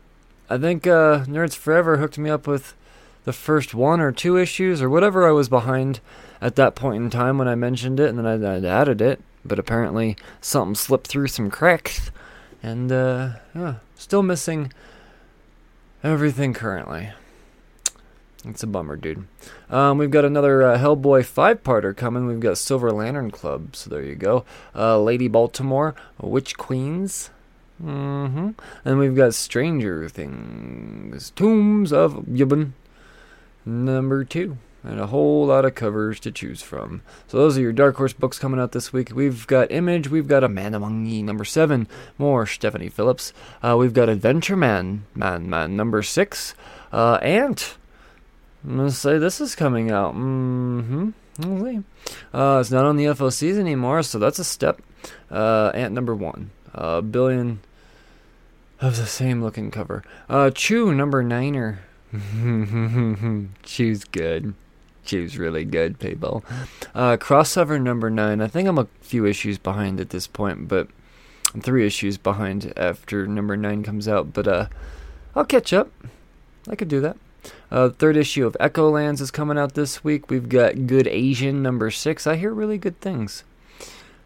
I 0.48 0.56
think 0.56 0.86
uh, 0.86 1.24
Nerds 1.26 1.56
Forever 1.56 1.98
hooked 1.98 2.18
me 2.18 2.30
up 2.30 2.46
with 2.46 2.74
the 3.24 3.32
first 3.32 3.74
one 3.74 4.00
or 4.00 4.12
two 4.12 4.36
issues 4.36 4.80
or 4.80 4.88
whatever 4.88 5.28
I 5.28 5.32
was 5.32 5.48
behind 5.48 6.00
at 6.40 6.56
that 6.56 6.74
point 6.74 7.02
in 7.02 7.10
time 7.10 7.38
when 7.38 7.48
I 7.48 7.54
mentioned 7.54 8.00
it, 8.00 8.08
and 8.08 8.18
then 8.18 8.26
I, 8.26 8.56
I 8.56 8.64
added 8.64 9.00
it. 9.00 9.20
But 9.44 9.58
apparently 9.58 10.16
something 10.40 10.74
slipped 10.74 11.08
through 11.08 11.28
some 11.28 11.50
cracks, 11.50 12.10
And, 12.62 12.92
uh, 12.92 13.30
still 13.96 14.22
missing 14.22 14.72
everything 16.02 16.54
currently. 16.54 17.10
It's 18.44 18.64
a 18.64 18.66
bummer, 18.66 18.96
dude. 18.96 19.24
Um, 19.70 19.98
we've 19.98 20.10
got 20.10 20.24
another 20.24 20.64
uh, 20.64 20.76
Hellboy 20.76 21.24
five-parter 21.24 21.96
coming. 21.96 22.26
We've 22.26 22.40
got 22.40 22.58
Silver 22.58 22.90
Lantern 22.90 23.30
Club, 23.30 23.76
so 23.76 23.88
there 23.88 24.02
you 24.02 24.16
go. 24.16 24.44
Uh, 24.74 25.00
Lady 25.00 25.28
Baltimore, 25.28 25.94
Witch 26.20 26.56
Queens, 26.58 27.30
mm-hmm. 27.80 28.50
and 28.84 28.98
we've 28.98 29.14
got 29.14 29.34
Stranger 29.34 30.08
Things, 30.08 31.30
Tombs 31.36 31.92
of 31.92 32.14
Yuban, 32.26 32.72
number 33.64 34.24
two, 34.24 34.58
and 34.82 34.98
a 34.98 35.06
whole 35.06 35.46
lot 35.46 35.64
of 35.64 35.76
covers 35.76 36.18
to 36.18 36.32
choose 36.32 36.62
from. 36.62 37.02
So 37.28 37.38
those 37.38 37.56
are 37.56 37.60
your 37.60 37.72
Dark 37.72 37.94
Horse 37.94 38.12
books 38.12 38.40
coming 38.40 38.58
out 38.58 38.72
this 38.72 38.92
week. 38.92 39.12
We've 39.14 39.46
got 39.46 39.70
Image, 39.70 40.10
we've 40.10 40.26
got 40.26 40.42
Amanda 40.42 40.80
Ye, 40.80 41.22
number 41.22 41.44
seven, 41.44 41.86
more 42.18 42.44
Stephanie 42.46 42.88
Phillips. 42.88 43.32
Uh, 43.62 43.76
we've 43.78 43.94
got 43.94 44.08
Adventure 44.08 44.56
Man, 44.56 45.04
Man 45.14 45.48
Man, 45.48 45.76
number 45.76 46.02
six, 46.02 46.56
uh, 46.92 47.20
Ant. 47.22 47.76
I'm 48.64 48.76
gonna 48.76 48.90
say 48.90 49.18
this 49.18 49.40
is 49.40 49.54
coming 49.54 49.90
out. 49.90 50.14
Mm-hmm. 50.14 51.10
Uh, 52.34 52.58
it's 52.60 52.70
not 52.70 52.84
on 52.84 52.96
the 52.96 53.06
FOCs 53.06 53.58
anymore, 53.58 54.02
so 54.02 54.18
that's 54.18 54.38
a 54.38 54.44
step. 54.44 54.80
Uh, 55.30 55.70
Ant 55.74 55.94
number 55.94 56.14
one. 56.14 56.50
Uh, 56.74 57.00
billion 57.00 57.60
of 58.80 58.96
the 58.96 59.06
same 59.06 59.42
looking 59.42 59.70
cover. 59.70 60.02
Uh, 60.28 60.50
Chew 60.50 60.94
number 60.94 61.22
niner. 61.22 61.80
Chew's 63.62 64.04
good. 64.04 64.54
Chew's 65.04 65.38
really 65.38 65.64
good, 65.64 65.98
people. 65.98 66.44
Uh, 66.94 67.16
crossover 67.16 67.80
number 67.80 68.10
nine. 68.10 68.40
I 68.40 68.46
think 68.46 68.68
I'm 68.68 68.78
a 68.78 68.88
few 69.00 69.26
issues 69.26 69.58
behind 69.58 70.00
at 70.00 70.10
this 70.10 70.26
point, 70.26 70.68
but 70.68 70.88
I'm 71.54 71.60
three 71.60 71.86
issues 71.86 72.18
behind 72.18 72.72
after 72.76 73.26
number 73.26 73.56
nine 73.56 73.82
comes 73.82 74.06
out. 74.06 74.32
But 74.32 74.46
uh, 74.46 74.66
I'll 75.34 75.44
catch 75.44 75.72
up. 75.72 75.90
I 76.68 76.76
could 76.76 76.88
do 76.88 77.00
that. 77.00 77.16
Uh, 77.72 77.88
third 77.88 78.18
issue 78.18 78.46
of 78.46 78.54
Echolands 78.60 79.22
is 79.22 79.30
coming 79.30 79.56
out 79.56 79.72
this 79.72 80.04
week. 80.04 80.28
We've 80.28 80.50
got 80.50 80.86
Good 80.86 81.08
Asian 81.08 81.62
number 81.62 81.90
six. 81.90 82.26
I 82.26 82.36
hear 82.36 82.52
really 82.52 82.76
good 82.76 83.00
things. 83.00 83.44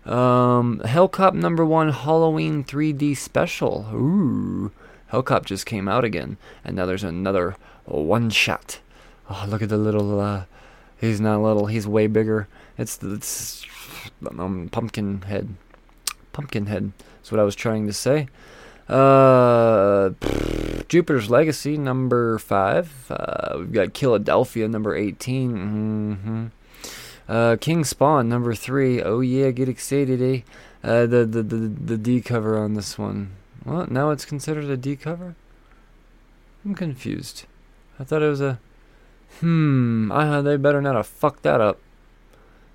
Um, 0.04 0.80
Hellcop 0.84 1.32
number 1.32 1.64
one 1.64 1.90
Halloween 1.90 2.64
3D 2.64 3.16
special. 3.16 3.86
Ooh, 3.92 4.72
Hellcop 5.12 5.44
just 5.44 5.64
came 5.64 5.86
out 5.86 6.02
again, 6.02 6.38
and 6.64 6.74
now 6.74 6.86
there's 6.86 7.04
another 7.04 7.54
one 7.84 8.30
shot. 8.30 8.80
Oh, 9.30 9.46
look 9.48 9.62
at 9.62 9.68
the 9.68 9.76
little. 9.76 10.18
Uh, 10.18 10.46
he's 11.00 11.20
not 11.20 11.40
little. 11.40 11.66
He's 11.66 11.86
way 11.86 12.08
bigger. 12.08 12.48
It's 12.76 12.98
it's 13.00 13.64
um, 14.28 14.70
pumpkin 14.72 15.22
head. 15.22 15.54
Pumpkin 16.32 16.66
head. 16.66 16.90
That's 17.18 17.30
what 17.30 17.40
I 17.40 17.44
was 17.44 17.54
trying 17.54 17.86
to 17.86 17.92
say. 17.92 18.26
Uh, 18.88 20.10
Jupiter's 20.88 21.28
Legacy 21.28 21.76
number 21.76 22.38
five. 22.38 23.10
Uh, 23.10 23.56
we've 23.58 23.72
got 23.72 23.88
Killadelphia 23.88 24.70
number 24.70 24.94
18. 24.94 25.56
Mm-hmm. 25.56 26.46
Uh, 27.28 27.56
King 27.60 27.84
Spawn 27.84 28.28
number 28.28 28.54
three. 28.54 29.02
Oh 29.02 29.20
yeah, 29.20 29.50
get 29.50 29.68
excited, 29.68 30.22
eh? 30.22 30.42
Uh, 30.84 31.06
the, 31.06 31.26
the 31.26 31.42
the 31.42 31.56
the 31.56 31.98
D 31.98 32.20
cover 32.20 32.56
on 32.56 32.74
this 32.74 32.96
one. 32.96 33.32
Well, 33.64 33.86
now 33.90 34.10
it's 34.10 34.24
considered 34.24 34.66
a 34.66 34.76
D 34.76 34.94
cover. 34.94 35.34
I'm 36.64 36.74
confused. 36.76 37.46
I 37.98 38.04
thought 38.04 38.22
it 38.22 38.28
was 38.28 38.40
a. 38.40 38.60
Hmm. 39.40 40.12
I 40.12 40.40
they 40.40 40.56
better 40.56 40.80
not 40.80 40.94
have 40.94 41.08
fucked 41.08 41.42
that 41.42 41.60
up. 41.60 41.80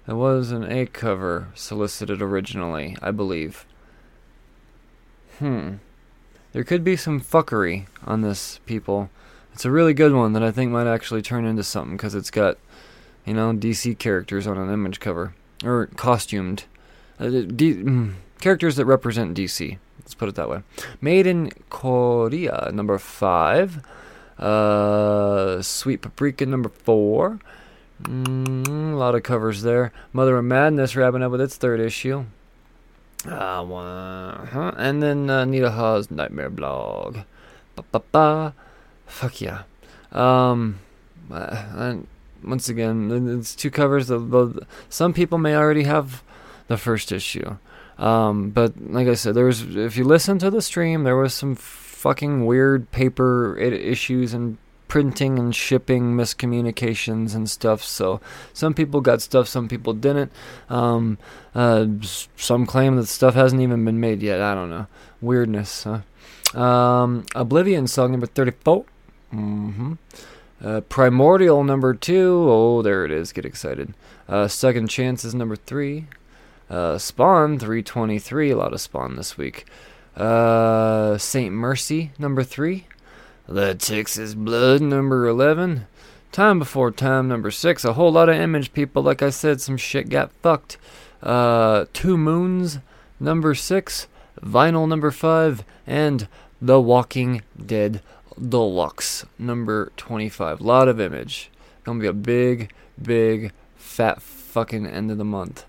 It 0.07 0.15
was 0.15 0.51
an 0.51 0.69
A 0.69 0.85
cover 0.87 1.49
solicited 1.55 2.21
originally, 2.21 2.97
I 3.01 3.11
believe. 3.11 3.65
Hmm. 5.39 5.75
There 6.53 6.63
could 6.63 6.83
be 6.83 6.95
some 6.97 7.21
fuckery 7.21 7.87
on 8.05 8.21
this, 8.21 8.59
people. 8.65 9.09
It's 9.53 9.65
a 9.65 9.71
really 9.71 9.93
good 9.93 10.13
one 10.13 10.33
that 10.33 10.43
I 10.43 10.51
think 10.51 10.71
might 10.71 10.87
actually 10.87 11.21
turn 11.21 11.45
into 11.45 11.63
something 11.63 11.97
because 11.97 12.15
it's 12.15 12.31
got, 12.31 12.57
you 13.25 13.33
know, 13.33 13.53
DC 13.53 13.97
characters 13.97 14.47
on 14.47 14.57
an 14.57 14.71
image 14.71 14.99
cover 14.99 15.33
or 15.63 15.87
costumed 15.87 16.65
uh, 17.19 17.29
D- 17.29 17.75
mm, 17.75 18.13
characters 18.39 18.75
that 18.75 18.85
represent 18.85 19.37
DC. 19.37 19.77
Let's 19.99 20.15
put 20.15 20.29
it 20.29 20.35
that 20.35 20.49
way. 20.49 20.63
Made 20.99 21.27
in 21.27 21.51
Korea, 21.69 22.69
number 22.73 22.97
five. 22.97 23.85
Uh, 24.37 25.61
Sweet 25.61 26.01
Paprika, 26.01 26.45
number 26.45 26.69
four. 26.69 27.39
Mm, 28.03 28.93
a 28.93 28.95
lot 28.95 29.13
of 29.13 29.23
covers 29.23 29.61
there. 29.61 29.93
Mother 30.11 30.37
of 30.37 30.45
Madness 30.45 30.95
wrapping 30.95 31.21
up 31.21 31.31
with 31.31 31.41
its 31.41 31.55
third 31.55 31.79
issue. 31.79 32.25
Uh, 33.27 33.63
one, 33.63 34.47
huh? 34.47 34.71
And 34.77 35.01
then 35.03 35.29
uh, 35.29 35.45
Nita 35.45 35.71
Hawes' 35.71 36.09
Nightmare 36.09 36.49
Blog. 36.49 37.17
Ba 37.75 37.83
ba 37.91 38.01
ba. 38.11 38.53
Fuck 39.05 39.41
yeah. 39.41 39.63
Um, 40.11 40.79
uh, 41.31 41.95
once 42.43 42.69
again, 42.69 43.37
it's 43.39 43.55
two 43.55 43.69
covers. 43.69 44.07
The, 44.07 44.17
the, 44.17 44.65
some 44.89 45.13
people 45.13 45.37
may 45.37 45.55
already 45.55 45.83
have 45.83 46.23
the 46.67 46.77
first 46.77 47.11
issue. 47.11 47.57
Um, 47.97 48.49
but 48.49 48.73
like 48.81 49.07
I 49.07 49.13
said, 49.13 49.35
there 49.35 49.45
was 49.45 49.75
if 49.75 49.95
you 49.95 50.03
listen 50.03 50.39
to 50.39 50.49
the 50.49 50.61
stream, 50.61 51.03
there 51.03 51.17
was 51.17 51.33
some 51.33 51.55
fucking 51.55 52.45
weird 52.45 52.89
paper 52.91 53.55
issues 53.57 54.33
and 54.33 54.57
printing 54.91 55.39
and 55.39 55.55
shipping 55.55 56.17
miscommunications 56.17 57.33
and 57.33 57.49
stuff. 57.49 57.81
So 57.81 58.19
some 58.51 58.73
people 58.73 58.99
got 58.99 59.21
stuff, 59.21 59.47
some 59.47 59.69
people 59.69 59.93
didn't. 59.93 60.33
Um, 60.67 61.17
uh, 61.55 61.85
some 62.35 62.65
claim 62.65 62.97
that 62.97 63.05
stuff 63.05 63.33
hasn't 63.33 63.61
even 63.61 63.85
been 63.85 64.01
made 64.01 64.21
yet. 64.21 64.41
I 64.41 64.53
don't 64.53 64.69
know. 64.69 64.87
Weirdness. 65.21 65.85
Huh? 65.85 66.59
Um, 66.61 67.23
Oblivion 67.33 67.87
song 67.87 68.11
number 68.11 68.25
34. 68.25 68.83
Mm-hmm. 69.33 69.93
Uh, 70.61 70.81
Primordial 70.81 71.63
number 71.63 71.93
two. 71.93 72.45
Oh, 72.49 72.81
there 72.81 73.05
it 73.05 73.11
is. 73.11 73.31
Get 73.31 73.45
excited. 73.45 73.93
Uh, 74.27 74.49
Second 74.49 74.89
Chance 74.89 75.23
is 75.23 75.33
number 75.33 75.55
three. 75.55 76.07
Uh, 76.69 76.97
Spawn 76.97 77.57
323. 77.57 78.51
A 78.51 78.57
lot 78.57 78.73
of 78.73 78.81
Spawn 78.81 79.15
this 79.15 79.37
week. 79.37 79.65
Uh, 80.17 81.17
Saint 81.17 81.53
Mercy 81.53 82.11
number 82.19 82.43
three. 82.43 82.87
The 83.47 83.75
Texas 83.75 84.33
Blood, 84.33 84.81
number 84.81 85.27
11. 85.27 85.87
Time 86.31 86.59
Before 86.59 86.91
Time, 86.91 87.27
number 87.27 87.51
6. 87.51 87.83
A 87.83 87.93
whole 87.93 88.11
lot 88.11 88.29
of 88.29 88.35
image 88.35 88.71
people. 88.71 89.03
Like 89.03 89.21
I 89.21 89.29
said, 89.29 89.59
some 89.59 89.77
shit 89.77 90.09
got 90.09 90.31
fucked. 90.41 90.77
Uh, 91.21 91.85
Two 91.91 92.17
Moons, 92.17 92.79
number 93.19 93.53
6. 93.53 94.07
Vinyl, 94.41 94.87
number 94.87 95.11
5. 95.11 95.63
And 95.85 96.27
The 96.61 96.79
Walking 96.79 97.41
Dead 97.63 98.01
Deluxe, 98.39 99.25
number 99.37 99.91
25. 99.97 100.61
Lot 100.61 100.87
of 100.87 100.99
image. 101.01 101.49
Gonna 101.83 101.99
be 101.99 102.07
a 102.07 102.13
big, 102.13 102.71
big, 103.01 103.51
fat 103.75 104.21
fucking 104.21 104.85
end 104.85 105.11
of 105.11 105.17
the 105.17 105.25
month. 105.25 105.65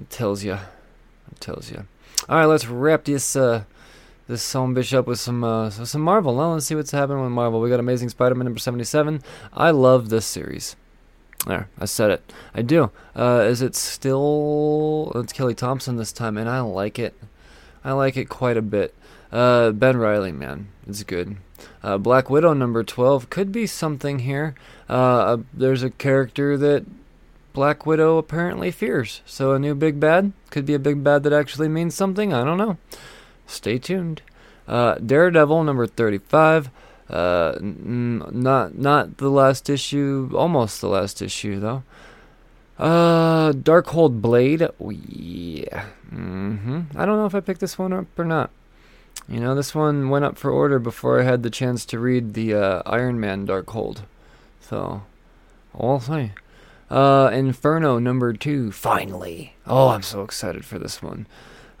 It 0.00 0.08
tells 0.08 0.44
you. 0.44 0.54
It 0.54 1.40
tells 1.40 1.70
you. 1.70 1.84
Alright, 2.28 2.48
let's 2.48 2.66
wrap 2.66 3.04
this, 3.04 3.36
uh, 3.36 3.64
this 4.28 4.42
song 4.42 4.74
Bishop 4.74 5.06
with 5.06 5.18
some 5.18 5.42
uh, 5.44 5.70
some 5.70 6.00
Marvel. 6.00 6.36
Now 6.36 6.52
let's 6.52 6.66
see 6.66 6.74
what's 6.74 6.92
happening 6.92 7.22
with 7.22 7.32
Marvel. 7.32 7.60
We 7.60 7.70
got 7.70 7.80
Amazing 7.80 8.10
Spider-Man 8.10 8.44
number 8.44 8.60
seventy-seven. 8.60 9.22
I 9.52 9.70
love 9.70 10.08
this 10.08 10.26
series. 10.26 10.76
There, 11.46 11.68
I 11.78 11.86
said 11.86 12.10
it. 12.10 12.32
I 12.54 12.62
do. 12.62 12.90
Uh, 13.16 13.44
is 13.46 13.62
it 13.62 13.74
still? 13.74 15.10
It's 15.16 15.32
Kelly 15.32 15.54
Thompson 15.54 15.96
this 15.96 16.12
time, 16.12 16.36
and 16.38 16.48
I 16.48 16.60
like 16.60 16.98
it. 16.98 17.14
I 17.84 17.92
like 17.92 18.16
it 18.16 18.28
quite 18.28 18.56
a 18.56 18.62
bit. 18.62 18.94
Uh, 19.32 19.72
ben 19.72 19.96
Reilly, 19.96 20.30
man, 20.30 20.68
it's 20.86 21.02
good. 21.02 21.36
Uh, 21.82 21.98
Black 21.98 22.30
Widow 22.30 22.52
number 22.52 22.84
twelve 22.84 23.28
could 23.28 23.50
be 23.50 23.66
something 23.66 24.20
here. 24.20 24.54
Uh, 24.88 25.38
there's 25.52 25.82
a 25.82 25.90
character 25.90 26.56
that 26.58 26.84
Black 27.52 27.86
Widow 27.86 28.18
apparently 28.18 28.70
fears. 28.70 29.20
So 29.26 29.52
a 29.52 29.58
new 29.58 29.74
big 29.74 29.98
bad 29.98 30.32
could 30.50 30.64
be 30.64 30.74
a 30.74 30.78
big 30.78 31.02
bad 31.02 31.24
that 31.24 31.32
actually 31.32 31.68
means 31.68 31.94
something. 31.94 32.32
I 32.32 32.44
don't 32.44 32.58
know 32.58 32.78
stay 33.52 33.78
tuned. 33.78 34.22
Uh, 34.66 34.94
Daredevil 34.96 35.64
number 35.64 35.86
35. 35.86 36.70
Uh, 37.10 37.54
n- 37.60 38.24
not 38.30 38.78
not 38.78 39.18
the 39.18 39.28
last 39.28 39.68
issue, 39.68 40.30
almost 40.34 40.80
the 40.80 40.88
last 40.88 41.20
issue 41.20 41.60
though. 41.60 41.82
Uh, 42.78 43.52
Darkhold 43.52 44.20
Blade. 44.20 44.62
Oh, 44.80 44.90
yeah. 44.90 45.84
Mm-hmm. 46.12 46.80
I 46.96 47.04
don't 47.06 47.16
know 47.16 47.26
if 47.26 47.34
I 47.34 47.40
picked 47.40 47.60
this 47.60 47.78
one 47.78 47.92
up 47.92 48.06
or 48.18 48.24
not. 48.24 48.50
You 49.28 49.40
know, 49.40 49.54
this 49.54 49.74
one 49.74 50.08
went 50.10 50.24
up 50.24 50.36
for 50.36 50.50
order 50.50 50.78
before 50.78 51.20
I 51.20 51.24
had 51.24 51.42
the 51.42 51.50
chance 51.50 51.84
to 51.86 51.98
read 51.98 52.34
the 52.34 52.54
uh, 52.54 52.82
Iron 52.86 53.20
Man 53.20 53.46
Darkhold. 53.46 54.02
So, 54.60 55.02
I'll 55.78 56.00
see. 56.00 56.32
Uh, 56.90 57.30
Inferno 57.32 57.98
number 57.98 58.32
two. 58.32 58.72
Finally. 58.72 59.54
Oh, 59.66 59.88
I'm 59.88 60.02
so 60.02 60.22
excited 60.22 60.64
for 60.64 60.78
this 60.78 61.02
one. 61.02 61.26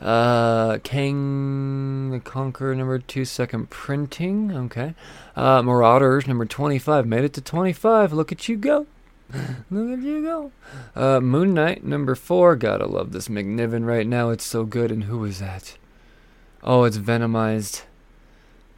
Uh, 0.02 0.78
Kang 0.78 2.10
the 2.10 2.18
Conqueror 2.18 2.74
number 2.74 2.98
two, 2.98 3.24
second 3.24 3.70
printing. 3.70 4.52
Okay. 4.52 4.94
Uh, 5.36 5.62
Marauders 5.62 6.26
number 6.26 6.44
25. 6.44 7.06
Made 7.06 7.24
it 7.24 7.32
to 7.34 7.40
25. 7.40 8.12
Look 8.12 8.32
at 8.32 8.48
you 8.48 8.56
go. 8.56 8.86
Look 9.70 9.98
at 9.98 10.04
you 10.04 10.22
go. 10.22 10.52
Uh, 10.96 11.20
Moon 11.20 11.54
Knight 11.54 11.84
number 11.84 12.16
four. 12.16 12.56
Gotta 12.56 12.86
love 12.86 13.12
this 13.12 13.28
McNiven 13.28 13.86
right 13.86 14.06
now. 14.06 14.30
It's 14.30 14.44
so 14.44 14.64
good. 14.64 14.90
And 14.90 15.04
who 15.04 15.24
is 15.24 15.38
that? 15.38 15.78
Oh, 16.64 16.82
it's 16.82 16.98
venomized. 16.98 17.82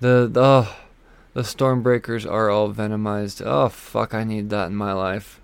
The 0.01 0.29
the 0.31 0.43
oh, 0.43 0.77
the 1.33 1.43
Stormbreakers 1.43 2.31
are 2.31 2.51
all 2.51 2.73
venomized. 2.73 3.43
Oh 3.45 3.71
fuck, 3.71 4.13
I 4.13 4.25
need 4.25 4.51
that 4.51 4.67
in 4.67 4.77
my 4.77 4.93
life. 4.93 5.41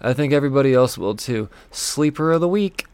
I 0.00 0.12
think 0.12 0.32
everybody 0.32 0.72
else 0.72 0.96
will 0.96 1.16
too. 1.16 1.48
Sleeper 1.70 2.32
of 2.32 2.40
the 2.40 2.48
week. 2.48 2.86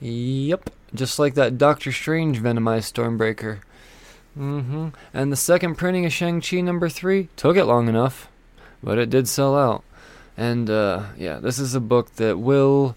Yep, 0.00 0.70
just 0.94 1.18
like 1.18 1.34
that 1.34 1.58
Doctor 1.58 1.92
Strange 1.92 2.40
venomized 2.40 2.92
Stormbreaker. 2.92 3.60
Mm-hmm. 4.38 4.88
And 5.14 5.32
the 5.32 5.36
second 5.36 5.76
printing 5.76 6.04
of 6.04 6.12
Shang-Chi 6.12 6.60
number 6.60 6.88
three 6.88 7.28
took 7.36 7.56
it 7.56 7.64
long 7.64 7.88
enough, 7.88 8.28
but 8.82 8.98
it 8.98 9.08
did 9.08 9.28
sell 9.28 9.56
out. 9.56 9.82
And 10.36 10.68
uh, 10.68 11.04
yeah, 11.16 11.38
this 11.38 11.58
is 11.58 11.74
a 11.74 11.80
book 11.80 12.16
that 12.16 12.38
will 12.38 12.94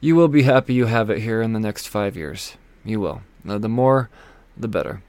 you 0.00 0.16
will 0.16 0.28
be 0.28 0.42
happy 0.42 0.74
you 0.74 0.86
have 0.86 1.10
it 1.10 1.20
here 1.20 1.40
in 1.40 1.52
the 1.52 1.60
next 1.60 1.88
five 1.88 2.16
years. 2.16 2.56
You 2.84 3.00
will. 3.00 3.22
Uh, 3.48 3.58
the 3.58 3.68
more, 3.68 4.10
the 4.56 4.68
better. 4.68 5.02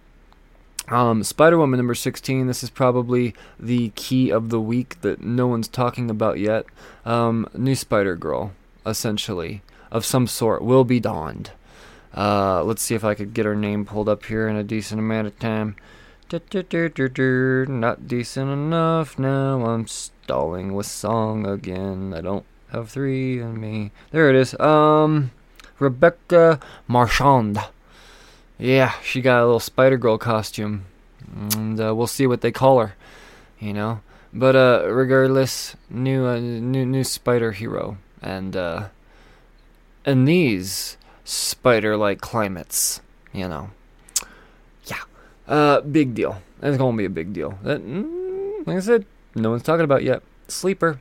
Um, 0.87 1.23
Spider 1.23 1.57
Woman 1.57 1.77
number 1.77 1.95
16. 1.95 2.47
This 2.47 2.63
is 2.63 2.69
probably 2.69 3.33
the 3.57 3.89
key 3.95 4.29
of 4.29 4.49
the 4.49 4.59
week 4.59 4.99
that 5.01 5.21
no 5.21 5.47
one's 5.47 5.69
talking 5.69 6.09
about 6.09 6.39
yet. 6.39 6.65
Um, 7.05 7.47
new 7.53 7.75
Spider 7.75 8.15
Girl, 8.17 8.51
essentially, 8.85 9.61
of 9.91 10.05
some 10.05 10.27
sort, 10.27 10.61
will 10.63 10.83
be 10.83 10.99
donned. 10.99 11.51
Uh, 12.15 12.63
let's 12.63 12.81
see 12.81 12.95
if 12.95 13.03
I 13.03 13.13
could 13.13 13.33
get 13.33 13.45
her 13.45 13.55
name 13.55 13.85
pulled 13.85 14.09
up 14.09 14.25
here 14.25 14.47
in 14.47 14.55
a 14.55 14.63
decent 14.63 14.99
amount 14.99 15.27
of 15.27 15.39
time. 15.39 15.75
Not 16.31 18.07
decent 18.07 18.49
enough 18.49 19.19
now. 19.19 19.65
I'm 19.65 19.87
stalling 19.87 20.73
with 20.73 20.85
song 20.85 21.45
again. 21.45 22.13
I 22.15 22.21
don't 22.21 22.45
have 22.71 22.89
three 22.89 23.39
in 23.41 23.59
me. 23.59 23.91
There 24.11 24.29
it 24.29 24.35
is. 24.35 24.57
Um, 24.59 25.31
Rebecca 25.79 26.59
Marchand. 26.87 27.59
Yeah, 28.57 28.93
she 29.03 29.21
got 29.21 29.41
a 29.41 29.45
little 29.45 29.59
Spider 29.59 29.97
Girl 29.97 30.17
costume, 30.17 30.85
and 31.35 31.81
uh, 31.81 31.95
we'll 31.95 32.07
see 32.07 32.27
what 32.27 32.41
they 32.41 32.51
call 32.51 32.79
her. 32.79 32.95
You 33.59 33.73
know, 33.73 34.01
but 34.31 34.55
uh, 34.55 34.85
regardless, 34.87 35.75
new 35.89 36.25
uh, 36.25 36.39
new 36.39 36.85
new 36.85 37.03
Spider 37.03 37.51
hero, 37.51 37.97
and 38.21 38.55
uh, 38.55 38.87
in 40.05 40.25
these 40.25 40.97
spider-like 41.23 42.21
climates, 42.21 43.01
you 43.33 43.47
know. 43.47 43.71
Yeah, 44.85 45.01
uh, 45.47 45.81
big 45.81 46.13
deal. 46.13 46.41
It's 46.61 46.77
gonna 46.77 46.97
be 46.97 47.05
a 47.05 47.09
big 47.09 47.33
deal. 47.33 47.57
That, 47.63 47.81
mm, 47.81 48.67
like 48.67 48.77
I 48.77 48.81
said, 48.81 49.05
no 49.35 49.51
one's 49.51 49.63
talking 49.63 49.85
about 49.85 50.03
yet. 50.03 50.21
Sleeper. 50.47 50.99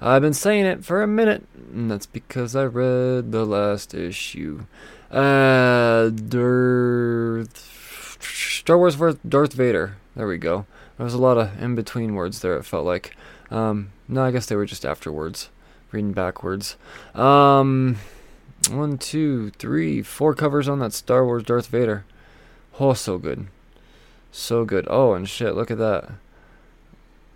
I've 0.00 0.22
been 0.22 0.32
saying 0.32 0.64
it 0.64 0.84
for 0.84 1.02
a 1.02 1.06
minute, 1.06 1.44
and 1.72 1.90
that's 1.90 2.06
because 2.06 2.56
I 2.56 2.64
read 2.64 3.32
the 3.32 3.44
last 3.44 3.92
issue. 3.92 4.62
Uh, 5.10 6.08
Darth, 6.08 8.18
Star 8.22 8.78
Wars 8.78 8.94
vs. 8.94 9.20
Darth 9.28 9.52
Vader. 9.52 9.96
There 10.16 10.26
we 10.26 10.38
go. 10.38 10.64
There 10.96 11.04
was 11.04 11.14
a 11.14 11.18
lot 11.18 11.36
of 11.36 11.62
in 11.62 11.74
between 11.74 12.14
words 12.14 12.40
there, 12.40 12.56
it 12.56 12.64
felt 12.64 12.86
like. 12.86 13.14
Um, 13.50 13.90
no, 14.08 14.22
I 14.22 14.30
guess 14.30 14.46
they 14.46 14.56
were 14.56 14.66
just 14.66 14.86
afterwards. 14.86 15.50
Reading 15.92 16.12
backwards. 16.12 16.76
Um, 17.14 17.96
one, 18.70 18.98
two, 18.98 19.50
three, 19.50 20.02
four 20.02 20.34
covers 20.34 20.68
on 20.68 20.78
that 20.78 20.92
Star 20.92 21.24
Wars 21.24 21.42
Darth 21.42 21.66
Vader. 21.66 22.04
Oh, 22.78 22.94
so 22.94 23.18
good. 23.18 23.48
So 24.30 24.64
good. 24.64 24.86
Oh, 24.88 25.14
and 25.14 25.28
shit, 25.28 25.54
look 25.54 25.70
at 25.70 25.78
that. 25.78 26.10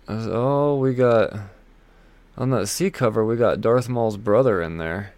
Oh, 0.07 0.77
we 0.77 0.93
got. 0.93 1.33
On 2.37 2.49
that 2.51 2.67
C 2.67 2.89
cover, 2.89 3.25
we 3.25 3.35
got 3.35 3.61
Darth 3.61 3.89
Maul's 3.89 4.17
brother 4.17 4.61
in 4.61 4.77
there. 4.77 5.13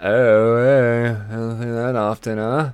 Oh, 0.00 0.56
hey, 0.56 1.10
I 1.10 1.34
don't 1.34 1.60
see 1.60 1.68
that 1.68 1.96
often, 1.96 2.38
huh? 2.38 2.72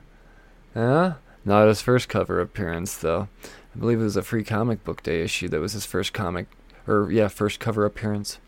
Yeah? 0.74 1.14
Not 1.44 1.68
his 1.68 1.80
first 1.80 2.08
cover 2.08 2.40
appearance, 2.40 2.96
though. 2.96 3.28
I 3.74 3.78
believe 3.78 4.00
it 4.00 4.04
was 4.04 4.16
a 4.16 4.22
free 4.22 4.44
comic 4.44 4.84
book 4.84 5.02
day 5.02 5.22
issue 5.22 5.48
that 5.48 5.60
was 5.60 5.72
his 5.72 5.86
first 5.86 6.12
comic, 6.12 6.46
or 6.86 7.10
yeah, 7.12 7.28
first 7.28 7.60
cover 7.60 7.84
appearance. 7.84 8.38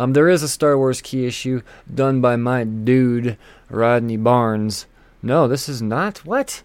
Um, 0.00 0.14
there 0.14 0.30
is 0.30 0.42
a 0.42 0.48
Star 0.48 0.78
Wars 0.78 1.02
key 1.02 1.26
issue 1.26 1.60
done 1.94 2.22
by 2.22 2.34
my 2.36 2.64
dude, 2.64 3.36
Rodney 3.68 4.16
Barnes. 4.16 4.86
No, 5.22 5.46
this 5.46 5.68
is 5.68 5.82
not. 5.82 6.24
What? 6.24 6.62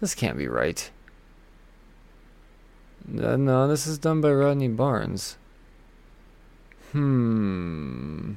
This 0.00 0.14
can't 0.14 0.38
be 0.38 0.48
right. 0.48 0.90
Uh, 3.06 3.36
no, 3.36 3.68
this 3.68 3.86
is 3.86 3.98
done 3.98 4.22
by 4.22 4.32
Rodney 4.32 4.68
Barnes. 4.68 5.36
Hmm. 6.92 8.32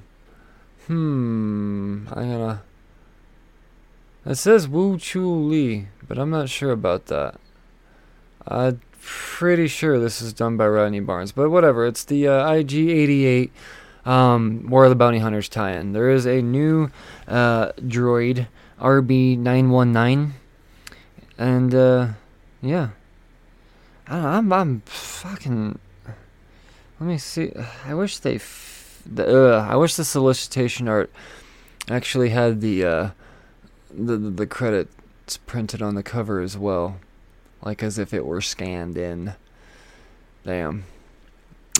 Hmm. 0.88 2.08
I'm 2.12 2.30
gonna. 2.30 2.64
It 4.26 4.36
says 4.36 4.68
Wu 4.68 4.98
Chu 4.98 5.26
Lee, 5.26 5.88
but 6.06 6.20
I'm 6.20 6.32
not 6.32 6.50
sure 6.50 6.72
about 6.72 7.06
that. 7.06 7.40
I'm 8.46 8.82
pretty 9.02 9.70
sure 9.70 9.98
this 9.98 10.22
is 10.22 10.34
done 10.34 10.58
by 10.58 10.68
Rodney 10.68 11.00
Barnes, 11.00 11.32
but 11.32 11.50
whatever. 11.50 11.86
It's 11.86 12.04
the 12.04 12.28
uh, 12.28 12.46
IG88 12.46 13.52
um, 14.08 14.66
War 14.70 14.86
of 14.86 14.90
the 14.90 14.96
Bounty 14.96 15.20
Hunters 15.20 15.50
tie-in. 15.50 15.92
There 15.92 16.10
is 16.10 16.26
a 16.26 16.42
new 16.42 16.90
uh, 17.28 17.74
droid, 17.74 18.48
RB919, 18.80 20.32
and 21.38 21.76
uh, 21.76 22.08
yeah, 22.62 22.90
I 24.08 24.14
don't 24.14 24.24
know, 24.24 24.30
I'm 24.30 24.54
I'm 24.54 24.82
fucking. 24.86 25.78
Let 27.00 27.08
me 27.08 27.18
see. 27.18 27.52
I 27.86 27.94
wish 27.94 28.18
they. 28.20 28.36
F- 28.36 29.04
the, 29.06 29.56
uh, 29.56 29.68
I 29.70 29.76
wish 29.76 29.96
the 29.96 30.06
solicitation 30.06 30.88
art 30.88 31.12
actually 31.90 32.30
had 32.30 32.62
the 32.62 32.86
uh, 32.86 33.10
the 33.92 34.18
the 34.18 34.48
credits 34.48 35.38
printed 35.46 35.82
on 35.82 35.96
the 35.96 36.04
cover 36.04 36.40
as 36.40 36.58
well, 36.58 36.98
like 37.62 37.84
as 37.84 38.00
if 38.00 38.14
it 38.14 38.26
were 38.26 38.42
scanned 38.42 38.98
in. 38.98 39.34
Damn. 40.46 40.86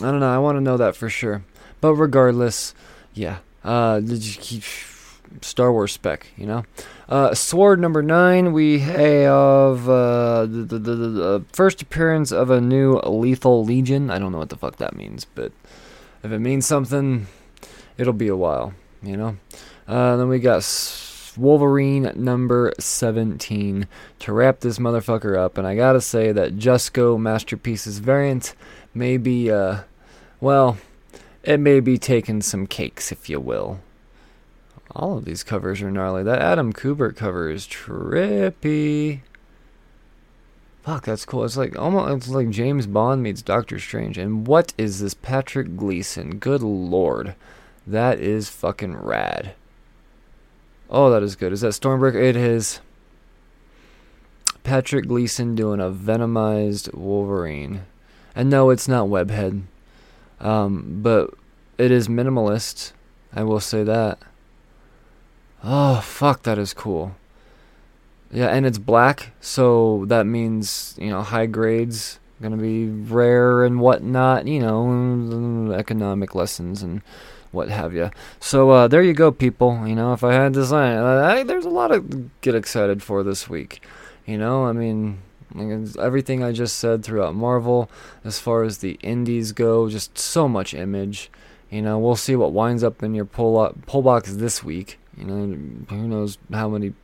I 0.00 0.10
don't 0.10 0.20
know. 0.20 0.32
I 0.32 0.38
want 0.38 0.56
to 0.56 0.60
know 0.60 0.76
that 0.76 0.94
for 0.94 1.08
sure. 1.08 1.42
But 1.80 1.94
regardless, 1.94 2.74
yeah. 3.14 3.38
Uh, 3.64 4.00
Star 5.42 5.72
Wars 5.72 5.92
spec? 5.92 6.28
You 6.36 6.46
know. 6.46 6.64
Uh, 7.08 7.34
Sword 7.34 7.80
number 7.80 8.02
nine. 8.02 8.52
We 8.52 8.80
have 8.80 9.88
uh, 9.88 10.42
the, 10.42 10.64
the, 10.64 10.78
the, 10.78 10.94
the 10.94 11.44
first 11.52 11.82
appearance 11.82 12.32
of 12.32 12.50
a 12.50 12.60
new 12.60 12.98
Lethal 13.00 13.64
Legion. 13.64 14.10
I 14.10 14.18
don't 14.18 14.32
know 14.32 14.38
what 14.38 14.50
the 14.50 14.56
fuck 14.56 14.76
that 14.76 14.96
means, 14.96 15.24
but 15.24 15.52
if 16.22 16.32
it 16.32 16.38
means 16.38 16.66
something, 16.66 17.26
it'll 17.96 18.12
be 18.12 18.28
a 18.28 18.36
while. 18.36 18.74
You 19.02 19.16
know. 19.16 19.36
Uh, 19.86 20.16
then 20.16 20.28
we 20.28 20.38
got 20.38 20.62
Wolverine 21.38 22.12
number 22.14 22.72
17 22.78 23.86
to 24.18 24.32
wrap 24.32 24.60
this 24.60 24.78
motherfucker 24.78 25.38
up. 25.38 25.56
And 25.56 25.66
I 25.66 25.76
gotta 25.76 26.00
say 26.00 26.32
that 26.32 26.56
Jusko 26.56 27.18
Masterpieces 27.18 28.00
variant 28.00 28.54
may 28.92 29.16
be, 29.16 29.50
uh, 29.50 29.82
well, 30.40 30.76
it 31.42 31.60
may 31.60 31.80
be 31.80 31.98
taking 31.98 32.42
some 32.42 32.66
cakes, 32.66 33.12
if 33.12 33.28
you 33.28 33.40
will. 33.40 33.80
All 34.94 35.18
of 35.18 35.24
these 35.24 35.44
covers 35.44 35.82
are 35.82 35.90
gnarly. 35.90 36.22
That 36.22 36.40
Adam 36.40 36.72
Kubert 36.72 37.16
cover 37.16 37.50
is 37.50 37.66
trippy. 37.66 39.20
Fuck, 40.82 41.04
that's 41.04 41.26
cool. 41.26 41.44
It's 41.44 41.56
like 41.56 41.78
almost 41.78 42.26
it's 42.26 42.34
like 42.34 42.48
James 42.50 42.86
Bond 42.86 43.22
meets 43.22 43.42
Doctor 43.42 43.78
Strange. 43.78 44.16
And 44.16 44.46
what 44.46 44.72
is 44.78 45.00
this 45.00 45.12
Patrick 45.14 45.76
Gleason? 45.76 46.38
Good 46.38 46.62
lord. 46.62 47.34
That 47.86 48.18
is 48.20 48.48
fucking 48.48 48.96
rad. 48.96 49.54
Oh, 50.90 51.10
that 51.10 51.22
is 51.22 51.36
good. 51.36 51.52
Is 51.52 51.60
that 51.60 51.72
Stormbreaker? 51.72 52.22
It 52.22 52.36
is. 52.36 52.80
Patrick 54.62 55.06
Gleason 55.06 55.54
doing 55.54 55.80
a 55.80 55.90
venomized 55.90 56.94
Wolverine. 56.94 57.82
And 58.34 58.48
no, 58.48 58.70
it's 58.70 58.88
not 58.88 59.08
Webhead. 59.08 59.62
Um, 60.40 61.00
but 61.02 61.34
it 61.76 61.90
is 61.90 62.08
minimalist. 62.08 62.92
I 63.32 63.42
will 63.42 63.60
say 63.60 63.82
that. 63.84 64.18
Oh, 65.62 66.00
fuck, 66.00 66.42
that 66.44 66.58
is 66.58 66.72
cool. 66.72 67.16
Yeah, 68.30 68.48
and 68.48 68.66
it's 68.66 68.78
black, 68.78 69.32
so 69.40 70.04
that 70.06 70.26
means, 70.26 70.94
you 70.98 71.08
know, 71.08 71.22
high 71.22 71.46
grades, 71.46 72.20
gonna 72.42 72.56
be 72.56 72.86
rare 72.86 73.64
and 73.64 73.80
whatnot, 73.80 74.46
you 74.46 74.60
know, 74.60 75.72
economic 75.72 76.34
lessons 76.34 76.82
and 76.82 77.02
what 77.50 77.68
have 77.70 77.94
you. 77.94 78.10
So, 78.38 78.70
uh, 78.70 78.88
there 78.88 79.02
you 79.02 79.14
go, 79.14 79.32
people. 79.32 79.86
You 79.86 79.94
know, 79.94 80.12
if 80.12 80.22
I 80.22 80.34
had 80.34 80.52
design, 80.52 80.98
I, 80.98 81.42
there's 81.42 81.64
a 81.64 81.70
lot 81.70 81.88
to 81.88 82.30
get 82.42 82.54
excited 82.54 83.02
for 83.02 83.22
this 83.22 83.48
week. 83.48 83.82
You 84.26 84.36
know, 84.36 84.66
I 84.66 84.72
mean, 84.72 85.18
everything 85.98 86.42
I 86.42 86.52
just 86.52 86.78
said 86.78 87.02
throughout 87.02 87.34
Marvel, 87.34 87.90
as 88.24 88.38
far 88.38 88.62
as 88.62 88.78
the 88.78 88.98
indies 89.02 89.52
go, 89.52 89.88
just 89.88 90.18
so 90.18 90.48
much 90.48 90.74
image. 90.74 91.30
You 91.70 91.82
know, 91.82 91.98
we'll 91.98 92.16
see 92.16 92.36
what 92.36 92.52
winds 92.52 92.82
up 92.82 93.02
in 93.02 93.14
your 93.14 93.24
pull 93.24 93.58
up, 93.58 93.86
pull 93.86 94.02
box 94.02 94.32
this 94.32 94.64
week. 94.64 94.98
You 95.16 95.24
know, 95.24 95.86
who 95.90 96.08
knows 96.08 96.38
how 96.52 96.68
many 96.68 96.94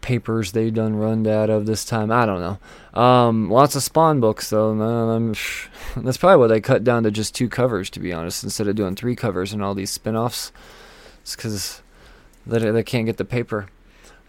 papers 0.00 0.52
they 0.52 0.70
done 0.70 0.96
run 0.96 1.26
out 1.26 1.48
of 1.48 1.66
this 1.66 1.84
time. 1.84 2.10
I 2.10 2.26
don't 2.26 2.40
know. 2.40 3.00
Um, 3.00 3.50
lots 3.50 3.76
of 3.76 3.82
Spawn 3.82 4.20
books 4.20 4.50
though. 4.50 4.74
That's 5.96 6.16
probably 6.16 6.40
why 6.40 6.46
they 6.48 6.60
cut 6.60 6.84
down 6.84 7.04
to 7.04 7.10
just 7.10 7.34
two 7.34 7.48
covers, 7.48 7.88
to 7.90 8.00
be 8.00 8.12
honest, 8.12 8.42
instead 8.44 8.68
of 8.68 8.76
doing 8.76 8.96
three 8.96 9.16
covers 9.16 9.52
and 9.52 9.62
all 9.62 9.74
these 9.74 9.90
spin-offs. 9.90 10.52
It's 11.22 11.36
because 11.36 11.82
they, 12.46 12.58
they 12.58 12.82
can't 12.82 13.06
get 13.06 13.16
the 13.16 13.24
paper 13.24 13.68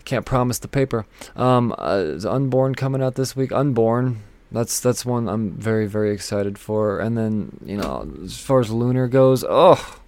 can't 0.06 0.26
promise 0.26 0.60
the 0.60 0.68
paper. 0.68 1.06
Um, 1.36 1.74
uh, 1.78 2.18
Unborn 2.28 2.76
coming 2.76 3.02
out 3.02 3.16
this 3.16 3.36
week? 3.36 3.52
Unborn. 3.52 4.22
That's 4.52 4.80
that's 4.80 5.04
one 5.06 5.28
I'm 5.28 5.52
very 5.52 5.88
very 5.88 6.12
excited 6.12 6.60
for. 6.60 7.00
And 7.00 7.18
then 7.18 7.58
you 7.66 7.78
know, 7.78 8.08
as 8.24 8.40
far 8.40 8.60
as 8.60 8.70
Lunar 8.70 9.08
goes, 9.08 9.44
oh, 9.48 10.00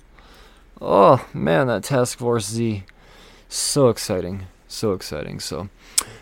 oh 0.79 1.27
man, 1.33 1.67
that 1.67 1.83
Task 1.83 2.19
Force 2.19 2.47
Z, 2.47 2.83
so 3.49 3.89
exciting, 3.89 4.45
so 4.67 4.93
exciting. 4.93 5.39
So 5.39 5.69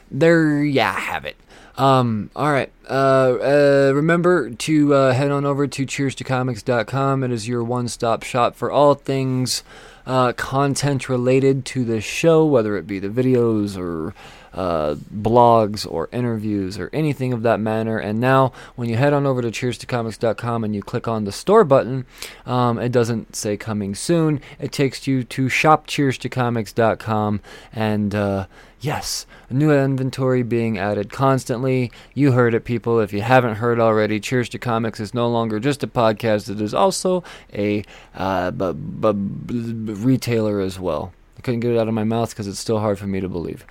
there, 0.09 0.63
yeah, 0.63 0.97
have 0.97 1.25
it. 1.25 1.35
Um, 1.77 2.29
all 2.35 2.51
right. 2.51 2.71
Uh, 2.87 3.89
uh, 3.89 3.91
remember 3.93 4.51
to 4.51 4.93
uh, 4.93 5.13
head 5.13 5.31
on 5.31 5.45
over 5.45 5.65
to 5.67 5.85
cheers2comics.com. 5.85 7.23
It 7.23 7.31
is 7.31 7.47
your 7.47 7.63
one 7.63 7.87
stop 7.87 8.23
shop 8.23 8.55
for 8.55 8.71
all 8.71 8.93
things 8.93 9.63
uh, 10.05 10.33
content 10.33 11.09
related 11.09 11.65
to 11.65 11.83
the 11.83 12.01
show, 12.01 12.45
whether 12.45 12.77
it 12.77 12.87
be 12.87 12.99
the 12.99 13.09
videos 13.09 13.77
or 13.77 14.13
uh, 14.53 14.95
blogs 15.13 15.89
or 15.89 16.09
interviews 16.11 16.77
or 16.77 16.89
anything 16.93 17.33
of 17.33 17.41
that 17.43 17.59
manner. 17.59 17.97
And 17.97 18.19
now, 18.19 18.51
when 18.75 18.87
you 18.89 18.97
head 18.97 19.13
on 19.13 19.25
over 19.25 19.41
to 19.41 19.49
cheers2comics.com 19.49 20.63
and 20.63 20.75
you 20.75 20.81
click 20.81 21.07
on 21.07 21.23
the 21.23 21.31
store 21.31 21.63
button, 21.63 22.05
um, 22.45 22.77
it 22.77 22.91
doesn't 22.91 23.35
say 23.35 23.57
coming 23.57 23.95
soon. 23.95 24.41
It 24.59 24.71
takes 24.71 25.07
you 25.07 25.23
to 25.23 25.45
shopcheers2comics.com 25.47 27.41
and 27.73 28.15
uh, 28.15 28.45
yes, 28.83 29.25
new 29.49 29.71
inventory 29.71 30.43
being 30.43 30.77
added 30.77 31.11
constantly. 31.11 31.91
You 32.13 32.33
heard 32.33 32.53
it, 32.53 32.65
people. 32.65 32.99
If 32.99 33.13
you 33.13 33.21
haven't 33.21 33.55
heard 33.55 33.79
already, 33.79 34.19
Cheers 34.19 34.49
to 34.49 34.59
Comics 34.59 34.99
is 34.99 35.13
no 35.13 35.27
longer 35.29 35.59
just 35.59 35.83
a 35.83 35.87
podcast, 35.87 36.49
it 36.49 36.61
is 36.61 36.73
also 36.73 37.23
a 37.53 37.83
uh, 38.13 38.51
b- 38.51 38.73
b- 38.73 39.13
b- 39.13 39.93
retailer 39.93 40.59
as 40.59 40.79
well. 40.79 41.13
I 41.37 41.41
couldn't 41.41 41.61
get 41.61 41.71
it 41.71 41.79
out 41.79 41.87
of 41.87 41.93
my 41.93 42.03
mouth 42.03 42.29
because 42.29 42.47
it's 42.47 42.59
still 42.59 42.79
hard 42.79 42.99
for 42.99 43.07
me 43.07 43.19
to 43.21 43.29
believe. 43.29 43.65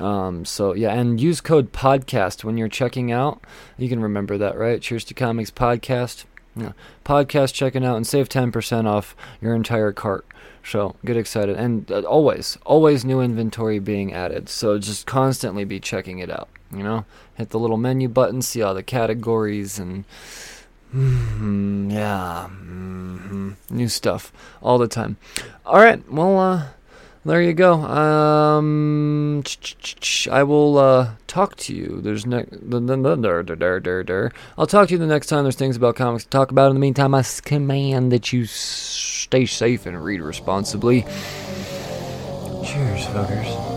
Um, 0.00 0.44
so 0.44 0.74
yeah, 0.74 0.92
and 0.92 1.20
use 1.20 1.40
code 1.40 1.72
podcast 1.72 2.44
when 2.44 2.58
you're 2.58 2.68
checking 2.68 3.10
out. 3.12 3.40
You 3.78 3.88
can 3.88 4.00
remember 4.00 4.36
that, 4.36 4.58
right? 4.58 4.82
Cheers 4.82 5.04
to 5.04 5.14
Comics 5.14 5.50
podcast. 5.50 6.24
Yeah. 6.54 6.72
Podcast 7.04 7.52
checking 7.52 7.84
out 7.84 7.96
and 7.96 8.06
save 8.06 8.28
10% 8.30 8.86
off 8.86 9.14
your 9.42 9.54
entire 9.54 9.92
cart. 9.92 10.26
So 10.66 10.96
get 11.04 11.16
excited. 11.16 11.56
And 11.56 11.90
uh, 11.90 12.00
always, 12.00 12.58
always 12.66 13.04
new 13.04 13.20
inventory 13.20 13.78
being 13.78 14.12
added. 14.12 14.48
So 14.48 14.78
just 14.78 15.06
constantly 15.06 15.64
be 15.64 15.78
checking 15.80 16.18
it 16.18 16.30
out. 16.30 16.48
You 16.72 16.82
know, 16.82 17.04
hit 17.34 17.50
the 17.50 17.58
little 17.58 17.76
menu 17.76 18.08
button, 18.08 18.42
see 18.42 18.62
all 18.62 18.74
the 18.74 18.82
categories 18.82 19.78
and. 19.78 20.04
Mm, 20.94 21.92
yeah, 21.92 22.48
mm-hmm, 22.48 23.50
new 23.70 23.88
stuff 23.88 24.32
all 24.62 24.78
the 24.78 24.86
time. 24.86 25.16
All 25.66 25.80
right, 25.80 26.00
well, 26.10 26.38
uh, 26.38 26.68
there 27.24 27.42
you 27.42 27.54
go. 27.54 27.74
Um, 27.74 29.42
I 30.30 30.44
will 30.44 30.78
uh, 30.78 31.10
talk 31.26 31.56
to 31.56 31.74
you. 31.74 32.00
There's 32.00 32.24
ne- 32.24 32.46
I'll 34.56 34.66
talk 34.68 34.88
to 34.88 34.94
you 34.94 34.98
the 34.98 35.06
next 35.06 35.26
time 35.26 35.42
there's 35.42 35.56
things 35.56 35.76
about 35.76 35.96
comics 35.96 36.22
to 36.22 36.30
talk 36.30 36.52
about. 36.52 36.68
In 36.68 36.74
the 36.74 36.80
meantime, 36.80 37.16
I 37.16 37.24
command 37.42 38.12
that 38.12 38.32
you 38.32 38.46
stay 39.26 39.44
safe 39.44 39.86
and 39.86 40.00
read 40.04 40.20
responsibly. 40.20 41.02
Cheers, 42.62 43.06
fuckers. 43.06 43.76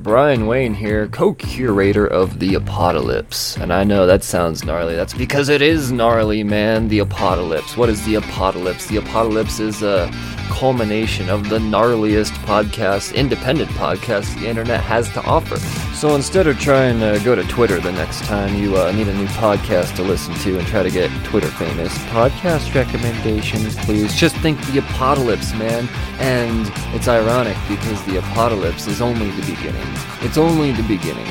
Brian 0.00 0.46
Wayne 0.46 0.74
here, 0.74 1.08
co 1.08 1.34
curator 1.34 2.06
of 2.06 2.38
The 2.38 2.54
Apocalypse. 2.54 3.56
And 3.56 3.72
I 3.72 3.82
know 3.82 4.06
that 4.06 4.22
sounds 4.22 4.64
gnarly. 4.64 4.94
That's 4.94 5.12
because 5.12 5.48
it 5.48 5.60
is 5.60 5.90
gnarly, 5.90 6.44
man. 6.44 6.86
The 6.86 7.00
Apocalypse. 7.00 7.76
What 7.76 7.88
is 7.88 8.04
The 8.06 8.14
Apocalypse? 8.14 8.86
The 8.86 8.98
Apocalypse 8.98 9.58
is 9.58 9.82
a 9.82 10.06
culmination 10.48 11.28
of 11.28 11.48
the 11.48 11.58
gnarliest 11.58 12.32
podcast, 12.44 13.14
independent 13.14 13.70
podcast 13.70 14.38
the 14.38 14.48
internet 14.48 14.82
has 14.82 15.08
to 15.12 15.22
offer. 15.22 15.56
So 15.94 16.14
instead 16.14 16.46
of 16.46 16.58
trying 16.58 17.00
to 17.00 17.20
go 17.24 17.34
to 17.34 17.42
Twitter 17.44 17.80
the 17.80 17.92
next 17.92 18.24
time 18.24 18.54
you 18.56 18.76
uh, 18.76 18.92
need 18.92 19.08
a 19.08 19.14
new 19.14 19.26
podcast 19.26 19.96
to 19.96 20.02
listen 20.02 20.34
to 20.34 20.58
and 20.58 20.66
try 20.66 20.82
to 20.82 20.90
get 20.90 21.10
Twitter 21.24 21.48
famous, 21.48 21.96
podcast 22.06 22.74
recommendations, 22.74 23.76
please. 23.84 24.14
Just 24.14 24.36
think 24.36 24.60
The 24.66 24.78
Apocalypse, 24.78 25.52
man. 25.54 25.88
And 26.18 26.70
it's 26.94 27.08
ironic 27.08 27.56
because 27.68 28.04
The 28.06 28.18
Apocalypse 28.18 28.86
is 28.86 29.00
only 29.00 29.30
the 29.30 29.46
beginning. 29.54 29.86
It's 30.20 30.36
only 30.36 30.72
the 30.72 30.82
beginning. 30.82 31.26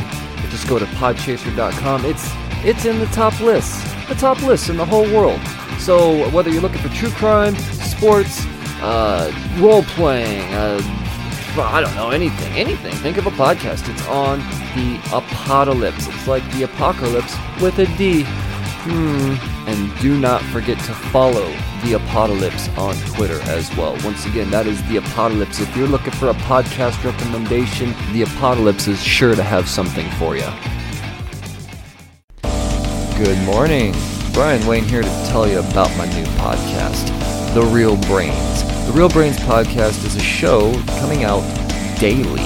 Just 0.50 0.68
go 0.70 0.80
to 0.80 0.86
podchaser.com. 0.86 2.06
It's 2.06 2.32
it's 2.66 2.86
in 2.86 2.98
the 3.00 3.06
top 3.08 3.40
lists, 3.40 3.82
the 4.08 4.16
top 4.16 4.42
lists 4.42 4.70
in 4.70 4.78
the 4.78 4.86
whole 4.86 5.06
world. 5.14 5.40
So 5.78 6.28
whether 6.32 6.50
you're 6.50 6.62
looking 6.62 6.82
for 6.82 6.90
true 6.90 7.12
crime, 7.12 7.56
sports, 7.56 8.46
uh, 8.82 9.32
role 9.60 9.84
playing, 9.84 10.54
uh, 10.54 10.80
I 11.60 11.82
don't 11.82 11.96
know 11.96 12.12
anything, 12.12 12.54
anything. 12.54 12.94
Think 12.96 13.18
of 13.18 13.26
a 13.26 13.32
podcast. 13.32 13.90
It's 13.90 14.08
on 14.08 14.40
the 14.76 15.00
apocalypse. 15.12 16.08
It's 16.08 16.28
like 16.28 16.44
the 16.54 16.64
apocalypse 16.64 17.36
with 17.62 17.80
a 17.80 17.86
D. 17.98 18.24
Hmm. 18.26 19.36
And 19.68 20.00
do 20.00 20.18
not 20.18 20.42
forget 20.44 20.78
to 20.86 20.94
follow 20.94 21.46
the 21.84 21.94
apocalypse 21.94 22.70
on 22.78 22.96
Twitter 23.14 23.42
as 23.50 23.76
well. 23.76 23.98
Once 24.04 24.26
again, 24.26 24.50
that 24.52 24.66
is 24.66 24.82
the 24.88 24.98
apocalypse. 24.98 25.60
If 25.60 25.76
you're 25.76 25.88
looking 25.88 26.14
for 26.14 26.30
a 26.30 26.34
podcast 26.34 27.04
recommendation, 27.04 27.94
the 28.14 28.22
apocalypse 28.22 28.88
is 28.88 29.04
sure 29.04 29.36
to 29.36 29.44
have 29.44 29.68
something 29.68 30.10
for 30.12 30.38
you. 30.38 30.48
Good 33.18 33.44
morning. 33.46 33.94
Brian 34.34 34.66
Wayne 34.68 34.84
here 34.84 35.02
to 35.02 35.10
tell 35.28 35.48
you 35.48 35.60
about 35.60 35.96
my 35.98 36.06
new 36.06 36.26
podcast, 36.38 37.08
The 37.54 37.62
Real 37.62 37.98
Brains. 38.02 38.64
The 38.86 38.94
Real 38.94 39.10
Brains 39.10 39.38
podcast 39.38 40.06
is 40.06 40.16
a 40.16 40.22
show 40.22 40.74
coming 41.00 41.24
out 41.24 41.42
daily, 42.00 42.42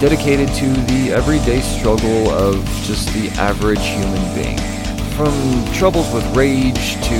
dedicated 0.00 0.48
to 0.54 0.66
the 0.92 1.12
everyday 1.12 1.60
struggle 1.60 2.30
of 2.30 2.64
just 2.84 3.08
the 3.14 3.28
average 3.40 3.80
human 3.80 4.34
being. 4.34 4.58
From 5.16 5.32
troubles 5.74 6.12
with 6.12 6.24
rage 6.36 6.94
to 6.94 7.18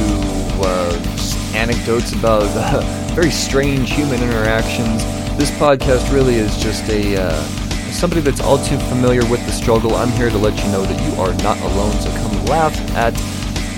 uh, 0.61 1.53
anecdotes 1.55 2.13
about 2.13 2.45
uh, 2.55 2.81
very 3.15 3.31
strange 3.31 3.91
human 3.91 4.23
interactions, 4.23 5.03
this 5.39 5.51
podcast 5.53 6.13
really 6.13 6.35
is 6.35 6.57
just 6.59 6.89
a 6.91 7.17
uh, 7.17 7.43
somebody 7.91 8.21
that's 8.21 8.41
all 8.41 8.59
too 8.65 8.79
familiar 8.91 9.25
with 9.31 9.45
the 9.47 9.53
struggle. 9.53 9.95
I'm 9.97 10.11
here 10.11 10.31
to 10.31 10.39
let 10.39 10.57
you 10.63 10.71
know 10.71 10.85
that 10.85 11.01
you 11.09 11.21
are 11.21 11.35
not 11.43 11.59
alone. 11.61 11.93
So 12.01 12.11
come 12.11 12.45
laugh 12.47 12.77
at 12.97 13.15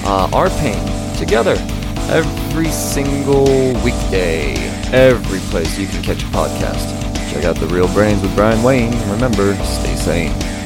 uh, 0.05 0.31
our 0.32 0.51
pain 0.60 0.81
together 1.16 1.56
every 2.10 2.70
single 2.70 3.72
weekday, 3.85 4.55
every 4.93 5.39
place 5.51 5.78
you 5.78 5.86
can 5.86 6.02
catch 6.02 6.22
a 6.22 6.27
podcast. 6.27 7.01
Check 7.32 7.44
out 7.44 7.56
The 7.56 7.66
Real 7.68 7.86
Brains 7.94 8.22
with 8.22 8.35
Brian 8.35 8.62
Wayne. 8.62 8.93
Remember, 9.10 9.55
stay 9.64 9.94
sane. 9.94 10.60